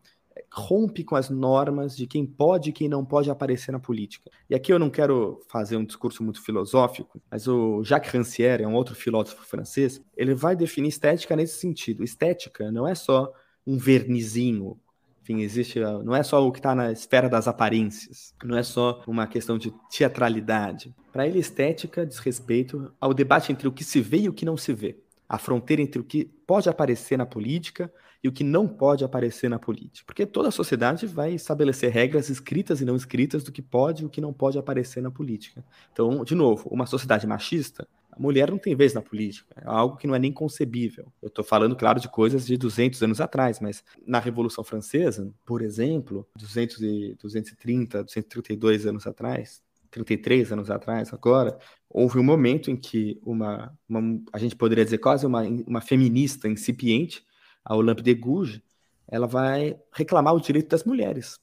rompe 0.52 1.04
com 1.04 1.16
as 1.16 1.30
normas 1.30 1.96
de 1.96 2.06
quem 2.06 2.26
pode 2.26 2.70
e 2.70 2.74
quem 2.74 2.88
não 2.88 3.06
pode 3.06 3.30
aparecer 3.30 3.72
na 3.72 3.80
política. 3.80 4.30
E 4.50 4.56
aqui 4.56 4.72
eu 4.72 4.80
não 4.80 4.90
quero 4.90 5.42
fazer 5.48 5.78
um 5.78 5.86
discurso 5.86 6.24
muito 6.24 6.42
filosófico, 6.42 7.22
mas 7.30 7.48
o 7.48 7.84
Jacques 7.84 8.12
Rancière, 8.12 8.64
é 8.64 8.68
um 8.68 8.76
outro 8.76 8.96
filósofo 8.96 9.46
francês, 9.46 10.02
ele 10.16 10.34
vai 10.34 10.56
definir 10.56 10.90
estética 10.90 11.36
nesse 11.36 11.60
sentido. 11.60 12.04
Estética 12.04 12.72
não 12.72 12.88
é 12.88 12.96
só 12.96 13.32
um 13.66 13.78
vernizinho, 13.78 14.78
enfim, 15.22 15.41
existe. 15.41 15.80
Não 15.80 16.15
é 16.15 16.24
só 16.24 16.45
o 16.45 16.51
que 16.51 16.59
está 16.59 16.74
na 16.74 16.91
esfera 16.91 17.30
das 17.30 17.47
aparências, 17.47 18.34
não 18.43 18.57
é 18.57 18.63
só 18.63 19.03
uma 19.07 19.28
questão 19.28 19.57
de 19.57 19.74
teatralidade. 19.89 20.93
Para 21.11 21.28
ele, 21.28 21.39
estética 21.39 22.05
diz 22.05 22.19
respeito 22.19 22.91
ao 22.99 23.13
debate 23.13 23.51
entre 23.51 23.67
o 23.67 23.72
que 23.72 23.84
se 23.84 24.01
vê 24.01 24.22
e 24.22 24.30
o 24.30 24.34
que 24.34 24.45
não 24.45 24.57
se 24.57 24.74
vê. 24.74 24.97
A 25.30 25.38
fronteira 25.38 25.82
entre 25.82 26.01
o 26.01 26.03
que 26.03 26.26
pode 26.45 26.69
aparecer 26.69 27.17
na 27.17 27.26
política 27.26 27.91
e 28.24 28.28
o 28.28 28.32
que 28.32 28.43
não 28.43 28.67
pode 28.67 29.03
aparecer 29.03 29.49
na 29.49 29.57
política. 29.57 30.05
Porque 30.05 30.26
toda 30.26 30.49
a 30.49 30.51
sociedade 30.51 31.07
vai 31.07 31.34
estabelecer 31.34 31.91
regras 31.91 32.30
escritas 32.30 32.82
e 32.82 32.86
não 32.86 32.95
escritas 32.95 33.43
do 33.43 33.51
que 33.51 33.61
pode 33.61 34.03
e 34.03 34.05
o 34.05 34.09
que 34.09 34.22
não 34.22 34.34
pode 34.34 34.57
aparecer 34.59 35.01
na 35.01 35.09
política. 35.09 35.63
Então, 35.91 36.24
de 36.24 36.36
novo, 36.36 36.69
uma 36.69 36.86
sociedade 36.86 37.26
machista 37.26 37.88
a 38.12 38.20
mulher 38.20 38.51
não 38.51 38.57
tem 38.57 38.76
vez 38.76 38.93
na 38.93 39.01
política, 39.01 39.55
é 39.62 39.64
algo 39.66 39.95
que 39.95 40.05
não 40.05 40.14
é 40.14 40.20
nem 40.20 40.34
concebível. 40.34 41.12
Eu 41.22 41.30
estou 41.30 41.45
falando, 41.45 41.76
claro, 41.76 41.99
de 41.99 42.09
coisas 42.09 42.45
de 42.45 42.57
200 42.57 43.01
anos 43.01 43.22
atrás, 43.22 43.59
mas 43.59 43.84
na 44.05 44.20
Revolução 44.20 44.64
Francesa, 44.64 45.34
por 45.45 45.62
exemplo, 45.62 46.28
200 46.36 46.82
e, 46.82 47.16
230, 47.22 48.03
232 48.03 48.86
anos 48.86 49.07
atrás, 49.07 49.64
33 49.89 50.51
anos 50.51 50.70
atrás, 50.70 51.14
agora, 51.14 51.57
houve 51.89 52.20
um 52.20 52.24
momento 52.24 52.70
em 52.70 52.76
que 52.76 53.20
uma, 53.24 53.74
uma 53.88 54.22
a 54.34 54.38
gente 54.38 54.55
poderia 54.55 54.84
dizer 54.84 54.97
quase 54.97 55.26
uma, 55.26 55.41
uma 55.41 55.82
feminista 55.82 56.47
incipiente, 56.47 57.26
a 57.64 57.76
Olympe 57.76 58.01
de 58.01 58.14
Gouges, 58.14 58.62
ela 59.07 59.28
vai 59.28 59.78
reclamar 59.91 60.34
o 60.34 60.39
direito 60.39 60.70
das 60.70 60.84
mulheres 60.84 61.39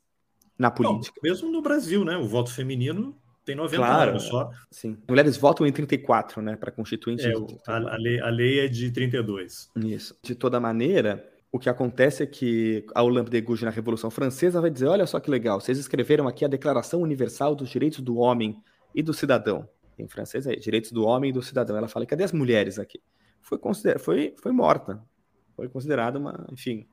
na 0.59 0.71
política. 0.71 1.19
Não, 1.23 1.31
mesmo 1.31 1.51
no 1.51 1.63
Brasil, 1.63 2.05
né? 2.05 2.17
O 2.17 2.27
voto 2.27 2.53
feminino 2.53 3.17
tem 3.49 3.57
90 3.57 3.77
claro, 3.77 4.11
anos 4.11 4.25
só. 4.25 4.51
Sim. 4.71 4.99
Mulheres 5.09 5.39
votam 5.39 5.67
em 5.67 5.73
34, 5.73 6.43
né, 6.43 6.55
para 6.55 6.71
constituinte. 6.71 7.27
É, 7.27 7.33
a, 7.67 7.77
a, 7.77 7.97
lei, 7.97 8.21
a 8.21 8.29
lei 8.29 8.61
é 8.61 8.69
de 8.69 8.91
32. 8.91 9.71
Isso. 9.77 10.15
De 10.23 10.35
toda 10.35 10.61
maneira, 10.61 11.27
o 11.51 11.59
que 11.59 11.71
acontece 11.71 12.23
é 12.23 12.27
que 12.27 12.85
a 12.95 13.03
Olympe 13.03 13.31
de 13.31 13.41
Gouges 13.41 13.65
na 13.65 13.71
Revolução 13.71 14.11
Francesa 14.11 14.61
vai 14.61 14.71
dizer: 14.71 14.87
olha 14.87 15.07
só 15.07 15.19
que 15.19 15.31
legal, 15.31 15.61
vocês 15.61 15.79
escreveram 15.79 16.29
aqui 16.29 16.45
a 16.45 16.49
Declaração 16.49 17.01
Universal 17.01 17.55
dos 17.55 17.71
Direitos 17.71 18.01
do 18.01 18.19
Homem 18.19 18.63
e 18.95 19.03
do 19.03 19.15
Cidadão. 19.15 19.67
Em 19.99 20.07
francês 20.07 20.47
é 20.47 20.55
Direitos 20.55 20.93
do 20.93 21.07
Homem 21.07 21.31
e 21.31 21.33
do 21.33 21.43
Cidadão. 21.43 21.77
Ela 21.77 21.89
fala: 21.89 22.05
cadê 22.05 22.25
as 22.25 22.33
mulheres 22.33 22.79
aqui? 22.79 23.01
Foi, 23.41 23.59
consider... 23.59 23.99
foi, 23.99 24.35
foi 24.37 24.53
morta. 24.53 25.03
Foi 25.57 25.69
considerada 25.71 26.19
uma, 26.19 26.47
enfim, 26.53 26.87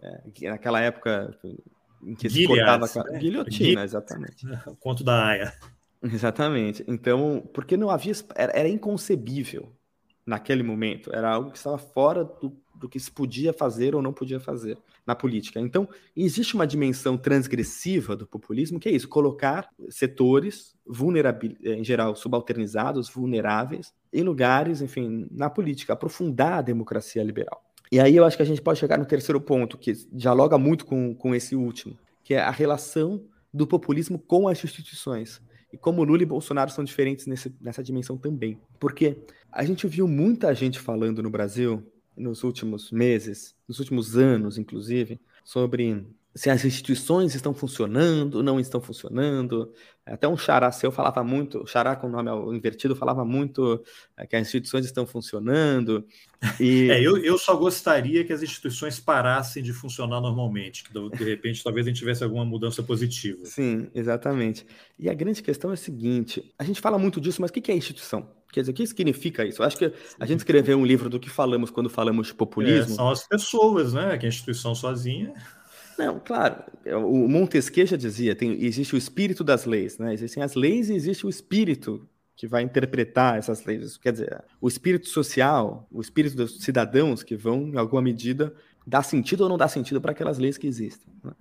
é, 0.00 0.48
naquela 0.48 0.80
época 0.80 1.36
em 2.02 2.14
que 2.14 2.30
se 2.30 2.46
cortava 2.46 2.86
né? 3.10 3.18
guilhotina, 3.18 3.82
exatamente. 3.82 4.46
O 4.66 4.76
conto 4.76 5.02
da 5.02 5.26
Aya. 5.26 5.52
Exatamente. 6.02 6.84
Então, 6.86 7.48
porque 7.52 7.76
não 7.76 7.90
havia. 7.90 8.12
Era, 8.34 8.52
era, 8.52 8.68
inconcebível 8.68 9.72
naquele 10.24 10.62
momento. 10.62 11.10
Era 11.14 11.30
algo 11.30 11.50
que 11.50 11.56
estava 11.56 11.78
fora 11.78 12.24
do, 12.24 12.56
do 12.74 12.88
que 12.88 13.00
se 13.00 13.10
podia 13.10 13.52
fazer 13.52 13.94
ou 13.94 14.02
não 14.02 14.12
podia 14.12 14.38
fazer 14.38 14.78
na 15.06 15.14
política. 15.14 15.58
Então, 15.58 15.88
existe 16.16 16.54
uma 16.54 16.66
dimensão 16.66 17.16
transgressiva 17.16 18.14
do 18.14 18.26
populismo, 18.26 18.78
que 18.78 18.88
é 18.88 18.92
isso: 18.92 19.08
colocar 19.08 19.68
setores 19.88 20.76
vulneráveis, 20.86 21.56
em 21.62 21.84
geral, 21.84 22.14
subalternizados, 22.14 23.08
vulneráveis, 23.08 23.92
em 24.12 24.22
lugares, 24.22 24.80
enfim, 24.80 25.26
na 25.30 25.50
política, 25.50 25.94
aprofundar 25.94 26.58
a 26.58 26.62
democracia 26.62 27.22
liberal. 27.24 27.64
E 27.90 27.98
aí 27.98 28.14
eu 28.14 28.24
acho 28.24 28.36
que 28.36 28.42
a 28.42 28.46
gente 28.46 28.60
pode 28.60 28.78
chegar 28.78 28.98
no 28.98 29.06
terceiro 29.06 29.40
ponto, 29.40 29.78
que 29.78 29.92
dialoga 30.12 30.58
muito 30.58 30.84
com, 30.84 31.14
com 31.14 31.34
esse 31.34 31.56
último, 31.56 31.98
que 32.22 32.34
é 32.34 32.40
a 32.40 32.50
relação 32.50 33.24
do 33.52 33.66
populismo 33.66 34.18
com 34.18 34.46
as 34.46 34.62
instituições 34.62 35.40
e 35.72 35.76
como 35.76 36.04
Lula 36.04 36.22
e 36.22 36.26
Bolsonaro 36.26 36.70
são 36.70 36.84
diferentes 36.84 37.26
nesse, 37.26 37.54
nessa 37.60 37.82
dimensão 37.82 38.16
também. 38.16 38.58
Porque 38.78 39.18
a 39.52 39.64
gente 39.64 39.86
viu 39.86 40.08
muita 40.08 40.54
gente 40.54 40.78
falando 40.78 41.22
no 41.22 41.30
Brasil 41.30 41.82
nos 42.16 42.42
últimos 42.42 42.90
meses, 42.90 43.54
nos 43.66 43.78
últimos 43.78 44.16
anos, 44.16 44.58
inclusive, 44.58 45.20
sobre 45.44 46.06
se 46.34 46.50
as 46.50 46.64
instituições 46.64 47.34
estão 47.34 47.52
funcionando, 47.52 48.42
não 48.42 48.60
estão 48.60 48.80
funcionando. 48.80 49.72
Até 50.06 50.26
um 50.26 50.36
xará 50.36 50.70
seu 50.72 50.90
falava 50.90 51.22
muito, 51.22 51.66
xará 51.66 51.94
com 51.96 52.06
o 52.06 52.10
nome 52.10 52.56
invertido 52.56 52.96
falava 52.96 53.24
muito 53.24 53.82
é, 54.16 54.26
que 54.26 54.36
as 54.36 54.46
instituições 54.46 54.86
estão 54.86 55.06
funcionando. 55.06 56.04
E... 56.60 56.88
É, 56.88 57.02
eu, 57.02 57.18
eu 57.18 57.36
só 57.36 57.56
gostaria 57.56 58.24
que 58.24 58.32
as 58.32 58.42
instituições 58.42 59.00
parassem 59.00 59.62
de 59.62 59.72
funcionar 59.72 60.20
normalmente, 60.20 60.84
que 60.84 60.92
de 60.92 61.24
repente 61.24 61.62
talvez 61.62 61.86
a 61.86 61.90
gente 61.90 61.98
tivesse 61.98 62.22
alguma 62.22 62.44
mudança 62.44 62.82
positiva. 62.82 63.44
Sim, 63.44 63.88
exatamente. 63.94 64.64
E 64.98 65.10
a 65.10 65.14
grande 65.14 65.42
questão 65.42 65.70
é 65.70 65.74
a 65.74 65.76
seguinte: 65.76 66.54
a 66.58 66.64
gente 66.64 66.80
fala 66.80 66.98
muito 66.98 67.20
disso, 67.20 67.40
mas 67.42 67.50
o 67.50 67.54
que 67.54 67.70
é 67.70 67.76
instituição? 67.76 68.30
Quer 68.52 68.60
dizer, 68.60 68.72
o 68.72 68.74
que 68.74 68.86
significa 68.86 69.44
isso? 69.44 69.60
Eu 69.60 69.66
acho 69.66 69.76
que 69.76 69.92
a 70.18 70.24
gente 70.24 70.38
escreveu 70.38 70.78
um 70.78 70.86
livro 70.86 71.10
do 71.10 71.20
que 71.20 71.28
falamos 71.28 71.70
quando 71.70 71.90
falamos 71.90 72.28
de 72.28 72.34
populismo. 72.34 72.92
É, 72.92 72.96
são 72.96 73.10
as 73.10 73.26
pessoas, 73.26 73.92
né? 73.92 74.16
Que 74.16 74.24
a 74.24 74.28
instituição 74.28 74.74
sozinha. 74.74 75.34
Não, 75.98 76.20
claro. 76.20 76.62
É, 76.84 76.96
o 76.96 77.28
Montesquieu 77.28 77.84
já 77.84 77.96
dizia, 77.96 78.36
tem, 78.36 78.64
existe 78.64 78.94
o 78.94 78.98
espírito 78.98 79.42
das 79.42 79.64
leis, 79.64 79.98
né? 79.98 80.14
Existem 80.14 80.42
as 80.42 80.54
leis 80.54 80.88
e 80.88 80.94
existe 80.94 81.26
o 81.26 81.28
espírito 81.28 82.08
que 82.36 82.46
vai 82.46 82.62
interpretar 82.62 83.36
essas 83.36 83.64
leis. 83.64 83.96
quer 83.96 84.12
dizer, 84.12 84.44
o 84.60 84.68
espírito 84.68 85.08
social, 85.08 85.88
o 85.90 86.00
espírito 86.00 86.36
dos 86.36 86.60
cidadãos 86.62 87.24
que 87.24 87.36
vão, 87.36 87.68
em 87.68 87.76
alguma 87.76 88.00
medida, 88.00 88.54
dar 88.86 89.02
sentido 89.02 89.40
ou 89.40 89.48
não 89.48 89.58
dar 89.58 89.66
sentido 89.66 90.00
para 90.00 90.12
aquelas 90.12 90.38
leis 90.38 90.56
que 90.56 90.68
existem. 90.68 91.12
Né? 91.22 91.32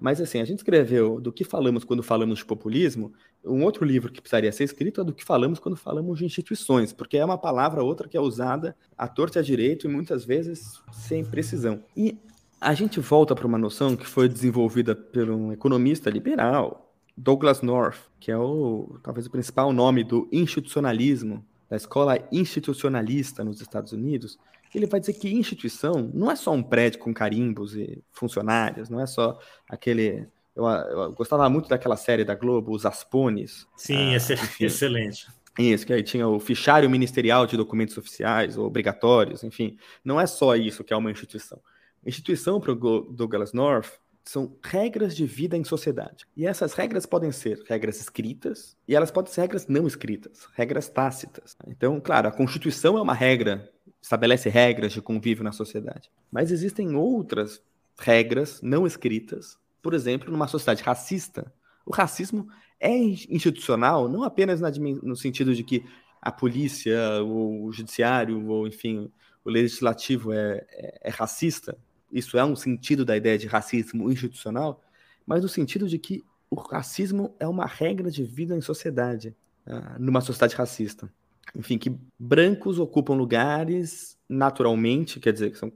Mas 0.00 0.18
assim, 0.18 0.40
a 0.40 0.44
gente 0.46 0.58
escreveu 0.58 1.20
do 1.20 1.30
que 1.30 1.44
falamos 1.44 1.84
quando 1.84 2.02
falamos 2.02 2.38
de 2.38 2.44
populismo, 2.44 3.12
um 3.44 3.62
outro 3.64 3.84
livro 3.84 4.10
que 4.10 4.20
precisaria 4.20 4.50
ser 4.50 4.64
escrito 4.64 5.02
é 5.02 5.04
do 5.04 5.12
que 5.12 5.24
falamos 5.24 5.58
quando 5.58 5.76
falamos 5.76 6.18
de 6.18 6.24
instituições, 6.24 6.92
porque 6.92 7.18
é 7.18 7.24
uma 7.24 7.38
palavra 7.38 7.82
outra 7.82 8.08
que 8.08 8.16
é 8.16 8.20
usada 8.20 8.74
à 8.96 9.06
torta 9.06 9.38
e 9.38 9.40
à 9.40 9.42
direito 9.42 9.86
e 9.86 9.90
muitas 9.90 10.24
vezes 10.24 10.80
sem 10.90 11.24
precisão. 11.24 11.82
E 11.94 12.18
a 12.60 12.74
gente 12.74 13.00
volta 13.00 13.34
para 13.34 13.46
uma 13.46 13.58
noção 13.58 13.96
que 13.96 14.06
foi 14.06 14.28
desenvolvida 14.28 14.94
por 14.94 15.30
um 15.30 15.52
economista 15.52 16.10
liberal, 16.10 16.92
Douglas 17.16 17.62
North, 17.62 17.98
que 18.20 18.30
é 18.30 18.36
o 18.36 18.98
talvez 19.02 19.26
o 19.26 19.30
principal 19.30 19.72
nome 19.72 20.04
do 20.04 20.28
institucionalismo, 20.32 21.44
da 21.68 21.76
escola 21.76 22.18
institucionalista 22.30 23.42
nos 23.44 23.60
Estados 23.60 23.92
Unidos. 23.92 24.38
Ele 24.74 24.86
vai 24.86 25.00
dizer 25.00 25.14
que 25.14 25.32
instituição 25.32 26.10
não 26.12 26.30
é 26.30 26.36
só 26.36 26.52
um 26.52 26.62
prédio 26.62 26.98
com 26.98 27.14
carimbos 27.14 27.74
e 27.74 28.02
funcionários, 28.12 28.90
não 28.90 29.00
é 29.00 29.06
só 29.06 29.38
aquele 29.68 30.28
eu, 30.54 30.66
eu, 30.66 31.12
gostava 31.12 31.48
muito 31.50 31.68
daquela 31.68 31.98
série 31.98 32.24
da 32.24 32.34
Globo, 32.34 32.72
Os 32.72 32.86
Aspones. 32.86 33.66
Sim, 33.76 34.14
ah, 34.14 34.16
excelente. 34.58 35.26
Isso, 35.58 35.86
que 35.86 35.92
aí 35.92 36.02
tinha 36.02 36.26
o 36.26 36.40
fichário 36.40 36.88
ministerial 36.88 37.46
de 37.46 37.56
documentos 37.56 37.96
oficiais 37.96 38.56
ou 38.56 38.66
obrigatórios, 38.66 39.44
enfim. 39.44 39.76
Não 40.02 40.20
é 40.20 40.26
só 40.26 40.56
isso 40.56 40.82
que 40.82 40.94
é 40.94 40.96
uma 40.96 41.10
instituição. 41.10 41.60
Instituição 42.06 42.60
para 42.60 42.72
o 42.72 43.00
Douglas 43.12 43.52
North 43.52 43.98
são 44.24 44.56
regras 44.62 45.14
de 45.14 45.24
vida 45.24 45.56
em 45.56 45.64
sociedade. 45.64 46.26
E 46.36 46.46
essas 46.46 46.72
regras 46.74 47.06
podem 47.06 47.30
ser 47.30 47.62
regras 47.68 48.00
escritas 48.00 48.76
e 48.86 48.94
elas 48.94 49.10
podem 49.10 49.32
ser 49.32 49.42
regras 49.42 49.66
não 49.68 49.86
escritas, 49.86 50.48
regras 50.54 50.88
tácitas. 50.88 51.56
Então, 51.66 52.00
claro, 52.00 52.28
a 52.28 52.32
Constituição 52.32 52.98
é 52.98 53.02
uma 53.02 53.14
regra, 53.14 53.70
estabelece 54.02 54.48
regras 54.48 54.92
de 54.92 55.00
convívio 55.00 55.44
na 55.44 55.52
sociedade. 55.52 56.10
Mas 56.30 56.50
existem 56.50 56.94
outras 56.96 57.62
regras 57.98 58.60
não 58.62 58.86
escritas, 58.86 59.56
por 59.80 59.94
exemplo, 59.94 60.30
numa 60.30 60.48
sociedade 60.48 60.82
racista. 60.82 61.52
O 61.84 61.92
racismo 61.92 62.48
é 62.80 62.96
institucional 62.96 64.08
não 64.08 64.24
apenas 64.24 64.60
no 64.80 65.16
sentido 65.16 65.54
de 65.54 65.62
que 65.62 65.84
a 66.20 66.32
polícia, 66.32 67.22
o 67.22 67.70
judiciário, 67.72 68.44
ou 68.48 68.66
enfim, 68.66 69.10
o 69.44 69.50
legislativo 69.50 70.32
é, 70.32 70.66
é, 70.70 71.00
é 71.04 71.10
racista, 71.10 71.78
isso 72.10 72.38
é 72.38 72.44
um 72.44 72.56
sentido 72.56 73.04
da 73.04 73.16
ideia 73.16 73.38
de 73.38 73.46
racismo 73.46 74.10
institucional, 74.10 74.82
mas 75.26 75.42
no 75.42 75.48
sentido 75.48 75.88
de 75.88 75.98
que 75.98 76.24
o 76.50 76.54
racismo 76.54 77.34
é 77.40 77.46
uma 77.46 77.66
regra 77.66 78.10
de 78.10 78.22
vida 78.22 78.56
em 78.56 78.60
sociedade, 78.60 79.34
uh, 79.66 79.98
numa 79.98 80.20
sociedade 80.20 80.54
racista. 80.54 81.12
Enfim, 81.54 81.78
que 81.78 81.96
brancos 82.18 82.78
ocupam 82.78 83.14
lugares 83.14 84.16
naturalmente, 84.28 85.20
quer 85.20 85.32
dizer, 85.32 85.50
que 85.50 85.58
são 85.58 85.72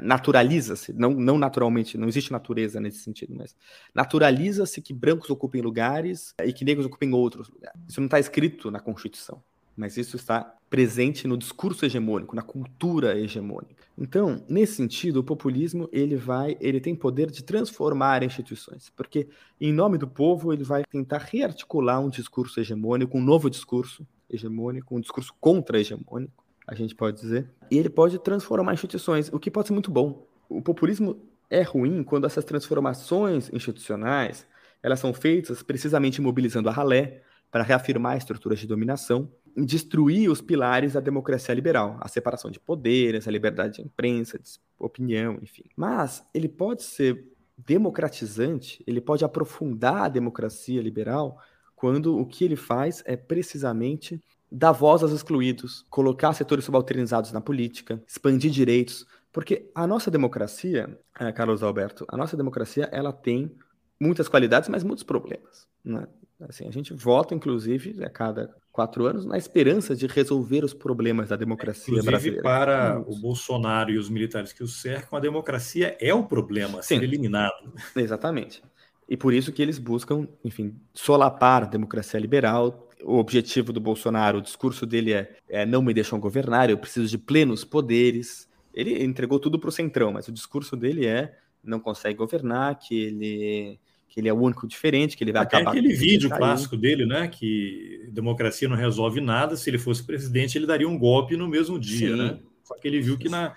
naturaliza-se, 0.00 0.92
não, 0.92 1.10
não 1.10 1.36
naturalmente, 1.36 1.98
não 1.98 2.06
existe 2.06 2.30
natureza 2.30 2.80
nesse 2.80 2.98
sentido, 2.98 3.34
mas 3.34 3.56
naturaliza-se 3.92 4.80
que 4.80 4.94
brancos 4.94 5.28
ocupem 5.28 5.60
lugares 5.60 6.34
e 6.44 6.52
que 6.52 6.64
negros 6.64 6.86
ocupem 6.86 7.12
outros 7.12 7.48
lugares. 7.48 7.80
Isso 7.88 8.00
não 8.00 8.06
está 8.06 8.20
escrito 8.20 8.70
na 8.70 8.78
Constituição 8.78 9.42
mas 9.76 9.96
isso 9.96 10.16
está 10.16 10.54
presente 10.70 11.28
no 11.28 11.36
discurso 11.36 11.84
hegemônico, 11.84 12.34
na 12.34 12.42
cultura 12.42 13.18
hegemônica. 13.18 13.84
Então, 13.96 14.42
nesse 14.48 14.74
sentido, 14.74 15.18
o 15.18 15.24
populismo 15.24 15.88
ele 15.92 16.16
vai, 16.16 16.56
ele 16.60 16.80
tem 16.80 16.94
poder 16.94 17.30
de 17.30 17.44
transformar 17.44 18.22
instituições, 18.22 18.90
porque 18.96 19.28
em 19.60 19.72
nome 19.72 19.98
do 19.98 20.08
povo 20.08 20.52
ele 20.52 20.64
vai 20.64 20.82
tentar 20.84 21.18
rearticular 21.18 22.00
um 22.00 22.08
discurso 22.08 22.58
hegemônico, 22.58 23.16
um 23.16 23.22
novo 23.22 23.48
discurso 23.48 24.06
hegemônico, 24.28 24.96
um 24.96 25.00
discurso 25.00 25.32
contra-hegemônico, 25.40 26.44
a 26.66 26.74
gente 26.74 26.94
pode 26.94 27.20
dizer, 27.20 27.48
e 27.70 27.78
ele 27.78 27.88
pode 27.88 28.18
transformar 28.18 28.74
instituições, 28.74 29.30
o 29.32 29.38
que 29.38 29.50
pode 29.50 29.68
ser 29.68 29.72
muito 29.72 29.90
bom. 29.90 30.26
O 30.48 30.60
populismo 30.60 31.22
é 31.48 31.62
ruim 31.62 32.02
quando 32.02 32.26
essas 32.26 32.44
transformações 32.44 33.50
institucionais 33.52 34.46
elas 34.82 35.00
são 35.00 35.12
feitas 35.14 35.62
precisamente 35.62 36.20
mobilizando 36.20 36.68
a 36.68 36.72
ralé 36.72 37.22
para 37.50 37.62
reafirmar 37.62 38.16
estruturas 38.16 38.58
de 38.58 38.66
dominação 38.66 39.30
destruir 39.56 40.30
os 40.30 40.40
pilares 40.40 40.92
da 40.92 41.00
democracia 41.00 41.54
liberal, 41.54 41.96
a 42.00 42.08
separação 42.08 42.50
de 42.50 42.60
poderes, 42.60 43.26
a 43.26 43.30
liberdade 43.30 43.76
de 43.76 43.82
imprensa, 43.82 44.38
de 44.38 44.58
opinião, 44.78 45.38
enfim. 45.42 45.64
Mas 45.74 46.22
ele 46.34 46.48
pode 46.48 46.82
ser 46.82 47.24
democratizante, 47.56 48.84
ele 48.86 49.00
pode 49.00 49.24
aprofundar 49.24 50.04
a 50.04 50.08
democracia 50.08 50.82
liberal 50.82 51.38
quando 51.74 52.18
o 52.18 52.26
que 52.26 52.44
ele 52.44 52.56
faz 52.56 53.02
é 53.06 53.16
precisamente 53.16 54.20
dar 54.50 54.72
voz 54.72 55.02
aos 55.02 55.12
excluídos, 55.12 55.84
colocar 55.90 56.32
setores 56.32 56.64
subalternizados 56.64 57.32
na 57.32 57.40
política, 57.40 58.02
expandir 58.06 58.50
direitos, 58.50 59.06
porque 59.32 59.70
a 59.74 59.86
nossa 59.86 60.10
democracia, 60.10 60.98
eh, 61.18 61.32
Carlos 61.32 61.62
Alberto, 61.62 62.06
a 62.08 62.16
nossa 62.16 62.36
democracia 62.36 62.88
ela 62.92 63.12
tem 63.12 63.54
muitas 64.00 64.28
qualidades, 64.28 64.68
mas 64.68 64.84
muitos 64.84 65.04
problemas. 65.04 65.66
Né? 65.84 66.06
Assim, 66.40 66.68
a 66.68 66.70
gente 66.70 66.92
vota, 66.92 67.34
inclusive, 67.34 68.04
a 68.04 68.10
cada 68.10 68.54
quatro 68.70 69.06
anos, 69.06 69.24
na 69.24 69.38
esperança 69.38 69.96
de 69.96 70.06
resolver 70.06 70.62
os 70.62 70.74
problemas 70.74 71.30
da 71.30 71.36
democracia 71.36 71.92
inclusive, 71.92 72.10
brasileira. 72.10 72.42
para 72.42 73.00
o 73.06 73.16
Bolsonaro 73.16 73.90
e 73.90 73.96
os 73.96 74.10
militares 74.10 74.52
que 74.52 74.62
o 74.62 74.68
cercam, 74.68 75.16
a 75.16 75.20
democracia 75.20 75.96
é 75.98 76.12
o 76.12 76.24
problema 76.24 76.80
a 76.80 76.82
ser 76.82 76.98
Sim. 76.98 77.04
eliminado. 77.04 77.72
Exatamente. 77.96 78.62
E 79.08 79.16
por 79.16 79.32
isso 79.32 79.50
que 79.50 79.62
eles 79.62 79.78
buscam, 79.78 80.28
enfim, 80.44 80.76
solapar 80.92 81.62
a 81.62 81.66
democracia 81.66 82.20
liberal. 82.20 82.90
O 83.02 83.16
objetivo 83.16 83.72
do 83.72 83.80
Bolsonaro, 83.80 84.38
o 84.38 84.42
discurso 84.42 84.84
dele 84.84 85.14
é, 85.14 85.36
é 85.48 85.64
não 85.64 85.80
me 85.80 85.94
deixam 85.94 86.20
governar, 86.20 86.68
eu 86.68 86.76
preciso 86.76 87.08
de 87.08 87.16
plenos 87.16 87.64
poderes. 87.64 88.46
Ele 88.74 89.02
entregou 89.02 89.38
tudo 89.38 89.58
para 89.58 89.68
o 89.68 89.72
centrão, 89.72 90.12
mas 90.12 90.28
o 90.28 90.32
discurso 90.32 90.76
dele 90.76 91.06
é 91.06 91.34
não 91.64 91.80
consegue 91.80 92.18
governar, 92.18 92.78
que 92.78 92.94
ele 92.94 93.80
que 94.16 94.20
ele 94.20 94.30
é 94.30 94.32
o 94.32 94.40
único 94.40 94.66
diferente, 94.66 95.14
que 95.14 95.22
ele 95.22 95.30
vai 95.30 95.42
Até 95.42 95.58
acabar. 95.58 95.72
aquele 95.72 95.92
vídeo 95.94 96.30
clássico 96.30 96.74
dele, 96.74 97.04
né? 97.04 97.28
Que 97.28 98.08
democracia 98.10 98.66
não 98.66 98.74
resolve 98.74 99.20
nada. 99.20 99.56
Se 99.56 99.68
ele 99.68 99.76
fosse 99.76 100.02
presidente, 100.02 100.56
ele 100.56 100.66
daria 100.66 100.88
um 100.88 100.98
golpe 100.98 101.36
no 101.36 101.46
mesmo 101.46 101.78
dia, 101.78 102.08
Sim. 102.08 102.16
né? 102.16 102.38
Só 102.64 102.74
que 102.76 102.88
ele 102.88 102.98
viu 103.02 103.18
que 103.18 103.28
na, 103.28 103.54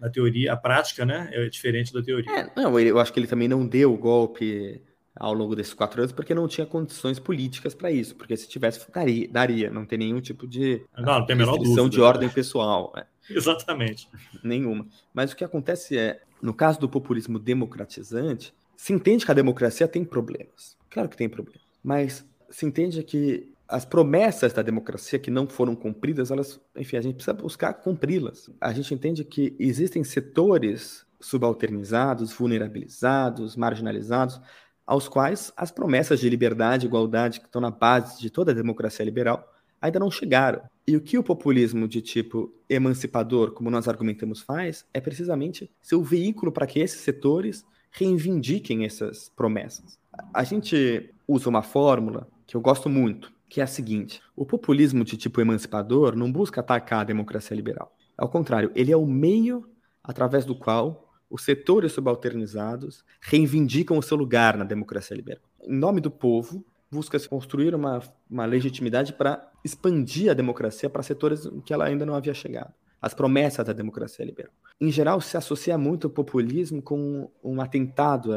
na 0.00 0.10
teoria, 0.10 0.52
a 0.52 0.56
prática, 0.56 1.06
né, 1.06 1.30
é 1.32 1.48
diferente 1.48 1.94
da 1.94 2.02
teoria. 2.02 2.30
É, 2.30 2.50
não, 2.56 2.78
eu 2.78 2.98
acho 2.98 3.12
que 3.12 3.20
ele 3.20 3.28
também 3.28 3.46
não 3.46 3.64
deu 3.64 3.94
o 3.94 3.96
golpe 3.96 4.82
ao 5.14 5.32
longo 5.32 5.54
desses 5.54 5.72
quatro 5.72 6.00
anos 6.00 6.12
porque 6.12 6.34
não 6.34 6.48
tinha 6.48 6.66
condições 6.66 7.20
políticas 7.20 7.72
para 7.72 7.90
isso. 7.92 8.16
Porque 8.16 8.36
se 8.36 8.48
tivesse, 8.48 8.84
daria, 8.92 9.28
daria, 9.28 9.70
não 9.70 9.86
tem 9.86 9.98
nenhum 9.98 10.20
tipo 10.20 10.46
de 10.46 10.82
não, 10.98 11.20
não 11.20 11.26
tem 11.26 11.36
restrição 11.36 11.88
de 11.88 12.00
ordem 12.00 12.28
pessoal. 12.28 12.92
Né? 12.96 13.04
Exatamente. 13.30 14.08
Nenhuma. 14.42 14.86
Mas 15.14 15.32
o 15.32 15.36
que 15.36 15.44
acontece 15.44 15.96
é, 15.96 16.20
no 16.42 16.52
caso 16.52 16.80
do 16.80 16.88
populismo 16.88 17.38
democratizante, 17.38 18.52
se 18.80 18.94
entende 18.94 19.26
que 19.26 19.30
a 19.30 19.34
democracia 19.34 19.86
tem 19.86 20.02
problemas. 20.02 20.74
Claro 20.88 21.06
que 21.06 21.16
tem 21.16 21.28
problemas. 21.28 21.60
Mas 21.84 22.24
se 22.48 22.64
entende 22.64 23.02
que 23.02 23.52
as 23.68 23.84
promessas 23.84 24.54
da 24.54 24.62
democracia 24.62 25.18
que 25.18 25.30
não 25.30 25.46
foram 25.46 25.76
cumpridas, 25.76 26.30
elas, 26.30 26.58
enfim, 26.74 26.96
a 26.96 27.02
gente 27.02 27.16
precisa 27.16 27.34
buscar 27.34 27.74
cumpri-las. 27.74 28.48
A 28.58 28.72
gente 28.72 28.94
entende 28.94 29.22
que 29.22 29.54
existem 29.58 30.02
setores 30.02 31.04
subalternizados, 31.20 32.32
vulnerabilizados, 32.32 33.54
marginalizados, 33.54 34.40
aos 34.86 35.06
quais 35.06 35.52
as 35.58 35.70
promessas 35.70 36.18
de 36.18 36.30
liberdade 36.30 36.86
e 36.86 36.88
igualdade 36.88 37.38
que 37.38 37.46
estão 37.46 37.60
na 37.60 37.70
base 37.70 38.18
de 38.18 38.30
toda 38.30 38.50
a 38.50 38.54
democracia 38.54 39.04
liberal 39.04 39.46
ainda 39.78 40.00
não 40.00 40.10
chegaram. 40.10 40.62
E 40.86 40.96
o 40.96 41.02
que 41.02 41.18
o 41.18 41.22
populismo 41.22 41.86
de 41.86 42.00
tipo 42.00 42.50
emancipador, 42.66 43.52
como 43.52 43.70
nós 43.70 43.86
argumentamos, 43.86 44.40
faz 44.40 44.86
é 44.94 45.02
precisamente 45.02 45.70
ser 45.82 45.96
o 45.96 46.02
veículo 46.02 46.50
para 46.50 46.66
que 46.66 46.80
esses 46.80 47.02
setores 47.02 47.62
reivindiquem 47.90 48.84
essas 48.84 49.28
promessas. 49.28 49.98
A 50.32 50.44
gente 50.44 51.12
usa 51.26 51.48
uma 51.48 51.62
fórmula 51.62 52.28
que 52.46 52.56
eu 52.56 52.60
gosto 52.60 52.88
muito, 52.88 53.32
que 53.48 53.60
é 53.60 53.64
a 53.64 53.66
seguinte: 53.66 54.20
o 54.36 54.44
populismo 54.46 55.04
de 55.04 55.16
tipo 55.16 55.40
emancipador 55.40 56.16
não 56.16 56.30
busca 56.30 56.60
atacar 56.60 57.00
a 57.00 57.04
democracia 57.04 57.56
liberal. 57.56 57.94
Ao 58.16 58.28
contrário, 58.28 58.70
ele 58.74 58.92
é 58.92 58.96
o 58.96 59.06
meio 59.06 59.68
através 60.02 60.44
do 60.44 60.54
qual 60.54 61.08
os 61.28 61.44
setores 61.44 61.92
subalternizados 61.92 63.04
reivindicam 63.20 63.96
o 63.96 64.02
seu 64.02 64.16
lugar 64.16 64.56
na 64.56 64.64
democracia 64.64 65.16
liberal. 65.16 65.42
Em 65.62 65.76
nome 65.76 66.00
do 66.00 66.10
povo, 66.10 66.64
busca-se 66.90 67.28
construir 67.28 67.74
uma, 67.74 68.02
uma 68.28 68.44
legitimidade 68.44 69.12
para 69.12 69.48
expandir 69.64 70.30
a 70.30 70.34
democracia 70.34 70.90
para 70.90 71.02
setores 71.02 71.48
que 71.64 71.72
ela 71.72 71.84
ainda 71.84 72.04
não 72.04 72.14
havia 72.14 72.34
chegado 72.34 72.74
as 73.00 73.14
promessas 73.14 73.64
da 73.64 73.72
democracia 73.72 74.24
liberal. 74.24 74.52
Em 74.80 74.90
geral, 74.90 75.20
se 75.20 75.36
associa 75.36 75.78
muito 75.78 76.06
o 76.06 76.10
populismo 76.10 76.82
com 76.82 77.30
um 77.42 77.60
atentado 77.60 78.32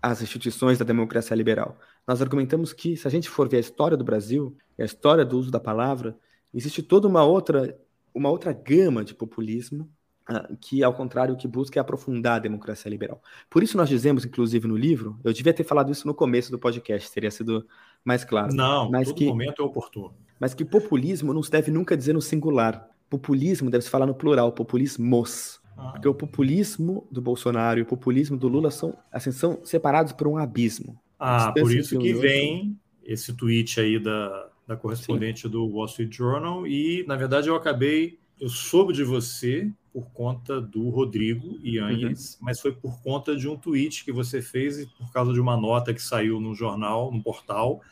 às 0.00 0.20
instituições 0.20 0.78
da 0.78 0.84
democracia 0.84 1.36
liberal. 1.36 1.78
Nós 2.06 2.20
argumentamos 2.20 2.72
que, 2.72 2.96
se 2.96 3.06
a 3.06 3.10
gente 3.10 3.28
for 3.28 3.48
ver 3.48 3.58
a 3.58 3.60
história 3.60 3.96
do 3.96 4.04
Brasil, 4.04 4.56
a 4.78 4.84
história 4.84 5.24
do 5.24 5.38
uso 5.38 5.50
da 5.50 5.60
palavra, 5.60 6.16
existe 6.52 6.82
toda 6.82 7.08
uma 7.08 7.24
outra, 7.24 7.78
uma 8.12 8.28
outra 8.28 8.52
gama 8.52 9.04
de 9.04 9.14
populismo 9.14 9.88
uh, 10.28 10.56
que, 10.60 10.82
ao 10.82 10.92
contrário, 10.92 11.34
o 11.34 11.36
que 11.36 11.46
busca 11.46 11.78
é 11.78 11.80
aprofundar 11.80 12.36
a 12.36 12.40
democracia 12.40 12.90
liberal. 12.90 13.22
Por 13.48 13.62
isso 13.62 13.76
nós 13.76 13.88
dizemos, 13.88 14.24
inclusive 14.24 14.66
no 14.66 14.76
livro, 14.76 15.18
eu 15.22 15.32
devia 15.32 15.54
ter 15.54 15.64
falado 15.64 15.92
isso 15.92 16.06
no 16.06 16.14
começo 16.14 16.50
do 16.50 16.58
podcast, 16.58 17.10
teria 17.12 17.30
sido 17.30 17.66
mais 18.04 18.24
claro. 18.24 18.52
Não, 18.52 18.90
mas 18.90 19.08
todo 19.08 19.16
que, 19.16 19.26
momento 19.26 19.62
é 19.62 19.64
oportuno. 19.64 20.14
Mas 20.40 20.52
que 20.52 20.64
populismo 20.64 21.32
não 21.32 21.42
se 21.42 21.50
deve 21.50 21.70
nunca 21.70 21.96
dizer 21.96 22.12
no 22.12 22.20
singular 22.20 22.91
populismo 23.12 23.70
deve 23.70 23.84
se 23.84 23.90
falar 23.90 24.06
no 24.06 24.14
plural, 24.14 24.52
populismos. 24.52 25.60
Ah. 25.76 25.90
Porque 25.90 26.08
o 26.08 26.14
populismo 26.14 27.06
do 27.10 27.20
Bolsonaro 27.20 27.78
e 27.78 27.82
o 27.82 27.86
populismo 27.86 28.38
do 28.38 28.48
Lula 28.48 28.70
são, 28.70 28.96
assim, 29.10 29.30
são 29.30 29.60
separados 29.64 30.12
por 30.12 30.26
um 30.26 30.38
abismo. 30.38 30.98
Ah, 31.18 31.52
por 31.52 31.70
isso 31.70 31.98
que 31.98 32.14
vem 32.14 32.78
esse 33.04 33.34
tweet 33.34 33.78
aí 33.80 33.98
da, 33.98 34.48
da 34.66 34.76
correspondente 34.76 35.42
Sim. 35.42 35.48
do 35.50 35.66
Wall 35.66 35.86
Street 35.86 36.14
Journal. 36.14 36.66
E, 36.66 37.04
na 37.06 37.16
verdade, 37.16 37.48
eu 37.48 37.54
acabei. 37.54 38.18
Eu 38.40 38.48
soube 38.48 38.92
de 38.92 39.04
você 39.04 39.70
por 39.92 40.10
conta 40.12 40.60
do 40.60 40.88
Rodrigo 40.88 41.58
Ianhes, 41.62 42.34
uhum. 42.34 42.46
mas 42.46 42.60
foi 42.60 42.72
por 42.72 43.00
conta 43.02 43.36
de 43.36 43.46
um 43.46 43.56
tweet 43.56 44.04
que 44.04 44.10
você 44.10 44.40
fez 44.40 44.78
e 44.78 44.86
por 44.86 45.12
causa 45.12 45.32
de 45.32 45.40
uma 45.40 45.56
nota 45.56 45.92
que 45.92 46.02
saiu 46.02 46.40
no 46.40 46.54
jornal, 46.54 47.12
no 47.12 47.22
portal, 47.22 47.82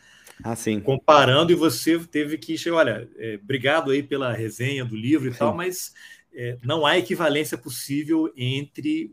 ah, 0.43 0.55
sim. 0.55 0.79
comparando, 0.79 1.51
e 1.51 1.55
você 1.55 1.99
teve 1.99 2.37
que 2.37 2.57
chegar, 2.57 2.77
olha, 2.77 3.09
é, 3.17 3.39
obrigado 3.41 3.91
aí 3.91 4.03
pela 4.03 4.33
resenha 4.33 4.83
do 4.85 4.95
livro 4.95 5.29
e 5.29 5.33
sim. 5.33 5.39
tal, 5.39 5.55
mas 5.55 5.93
é, 6.33 6.57
não 6.63 6.85
há 6.85 6.97
equivalência 6.97 7.57
possível 7.57 8.31
entre 8.37 9.11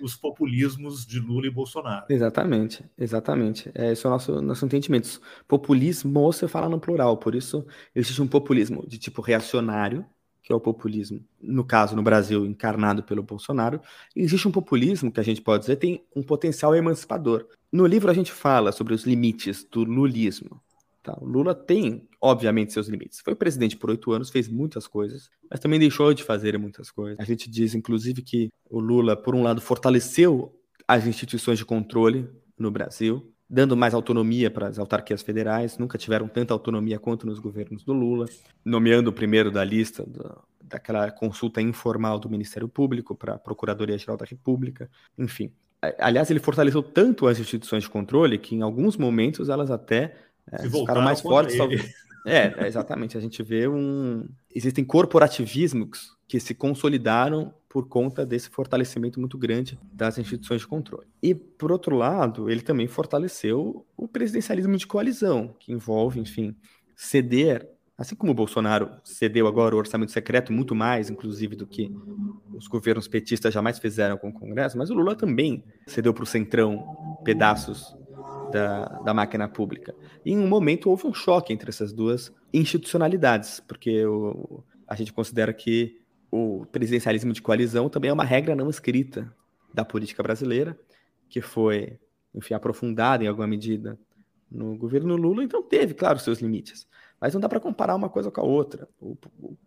o, 0.00 0.04
os 0.04 0.16
populismos 0.16 1.06
de 1.06 1.20
Lula 1.20 1.46
e 1.46 1.50
Bolsonaro. 1.50 2.06
Exatamente, 2.08 2.84
exatamente. 2.98 3.70
É, 3.74 3.92
esse 3.92 4.04
é 4.04 4.08
o 4.08 4.12
nosso, 4.12 4.42
nosso 4.42 4.64
entendimento. 4.64 5.20
Populismo 5.46 6.20
você 6.20 6.48
fala 6.48 6.68
no 6.68 6.80
plural, 6.80 7.16
por 7.16 7.34
isso 7.34 7.64
existe 7.94 8.20
um 8.20 8.26
populismo 8.26 8.84
de 8.86 8.98
tipo 8.98 9.22
reacionário, 9.22 10.04
que 10.48 10.52
é 10.54 10.56
o 10.56 10.60
populismo, 10.60 11.22
no 11.42 11.62
caso, 11.62 11.94
no 11.94 12.02
Brasil, 12.02 12.46
encarnado 12.46 13.02
pelo 13.02 13.22
Bolsonaro, 13.22 13.82
existe 14.16 14.48
um 14.48 14.50
populismo 14.50 15.12
que 15.12 15.20
a 15.20 15.22
gente 15.22 15.42
pode 15.42 15.64
dizer 15.64 15.76
tem 15.76 16.02
um 16.16 16.22
potencial 16.22 16.74
emancipador. 16.74 17.46
No 17.70 17.84
livro 17.84 18.10
a 18.10 18.14
gente 18.14 18.32
fala 18.32 18.72
sobre 18.72 18.94
os 18.94 19.04
limites 19.04 19.62
do 19.70 19.84
lulismo. 19.84 20.58
Tá? 21.02 21.14
O 21.20 21.26
Lula 21.26 21.54
tem, 21.54 22.08
obviamente, 22.18 22.72
seus 22.72 22.88
limites. 22.88 23.20
Foi 23.20 23.34
presidente 23.34 23.76
por 23.76 23.90
oito 23.90 24.10
anos, 24.10 24.30
fez 24.30 24.48
muitas 24.48 24.86
coisas, 24.86 25.28
mas 25.50 25.60
também 25.60 25.78
deixou 25.78 26.14
de 26.14 26.24
fazer 26.24 26.58
muitas 26.58 26.90
coisas. 26.90 27.20
A 27.20 27.24
gente 27.24 27.50
diz, 27.50 27.74
inclusive, 27.74 28.22
que 28.22 28.48
o 28.70 28.80
Lula, 28.80 29.14
por 29.14 29.34
um 29.34 29.42
lado, 29.42 29.60
fortaleceu 29.60 30.58
as 30.86 31.06
instituições 31.06 31.58
de 31.58 31.64
controle 31.66 32.26
no 32.58 32.70
Brasil, 32.70 33.30
dando 33.48 33.76
mais 33.76 33.94
autonomia 33.94 34.50
para 34.50 34.68
as 34.68 34.78
autarquias 34.78 35.22
federais, 35.22 35.78
nunca 35.78 35.96
tiveram 35.96 36.28
tanta 36.28 36.52
autonomia 36.52 36.98
quanto 36.98 37.26
nos 37.26 37.38
governos 37.38 37.82
do 37.82 37.92
Lula, 37.92 38.26
nomeando 38.64 39.10
o 39.10 39.12
primeiro 39.12 39.50
da 39.50 39.64
lista 39.64 40.04
do, 40.04 40.38
daquela 40.62 41.10
consulta 41.10 41.62
informal 41.62 42.18
do 42.18 42.28
Ministério 42.28 42.68
Público 42.68 43.14
para 43.14 43.34
a 43.34 43.38
Procuradoria-Geral 43.38 44.16
da 44.16 44.26
República, 44.26 44.90
enfim. 45.16 45.50
Aliás, 45.98 46.28
ele 46.30 46.40
fortaleceu 46.40 46.82
tanto 46.82 47.26
as 47.26 47.38
instituições 47.38 47.84
de 47.84 47.90
controle 47.90 48.36
que, 48.36 48.54
em 48.54 48.62
alguns 48.62 48.96
momentos, 48.96 49.48
elas 49.48 49.70
até 49.70 50.14
é, 50.50 50.68
ficaram 50.68 51.00
mais 51.00 51.20
fortes, 51.20 51.56
talvez. 51.56 51.94
É, 52.26 52.52
é, 52.58 52.66
exatamente. 52.66 53.16
A 53.16 53.20
gente 53.20 53.42
vê 53.42 53.68
um. 53.68 54.28
Existem 54.54 54.84
corporativismos 54.84 56.16
que 56.26 56.40
se 56.40 56.52
consolidaram 56.52 57.54
por 57.78 57.86
conta 57.86 58.26
desse 58.26 58.50
fortalecimento 58.50 59.20
muito 59.20 59.38
grande 59.38 59.78
das 59.92 60.18
instituições 60.18 60.62
de 60.62 60.66
controle. 60.66 61.06
E, 61.22 61.32
por 61.32 61.70
outro 61.70 61.94
lado, 61.94 62.50
ele 62.50 62.60
também 62.60 62.88
fortaleceu 62.88 63.86
o 63.96 64.08
presidencialismo 64.08 64.76
de 64.76 64.84
coalizão, 64.84 65.54
que 65.60 65.70
envolve, 65.70 66.18
enfim, 66.18 66.56
ceder, 66.96 67.70
assim 67.96 68.16
como 68.16 68.32
o 68.32 68.34
Bolsonaro 68.34 68.90
cedeu 69.04 69.46
agora 69.46 69.76
o 69.76 69.78
orçamento 69.78 70.10
secreto, 70.10 70.52
muito 70.52 70.74
mais, 70.74 71.08
inclusive, 71.08 71.54
do 71.54 71.68
que 71.68 71.88
os 72.52 72.66
governos 72.66 73.06
petistas 73.06 73.54
jamais 73.54 73.78
fizeram 73.78 74.18
com 74.18 74.30
o 74.30 74.32
Congresso, 74.32 74.76
mas 74.76 74.90
o 74.90 74.94
Lula 74.94 75.14
também 75.14 75.62
cedeu 75.86 76.12
para 76.12 76.24
o 76.24 76.26
Centrão 76.26 76.84
pedaços 77.24 77.96
da, 78.50 78.86
da 79.04 79.14
máquina 79.14 79.48
pública. 79.48 79.94
E 80.24 80.32
em 80.32 80.38
um 80.38 80.48
momento 80.48 80.90
houve 80.90 81.06
um 81.06 81.14
choque 81.14 81.52
entre 81.52 81.68
essas 81.68 81.92
duas 81.92 82.34
institucionalidades, 82.52 83.60
porque 83.60 84.04
o, 84.04 84.64
a 84.84 84.96
gente 84.96 85.12
considera 85.12 85.52
que 85.52 86.07
o 86.30 86.66
presidencialismo 86.66 87.32
de 87.32 87.42
coalizão 87.42 87.88
também 87.88 88.10
é 88.10 88.12
uma 88.12 88.24
regra 88.24 88.54
não 88.54 88.68
escrita 88.68 89.32
da 89.72 89.84
política 89.84 90.22
brasileira, 90.22 90.78
que 91.28 91.40
foi, 91.40 91.98
enfim, 92.34 92.54
aprofundada 92.54 93.24
em 93.24 93.26
alguma 93.26 93.46
medida 93.46 93.98
no 94.50 94.76
governo 94.76 95.16
Lula, 95.16 95.44
então 95.44 95.62
teve, 95.62 95.94
claro, 95.94 96.18
seus 96.18 96.40
limites. 96.40 96.86
Mas 97.20 97.34
não 97.34 97.40
dá 97.40 97.48
para 97.48 97.60
comparar 97.60 97.94
uma 97.94 98.08
coisa 98.08 98.30
com 98.30 98.40
a 98.40 98.44
outra. 98.44 98.88
O, 99.00 99.16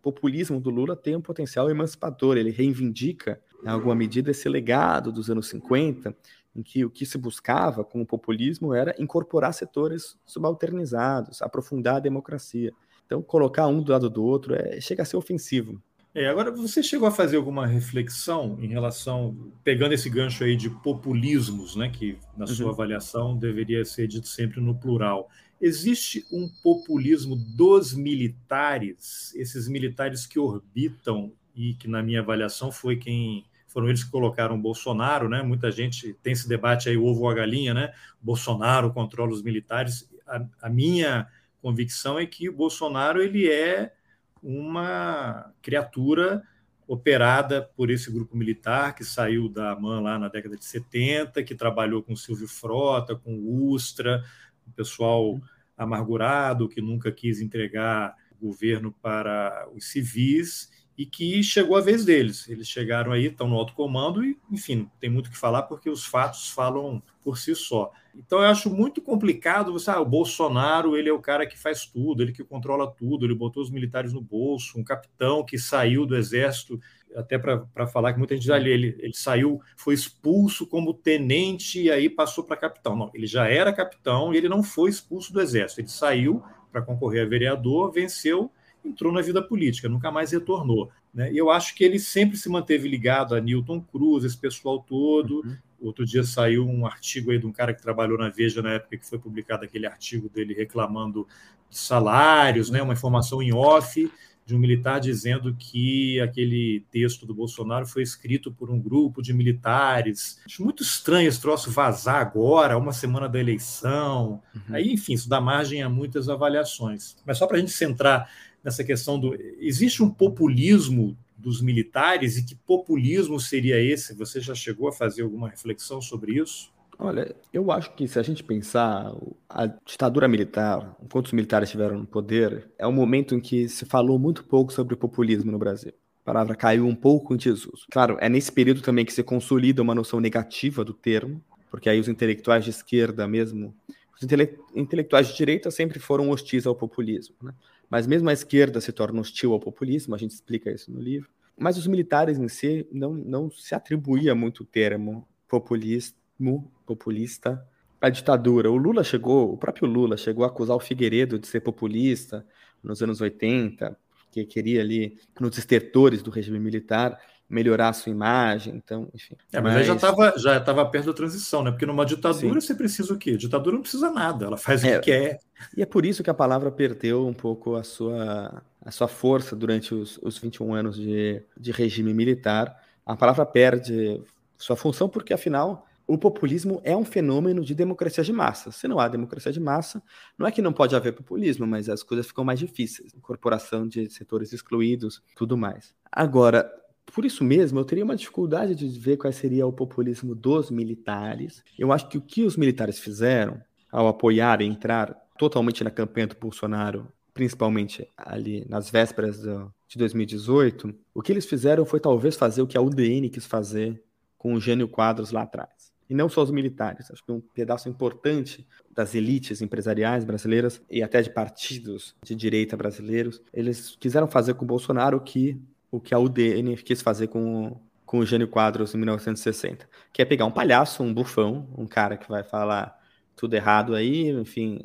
populismo 0.01 0.59
do 0.59 0.69
Lula 0.69 0.95
tem 0.95 1.15
um 1.15 1.21
potencial 1.21 1.69
emancipador, 1.69 2.37
ele 2.37 2.49
reivindica, 2.49 3.39
em 3.63 3.67
alguma 3.67 3.93
medida, 3.93 4.31
esse 4.31 4.49
legado 4.49 5.11
dos 5.11 5.29
anos 5.29 5.47
50, 5.49 6.15
em 6.55 6.63
que 6.63 6.83
o 6.83 6.89
que 6.89 7.05
se 7.05 7.17
buscava 7.17 7.83
com 7.83 8.01
o 8.01 8.05
populismo 8.05 8.73
era 8.73 8.95
incorporar 8.97 9.53
setores 9.53 10.17
subalternizados, 10.25 11.41
aprofundar 11.41 11.97
a 11.97 11.99
democracia. 11.99 12.73
Então, 13.05 13.21
colocar 13.21 13.67
um 13.67 13.83
do 13.83 13.91
lado 13.91 14.09
do 14.09 14.23
outro 14.23 14.55
é, 14.55 14.79
chega 14.79 15.03
a 15.03 15.05
ser 15.05 15.17
ofensivo. 15.17 15.81
É, 16.13 16.27
agora, 16.27 16.51
você 16.51 16.83
chegou 16.83 17.07
a 17.07 17.11
fazer 17.11 17.37
alguma 17.37 17.65
reflexão 17.65 18.57
em 18.59 18.67
relação, 18.67 19.53
pegando 19.63 19.93
esse 19.93 20.09
gancho 20.09 20.43
aí 20.43 20.57
de 20.57 20.69
populismos, 20.69 21.75
né, 21.77 21.89
que 21.89 22.17
na 22.35 22.45
sua 22.45 22.65
uhum. 22.65 22.71
avaliação 22.73 23.37
deveria 23.37 23.85
ser 23.85 24.07
dito 24.07 24.27
sempre 24.27 24.59
no 24.59 24.75
plural. 24.75 25.29
Existe 25.61 26.25
um 26.29 26.49
populismo 26.61 27.35
dos 27.35 27.93
militares, 27.93 29.33
esses 29.35 29.69
militares 29.69 30.25
que 30.25 30.37
orbitam 30.37 31.31
e 31.55 31.75
que, 31.75 31.87
na 31.87 32.03
minha 32.03 32.19
avaliação, 32.19 32.73
foi 32.73 32.97
quem 32.97 33.45
foram 33.67 33.87
eles 33.87 34.03
que 34.03 34.11
colocaram 34.11 34.61
Bolsonaro, 34.61 35.29
né? 35.29 35.41
Muita 35.41 35.71
gente 35.71 36.13
tem 36.21 36.33
esse 36.33 36.47
debate 36.47 36.89
aí, 36.89 36.97
o 36.97 37.05
ovo 37.05 37.21
ou 37.21 37.29
a 37.29 37.33
galinha, 37.33 37.73
né? 37.73 37.93
Bolsonaro 38.21 38.91
controla 38.91 39.31
os 39.31 39.41
militares. 39.41 40.09
A, 40.27 40.45
a 40.63 40.69
minha 40.69 41.25
convicção 41.61 42.19
é 42.19 42.25
que 42.25 42.49
o 42.49 42.53
Bolsonaro 42.53 43.21
ele 43.21 43.49
é 43.49 43.93
uma 44.41 45.53
criatura 45.61 46.43
operada 46.87 47.61
por 47.75 47.89
esse 47.89 48.11
grupo 48.11 48.35
militar 48.35 48.95
que 48.95 49.03
saiu 49.03 49.47
da 49.47 49.71
AMAN 49.71 50.01
lá 50.01 50.19
na 50.19 50.27
década 50.27 50.57
de 50.57 50.65
70, 50.65 51.43
que 51.43 51.55
trabalhou 51.55 52.01
com 52.01 52.15
Silvio 52.15 52.47
Frota, 52.47 53.15
com 53.15 53.37
Ustra, 53.69 54.23
o 54.67 54.71
pessoal 54.71 55.39
amargurado 55.77 56.69
que 56.69 56.81
nunca 56.81 57.11
quis 57.11 57.41
entregar 57.41 58.15
o 58.39 58.47
governo 58.47 58.91
para 59.01 59.67
os 59.75 59.85
civis 59.85 60.70
e 60.97 61.05
que 61.05 61.41
chegou 61.41 61.77
a 61.77 61.81
vez 61.81 62.05
deles. 62.05 62.47
Eles 62.49 62.67
chegaram 62.67 63.11
aí, 63.11 63.25
estão 63.25 63.47
no 63.47 63.55
alto 63.55 63.73
comando 63.73 64.23
e, 64.23 64.37
enfim, 64.51 64.89
tem 64.99 65.09
muito 65.09 65.27
o 65.27 65.31
que 65.31 65.37
falar 65.37 65.63
porque 65.63 65.89
os 65.89 66.05
fatos 66.05 66.49
falam 66.49 67.01
por 67.23 67.37
si 67.37 67.55
só. 67.55 67.91
Então 68.15 68.39
eu 68.39 68.45
acho 68.45 68.69
muito 68.69 69.01
complicado 69.01 69.71
você, 69.71 69.89
ah, 69.89 70.01
o 70.01 70.05
Bolsonaro, 70.05 70.97
ele 70.97 71.09
é 71.09 71.13
o 71.13 71.19
cara 71.19 71.45
que 71.47 71.57
faz 71.57 71.85
tudo, 71.85 72.21
ele 72.21 72.33
que 72.33 72.43
controla 72.43 72.91
tudo, 72.91 73.25
ele 73.25 73.33
botou 73.33 73.63
os 73.63 73.69
militares 73.69 74.11
no 74.11 74.21
bolso, 74.21 74.77
um 74.77 74.83
capitão 74.83 75.45
que 75.45 75.57
saiu 75.57 76.05
do 76.05 76.15
exército, 76.15 76.79
até 77.15 77.37
para 77.37 77.87
falar 77.87 78.13
que 78.13 78.19
muita 78.19 78.35
gente 78.35 78.51
ali, 78.51 78.69
ele, 78.69 78.95
ele 78.99 79.13
saiu, 79.13 79.61
foi 79.75 79.93
expulso 79.93 80.65
como 80.65 80.93
tenente 80.93 81.81
e 81.81 81.91
aí 81.91 82.09
passou 82.09 82.43
para 82.43 82.57
capitão. 82.57 82.95
Não, 82.95 83.11
ele 83.13 83.27
já 83.27 83.47
era 83.47 83.73
capitão 83.73 84.33
e 84.33 84.37
ele 84.37 84.49
não 84.49 84.63
foi 84.63 84.89
expulso 84.89 85.31
do 85.31 85.41
exército, 85.41 85.81
ele 85.81 85.89
saiu 85.89 86.43
para 86.71 86.81
concorrer 86.81 87.25
a 87.25 87.29
vereador, 87.29 87.91
venceu 87.91 88.51
entrou 88.83 89.11
na 89.11 89.21
vida 89.21 89.41
política, 89.41 89.89
nunca 89.89 90.11
mais 90.11 90.31
retornou. 90.31 90.89
Né? 91.13 91.31
E 91.31 91.37
eu 91.37 91.49
acho 91.49 91.75
que 91.75 91.83
ele 91.83 91.99
sempre 91.99 92.37
se 92.37 92.49
manteve 92.49 92.87
ligado 92.87 93.35
a 93.35 93.41
Newton 93.41 93.81
Cruz, 93.81 94.23
esse 94.23 94.37
pessoal 94.37 94.79
todo. 94.79 95.41
Uhum. 95.41 95.57
Outro 95.81 96.05
dia 96.05 96.23
saiu 96.23 96.67
um 96.67 96.85
artigo 96.85 97.31
aí 97.31 97.39
de 97.39 97.45
um 97.45 97.51
cara 97.51 97.73
que 97.73 97.81
trabalhou 97.81 98.17
na 98.17 98.29
Veja 98.29 98.61
na 98.61 98.73
época 98.73 98.97
que 98.97 99.07
foi 99.07 99.19
publicado 99.19 99.65
aquele 99.65 99.87
artigo 99.87 100.29
dele 100.29 100.53
reclamando 100.53 101.27
de 101.69 101.77
salários, 101.77 102.69
né? 102.69 102.81
uma 102.81 102.93
informação 102.93 103.41
em 103.41 103.53
off 103.53 104.09
de 104.45 104.55
um 104.55 104.59
militar 104.59 104.99
dizendo 104.99 105.55
que 105.57 106.19
aquele 106.19 106.83
texto 106.91 107.25
do 107.25 107.33
Bolsonaro 107.33 107.85
foi 107.85 108.03
escrito 108.03 108.51
por 108.51 108.69
um 108.69 108.79
grupo 108.79 109.21
de 109.21 109.33
militares. 109.33 110.39
Acho 110.45 110.63
muito 110.63 110.83
estranho 110.83 111.27
esse 111.27 111.39
troço 111.39 111.71
vazar 111.71 112.15
agora, 112.15 112.77
uma 112.77 112.91
semana 112.91 113.29
da 113.29 113.39
eleição. 113.39 114.41
Uhum. 114.53 114.75
Aí, 114.75 114.91
enfim, 114.91 115.13
isso 115.13 115.29
dá 115.29 115.39
margem 115.39 115.81
a 115.81 115.89
muitas 115.89 116.27
avaliações. 116.27 117.15
Mas 117.25 117.37
só 117.37 117.47
para 117.47 117.57
a 117.57 117.59
gente 117.59 117.71
centrar 117.71 118.29
nessa 118.63 118.83
questão 118.83 119.19
do. 119.19 119.35
Existe 119.59 120.03
um 120.03 120.09
populismo 120.09 121.17
dos 121.37 121.61
militares 121.61 122.37
e 122.37 122.45
que 122.45 122.55
populismo 122.55 123.39
seria 123.39 123.81
esse? 123.81 124.15
Você 124.15 124.39
já 124.39 124.53
chegou 124.53 124.87
a 124.87 124.93
fazer 124.93 125.23
alguma 125.23 125.49
reflexão 125.49 126.01
sobre 126.01 126.39
isso? 126.39 126.71
Olha, 126.99 127.35
eu 127.51 127.71
acho 127.71 127.95
que 127.95 128.07
se 128.07 128.19
a 128.19 128.21
gente 128.21 128.43
pensar 128.43 129.11
a 129.49 129.65
ditadura 129.65 130.27
militar, 130.27 130.95
enquanto 131.03 131.25
os 131.27 131.31
militares 131.31 131.67
estiveram 131.67 131.97
no 131.97 132.05
poder, 132.05 132.69
é 132.77 132.85
um 132.85 132.91
momento 132.91 133.33
em 133.33 133.39
que 133.39 133.67
se 133.67 133.85
falou 133.85 134.19
muito 134.19 134.43
pouco 134.43 134.71
sobre 134.71 134.95
populismo 134.95 135.51
no 135.51 135.57
Brasil. 135.57 135.93
A 136.21 136.23
palavra 136.23 136.55
caiu 136.55 136.85
um 136.85 136.93
pouco 136.93 137.33
em 137.33 137.37
desuso. 137.37 137.87
Claro, 137.91 138.17
é 138.21 138.29
nesse 138.29 138.51
período 138.51 138.81
também 138.81 139.03
que 139.03 139.11
se 139.11 139.23
consolida 139.23 139.81
uma 139.81 139.95
noção 139.95 140.19
negativa 140.19 140.85
do 140.85 140.93
termo, 140.93 141.43
porque 141.71 141.89
aí 141.89 141.99
os 141.99 142.07
intelectuais 142.07 142.63
de 142.63 142.69
esquerda 142.69 143.27
mesmo, 143.27 143.73
os 144.15 144.21
intele 144.21 144.59
intelectuais 144.75 145.29
de 145.29 145.35
direita 145.35 145.71
sempre 145.71 145.97
foram 145.97 146.29
hostis 146.29 146.67
ao 146.67 146.75
populismo. 146.75 147.35
Né? 147.41 147.51
Mas 147.91 148.07
mesmo 148.07 148.29
a 148.29 148.33
esquerda 148.33 148.79
se 148.79 148.93
torna 148.93 149.19
hostil 149.19 149.51
ao 149.51 149.59
populismo, 149.59 150.15
a 150.15 150.17
gente 150.17 150.31
explica 150.31 150.71
isso 150.71 150.89
no 150.89 151.01
livro. 151.01 151.29
Mas 151.59 151.77
os 151.77 151.85
militares 151.85 152.39
em 152.39 152.47
si 152.47 152.87
não, 152.89 153.13
não 153.13 153.51
se 153.51 153.75
atribuía 153.75 154.33
muito 154.33 154.63
o 154.63 154.65
termo 154.65 155.27
populismo, 155.45 156.71
populista 156.85 157.61
à 157.99 158.09
ditadura. 158.09 158.71
O 158.71 158.77
Lula 158.77 159.03
chegou, 159.03 159.51
o 159.51 159.57
próprio 159.57 159.89
Lula 159.89 160.15
chegou 160.15 160.45
a 160.45 160.47
acusar 160.47 160.77
o 160.77 160.79
Figueiredo 160.79 161.37
de 161.37 161.47
ser 161.47 161.59
populista 161.59 162.47
nos 162.81 163.03
anos 163.03 163.19
80, 163.19 163.97
que 164.31 164.45
queria 164.45 164.79
ali, 164.79 165.19
nos 165.37 165.57
estertores 165.57 166.23
do 166.23 166.31
regime 166.31 166.59
militar, 166.59 167.19
melhorar 167.51 167.89
a 167.89 167.93
sua 167.93 168.11
imagem, 168.11 168.75
então, 168.75 169.09
enfim. 169.13 169.35
É, 169.51 169.59
mas, 169.59 169.73
mas... 169.73 169.87
já 169.87 169.95
estava 169.95 170.33
já 170.37 170.59
tava 170.59 170.85
perto 170.85 171.07
da 171.07 171.13
transição, 171.13 171.63
né? 171.63 171.71
Porque 171.71 171.85
numa 171.85 172.05
ditadura 172.05 172.61
Sim. 172.61 172.67
você 172.67 172.73
precisa 172.73 173.13
o 173.13 173.17
quê? 173.17 173.31
A 173.31 173.37
ditadura 173.37 173.75
não 173.75 173.81
precisa 173.81 174.09
nada, 174.09 174.45
ela 174.45 174.57
faz 174.57 174.83
é, 174.83 174.97
o 174.97 175.01
que 175.01 175.11
quer. 175.11 175.39
E 175.75 175.81
é 175.81 175.85
por 175.85 176.05
isso 176.05 176.23
que 176.23 176.29
a 176.29 176.33
palavra 176.33 176.71
perdeu 176.71 177.27
um 177.27 177.33
pouco 177.33 177.75
a 177.75 177.83
sua, 177.83 178.63
a 178.83 178.91
sua 178.91 179.07
força 179.07 179.55
durante 179.55 179.93
os, 179.93 180.17
os 180.23 180.37
21 180.37 180.73
anos 180.73 180.95
de, 180.95 181.43
de 181.57 181.71
regime 181.71 182.13
militar. 182.13 182.81
A 183.05 183.15
palavra 183.15 183.45
perde 183.45 184.21
sua 184.57 184.75
função 184.75 185.09
porque, 185.09 185.33
afinal, 185.33 185.85
o 186.07 186.17
populismo 186.17 186.81
é 186.83 186.95
um 186.95 187.05
fenômeno 187.05 187.63
de 187.63 187.75
democracia 187.75 188.23
de 188.23 188.33
massa. 188.33 188.71
Se 188.71 188.87
não 188.87 188.99
há 188.99 189.07
democracia 189.07 189.51
de 189.51 189.59
massa, 189.59 190.01
não 190.37 190.47
é 190.47 190.51
que 190.51 190.61
não 190.61 190.73
pode 190.73 190.95
haver 190.95 191.13
populismo, 191.13 191.65
mas 191.67 191.89
as 191.89 192.03
coisas 192.03 192.27
ficam 192.27 192.43
mais 192.43 192.59
difíceis. 192.59 193.13
Incorporação 193.13 193.87
de 193.87 194.09
setores 194.09 194.53
excluídos, 194.53 195.21
tudo 195.35 195.57
mais. 195.57 195.93
Agora, 196.11 196.69
por 197.13 197.25
isso 197.25 197.43
mesmo, 197.43 197.79
eu 197.79 197.85
teria 197.85 198.03
uma 198.03 198.15
dificuldade 198.15 198.75
de 198.75 198.87
ver 198.99 199.17
qual 199.17 199.31
seria 199.33 199.67
o 199.67 199.73
populismo 199.73 200.33
dos 200.33 200.71
militares. 200.71 201.63
Eu 201.77 201.91
acho 201.91 202.07
que 202.07 202.17
o 202.17 202.21
que 202.21 202.43
os 202.43 202.57
militares 202.57 202.99
fizeram 202.99 203.61
ao 203.91 204.07
apoiar 204.07 204.61
e 204.61 204.65
entrar 204.65 205.13
totalmente 205.37 205.83
na 205.83 205.91
campanha 205.91 206.27
do 206.27 206.35
Bolsonaro, 206.35 207.07
principalmente 207.33 208.07
ali 208.15 208.65
nas 208.69 208.89
vésperas 208.89 209.41
de 209.41 209.97
2018, 209.97 210.93
o 211.13 211.21
que 211.21 211.31
eles 211.31 211.45
fizeram 211.45 211.85
foi 211.85 211.99
talvez 211.99 212.35
fazer 212.35 212.61
o 212.61 212.67
que 212.67 212.77
a 212.77 212.81
UDN 212.81 213.29
quis 213.29 213.45
fazer 213.45 214.01
com 214.37 214.53
o 214.53 214.59
Gênio 214.59 214.87
Quadros 214.87 215.31
lá 215.31 215.41
atrás. 215.41 215.91
E 216.09 216.13
não 216.13 216.27
só 216.27 216.43
os 216.43 216.51
militares, 216.51 217.09
acho 217.09 217.23
que 217.23 217.31
um 217.31 217.39
pedaço 217.39 217.87
importante 217.87 218.67
das 218.93 219.15
elites 219.15 219.61
empresariais 219.61 220.25
brasileiras 220.25 220.81
e 220.89 221.01
até 221.01 221.21
de 221.21 221.29
partidos 221.29 222.13
de 222.21 222.35
direita 222.35 222.75
brasileiros, 222.75 223.41
eles 223.53 223.95
quiseram 223.97 224.27
fazer 224.27 224.55
com 224.55 224.65
o 224.65 224.67
Bolsonaro 224.67 225.17
o 225.17 225.21
que, 225.21 225.57
o 225.91 225.99
que 225.99 226.15
a 226.15 226.19
UDN 226.19 226.75
quis 226.77 227.01
fazer 227.01 227.27
com, 227.27 227.79
com 228.05 228.19
o 228.19 228.25
Gênio 228.25 228.47
Quadros 228.47 228.95
em 228.95 228.97
1960, 228.97 229.87
que 230.13 230.21
é 230.21 230.25
pegar 230.25 230.45
um 230.45 230.51
palhaço, 230.51 231.03
um 231.03 231.13
bufão, 231.13 231.67
um 231.77 231.85
cara 231.85 232.15
que 232.17 232.29
vai 232.29 232.43
falar 232.43 232.97
tudo 233.35 233.53
errado 233.55 233.93
aí, 233.93 234.29
enfim, 234.29 234.79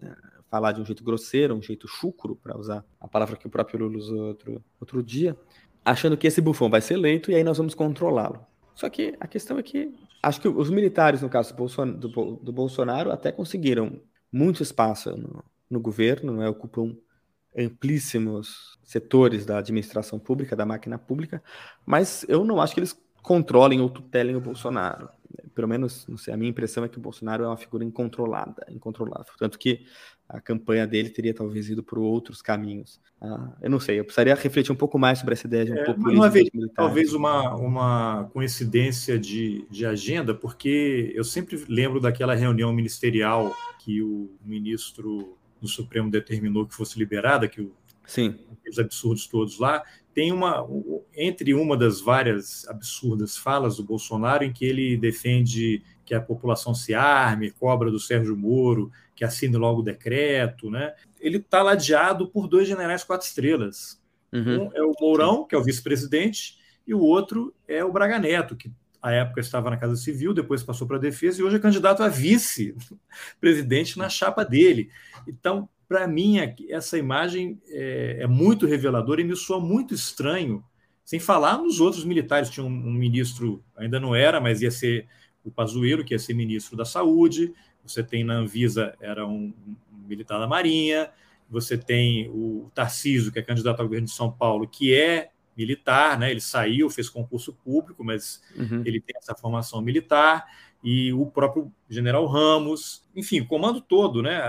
falar 0.51 0.73
de 0.73 0.81
um 0.81 0.85
jeito 0.85 1.05
grosseiro, 1.05 1.55
um 1.55 1.63
jeito 1.63 1.87
chucro, 1.87 2.37
para 2.37 2.59
usar 2.59 2.85
a 3.01 3.07
palavra 3.07 3.37
que 3.37 3.47
o 3.47 3.51
próprio 3.51 3.81
Lula 3.81 3.99
usou 3.99 4.29
outro, 4.29 4.65
outro 4.81 5.03
dia, 5.03 5.37
achando 5.85 6.17
que 6.17 6.27
esse 6.27 6.41
bufão 6.41 6.69
vai 6.69 6.81
ser 6.81 6.95
eleito 6.95 7.31
e 7.31 7.35
aí 7.35 7.45
nós 7.45 7.59
vamos 7.59 7.75
controlá-lo. 7.75 8.45
Só 8.75 8.89
que 8.91 9.15
a 9.21 9.27
questão 9.27 9.59
é 9.59 9.63
que 9.63 9.95
acho 10.23 10.41
que 10.41 10.49
os 10.49 10.71
militares, 10.71 11.23
no 11.23 11.29
caso 11.29 11.53
do 11.53 11.57
Bolsonaro, 11.57 11.99
do, 11.99 12.37
do 12.37 12.53
Bolsonaro 12.53 13.13
até 13.13 13.31
conseguiram 13.31 14.01
muito 14.33 14.63
espaço 14.63 15.17
no, 15.17 15.45
no 15.71 15.81
governo, 15.81 16.33
né, 16.37 16.49
ocupam 16.49 16.97
amplíssimos 17.57 18.79
setores 18.85 19.47
da 19.47 19.59
administração 19.59 20.19
pública, 20.19 20.55
da 20.55 20.67
máquina 20.67 20.99
pública, 20.99 21.43
mas 21.85 22.25
eu 22.29 22.45
não 22.45 22.61
acho 22.61 22.75
que 22.75 22.81
eles 22.81 22.97
controlem 23.23 23.81
ou 23.81 23.91
tutelem 23.91 24.37
o 24.37 24.41
Bolsonaro 24.41 25.09
pelo 25.57 25.67
menos, 25.67 26.07
não 26.07 26.19
sei, 26.19 26.35
a 26.35 26.37
minha 26.37 26.51
impressão 26.51 26.85
é 26.85 26.89
que 26.89 26.99
o 26.99 27.01
Bolsonaro 27.01 27.43
é 27.43 27.47
uma 27.47 27.57
figura 27.57 27.83
incontrolada, 27.83 28.67
incontrolável. 28.69 29.33
Tanto 29.39 29.59
que 29.59 29.87
a 30.29 30.39
campanha 30.39 30.87
dele 30.87 31.09
teria 31.09 31.33
talvez 31.33 31.71
ido 31.71 31.83
por 31.83 31.99
outros 31.99 32.43
caminhos. 32.43 33.01
Ah, 33.19 33.53
eu 33.63 33.71
não 33.71 33.81
sei, 33.81 33.99
eu 33.99 34.05
precisaria 34.05 34.35
refletir 34.35 34.71
um 34.71 34.77
pouco 34.77 34.99
mais 34.99 35.19
sobre 35.19 35.33
essa 35.33 35.47
ideia 35.47 35.65
de 35.65 35.73
um 35.73 35.77
é, 35.77 35.85
populismo 35.85 36.71
Talvez 36.75 37.15
uma, 37.15 37.55
uma 37.55 38.31
coincidência 38.35 39.19
de, 39.19 39.67
de 39.71 39.87
agenda, 39.87 40.35
porque 40.35 41.11
eu 41.15 41.25
sempre 41.25 41.65
lembro 41.69 42.01
daquela 42.01 42.35
reunião 42.35 42.71
ministerial 42.71 43.55
que 43.79 44.03
o 44.03 44.31
ministro 44.45 45.39
do 45.67 45.73
Supremo 45.73 46.11
determinou 46.11 46.67
que 46.67 46.75
fosse 46.75 46.99
liberada, 46.99 47.49
que 47.49 47.61
o 47.61 47.73
Sim. 48.07 48.39
Os 48.69 48.79
absurdos 48.79 49.27
todos 49.27 49.59
lá. 49.59 49.83
Tem 50.15 50.33
uma, 50.33 50.67
entre 51.15 51.53
uma 51.53 51.77
das 51.77 52.01
várias 52.01 52.67
absurdas 52.69 53.37
falas 53.37 53.77
do 53.77 53.85
Bolsonaro, 53.85 54.45
em 54.45 54.53
que 54.53 54.65
ele 54.65 54.97
defende 54.97 55.83
que 56.05 56.15
a 56.15 56.21
população 56.21 56.75
se 56.75 56.95
arme, 56.95 57.51
cobra 57.51 57.91
do 57.91 58.01
Sérgio 58.01 58.37
Moro, 58.37 58.91
que 59.15 59.25
assine 59.25 59.57
logo 59.57 59.81
o 59.81 59.85
decreto, 59.85 60.71
né? 60.71 60.95
Ele 61.21 61.39
está 61.39 61.63
ladeado 61.63 62.29
por 62.29 62.47
dois 62.47 62.67
generais 62.67 63.05
quatro 63.05 63.27
estrelas. 63.27 64.01
Uhum. 64.33 64.65
Um 64.65 64.71
é 64.75 64.83
o 64.83 64.95
Mourão, 65.01 65.45
que 65.45 65.55
é 65.55 65.59
o 65.59 65.65
vice-presidente, 65.65 66.59
e 66.87 66.95
o 66.95 67.01
outro 67.01 67.55
é 67.67 67.85
o 67.85 67.93
Braga 67.93 68.19
Neto, 68.19 68.57
que 68.57 68.71
à 69.01 69.13
época 69.13 69.41
estava 69.41 69.71
na 69.71 69.77
Casa 69.77 69.97
Civil, 69.97 70.35
depois 70.35 70.63
passou 70.63 70.87
para 70.87 70.97
a 70.97 71.01
Defesa 71.01 71.41
e 71.41 71.45
hoje 71.45 71.57
é 71.57 71.61
candidato 71.61 72.03
a 72.03 72.09
vice-presidente 72.09 73.97
na 73.99 74.09
chapa 74.09 74.45
dele. 74.45 74.91
Então, 75.27 75.69
para 75.89 76.07
mim, 76.09 76.37
essa 76.69 76.99
imagem 76.99 77.61
é, 77.69 78.19
é, 78.21 78.27
muito 78.27 78.67
reveladora 78.67 79.21
e 79.21 79.25
me 79.25 79.37
soa 79.37 79.61
muito 79.61 79.95
estranho, 79.95 80.65
sem 81.05 81.21
falar 81.21 81.59
nos 81.59 81.81
outros 81.81 82.05
militares. 82.05 82.51
Tinha 82.51 82.65
um, 82.65 82.69
um 82.69 82.93
ministro, 82.93 83.63
ainda 83.77 84.01
não 84.01 84.15
era, 84.15 84.41
mas 84.41 84.63
ia 84.63 84.71
ser 84.71 85.07
o 85.45 85.51
Pazuello, 85.51 86.05
que 86.05 86.13
ia 86.13 86.19
ser 86.19 86.35
ministro 86.35 86.77
da 86.77 86.85
Saúde. 86.85 87.55
Você 87.85 88.03
tem 88.03 88.25
na 88.25 88.35
Anvisa, 88.35 88.97
era 89.01 89.25
um, 89.25 89.55
um 89.93 90.09
militar 90.09 90.41
da 90.41 90.47
Marinha. 90.49 91.11
Você 91.49 91.79
tem 91.79 92.29
o 92.31 92.69
Tarcísio, 92.75 93.31
que 93.31 93.39
é 93.39 93.43
candidato 93.43 93.79
ao 93.79 93.87
governo 93.87 94.07
de 94.07 94.13
São 94.13 94.33
Paulo, 94.33 94.67
que 94.67 94.93
é 94.93 95.31
militar, 95.57 96.19
né? 96.19 96.31
Ele 96.31 96.41
saiu, 96.41 96.91
fez 96.91 97.09
concurso 97.09 97.53
público, 97.53 98.05
mas 98.05 98.43
uhum. 98.57 98.83
ele 98.85 99.01
tem 99.01 99.17
essa 99.17 99.35
formação 99.35 99.81
militar. 99.81 100.45
E 100.85 101.13
o 101.13 101.27
próprio 101.27 101.73
General 101.89 102.27
Ramos, 102.27 103.03
enfim, 103.15 103.41
o 103.41 103.47
comando 103.47 103.81
todo, 103.81 104.23
né? 104.23 104.41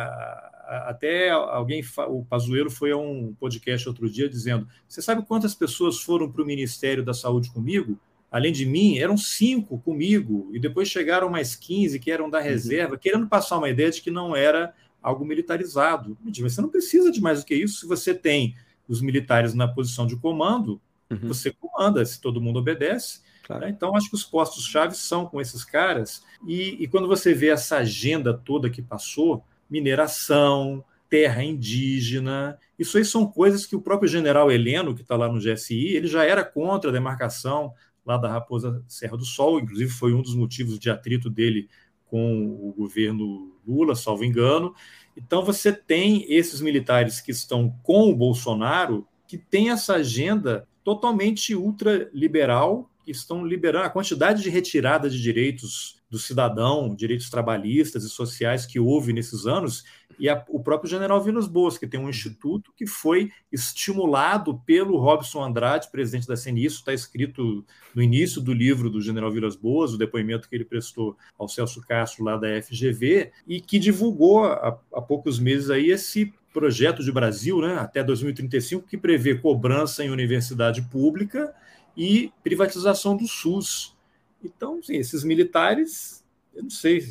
até 0.68 1.30
alguém, 1.30 1.82
o 2.10 2.26
Pazuello 2.26 2.70
foi 2.70 2.92
a 2.92 2.98
um 2.98 3.34
podcast 3.40 3.88
outro 3.88 4.10
dia 4.10 4.28
dizendo: 4.28 4.68
Você 4.88 5.02
sabe 5.02 5.26
quantas 5.26 5.56
pessoas 5.56 6.00
foram 6.00 6.30
para 6.30 6.42
o 6.42 6.46
Ministério 6.46 7.04
da 7.04 7.14
Saúde 7.14 7.50
comigo? 7.52 7.98
Além 8.30 8.52
de 8.52 8.66
mim, 8.66 8.98
eram 8.98 9.16
cinco 9.16 9.80
comigo, 9.80 10.50
e 10.52 10.60
depois 10.60 10.90
chegaram 10.90 11.30
mais 11.30 11.56
15 11.56 11.98
que 12.00 12.12
eram 12.12 12.30
da 12.30 12.40
uhum. 12.40 12.44
reserva, 12.44 12.94
uhum. 12.94 13.00
querendo 13.00 13.28
passar 13.28 13.58
uma 13.58 13.70
ideia 13.70 13.90
de 13.90 14.02
que 14.02 14.12
não 14.12 14.36
era 14.36 14.74
algo 15.02 15.24
militarizado. 15.24 16.18
Mas 16.22 16.38
você 16.38 16.62
não 16.62 16.70
precisa 16.70 17.10
de 17.10 17.22
mais 17.22 17.40
do 17.40 17.46
que 17.46 17.56
isso 17.56 17.80
se 17.80 17.88
você 17.88 18.14
tem 18.14 18.54
os 18.88 19.02
militares 19.02 19.54
na 19.54 19.68
posição 19.68 20.06
de 20.06 20.18
comando, 20.18 20.82
uhum. 21.10 21.28
você 21.28 21.52
comanda, 21.52 22.06
se 22.06 22.20
todo 22.22 22.42
mundo 22.42 22.60
obedece. 22.60 23.22
Claro. 23.44 23.64
Né? 23.64 23.70
Então, 23.70 23.96
acho 23.96 24.10
que 24.10 24.16
os 24.16 24.24
postos-chave 24.24 24.96
são 24.96 25.26
com 25.26 25.40
esses 25.40 25.64
caras, 25.64 26.24
e, 26.46 26.84
e 26.84 26.88
quando 26.88 27.08
você 27.08 27.34
vê 27.34 27.50
essa 27.50 27.78
agenda 27.78 28.34
toda 28.34 28.70
que 28.70 28.82
passou, 28.82 29.44
mineração, 29.70 30.84
terra 31.10 31.44
indígena. 31.44 32.58
Isso 32.78 32.98
aí 32.98 33.06
são 33.06 33.26
coisas 33.26 33.66
que 33.66 33.76
o 33.76 33.82
próprio 33.82 34.10
general 34.10 34.52
Heleno, 34.52 34.94
que 34.94 35.02
está 35.02 35.16
lá 35.16 35.28
no 35.28 35.40
GSI, 35.40 35.96
ele 35.96 36.08
já 36.08 36.24
era 36.24 36.44
contra 36.44 36.90
a 36.90 36.94
demarcação 36.94 37.74
lá 38.06 38.18
da 38.18 38.32
Raposa 38.32 38.84
Serra 38.88 39.18
do 39.18 39.26
Sol, 39.26 39.60
inclusive 39.60 39.92
foi 39.92 40.14
um 40.14 40.22
dos 40.22 40.36
motivos 40.36 40.80
de 40.80 40.90
atrito 40.90 41.30
dele 41.30 41.70
com 42.06 42.46
o 42.46 42.74
governo 42.78 43.54
Lula, 43.68 43.96
salvo 43.96 44.24
engano. 44.24 44.74
Então 45.16 45.44
você 45.44 45.74
tem 45.74 46.26
esses 46.32 46.62
militares 46.62 47.20
que 47.20 47.32
estão 47.32 47.76
com 47.84 48.10
o 48.10 48.16
Bolsonaro, 48.16 49.06
que 49.28 49.38
tem 49.38 49.72
essa 49.72 49.96
agenda 49.96 50.66
totalmente 50.88 51.54
ultraliberal, 51.54 52.90
que 53.04 53.12
estão 53.12 53.46
liberando 53.46 53.88
a 53.88 53.90
quantidade 53.90 54.42
de 54.42 54.50
retirada 54.50 55.10
de 55.10 55.22
direitos 55.22 56.02
do 56.10 56.18
cidadão, 56.18 56.96
direitos 56.96 57.30
trabalhistas 57.30 58.06
e 58.06 58.10
sociais 58.10 58.66
que 58.66 58.80
houve 58.80 59.12
nesses 59.12 59.46
anos, 59.46 59.84
e 60.18 60.30
a, 60.30 60.42
o 60.48 60.64
próprio 60.64 60.90
General 60.90 61.22
Vilas 61.22 61.46
Boas, 61.46 61.78
que 61.78 61.86
tem 61.86 62.00
um 62.00 62.08
instituto 62.08 62.72
que 62.74 62.88
foi 62.88 63.30
estimulado 63.52 64.62
pelo 64.66 64.98
Robson 64.98 65.44
Andrade, 65.44 65.92
presidente 65.92 66.26
da 66.26 66.38
CNI, 66.38 66.64
isso 66.64 66.80
está 66.80 66.94
escrito 66.94 67.66
no 67.94 68.02
início 68.02 68.40
do 68.40 68.54
livro 68.54 68.90
do 68.90 69.02
General 69.02 69.30
Vilas 69.30 69.58
Boas, 69.58 69.92
o 69.94 69.98
depoimento 69.98 70.48
que 70.48 70.56
ele 70.56 70.64
prestou 70.64 71.18
ao 71.38 71.50
Celso 71.50 71.82
Castro 71.82 72.24
lá 72.24 72.38
da 72.38 72.62
FGV, 72.62 73.34
e 73.46 73.60
que 73.60 73.78
divulgou 73.78 74.46
há, 74.46 74.80
há 74.94 75.02
poucos 75.02 75.38
meses 75.38 75.70
aí 75.70 75.92
esse 75.92 76.34
projeto 76.54 77.04
de 77.04 77.12
Brasil, 77.12 77.62
né, 77.62 77.76
até 77.76 78.04
2035, 78.04 78.88
que 78.88 78.98
prevê 78.98 79.36
cobrança 79.36 80.04
em 80.04 80.10
universidade 80.10 80.82
pública 80.84 81.54
e 81.96 82.32
privatização 82.44 83.16
do 83.16 83.28
SUS. 83.28 83.96
Então, 84.44 84.82
sim, 84.82 84.98
esses 84.98 85.24
militares, 85.24 86.24
eu 86.54 86.64
não 86.64 86.70
sei 86.70 87.02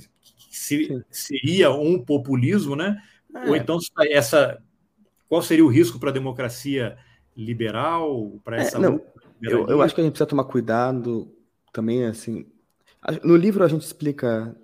se 0.51 1.05
seria 1.11 1.71
um 1.71 2.03
populismo, 2.03 2.75
né? 2.75 3.03
É. 3.35 3.49
Ou 3.49 3.57
então 3.57 3.79
essa, 4.11 4.63
qual 5.29 5.43
seria 5.43 5.65
o 5.65 5.69
risco 5.69 5.99
para 5.99 6.11
a 6.11 6.13
democracia 6.13 6.97
liberal, 7.37 8.41
para 8.43 8.59
é, 8.59 8.61
essa? 8.61 8.79
É, 8.79 8.81
não, 8.81 9.01
eu, 9.43 9.67
eu 9.69 9.83
acho 9.83 9.95
que 9.95 10.01
a 10.01 10.05
gente 10.05 10.13
precisa 10.13 10.29
tomar 10.29 10.45
cuidado 10.45 11.33
também, 11.73 12.05
assim. 12.05 12.47
No 13.23 13.37
livro 13.37 13.63
a 13.63 13.69
gente 13.69 13.83
explica, 13.83 14.57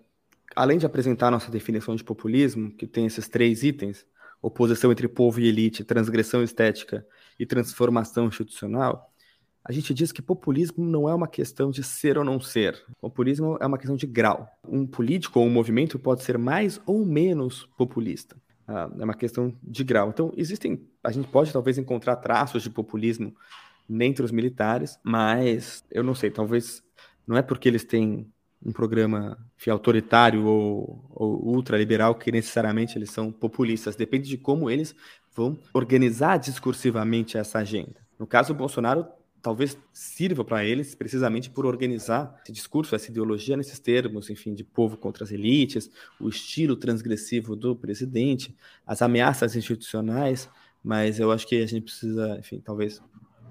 além 0.56 0.78
de 0.78 0.86
apresentar 0.86 1.30
nossa 1.30 1.50
definição 1.50 1.94
de 1.94 2.02
populismo, 2.02 2.72
que 2.72 2.86
tem 2.86 3.06
esses 3.06 3.28
três 3.28 3.62
itens: 3.62 4.06
oposição 4.42 4.90
entre 4.90 5.08
povo 5.08 5.40
e 5.40 5.46
elite, 5.46 5.84
transgressão 5.84 6.42
estética 6.42 7.06
e 7.38 7.46
transformação 7.46 8.26
institucional 8.26 9.12
a 9.64 9.70
gente 9.70 9.94
diz 9.94 10.10
que 10.10 10.20
populismo 10.20 10.84
não 10.84 11.08
é 11.08 11.14
uma 11.14 11.28
questão 11.28 11.70
de 11.70 11.84
ser 11.84 12.18
ou 12.18 12.24
não 12.24 12.40
ser. 12.40 12.82
Populismo 13.00 13.56
é 13.60 13.66
uma 13.66 13.78
questão 13.78 13.94
de 13.94 14.06
grau. 14.06 14.48
Um 14.66 14.84
político 14.86 15.38
ou 15.38 15.46
um 15.46 15.50
movimento 15.50 15.98
pode 15.98 16.22
ser 16.22 16.36
mais 16.36 16.80
ou 16.84 17.04
menos 17.04 17.68
populista. 17.78 18.36
Ah, 18.66 18.90
é 18.98 19.04
uma 19.04 19.14
questão 19.14 19.56
de 19.62 19.84
grau. 19.84 20.08
Então, 20.08 20.32
existem. 20.36 20.84
A 21.02 21.12
gente 21.12 21.28
pode 21.28 21.52
talvez 21.52 21.78
encontrar 21.78 22.16
traços 22.16 22.62
de 22.62 22.70
populismo 22.70 23.34
entre 23.88 24.24
os 24.24 24.32
militares, 24.32 24.98
mas 25.02 25.84
eu 25.90 26.02
não 26.02 26.14
sei, 26.14 26.30
talvez 26.30 26.82
não 27.26 27.36
é 27.36 27.42
porque 27.42 27.68
eles 27.68 27.84
têm 27.84 28.31
um 28.64 28.72
programa 28.72 29.38
autoritário 29.68 30.44
ou, 30.46 31.04
ou 31.10 31.54
ultraliberal 31.54 32.14
que 32.14 32.30
necessariamente 32.30 32.96
eles 32.96 33.10
são 33.10 33.30
populistas. 33.32 33.96
Depende 33.96 34.28
de 34.28 34.36
como 34.36 34.70
eles 34.70 34.94
vão 35.34 35.58
organizar 35.72 36.36
discursivamente 36.36 37.36
essa 37.36 37.58
agenda. 37.58 37.96
No 38.18 38.26
caso, 38.26 38.52
o 38.52 38.56
Bolsonaro 38.56 39.06
talvez 39.42 39.76
sirva 39.92 40.44
para 40.44 40.64
eles 40.64 40.94
precisamente 40.94 41.50
por 41.50 41.66
organizar 41.66 42.40
esse 42.44 42.52
discurso, 42.52 42.94
essa 42.94 43.10
ideologia 43.10 43.56
nesses 43.56 43.80
termos, 43.80 44.30
enfim, 44.30 44.54
de 44.54 44.62
povo 44.62 44.96
contra 44.96 45.24
as 45.24 45.32
elites, 45.32 45.90
o 46.20 46.28
estilo 46.28 46.76
transgressivo 46.76 47.56
do 47.56 47.74
presidente, 47.74 48.56
as 48.86 49.02
ameaças 49.02 49.56
institucionais, 49.56 50.48
mas 50.82 51.18
eu 51.18 51.32
acho 51.32 51.46
que 51.46 51.60
a 51.60 51.66
gente 51.66 51.82
precisa, 51.82 52.38
enfim, 52.38 52.60
talvez 52.60 53.02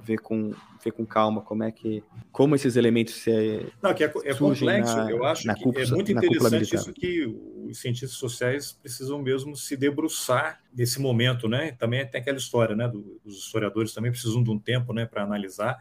ver 0.03 0.17
com, 0.17 0.53
ver 0.83 0.91
com 0.91 1.05
calma 1.05 1.41
como 1.41 1.63
é 1.63 1.71
que 1.71 2.03
como 2.31 2.55
esses 2.55 2.75
elementos 2.75 3.15
se 3.15 3.65
Não, 3.81 3.93
que 3.93 4.03
é, 4.03 4.07
é 4.23 4.33
complexo. 4.33 4.95
Na, 4.95 5.11
Eu 5.11 5.25
acho 5.25 5.43
que 5.43 5.63
cúpula, 5.63 5.83
é 5.83 5.87
muito 5.89 6.11
interessante 6.11 6.75
isso 6.75 6.93
que 6.93 7.25
os 7.69 7.79
cientistas 7.79 8.17
sociais 8.17 8.71
precisam 8.71 9.21
mesmo 9.21 9.55
se 9.55 9.75
debruçar 9.75 10.61
nesse 10.73 10.99
momento, 10.99 11.47
né? 11.47 11.71
Também 11.73 12.05
tem 12.07 12.21
aquela 12.21 12.37
história, 12.37 12.75
né? 12.75 12.87
Do, 12.87 13.19
dos 13.23 13.37
historiadores 13.37 13.93
também 13.93 14.11
precisam 14.11 14.41
de 14.41 14.49
um 14.49 14.57
tempo, 14.57 14.93
né, 14.93 15.05
para 15.05 15.23
analisar. 15.23 15.77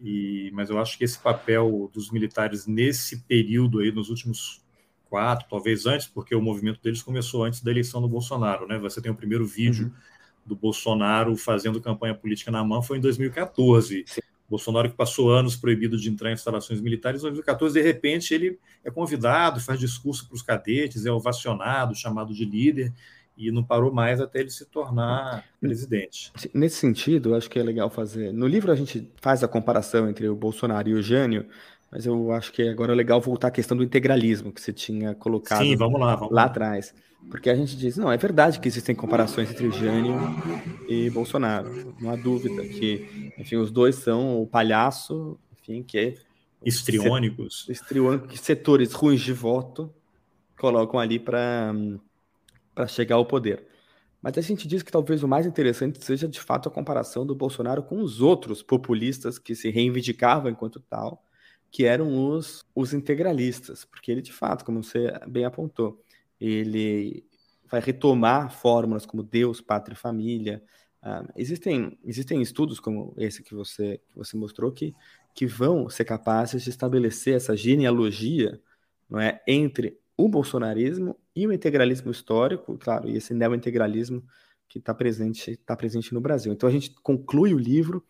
E, 0.00 0.50
mas 0.52 0.70
eu 0.70 0.78
acho 0.78 0.96
que 0.96 1.04
esse 1.04 1.18
papel 1.18 1.90
dos 1.92 2.10
militares 2.10 2.66
nesse 2.66 3.20
período 3.24 3.80
aí, 3.80 3.92
nos 3.92 4.08
últimos 4.08 4.64
quatro, 5.08 5.46
talvez 5.48 5.86
antes, 5.86 6.06
porque 6.06 6.34
o 6.34 6.42
movimento 6.42 6.80
deles 6.82 7.02
começou 7.02 7.44
antes 7.44 7.62
da 7.62 7.70
eleição 7.70 8.00
do 8.00 8.08
Bolsonaro, 8.08 8.66
né? 8.66 8.78
Você 8.78 9.00
tem 9.00 9.10
o 9.10 9.14
primeiro 9.14 9.46
vídeo 9.46 9.86
uhum. 9.86 10.17
Do 10.48 10.56
Bolsonaro 10.56 11.36
fazendo 11.36 11.80
campanha 11.80 12.14
política 12.14 12.50
na 12.50 12.64
mão 12.64 12.82
foi 12.82 12.98
em 12.98 13.00
2014. 13.00 14.04
Sim. 14.06 14.20
Bolsonaro 14.48 14.88
que 14.88 14.96
passou 14.96 15.30
anos 15.30 15.54
proibido 15.56 15.98
de 15.98 16.08
entrar 16.08 16.30
em 16.30 16.32
instalações 16.32 16.80
militares, 16.80 17.20
em 17.20 17.24
2014, 17.24 17.74
de 17.74 17.82
repente, 17.82 18.32
ele 18.32 18.58
é 18.82 18.90
convidado, 18.90 19.60
faz 19.60 19.78
discurso 19.78 20.26
para 20.26 20.34
os 20.34 20.42
cadetes, 20.42 21.04
é 21.04 21.12
ovacionado, 21.12 21.94
chamado 21.94 22.32
de 22.32 22.46
líder, 22.46 22.92
e 23.36 23.52
não 23.52 23.62
parou 23.62 23.92
mais 23.92 24.20
até 24.20 24.40
ele 24.40 24.50
se 24.50 24.64
tornar 24.64 25.44
presidente. 25.60 26.32
Nesse 26.54 26.76
sentido, 26.76 27.34
acho 27.34 27.50
que 27.50 27.58
é 27.58 27.62
legal 27.62 27.90
fazer. 27.90 28.32
No 28.32 28.46
livro 28.46 28.72
a 28.72 28.74
gente 28.74 29.08
faz 29.20 29.44
a 29.44 29.48
comparação 29.48 30.08
entre 30.08 30.26
o 30.28 30.34
Bolsonaro 30.34 30.88
e 30.88 30.94
o 30.94 31.02
Jânio, 31.02 31.46
mas 31.90 32.06
eu 32.06 32.32
acho 32.32 32.50
que 32.50 32.68
agora 32.68 32.92
é 32.92 32.96
legal 32.96 33.20
voltar 33.20 33.48
à 33.48 33.50
questão 33.50 33.76
do 33.76 33.84
integralismo 33.84 34.50
que 34.50 34.60
você 34.60 34.72
tinha 34.72 35.14
colocado 35.14 35.62
Sim, 35.62 35.76
vamos 35.76 36.00
lá, 36.00 36.16
vamos 36.16 36.34
lá, 36.34 36.44
atrás. 36.44 36.94
Porque 37.30 37.50
a 37.50 37.54
gente 37.54 37.76
diz, 37.76 37.96
não, 37.96 38.10
é 38.10 38.16
verdade 38.16 38.58
que 38.58 38.68
existem 38.68 38.94
comparações 38.94 39.50
entre 39.50 39.70
Jânio 39.70 40.16
e 40.88 41.10
Bolsonaro. 41.10 41.94
Não 42.00 42.10
há 42.10 42.16
dúvida 42.16 42.62
que, 42.62 43.32
enfim, 43.38 43.56
os 43.56 43.70
dois 43.70 43.96
são 43.96 44.40
o 44.40 44.46
palhaço, 44.46 45.38
enfim, 45.60 45.82
que 45.82 45.98
é 45.98 46.14
histriônicos. 46.64 47.66
Histriônicos, 47.68 48.40
setores 48.40 48.92
ruins 48.92 49.20
de 49.20 49.32
voto 49.32 49.92
colocam 50.58 50.98
ali 50.98 51.18
para 51.18 51.74
chegar 52.88 53.16
ao 53.16 53.26
poder. 53.26 53.66
Mas 54.22 54.36
a 54.36 54.40
gente 54.40 54.66
diz 54.66 54.82
que 54.82 54.90
talvez 54.90 55.22
o 55.22 55.28
mais 55.28 55.46
interessante 55.46 56.02
seja 56.04 56.26
de 56.26 56.40
fato 56.40 56.68
a 56.68 56.72
comparação 56.72 57.24
do 57.24 57.34
Bolsonaro 57.34 57.82
com 57.82 58.00
os 58.00 58.20
outros 58.20 58.62
populistas 58.62 59.38
que 59.38 59.54
se 59.54 59.70
reivindicavam 59.70 60.50
enquanto 60.50 60.80
tal 60.80 61.22
que 61.70 61.84
eram 61.84 62.30
os, 62.30 62.64
os 62.74 62.94
integralistas, 62.94 63.84
porque 63.84 64.10
ele, 64.10 64.22
de 64.22 64.32
fato, 64.32 64.64
como 64.64 64.82
você 64.82 65.12
bem 65.26 65.44
apontou, 65.44 66.02
ele 66.40 67.24
vai 67.70 67.80
retomar 67.80 68.50
fórmulas 68.50 69.04
como 69.04 69.22
Deus, 69.22 69.60
Pátria 69.60 69.94
e 69.94 69.98
Família. 69.98 70.62
Uh, 71.02 71.30
existem, 71.36 71.98
existem 72.04 72.40
estudos 72.42 72.80
como 72.80 73.14
esse 73.18 73.42
que 73.42 73.54
você, 73.54 74.00
que 74.08 74.16
você 74.16 74.36
mostrou 74.36 74.72
que, 74.72 74.94
que 75.34 75.46
vão 75.46 75.88
ser 75.88 76.04
capazes 76.04 76.62
de 76.62 76.70
estabelecer 76.70 77.36
essa 77.36 77.56
genealogia 77.56 78.60
não 79.08 79.20
é, 79.20 79.40
entre 79.46 79.98
o 80.16 80.28
bolsonarismo 80.28 81.16
e 81.34 81.46
o 81.46 81.52
integralismo 81.52 82.10
histórico, 82.10 82.76
claro, 82.76 83.08
e 83.08 83.16
esse 83.16 83.32
neo-integralismo 83.32 84.22
que 84.68 84.78
está 84.78 84.92
presente, 84.92 85.56
tá 85.56 85.76
presente 85.76 86.12
no 86.12 86.20
Brasil. 86.20 86.52
Então 86.52 86.68
a 86.68 86.72
gente 86.72 86.90
conclui 87.02 87.54
o 87.54 87.58
livro 87.58 88.04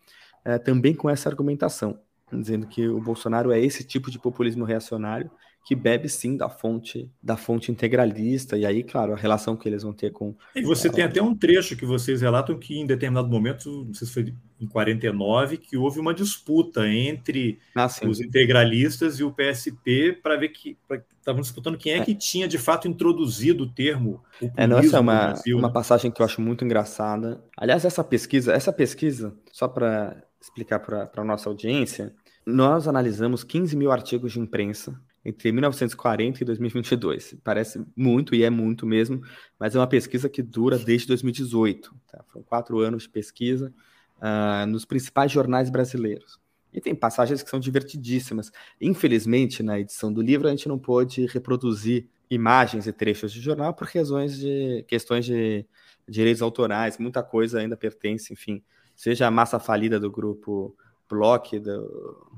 uh, 0.45 0.61
também 0.63 0.93
com 0.93 1.09
essa 1.09 1.29
argumentação 1.29 1.99
dizendo 2.37 2.67
que 2.67 2.87
o 2.87 3.01
Bolsonaro 3.01 3.51
é 3.51 3.59
esse 3.59 3.83
tipo 3.83 4.11
de 4.11 4.19
populismo 4.19 4.65
reacionário 4.65 5.31
que 5.69 5.75
bebe 5.75 6.09
sim 6.09 6.35
da 6.35 6.49
fonte 6.49 7.07
da 7.21 7.37
fonte 7.37 7.71
integralista. 7.71 8.57
E 8.57 8.65
aí 8.65 8.81
claro 8.81 9.13
a 9.13 9.15
relação 9.15 9.55
que 9.55 9.69
eles 9.69 9.83
vão 9.83 9.93
ter 9.93 10.11
com 10.11 10.35
e 10.55 10.63
você 10.63 10.89
tem 10.89 11.03
até 11.03 11.21
um 11.21 11.35
trecho 11.35 11.77
que 11.77 11.85
vocês 11.85 12.23
relatam 12.23 12.57
que 12.57 12.79
em 12.79 12.87
determinado 12.87 13.29
momento 13.29 13.85
não 13.85 13.93
sei 13.93 14.07
se 14.07 14.13
foi 14.15 14.33
em 14.59 14.65
49 14.65 15.57
que 15.57 15.77
houve 15.77 15.99
uma 15.99 16.11
disputa 16.11 16.87
entre 16.87 17.59
ah, 17.75 17.85
os 18.07 18.19
integralistas 18.19 19.19
e 19.19 19.23
o 19.23 19.31
PSP 19.31 20.17
para 20.23 20.37
ver 20.37 20.49
que 20.49 20.75
estavam 21.19 21.39
disputando 21.39 21.77
quem 21.77 21.93
é, 21.93 21.97
é, 21.99 22.03
que 22.03 22.15
tinha 22.15 22.47
de 22.47 22.57
fato 22.57 22.87
introduzido 22.87 23.65
o 23.65 23.69
termo 23.69 24.23
é 24.57 24.65
nossa 24.65 24.97
é 24.97 24.99
uma, 24.99 25.27
Brasil, 25.27 25.55
uma 25.55 25.67
né? 25.67 25.73
passagem 25.75 26.09
que 26.09 26.19
eu 26.19 26.25
acho 26.25 26.41
muito 26.41 26.65
engraçada. 26.65 27.43
Aliás 27.55 27.85
essa 27.85 28.03
pesquisa 28.03 28.53
essa 28.53 28.73
pesquisa 28.73 29.37
só 29.51 29.67
para 29.67 30.19
explicar 30.41 30.79
para 30.79 31.11
a 31.15 31.23
nossa 31.23 31.47
audiência, 31.47 32.11
nós 32.43 32.87
analisamos 32.87 33.43
15 33.43 33.77
mil 33.77 33.91
artigos 33.91 34.31
de 34.31 34.39
imprensa 34.39 34.99
entre 35.23 35.51
1940 35.51 36.43
e 36.43 36.45
2022. 36.45 37.35
Parece 37.43 37.83
muito, 37.95 38.33
e 38.33 38.43
é 38.43 38.49
muito 38.49 38.85
mesmo, 38.85 39.21
mas 39.59 39.75
é 39.75 39.79
uma 39.79 39.87
pesquisa 39.87 40.29
que 40.29 40.41
dura 40.41 40.77
desde 40.77 41.07
2018. 41.07 41.93
Tá? 42.11 42.23
Foram 42.27 42.43
quatro 42.43 42.79
anos 42.79 43.03
de 43.03 43.09
pesquisa 43.09 43.73
uh, 44.17 44.65
nos 44.67 44.85
principais 44.85 45.31
jornais 45.31 45.69
brasileiros. 45.69 46.39
E 46.71 46.79
tem 46.79 46.93
passagens 46.93 47.41
que 47.41 47.49
são 47.49 47.59
divertidíssimas. 47.59 48.51
Infelizmente, 48.79 49.63
na 49.63 49.79
edição 49.79 50.13
do 50.13 50.21
livro, 50.21 50.47
a 50.47 50.51
gente 50.51 50.67
não 50.67 50.77
pôde 50.77 51.25
reproduzir 51.25 52.07
imagens 52.29 52.85
e 52.85 52.93
trechos 52.93 53.31
de 53.31 53.41
jornal 53.41 53.73
por 53.73 53.87
razões 53.87 54.37
de 54.37 54.85
questões 54.87 55.25
de 55.25 55.65
direitos 56.07 56.41
autorais, 56.41 56.97
muita 56.97 57.23
coisa 57.23 57.59
ainda 57.59 57.75
pertence, 57.75 58.31
enfim, 58.31 58.63
seja 58.95 59.27
a 59.27 59.31
massa 59.31 59.59
falida 59.59 59.99
do 59.99 60.11
grupo 60.11 60.75
Block, 61.09 61.59
do, 61.59 62.31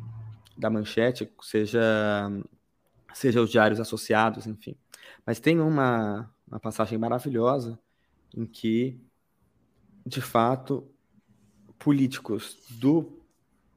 da 0.57 0.69
Manchete, 0.69 1.29
seja, 1.41 1.81
seja 3.13 3.41
os 3.41 3.49
diários 3.49 3.79
associados, 3.79 4.47
enfim. 4.47 4.75
Mas 5.25 5.39
tem 5.39 5.59
uma, 5.59 6.29
uma 6.47 6.59
passagem 6.59 6.97
maravilhosa 6.97 7.79
em 8.35 8.45
que, 8.45 8.99
de 10.05 10.21
fato, 10.21 10.87
políticos 11.77 12.57
do, 12.69 13.21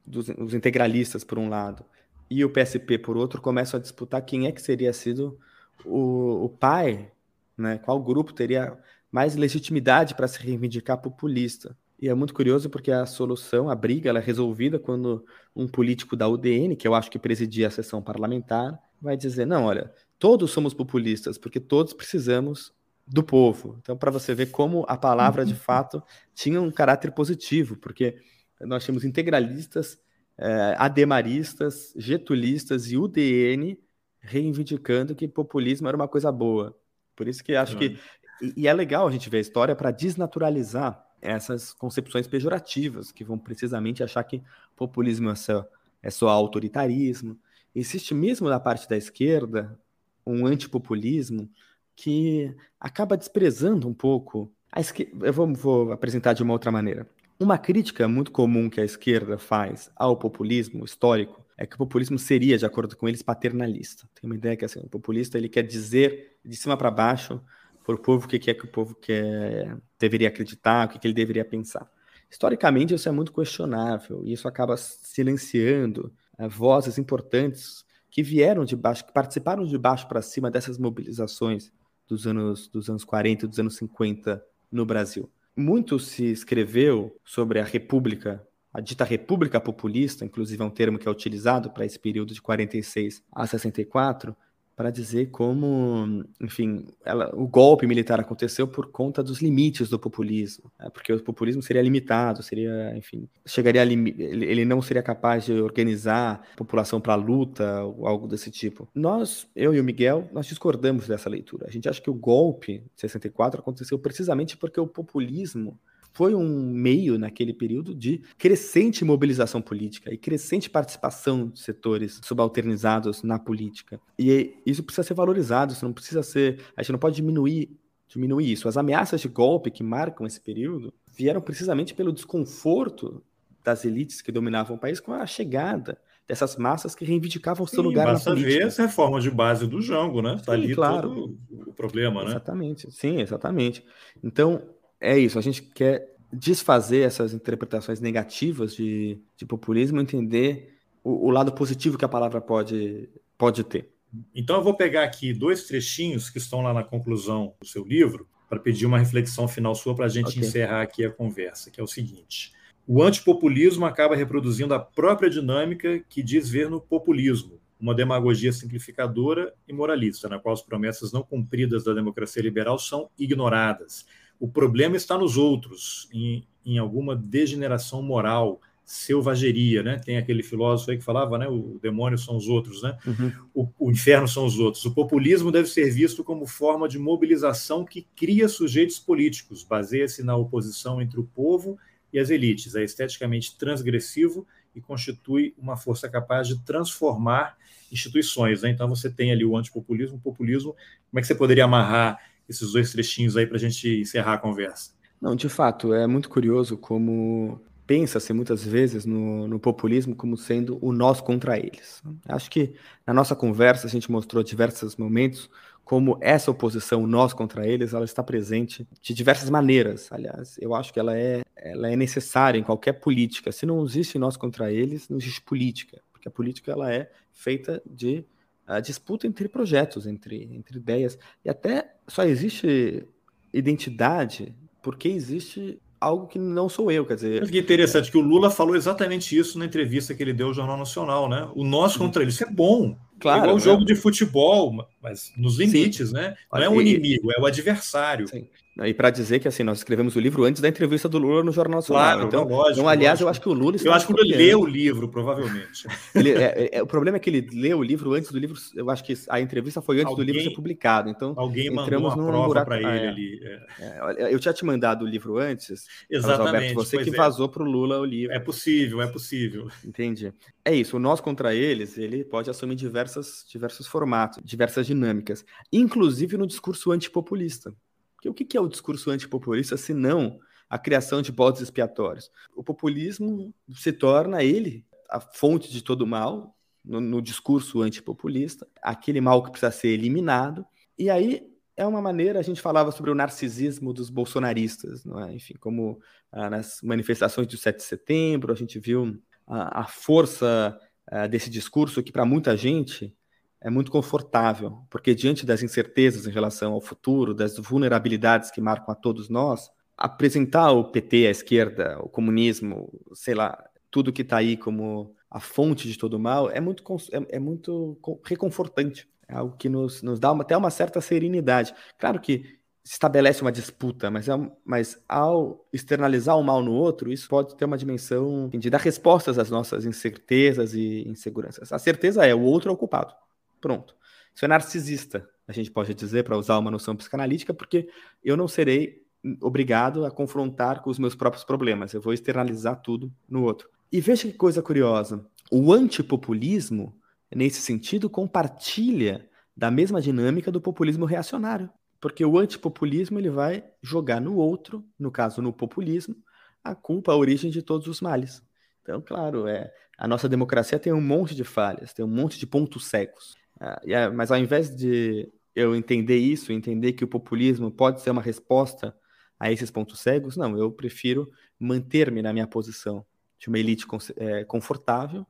dos, 0.05 0.29
os 0.29 0.53
integralistas, 0.53 1.23
por 1.23 1.37
um 1.37 1.49
lado, 1.49 1.85
e 2.29 2.43
o 2.43 2.49
PSP, 2.49 2.97
por 2.97 3.17
outro, 3.17 3.41
começam 3.41 3.79
a 3.79 3.81
disputar 3.81 4.21
quem 4.23 4.47
é 4.47 4.51
que 4.51 4.61
seria 4.61 4.91
sido 4.93 5.37
o, 5.83 6.45
o 6.45 6.49
pai, 6.49 7.11
né? 7.57 7.77
qual 7.77 8.01
grupo 8.01 8.33
teria 8.33 8.77
mais 9.11 9.35
legitimidade 9.35 10.15
para 10.15 10.27
se 10.27 10.39
reivindicar 10.39 11.01
populista. 11.01 11.77
E 12.01 12.09
é 12.09 12.13
muito 12.13 12.33
curioso 12.33 12.69
porque 12.69 12.91
a 12.91 13.05
solução, 13.05 13.69
a 13.69 13.75
briga, 13.75 14.09
ela 14.09 14.19
é 14.19 14.21
resolvida 14.21 14.77
quando 14.77 15.25
um 15.55 15.67
político 15.67 16.15
da 16.15 16.27
UDN, 16.27 16.75
que 16.75 16.87
eu 16.87 16.93
acho 16.93 17.09
que 17.09 17.17
presidia 17.17 17.67
a 17.67 17.71
sessão 17.71 18.01
parlamentar, 18.01 18.77
vai 19.05 19.15
dizer: 19.15 19.45
não, 19.45 19.65
olha, 19.65 19.91
todos 20.19 20.51
somos 20.51 20.73
populistas, 20.73 21.37
porque 21.37 21.59
todos 21.59 21.93
precisamos 21.93 22.73
do 23.07 23.23
povo. 23.23 23.77
Então, 23.81 23.95
para 23.95 24.11
você 24.11 24.33
ver 24.33 24.47
como 24.47 24.85
a 24.87 24.97
palavra 24.97 25.45
de 25.45 25.53
fato 25.55 26.03
tinha 26.33 26.61
um 26.61 26.71
caráter 26.71 27.11
positivo, 27.11 27.77
porque 27.77 28.17
nós 28.61 28.83
tínhamos 28.83 29.05
integralistas, 29.05 29.99
eh, 30.37 30.75
ademaristas, 30.77 31.93
getulistas 31.95 32.91
e 32.91 32.97
UDN 32.97 33.77
reivindicando 34.19 35.15
que 35.15 35.27
populismo 35.27 35.87
era 35.87 35.95
uma 35.95 36.07
coisa 36.07 36.31
boa. 36.31 36.75
Por 37.15 37.27
isso 37.27 37.43
que 37.43 37.55
acho 37.55 37.77
que. 37.77 37.97
E, 38.41 38.53
e 38.63 38.67
é 38.67 38.73
legal 38.73 39.07
a 39.07 39.11
gente 39.11 39.29
ver 39.29 39.37
a 39.37 39.41
história 39.41 39.75
para 39.75 39.91
desnaturalizar 39.91 41.05
essas 41.21 41.73
concepções 41.73 42.27
pejorativas, 42.27 43.11
que 43.11 43.23
vão 43.23 43.37
precisamente 43.37 44.03
achar 44.03 44.23
que 44.23 44.43
populismo 44.75 45.29
é 45.29 45.35
só, 45.35 45.65
é 46.01 46.09
só 46.09 46.27
autoritarismo. 46.29 47.37
Existe 47.75 48.13
mesmo 48.13 48.47
da 48.47 48.59
parte 48.59 48.87
da 48.87 48.95
esquerda 48.95 49.77
um 50.25 50.45
antipopulismo 50.45 51.49
que 51.95 52.55
acaba 52.79 53.17
desprezando 53.17 53.87
um 53.87 53.93
pouco 53.93 54.51
a 54.71 54.79
esquerda. 54.79 55.27
Eu 55.27 55.33
vou, 55.33 55.53
vou 55.53 55.91
apresentar 55.91 56.33
de 56.33 56.41
uma 56.41 56.53
outra 56.53 56.71
maneira. 56.71 57.07
Uma 57.39 57.57
crítica 57.57 58.07
muito 58.07 58.31
comum 58.31 58.69
que 58.69 58.79
a 58.79 58.85
esquerda 58.85 59.37
faz 59.37 59.91
ao 59.95 60.15
populismo 60.17 60.85
histórico 60.85 61.45
é 61.57 61.65
que 61.65 61.75
o 61.75 61.77
populismo 61.77 62.17
seria, 62.17 62.57
de 62.57 62.65
acordo 62.65 62.95
com 62.95 63.07
eles, 63.07 63.21
paternalista. 63.21 64.07
Tem 64.13 64.29
uma 64.29 64.35
ideia 64.35 64.55
que 64.55 64.65
assim, 64.65 64.79
o 64.79 64.89
populista 64.89 65.37
ele 65.37 65.49
quer 65.49 65.63
dizer 65.63 66.37
de 66.43 66.55
cima 66.55 66.77
para 66.77 66.89
baixo 66.89 67.41
para 67.85 67.95
o 67.95 67.99
povo 67.99 68.25
o 68.25 68.27
que 68.27 68.49
é 68.49 68.53
que 68.53 68.65
o 68.65 68.67
povo 68.67 68.95
quer, 68.95 69.77
deveria 69.99 70.27
acreditar, 70.27 70.87
o 70.87 70.89
que, 70.89 70.97
que 70.97 71.07
ele 71.07 71.13
deveria 71.13 71.45
pensar. 71.45 71.87
Historicamente, 72.29 72.95
isso 72.95 73.07
é 73.07 73.11
muito 73.11 73.31
questionável 73.31 74.21
e 74.23 74.33
isso 74.33 74.47
acaba 74.47 74.75
silenciando 74.75 76.11
é, 76.11 76.24
vozes 76.49 76.97
importantes 76.97 77.85
que 78.09 78.23
vieram 78.23 78.63
de 78.63 78.75
baixo, 78.75 79.05
que 79.05 79.13
participaram 79.13 79.65
de 79.65 79.77
baixo 79.77 80.07
para 80.07 80.21
cima 80.21 80.49
dessas 80.49 80.77
mobilizações 80.77 81.71
dos 82.07 82.25
anos, 82.25 82.67
dos 82.67 82.89
anos 82.89 83.03
40 83.03 83.45
e 83.45 83.47
dos 83.47 83.59
anos 83.59 83.75
50 83.75 84.43
no 84.71 84.85
Brasil. 84.85 85.29
Muito 85.55 85.99
se 85.99 86.25
escreveu 86.25 87.15
sobre 87.23 87.59
a 87.59 87.63
República, 87.63 88.45
a 88.73 88.81
dita 88.81 89.03
República 89.03 89.59
Populista, 89.59 90.25
inclusive 90.25 90.61
é 90.61 90.65
um 90.65 90.69
termo 90.69 90.99
que 90.99 91.07
é 91.07 91.11
utilizado 91.11 91.69
para 91.69 91.85
esse 91.85 91.97
período 91.97 92.33
de 92.33 92.41
46 92.41 93.23
a 93.31 93.47
64, 93.47 94.35
para 94.75 94.91
dizer 94.91 95.27
como, 95.31 96.25
enfim, 96.41 96.85
ela, 97.05 97.33
o 97.33 97.47
golpe 97.47 97.87
militar 97.87 98.19
aconteceu 98.19 98.67
por 98.67 98.91
conta 98.91 99.23
dos 99.23 99.41
limites 99.41 99.89
do 99.89 99.97
populismo, 99.97 100.69
né? 100.77 100.89
porque 100.89 101.13
o 101.13 101.23
populismo 101.23 101.61
seria 101.61 101.81
limitado, 101.81 102.43
seria, 102.43 102.93
enfim, 102.97 103.27
chegaria 103.45 103.81
a 103.81 103.85
ele 103.85 104.65
não 104.65 104.81
seria 104.81 105.01
capaz 105.01 105.45
de 105.45 105.53
organizar 105.53 106.45
a 106.53 106.57
população 106.57 106.99
para 106.99 107.15
luta 107.15 107.83
ou 107.83 108.05
algo 108.05 108.27
desse 108.27 108.51
tipo. 108.51 108.87
Nós, 108.93 109.47
eu 109.55 109.73
e 109.73 109.79
o 109.79 109.83
Miguel, 109.83 110.29
nós 110.33 110.45
discordamos 110.45 111.07
dessa 111.07 111.29
leitura. 111.29 111.67
A 111.67 111.71
gente 111.71 111.87
acha 111.87 112.01
que 112.01 112.09
o 112.09 112.13
golpe 112.13 112.79
de 112.95 113.01
64 113.01 113.61
aconteceu 113.61 113.97
precisamente 113.97 114.57
porque 114.57 114.79
o 114.79 114.87
populismo 114.87 115.79
foi 116.15 116.33
um 116.33 116.71
meio, 116.71 117.19
naquele 117.19 117.53
período, 117.53 117.93
de 117.93 118.21
crescente 118.37 119.03
mobilização 119.03 119.61
política 119.61 120.13
e 120.13 120.17
crescente 120.17 120.69
participação 120.69 121.49
de 121.49 121.59
setores 121.59 122.21
subalternizados 122.23 123.21
na 123.21 123.37
política. 123.37 123.99
E 124.17 124.55
isso 124.65 124.81
precisa 124.81 125.05
ser 125.05 125.13
valorizado, 125.13 125.73
isso 125.73 125.83
não 125.83 125.91
precisa 125.91 126.23
ser. 126.23 126.61
A 126.77 126.81
gente 126.81 126.93
não 126.93 126.99
pode 126.99 127.17
diminuir, 127.17 127.77
diminuir 128.07 128.49
isso. 128.49 128.69
As 128.69 128.77
ameaças 128.77 129.19
de 129.19 129.27
golpe 129.27 129.69
que 129.69 129.83
marcam 129.83 130.25
esse 130.25 130.39
período 130.39 130.93
vieram 131.17 131.41
precisamente 131.41 131.93
pelo 131.93 132.13
desconforto 132.13 133.21
das 133.61 133.83
elites 133.83 134.21
que 134.21 134.31
dominavam 134.31 134.77
o 134.77 134.79
país 134.79 135.01
com 135.01 135.11
a 135.11 135.25
chegada 135.25 135.97
dessas 136.25 136.55
massas 136.55 136.95
que 136.95 137.03
reivindicavam 137.03 137.65
o 137.65 137.67
seu 137.67 137.83
Sim, 137.83 137.89
lugar 137.89 138.13
na 138.13 138.19
política. 138.19 138.59
ver 138.59 138.63
as 138.63 138.77
reformas 138.77 139.21
de 139.21 139.29
base 139.29 139.67
do 139.67 139.81
Jango, 139.81 140.21
né? 140.21 140.35
Está 140.35 140.53
ali 140.53 140.73
claro. 140.73 141.09
todo 141.09 141.37
o 141.67 141.73
problema, 141.73 142.23
né? 142.23 142.29
Exatamente, 142.31 142.89
sim, 142.89 143.19
exatamente. 143.19 143.83
Então, 144.23 144.63
é 144.99 145.17
isso, 145.17 145.37
a 145.37 145.41
gente 145.41 145.61
quer 145.61 146.15
desfazer 146.31 147.01
essas 147.01 147.33
interpretações 147.33 147.99
negativas 147.99 148.75
de, 148.75 149.19
de 149.37 149.45
populismo, 149.45 150.01
entender 150.01 150.77
o, 151.03 151.27
o, 151.27 151.29
lado 151.29 151.51
positivo 151.53 151.97
que 151.97 152.05
a 152.05 152.09
palavra 152.09 152.41
pode, 152.41 153.09
pode 153.37 153.63
ter. 153.63 153.89
Então 154.33 154.57
eu 154.57 154.63
vou 154.63 154.75
pegar 154.75 155.03
aqui 155.03 155.33
dois 155.33 155.65
trechinhos 155.65 156.29
que 156.29 156.37
estão 156.37 156.61
lá 156.61 156.73
na 156.73 156.83
conclusão 156.83 157.53
do 157.59 157.67
seu 157.67 157.85
livro 157.85 158.27
para 158.49 158.59
pedir 158.59 158.85
uma 158.85 158.99
reflexão 158.99 159.47
final 159.47 159.75
sua 159.75 159.95
para 159.95 160.05
a 160.05 160.09
gente 160.09 160.29
okay. 160.29 160.41
encerrar 160.41 160.81
aqui 160.81 161.03
a 161.03 161.11
conversa, 161.11 161.71
que 161.71 161.79
é 161.79 161.83
o 161.83 161.87
seguinte. 161.87 162.53
O 162.87 163.01
antipopulismo 163.01 163.85
acaba 163.85 164.15
reproduzindo 164.15 164.73
a 164.73 164.79
própria 164.79 165.29
dinâmica 165.29 165.99
que 166.07 166.21
diz 166.21 166.47
ver 166.47 166.69
no 166.69 166.79
populismo, 166.79 167.59
uma 167.79 167.95
demagogia 167.95 168.53
simplificadora 168.53 169.53
e 169.67 169.73
moralista, 169.73 170.29
na 170.29 170.39
qual 170.39 170.53
as 170.53 170.61
promessas 170.61 171.11
não 171.11 171.23
cumpridas 171.23 171.83
da 171.83 171.93
democracia 171.93 172.41
liberal 172.41 172.77
são 172.77 173.09
ignoradas 173.17 174.05
o 174.39 174.47
problema 174.47 174.95
está 174.95 175.17
nos 175.17 175.37
outros, 175.37 176.09
em, 176.13 176.45
em 176.65 176.77
alguma 176.77 177.15
degeneração 177.15 178.01
moral, 178.01 178.59
selvageria, 178.85 179.81
né? 179.81 179.99
Tem 180.05 180.17
aquele 180.17 180.43
filósofo 180.43 180.91
aí 180.91 180.97
que 180.97 181.03
falava, 181.03 181.39
né? 181.39 181.47
O 181.47 181.79
demônio 181.81 182.17
são 182.17 182.37
os 182.37 182.47
outros, 182.47 182.83
né? 182.83 182.97
Uhum. 183.05 183.31
O, 183.53 183.67
o, 183.79 183.91
inferno 183.91 184.27
são 184.27 184.45
os 184.45 184.59
outros. 184.59 184.85
O 184.85 184.93
populismo 184.93 185.51
deve 185.51 185.67
ser 185.67 185.89
visto 185.89 186.23
como 186.23 186.45
forma 186.45 186.87
de 186.87 186.99
mobilização 186.99 187.83
que 187.83 188.05
cria 188.15 188.47
sujeitos 188.47 188.99
políticos, 188.99 189.63
baseia-se 189.63 190.23
na 190.23 190.35
oposição 190.35 191.01
entre 191.01 191.19
o 191.19 191.23
povo 191.23 191.79
e 192.13 192.19
as 192.19 192.29
elites, 192.29 192.75
é 192.75 192.83
esteticamente 192.83 193.57
transgressivo 193.57 194.47
e 194.75 194.79
constitui 194.79 195.53
uma 195.57 195.75
força 195.75 196.07
capaz 196.07 196.47
de 196.47 196.63
transformar 196.63 197.57
instituições. 197.91 198.61
Né? 198.61 198.69
Então 198.69 198.87
você 198.87 199.09
tem 199.09 199.31
ali 199.31 199.43
o 199.43 199.57
antipopulismo, 199.57 200.17
o 200.17 200.21
populismo. 200.21 200.75
Como 201.09 201.19
é 201.19 201.21
que 201.21 201.27
você 201.27 201.35
poderia 201.35 201.65
amarrar 201.65 202.19
esses 202.47 202.71
dois 202.71 202.91
trechinhos 202.91 203.35
aí 203.35 203.45
para 203.45 203.57
a 203.57 203.59
gente 203.59 204.01
encerrar 204.01 204.33
a 204.33 204.37
conversa. 204.37 204.91
Não, 205.21 205.35
de 205.35 205.49
fato, 205.49 205.93
é 205.93 206.05
muito 206.05 206.29
curioso 206.29 206.77
como 206.77 207.59
pensa-se 207.87 208.33
muitas 208.33 208.63
vezes 208.63 209.05
no, 209.05 209.47
no, 209.47 209.59
populismo 209.59 210.15
como 210.15 210.35
sendo 210.35 210.77
o 210.81 210.91
nós 210.91 211.21
contra 211.21 211.57
eles. 211.57 212.01
Acho 212.27 212.49
que 212.49 212.73
na 213.05 213.13
nossa 213.13 213.35
conversa 213.35 213.87
a 213.87 213.89
gente 213.89 214.11
mostrou 214.11 214.43
diversos 214.43 214.95
momentos 214.95 215.49
como 215.83 216.17
essa 216.19 216.49
oposição 216.49 217.05
nós 217.05 217.31
contra 217.31 217.67
eles 217.67 217.93
ela 217.93 218.05
está 218.05 218.23
presente 218.23 218.87
de 219.01 219.13
diversas 219.13 219.49
maneiras. 219.51 220.11
Aliás, 220.11 220.57
eu 220.59 220.73
acho 220.73 220.91
que 220.91 220.99
ela 220.99 221.15
é, 221.15 221.43
ela 221.55 221.89
é 221.91 221.95
necessária 221.95 222.57
em 222.57 222.63
qualquer 222.63 222.93
política. 222.93 223.51
Se 223.51 223.67
não 223.67 223.85
existe 223.85 224.17
nós 224.17 224.35
contra 224.35 224.71
eles, 224.71 225.07
não 225.07 225.17
existe 225.17 225.41
política, 225.41 226.01
porque 226.11 226.27
a 226.27 226.31
política 226.31 226.71
ela 226.71 226.91
é 226.91 227.11
feita 227.31 227.81
de 227.85 228.25
a 228.67 228.79
disputa 228.79 229.27
entre 229.27 229.47
projetos, 229.47 230.07
entre, 230.07 230.43
entre 230.53 230.77
ideias. 230.77 231.17
E 231.43 231.49
até 231.49 231.95
só 232.07 232.23
existe 232.23 233.05
identidade 233.53 234.53
porque 234.81 235.07
existe 235.07 235.79
algo 235.99 236.27
que 236.27 236.37
não 236.37 236.69
sou 236.69 236.91
eu, 236.91 237.05
quer 237.05 237.15
dizer. 237.15 237.41
Mas 237.41 237.49
que 237.49 237.59
interessante 237.59 238.11
que 238.11 238.17
o 238.17 238.21
Lula 238.21 238.51
falou 238.51 238.75
exatamente 238.75 239.37
isso 239.37 239.57
na 239.57 239.65
entrevista 239.65 240.13
que 240.13 240.21
ele 240.21 240.33
deu 240.33 240.47
ao 240.47 240.53
Jornal 240.53 240.77
Nacional, 240.77 241.27
né? 241.29 241.49
O 241.55 241.63
nós 241.63 241.97
contra 241.97 242.21
ele, 242.21 242.31
isso 242.31 242.43
é 242.43 242.49
bom. 242.49 242.97
Claro, 243.19 243.39
é 243.39 243.43
igual 243.43 243.55
o 243.55 243.59
jogo 243.59 243.83
é. 243.83 243.85
de 243.85 243.95
futebol, 243.95 244.87
mas 245.01 245.31
nos 245.37 245.57
limites, 245.57 246.09
Sim. 246.09 246.13
né? 246.13 246.35
Não 246.51 246.61
é 246.61 246.69
um 246.69 246.81
inimigo, 246.81 247.31
é 247.31 247.39
o 247.39 247.45
adversário. 247.45 248.27
Sim. 248.27 248.47
E 248.83 248.93
para 248.93 249.09
dizer 249.09 249.39
que 249.39 249.47
assim, 249.47 249.63
nós 249.63 249.77
escrevemos 249.77 250.17
o 250.17 250.19
livro 250.19 250.43
antes 250.43 250.61
da 250.61 250.67
entrevista 250.67 251.07
do 251.07 251.17
Lula 251.17 251.41
no 251.41 251.51
Jornal 251.53 251.77
Nacional. 251.77 252.03
Claro, 252.03 252.27
então, 252.27 252.43
lógico, 252.43 252.71
então 252.73 252.89
aliás, 252.89 253.21
lógico. 253.21 253.23
eu 253.23 253.29
acho 253.29 253.41
que 253.41 253.49
o 253.49 253.53
Lula 253.53 253.77
Eu 253.81 253.93
acho 253.93 254.07
que 254.07 254.13
ele 254.19 254.35
leu 254.35 254.59
o 254.59 254.65
livro, 254.65 255.07
provavelmente. 255.07 255.87
Ele, 256.13 256.31
é, 256.31 256.69
é, 256.73 256.83
o 256.83 256.87
problema 256.87 257.17
é 257.17 257.19
que 257.19 257.29
ele 257.29 257.47
leu 257.53 257.79
o 257.79 257.83
livro 257.83 258.13
antes 258.13 258.31
do 258.31 258.39
livro. 258.39 258.57
Eu 258.75 258.89
acho 258.89 259.03
que 259.03 259.13
a 259.29 259.39
entrevista 259.39 259.81
foi 259.81 259.97
antes 259.97 260.07
alguém, 260.07 260.25
do 260.25 260.31
livro 260.31 260.49
ser 260.49 260.55
publicado. 260.55 261.09
Então, 261.09 261.33
alguém 261.37 261.67
entramos 261.67 262.15
mandou 262.15 262.25
uma 262.25 262.49
prova 262.49 262.65
para 262.65 262.77
ele 262.77 262.87
é, 262.87 263.07
ali. 263.07 263.39
É. 263.79 264.33
eu 264.33 264.39
tinha 264.39 264.53
te 264.53 264.65
mandado 264.65 265.05
o 265.05 265.07
livro 265.07 265.37
antes. 265.37 265.85
Exatamente. 266.09 266.47
Alberto, 266.47 266.75
você 266.75 266.97
que 266.97 267.11
vazou 267.11 267.47
para 267.47 267.63
o 267.63 267.65
Lula 267.65 267.99
o 267.99 268.05
livro. 268.05 268.33
É 268.33 268.39
possível, 268.39 269.01
é 269.01 269.07
possível. 269.07 269.69
Entendi. 269.85 270.33
É 270.67 270.73
isso. 270.73 270.97
O 270.97 270.99
nós 270.99 271.21
contra 271.21 271.53
eles, 271.53 271.95
ele 271.95 272.25
pode 272.25 272.49
assumir 272.49 272.75
diversas, 272.75 273.45
diversos 273.47 273.85
formatos, 273.85 274.41
diversas 274.43 274.87
dinâmicas, 274.87 275.45
inclusive 275.71 276.37
no 276.37 276.47
discurso 276.47 276.91
antipopulista. 276.91 277.71
Porque 278.15 278.27
o 278.27 278.33
que 278.33 278.57
é 278.57 278.59
o 278.59 278.67
discurso 278.67 279.11
antipopulista 279.11 279.77
se 279.77 279.93
não 279.93 280.39
a 280.67 280.79
criação 280.79 281.21
de 281.21 281.31
bodes 281.31 281.61
expiatórios? 281.61 282.31
O 282.55 282.63
populismo 282.63 283.53
se 283.75 283.93
torna 283.93 284.43
ele 284.43 284.83
a 285.07 285.19
fonte 285.19 285.71
de 285.71 285.83
todo 285.83 286.07
mal 286.07 286.57
no, 286.83 286.99
no 286.99 287.21
discurso 287.21 287.83
antipopulista, 287.83 288.67
aquele 288.81 289.21
mal 289.21 289.43
que 289.43 289.51
precisa 289.51 289.71
ser 289.71 289.89
eliminado. 289.89 290.65
E 290.97 291.11
aí 291.11 291.47
é 291.77 291.85
uma 291.85 292.01
maneira, 292.01 292.39
a 292.39 292.43
gente 292.43 292.59
falava 292.59 292.91
sobre 292.91 293.11
o 293.11 293.15
narcisismo 293.15 293.93
dos 293.93 294.09
bolsonaristas, 294.09 295.05
não 295.05 295.23
é? 295.23 295.31
enfim, 295.35 295.53
como 295.59 295.99
ah, 296.31 296.49
nas 296.49 296.79
manifestações 296.81 297.45
do 297.45 297.55
7 297.55 297.77
de 297.77 297.83
setembro, 297.83 298.51
a 298.51 298.55
gente 298.55 298.79
viu 298.79 299.21
a, 299.47 299.85
força 299.85 300.79
ah, 301.07 301.27
desse 301.27 301.49
discurso 301.49 302.01
que 302.01 302.11
para 302.11 302.25
muita 302.25 302.57
gente 302.57 303.15
é 303.61 303.69
muito 303.69 303.91
confortável, 303.91 304.85
porque 304.89 305.15
diante 305.15 305.45
das 305.45 305.63
incertezas 305.63 306.27
em 306.27 306.31
relação 306.31 306.73
ao 306.73 306.81
futuro, 306.81 307.33
das 307.33 307.57
vulnerabilidades 307.57 308.51
que 308.51 308.61
marcam 308.61 308.91
a 308.91 308.95
todos 308.95 309.29
nós, 309.29 309.71
apresentar 309.97 310.71
o 310.71 310.91
PT, 310.91 311.27
a 311.27 311.31
esquerda, 311.31 311.99
o 312.01 312.09
comunismo, 312.09 312.91
sei 313.13 313.33
lá, 313.33 313.57
tudo 313.89 314.11
que 314.11 314.21
está 314.21 314.37
aí 314.37 314.57
como 314.57 315.15
a 315.29 315.39
fonte 315.39 315.87
de 315.87 315.97
todo 315.97 316.19
mal, 316.19 316.49
é 316.49 316.59
muito, 316.59 316.83
é, 317.11 317.37
é 317.37 317.39
muito 317.39 317.97
reconfortante. 318.23 319.07
É 319.27 319.35
algo 319.35 319.55
que 319.57 319.67
nos, 319.67 320.03
nos 320.03 320.19
dá 320.19 320.31
uma, 320.31 320.43
até 320.43 320.55
uma 320.55 320.69
certa 320.69 321.01
serenidade. 321.01 321.73
Claro 321.97 322.19
que 322.19 322.59
estabelece 322.85 323.41
uma 323.41 323.51
disputa, 323.51 324.11
mas, 324.11 324.29
é, 324.29 324.33
mas 324.63 325.03
ao 325.09 325.67
externalizar 325.73 326.37
o 326.37 326.43
mal 326.43 326.61
no 326.61 326.71
outro, 326.71 327.11
isso 327.11 327.27
pode 327.27 327.55
ter 327.55 327.65
uma 327.65 327.77
dimensão 327.77 328.47
de 328.49 328.69
dar 328.69 328.79
respostas 328.79 329.39
às 329.39 329.49
nossas 329.49 329.85
incertezas 329.85 330.75
e 330.75 331.03
inseguranças. 331.07 331.73
A 331.73 331.79
certeza 331.79 332.25
é 332.25 332.35
o 332.35 332.41
outro 332.41 332.69
é 332.69 332.73
o 332.73 332.77
culpado. 332.77 333.13
Pronto. 333.59 333.95
Isso 334.35 334.45
é 334.45 334.47
narcisista, 334.47 335.27
a 335.47 335.51
gente 335.51 335.71
pode 335.71 335.95
dizer, 335.95 336.23
para 336.23 336.37
usar 336.37 336.59
uma 336.59 336.69
noção 336.69 336.95
psicanalítica, 336.95 337.53
porque 337.53 337.89
eu 338.23 338.37
não 338.37 338.47
serei 338.47 339.03
obrigado 339.41 340.05
a 340.05 340.11
confrontar 340.11 340.83
com 340.83 340.89
os 340.91 340.99
meus 340.99 341.15
próprios 341.15 341.43
problemas. 341.43 341.91
Eu 341.93 342.01
vou 342.01 342.13
externalizar 342.13 342.81
tudo 342.81 343.11
no 343.27 343.43
outro. 343.43 343.67
E 343.91 343.99
veja 343.99 344.27
que 344.27 344.33
coisa 344.33 344.61
curiosa. 344.61 345.25
O 345.51 345.73
antipopulismo, 345.73 346.95
nesse 347.33 347.61
sentido, 347.61 348.09
compartilha 348.09 349.27
da 349.57 349.71
mesma 349.71 349.99
dinâmica 349.99 350.51
do 350.51 350.61
populismo 350.61 351.05
reacionário. 351.05 351.69
Porque 351.99 352.23
o 352.25 352.37
antipopulismo 352.37 353.19
ele 353.19 353.29
vai 353.29 353.63
jogar 353.81 354.19
no 354.19 354.35
outro, 354.35 354.85
no 354.99 355.11
caso 355.11 355.41
no 355.41 355.53
populismo, 355.53 356.15
a 356.63 356.75
culpa, 356.75 357.11
a 357.11 357.17
origem 357.17 357.51
de 357.51 357.61
todos 357.61 357.87
os 357.87 358.01
males. 358.01 358.43
Então, 358.81 359.01
claro, 359.01 359.47
é, 359.47 359.73
a 359.97 360.07
nossa 360.07 360.29
democracia 360.29 360.77
tem 360.77 360.93
um 360.93 361.01
monte 361.01 361.33
de 361.33 361.43
falhas, 361.43 361.93
tem 361.93 362.03
um 362.03 362.09
monte 362.09 362.37
de 362.37 362.45
pontos 362.45 362.85
cegos. 362.87 363.35
Uh, 363.55 364.13
mas 364.13 364.31
ao 364.31 364.37
invés 364.37 364.75
de 364.75 365.31
eu 365.55 365.75
entender 365.75 366.17
isso, 366.17 366.51
entender 366.51 366.93
que 366.93 367.03
o 367.03 367.07
populismo 367.07 367.71
pode 367.71 368.01
ser 368.01 368.09
uma 368.09 368.21
resposta 368.21 368.95
a 369.39 369.51
esses 369.51 369.71
pontos 369.71 369.99
cegos, 369.99 370.35
não, 370.35 370.57
eu 370.57 370.71
prefiro 370.71 371.29
manter-me 371.59 372.21
na 372.21 372.33
minha 372.33 372.47
posição 372.47 373.05
de 373.39 373.47
uma 373.47 373.59
elite 373.59 373.85
é, 374.17 374.43
confortável 374.43 375.25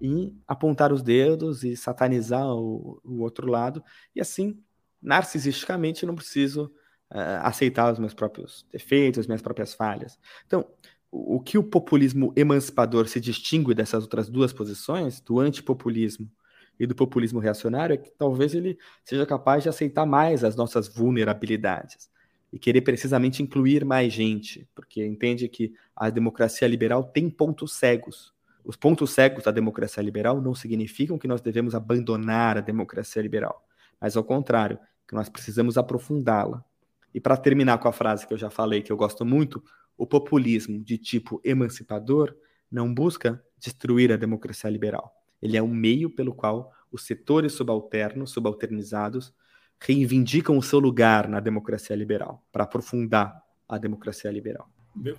e 0.00 0.34
apontar 0.46 0.92
os 0.92 1.02
dedos 1.02 1.64
e 1.64 1.76
satanizar 1.76 2.46
o, 2.46 3.00
o 3.04 3.20
outro 3.20 3.48
lado, 3.48 3.82
e 4.14 4.20
assim, 4.20 4.62
narcisisticamente, 5.02 6.06
não 6.06 6.14
preciso 6.14 6.72
uh, 7.10 7.42
aceitar 7.42 7.92
os 7.92 7.98
meus 7.98 8.14
próprios 8.14 8.66
defeitos, 8.70 9.20
as 9.20 9.26
minhas 9.26 9.42
próprias 9.42 9.74
falhas. 9.74 10.18
Então, 10.46 10.66
o, 11.10 11.36
o 11.36 11.40
que 11.40 11.58
o 11.58 11.62
populismo 11.62 12.32
emancipador 12.36 13.08
se 13.08 13.20
distingue 13.20 13.74
dessas 13.74 14.02
outras 14.02 14.28
duas 14.28 14.52
posições, 14.52 15.20
do 15.20 15.40
antipopulismo 15.40 16.30
e 16.78 16.86
do 16.86 16.94
populismo 16.94 17.38
reacionário 17.38 17.94
é 17.94 17.96
que 17.96 18.10
talvez 18.10 18.54
ele 18.54 18.78
seja 19.04 19.26
capaz 19.26 19.62
de 19.62 19.68
aceitar 19.68 20.06
mais 20.06 20.42
as 20.42 20.56
nossas 20.56 20.88
vulnerabilidades 20.88 22.10
e 22.52 22.58
querer 22.58 22.82
precisamente 22.82 23.42
incluir 23.42 23.84
mais 23.84 24.12
gente, 24.12 24.68
porque 24.74 25.04
entende 25.04 25.48
que 25.48 25.72
a 25.96 26.10
democracia 26.10 26.68
liberal 26.68 27.04
tem 27.04 27.30
pontos 27.30 27.72
cegos. 27.72 28.32
Os 28.64 28.76
pontos 28.76 29.10
cegos 29.10 29.44
da 29.44 29.50
democracia 29.50 30.02
liberal 30.02 30.40
não 30.40 30.54
significam 30.54 31.18
que 31.18 31.26
nós 31.26 31.40
devemos 31.40 31.74
abandonar 31.74 32.58
a 32.58 32.60
democracia 32.60 33.22
liberal, 33.22 33.64
mas 34.00 34.16
ao 34.16 34.22
contrário, 34.22 34.78
que 35.12 35.16
nós 35.16 35.28
precisamos 35.28 35.76
aprofundá-la. 35.76 36.64
E 37.12 37.20
para 37.20 37.36
terminar 37.36 37.76
com 37.76 37.86
a 37.86 37.92
frase 37.92 38.26
que 38.26 38.32
eu 38.32 38.38
já 38.38 38.48
falei, 38.48 38.80
que 38.80 38.90
eu 38.90 38.96
gosto 38.96 39.26
muito, 39.26 39.62
o 39.94 40.06
populismo 40.06 40.82
de 40.82 40.96
tipo 40.96 41.38
emancipador 41.44 42.34
não 42.70 42.92
busca 42.92 43.44
destruir 43.58 44.10
a 44.10 44.16
democracia 44.16 44.70
liberal. 44.70 45.12
Ele 45.42 45.54
é 45.54 45.62
um 45.62 45.68
meio 45.68 46.08
pelo 46.08 46.34
qual 46.34 46.72
os 46.90 47.04
setores 47.04 47.52
subalternos, 47.52 48.30
subalternizados, 48.30 49.34
reivindicam 49.78 50.56
o 50.56 50.62
seu 50.62 50.78
lugar 50.78 51.28
na 51.28 51.40
democracia 51.40 51.94
liberal, 51.94 52.42
para 52.50 52.64
aprofundar 52.64 53.38
a 53.68 53.76
democracia 53.76 54.30
liberal. 54.30 54.66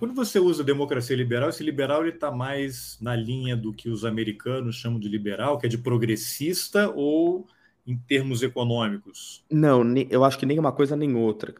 Quando 0.00 0.12
você 0.14 0.40
usa 0.40 0.64
democracia 0.64 1.14
liberal, 1.14 1.50
esse 1.50 1.62
liberal 1.62 2.04
está 2.04 2.32
mais 2.32 2.98
na 3.00 3.14
linha 3.14 3.56
do 3.56 3.72
que 3.72 3.88
os 3.88 4.04
americanos 4.04 4.74
chamam 4.74 4.98
de 4.98 5.08
liberal, 5.08 5.56
que 5.56 5.66
é 5.66 5.68
de 5.68 5.78
progressista, 5.78 6.90
ou 6.90 7.46
em 7.86 7.96
termos 7.96 8.42
econômicos? 8.42 9.44
Não, 9.50 9.82
eu 10.10 10.24
acho 10.24 10.38
que 10.38 10.46
nem 10.46 10.58
uma 10.58 10.72
coisa 10.72 10.96
nem 10.96 11.14
outra. 11.14 11.54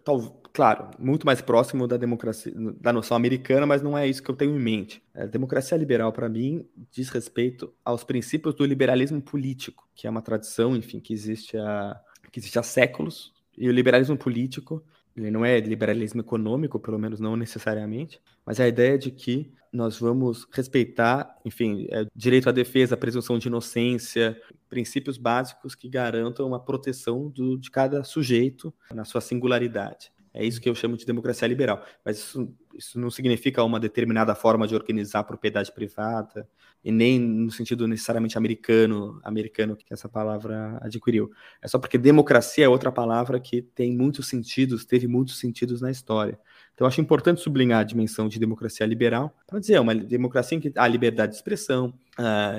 claro, 0.52 0.90
muito 0.98 1.26
mais 1.26 1.40
próximo 1.40 1.86
da 1.86 1.96
democracia, 1.96 2.52
da 2.80 2.92
noção 2.92 3.16
americana, 3.16 3.66
mas 3.66 3.82
não 3.82 3.96
é 3.96 4.08
isso 4.08 4.22
que 4.22 4.30
eu 4.30 4.36
tenho 4.36 4.56
em 4.56 4.60
mente. 4.60 5.02
A 5.14 5.26
democracia 5.26 5.76
liberal, 5.76 6.12
para 6.12 6.28
mim, 6.28 6.66
diz 6.90 7.08
respeito 7.08 7.72
aos 7.84 8.04
princípios 8.04 8.54
do 8.54 8.64
liberalismo 8.64 9.20
político, 9.20 9.88
que 9.94 10.06
é 10.06 10.10
uma 10.10 10.22
tradição, 10.22 10.74
enfim, 10.76 11.00
que 11.00 11.12
existe 11.12 11.56
há, 11.56 12.00
que 12.32 12.38
existe 12.38 12.58
há 12.58 12.62
séculos. 12.62 13.32
E 13.56 13.68
o 13.68 13.72
liberalismo 13.72 14.16
político 14.16 14.82
ele 15.16 15.30
não 15.30 15.44
é 15.44 15.60
liberalismo 15.60 16.20
econômico, 16.20 16.78
pelo 16.78 16.98
menos 16.98 17.20
não 17.20 17.36
necessariamente, 17.36 18.20
mas 18.44 18.58
é 18.58 18.64
a 18.64 18.68
ideia 18.68 18.98
de 18.98 19.10
que 19.10 19.52
nós 19.72 19.98
vamos 19.98 20.46
respeitar, 20.52 21.36
enfim, 21.44 21.86
é, 21.90 22.06
direito 22.14 22.48
à 22.48 22.52
defesa, 22.52 22.96
presunção 22.96 23.38
de 23.38 23.48
inocência, 23.48 24.40
princípios 24.68 25.18
básicos 25.18 25.74
que 25.74 25.88
garantam 25.88 26.46
uma 26.46 26.60
proteção 26.60 27.28
do, 27.28 27.58
de 27.58 27.70
cada 27.70 28.04
sujeito 28.04 28.72
na 28.92 29.04
sua 29.04 29.20
singularidade. 29.20 30.12
É 30.34 30.44
isso 30.44 30.60
que 30.60 30.68
eu 30.68 30.74
chamo 30.74 30.96
de 30.96 31.06
democracia 31.06 31.46
liberal. 31.46 31.84
Mas 32.04 32.18
isso, 32.18 32.52
isso 32.74 32.98
não 32.98 33.08
significa 33.08 33.62
uma 33.62 33.78
determinada 33.78 34.34
forma 34.34 34.66
de 34.66 34.74
organizar 34.74 35.20
a 35.20 35.24
propriedade 35.24 35.72
privada, 35.72 36.48
e 36.84 36.92
nem 36.92 37.18
no 37.18 37.50
sentido 37.50 37.88
necessariamente 37.88 38.36
americano, 38.36 39.18
americano 39.24 39.76
que 39.76 39.94
essa 39.94 40.08
palavra 40.08 40.78
adquiriu. 40.82 41.30
É 41.62 41.68
só 41.68 41.78
porque 41.78 41.96
democracia 41.96 42.66
é 42.66 42.68
outra 42.68 42.92
palavra 42.92 43.40
que 43.40 43.62
tem 43.62 43.96
muitos 43.96 44.28
sentidos, 44.28 44.84
teve 44.84 45.06
muitos 45.06 45.38
sentidos 45.38 45.80
na 45.80 45.90
história. 45.90 46.38
Então, 46.74 46.86
acho 46.86 47.00
importante 47.00 47.40
sublinhar 47.40 47.80
a 47.80 47.84
dimensão 47.84 48.28
de 48.28 48.38
democracia 48.38 48.84
liberal, 48.84 49.32
para 49.46 49.60
dizer, 49.60 49.74
é 49.74 49.80
uma 49.80 49.94
democracia 49.94 50.58
em 50.58 50.60
que 50.60 50.72
há 50.76 50.88
liberdade 50.88 51.30
de 51.30 51.36
expressão, 51.36 51.94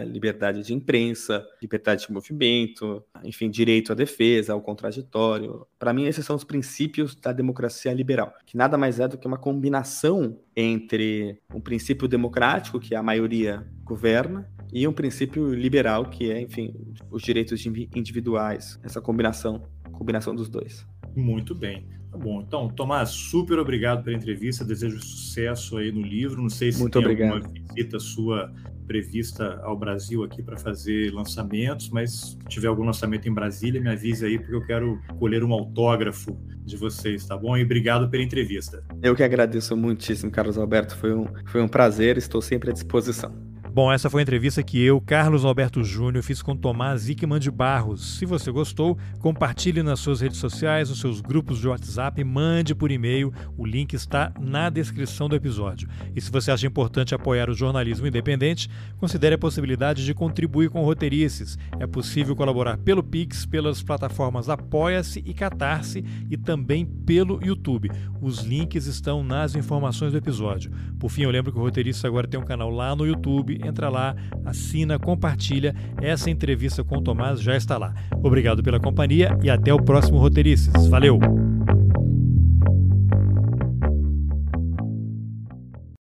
liberdade 0.07 0.63
de 0.63 0.73
imprensa, 0.73 1.45
liberdade 1.61 2.07
de 2.07 2.13
movimento, 2.13 3.03
enfim, 3.23 3.49
direito 3.49 3.91
à 3.91 3.95
defesa, 3.95 4.53
ao 4.53 4.61
contraditório. 4.61 5.67
Para 5.77 5.93
mim, 5.93 6.05
esses 6.05 6.25
são 6.25 6.35
os 6.35 6.45
princípios 6.45 7.13
da 7.15 7.33
democracia 7.33 7.93
liberal, 7.93 8.33
que 8.45 8.55
nada 8.55 8.77
mais 8.77 8.99
é 9.01 9.07
do 9.07 9.17
que 9.17 9.27
uma 9.27 9.37
combinação 9.37 10.39
entre 10.55 11.41
um 11.53 11.59
princípio 11.59 12.07
democrático, 12.07 12.79
que 12.79 12.95
a 12.95 13.03
maioria 13.03 13.67
governa, 13.83 14.49
e 14.73 14.87
um 14.87 14.93
princípio 14.93 15.53
liberal, 15.53 16.09
que 16.09 16.31
é, 16.31 16.41
enfim, 16.41 16.73
os 17.11 17.21
direitos 17.21 17.65
individuais, 17.65 18.79
essa 18.83 18.99
combinação, 18.99 19.63
combinação 19.91 20.33
dos 20.33 20.49
dois. 20.49 20.85
Muito 21.15 21.55
bem. 21.55 21.85
Tá 22.11 22.17
bom. 22.17 22.41
Então, 22.41 22.69
Tomás, 22.69 23.09
super 23.09 23.59
obrigado 23.59 24.03
pela 24.03 24.15
entrevista. 24.15 24.63
Desejo 24.63 24.99
sucesso 25.03 25.77
aí 25.77 25.91
no 25.91 26.01
livro. 26.01 26.41
Não 26.41 26.49
sei 26.49 26.71
se 26.71 26.79
Muito 26.79 26.93
tem 26.93 27.01
obrigado. 27.01 27.33
alguma 27.35 27.53
visita 27.53 27.99
sua 27.99 28.53
prevista 28.85 29.59
ao 29.63 29.77
Brasil 29.77 30.23
aqui 30.23 30.41
para 30.41 30.57
fazer 30.57 31.11
lançamentos, 31.11 31.89
mas 31.89 32.11
se 32.11 32.37
tiver 32.47 32.67
algum 32.67 32.83
lançamento 32.83 33.27
em 33.27 33.33
Brasília, 33.33 33.81
me 33.81 33.89
avise 33.89 34.25
aí, 34.25 34.37
porque 34.37 34.53
eu 34.55 34.65
quero 34.65 35.01
colher 35.17 35.43
um 35.43 35.51
autógrafo 35.51 36.37
de 36.63 36.77
vocês, 36.77 37.25
tá 37.25 37.35
bom? 37.35 37.57
E 37.57 37.63
obrigado 37.63 38.09
pela 38.09 38.23
entrevista. 38.23 38.83
Eu 39.01 39.15
que 39.15 39.23
agradeço 39.23 39.75
muitíssimo, 39.75 40.31
Carlos 40.31 40.57
Alberto. 40.57 40.95
Foi 40.95 41.13
um, 41.13 41.25
foi 41.47 41.61
um 41.61 41.67
prazer, 41.67 42.17
estou 42.17 42.41
sempre 42.41 42.69
à 42.69 42.73
disposição. 42.73 43.33
Bom, 43.75 43.91
essa 43.91 44.09
foi 44.09 44.21
a 44.21 44.23
entrevista 44.23 44.63
que 44.63 44.81
eu, 44.81 45.01
Carlos 45.01 45.43
Alberto 45.43 45.83
Júnior, 45.83 46.23
fiz 46.23 46.41
com 46.41 46.55
Tomás 46.55 47.01
Zickman 47.01 47.41
de 47.41 47.51
Barros. 47.51 48.17
Se 48.17 48.25
você 48.25 48.49
gostou, 48.49 48.97
compartilhe 49.19 49.83
nas 49.83 49.99
suas 49.99 50.21
redes 50.21 50.37
sociais, 50.37 50.89
nos 50.89 51.01
seus 51.01 51.19
grupos 51.19 51.59
de 51.59 51.67
WhatsApp, 51.67 52.23
mande 52.23 52.73
por 52.73 52.89
e-mail. 52.89 53.33
O 53.57 53.65
link 53.65 53.93
está 53.93 54.31
na 54.39 54.69
descrição 54.69 55.27
do 55.27 55.35
episódio. 55.35 55.89
E 56.15 56.21
se 56.21 56.31
você 56.31 56.51
acha 56.51 56.65
importante 56.65 57.13
apoiar 57.13 57.49
o 57.49 57.53
jornalismo 57.53 58.07
independente, 58.07 58.69
considere 58.97 59.35
a 59.35 59.37
possibilidade 59.37 60.05
de 60.05 60.13
contribuir 60.13 60.69
com 60.69 60.81
roteirices. 60.81 61.57
É 61.77 61.85
possível 61.85 62.33
colaborar 62.33 62.77
pelo 62.77 63.03
Pix, 63.03 63.45
pelas 63.45 63.83
plataformas 63.83 64.47
Apoia-se 64.47 65.21
e 65.25 65.33
Catarse 65.33 66.01
e 66.31 66.37
também 66.37 66.85
pelo 66.85 67.43
YouTube. 67.43 67.91
Os 68.21 68.39
links 68.39 68.85
estão 68.85 69.21
nas 69.21 69.53
informações 69.53 70.13
do 70.13 70.17
episódio. 70.17 70.71
Por 70.97 71.11
fim, 71.11 71.23
eu 71.23 71.29
lembro 71.29 71.51
que 71.51 71.59
o 71.59 71.61
Roteirices 71.61 72.05
agora 72.05 72.25
tem 72.25 72.39
um 72.39 72.45
canal 72.45 72.69
lá 72.69 72.95
no 72.95 73.05
YouTube 73.05 73.64
entra 73.65 73.89
lá, 73.89 74.15
assina, 74.45 74.97
compartilha. 74.97 75.75
Essa 76.01 76.29
entrevista 76.29 76.83
com 76.83 76.97
o 76.97 77.01
Tomás 77.01 77.41
já 77.41 77.55
está 77.55 77.77
lá. 77.77 77.93
Obrigado 78.23 78.63
pela 78.63 78.79
companhia 78.79 79.37
e 79.43 79.49
até 79.49 79.73
o 79.73 79.81
próximo 79.81 80.17
Roteirices. 80.17 80.87
Valeu! 80.87 81.19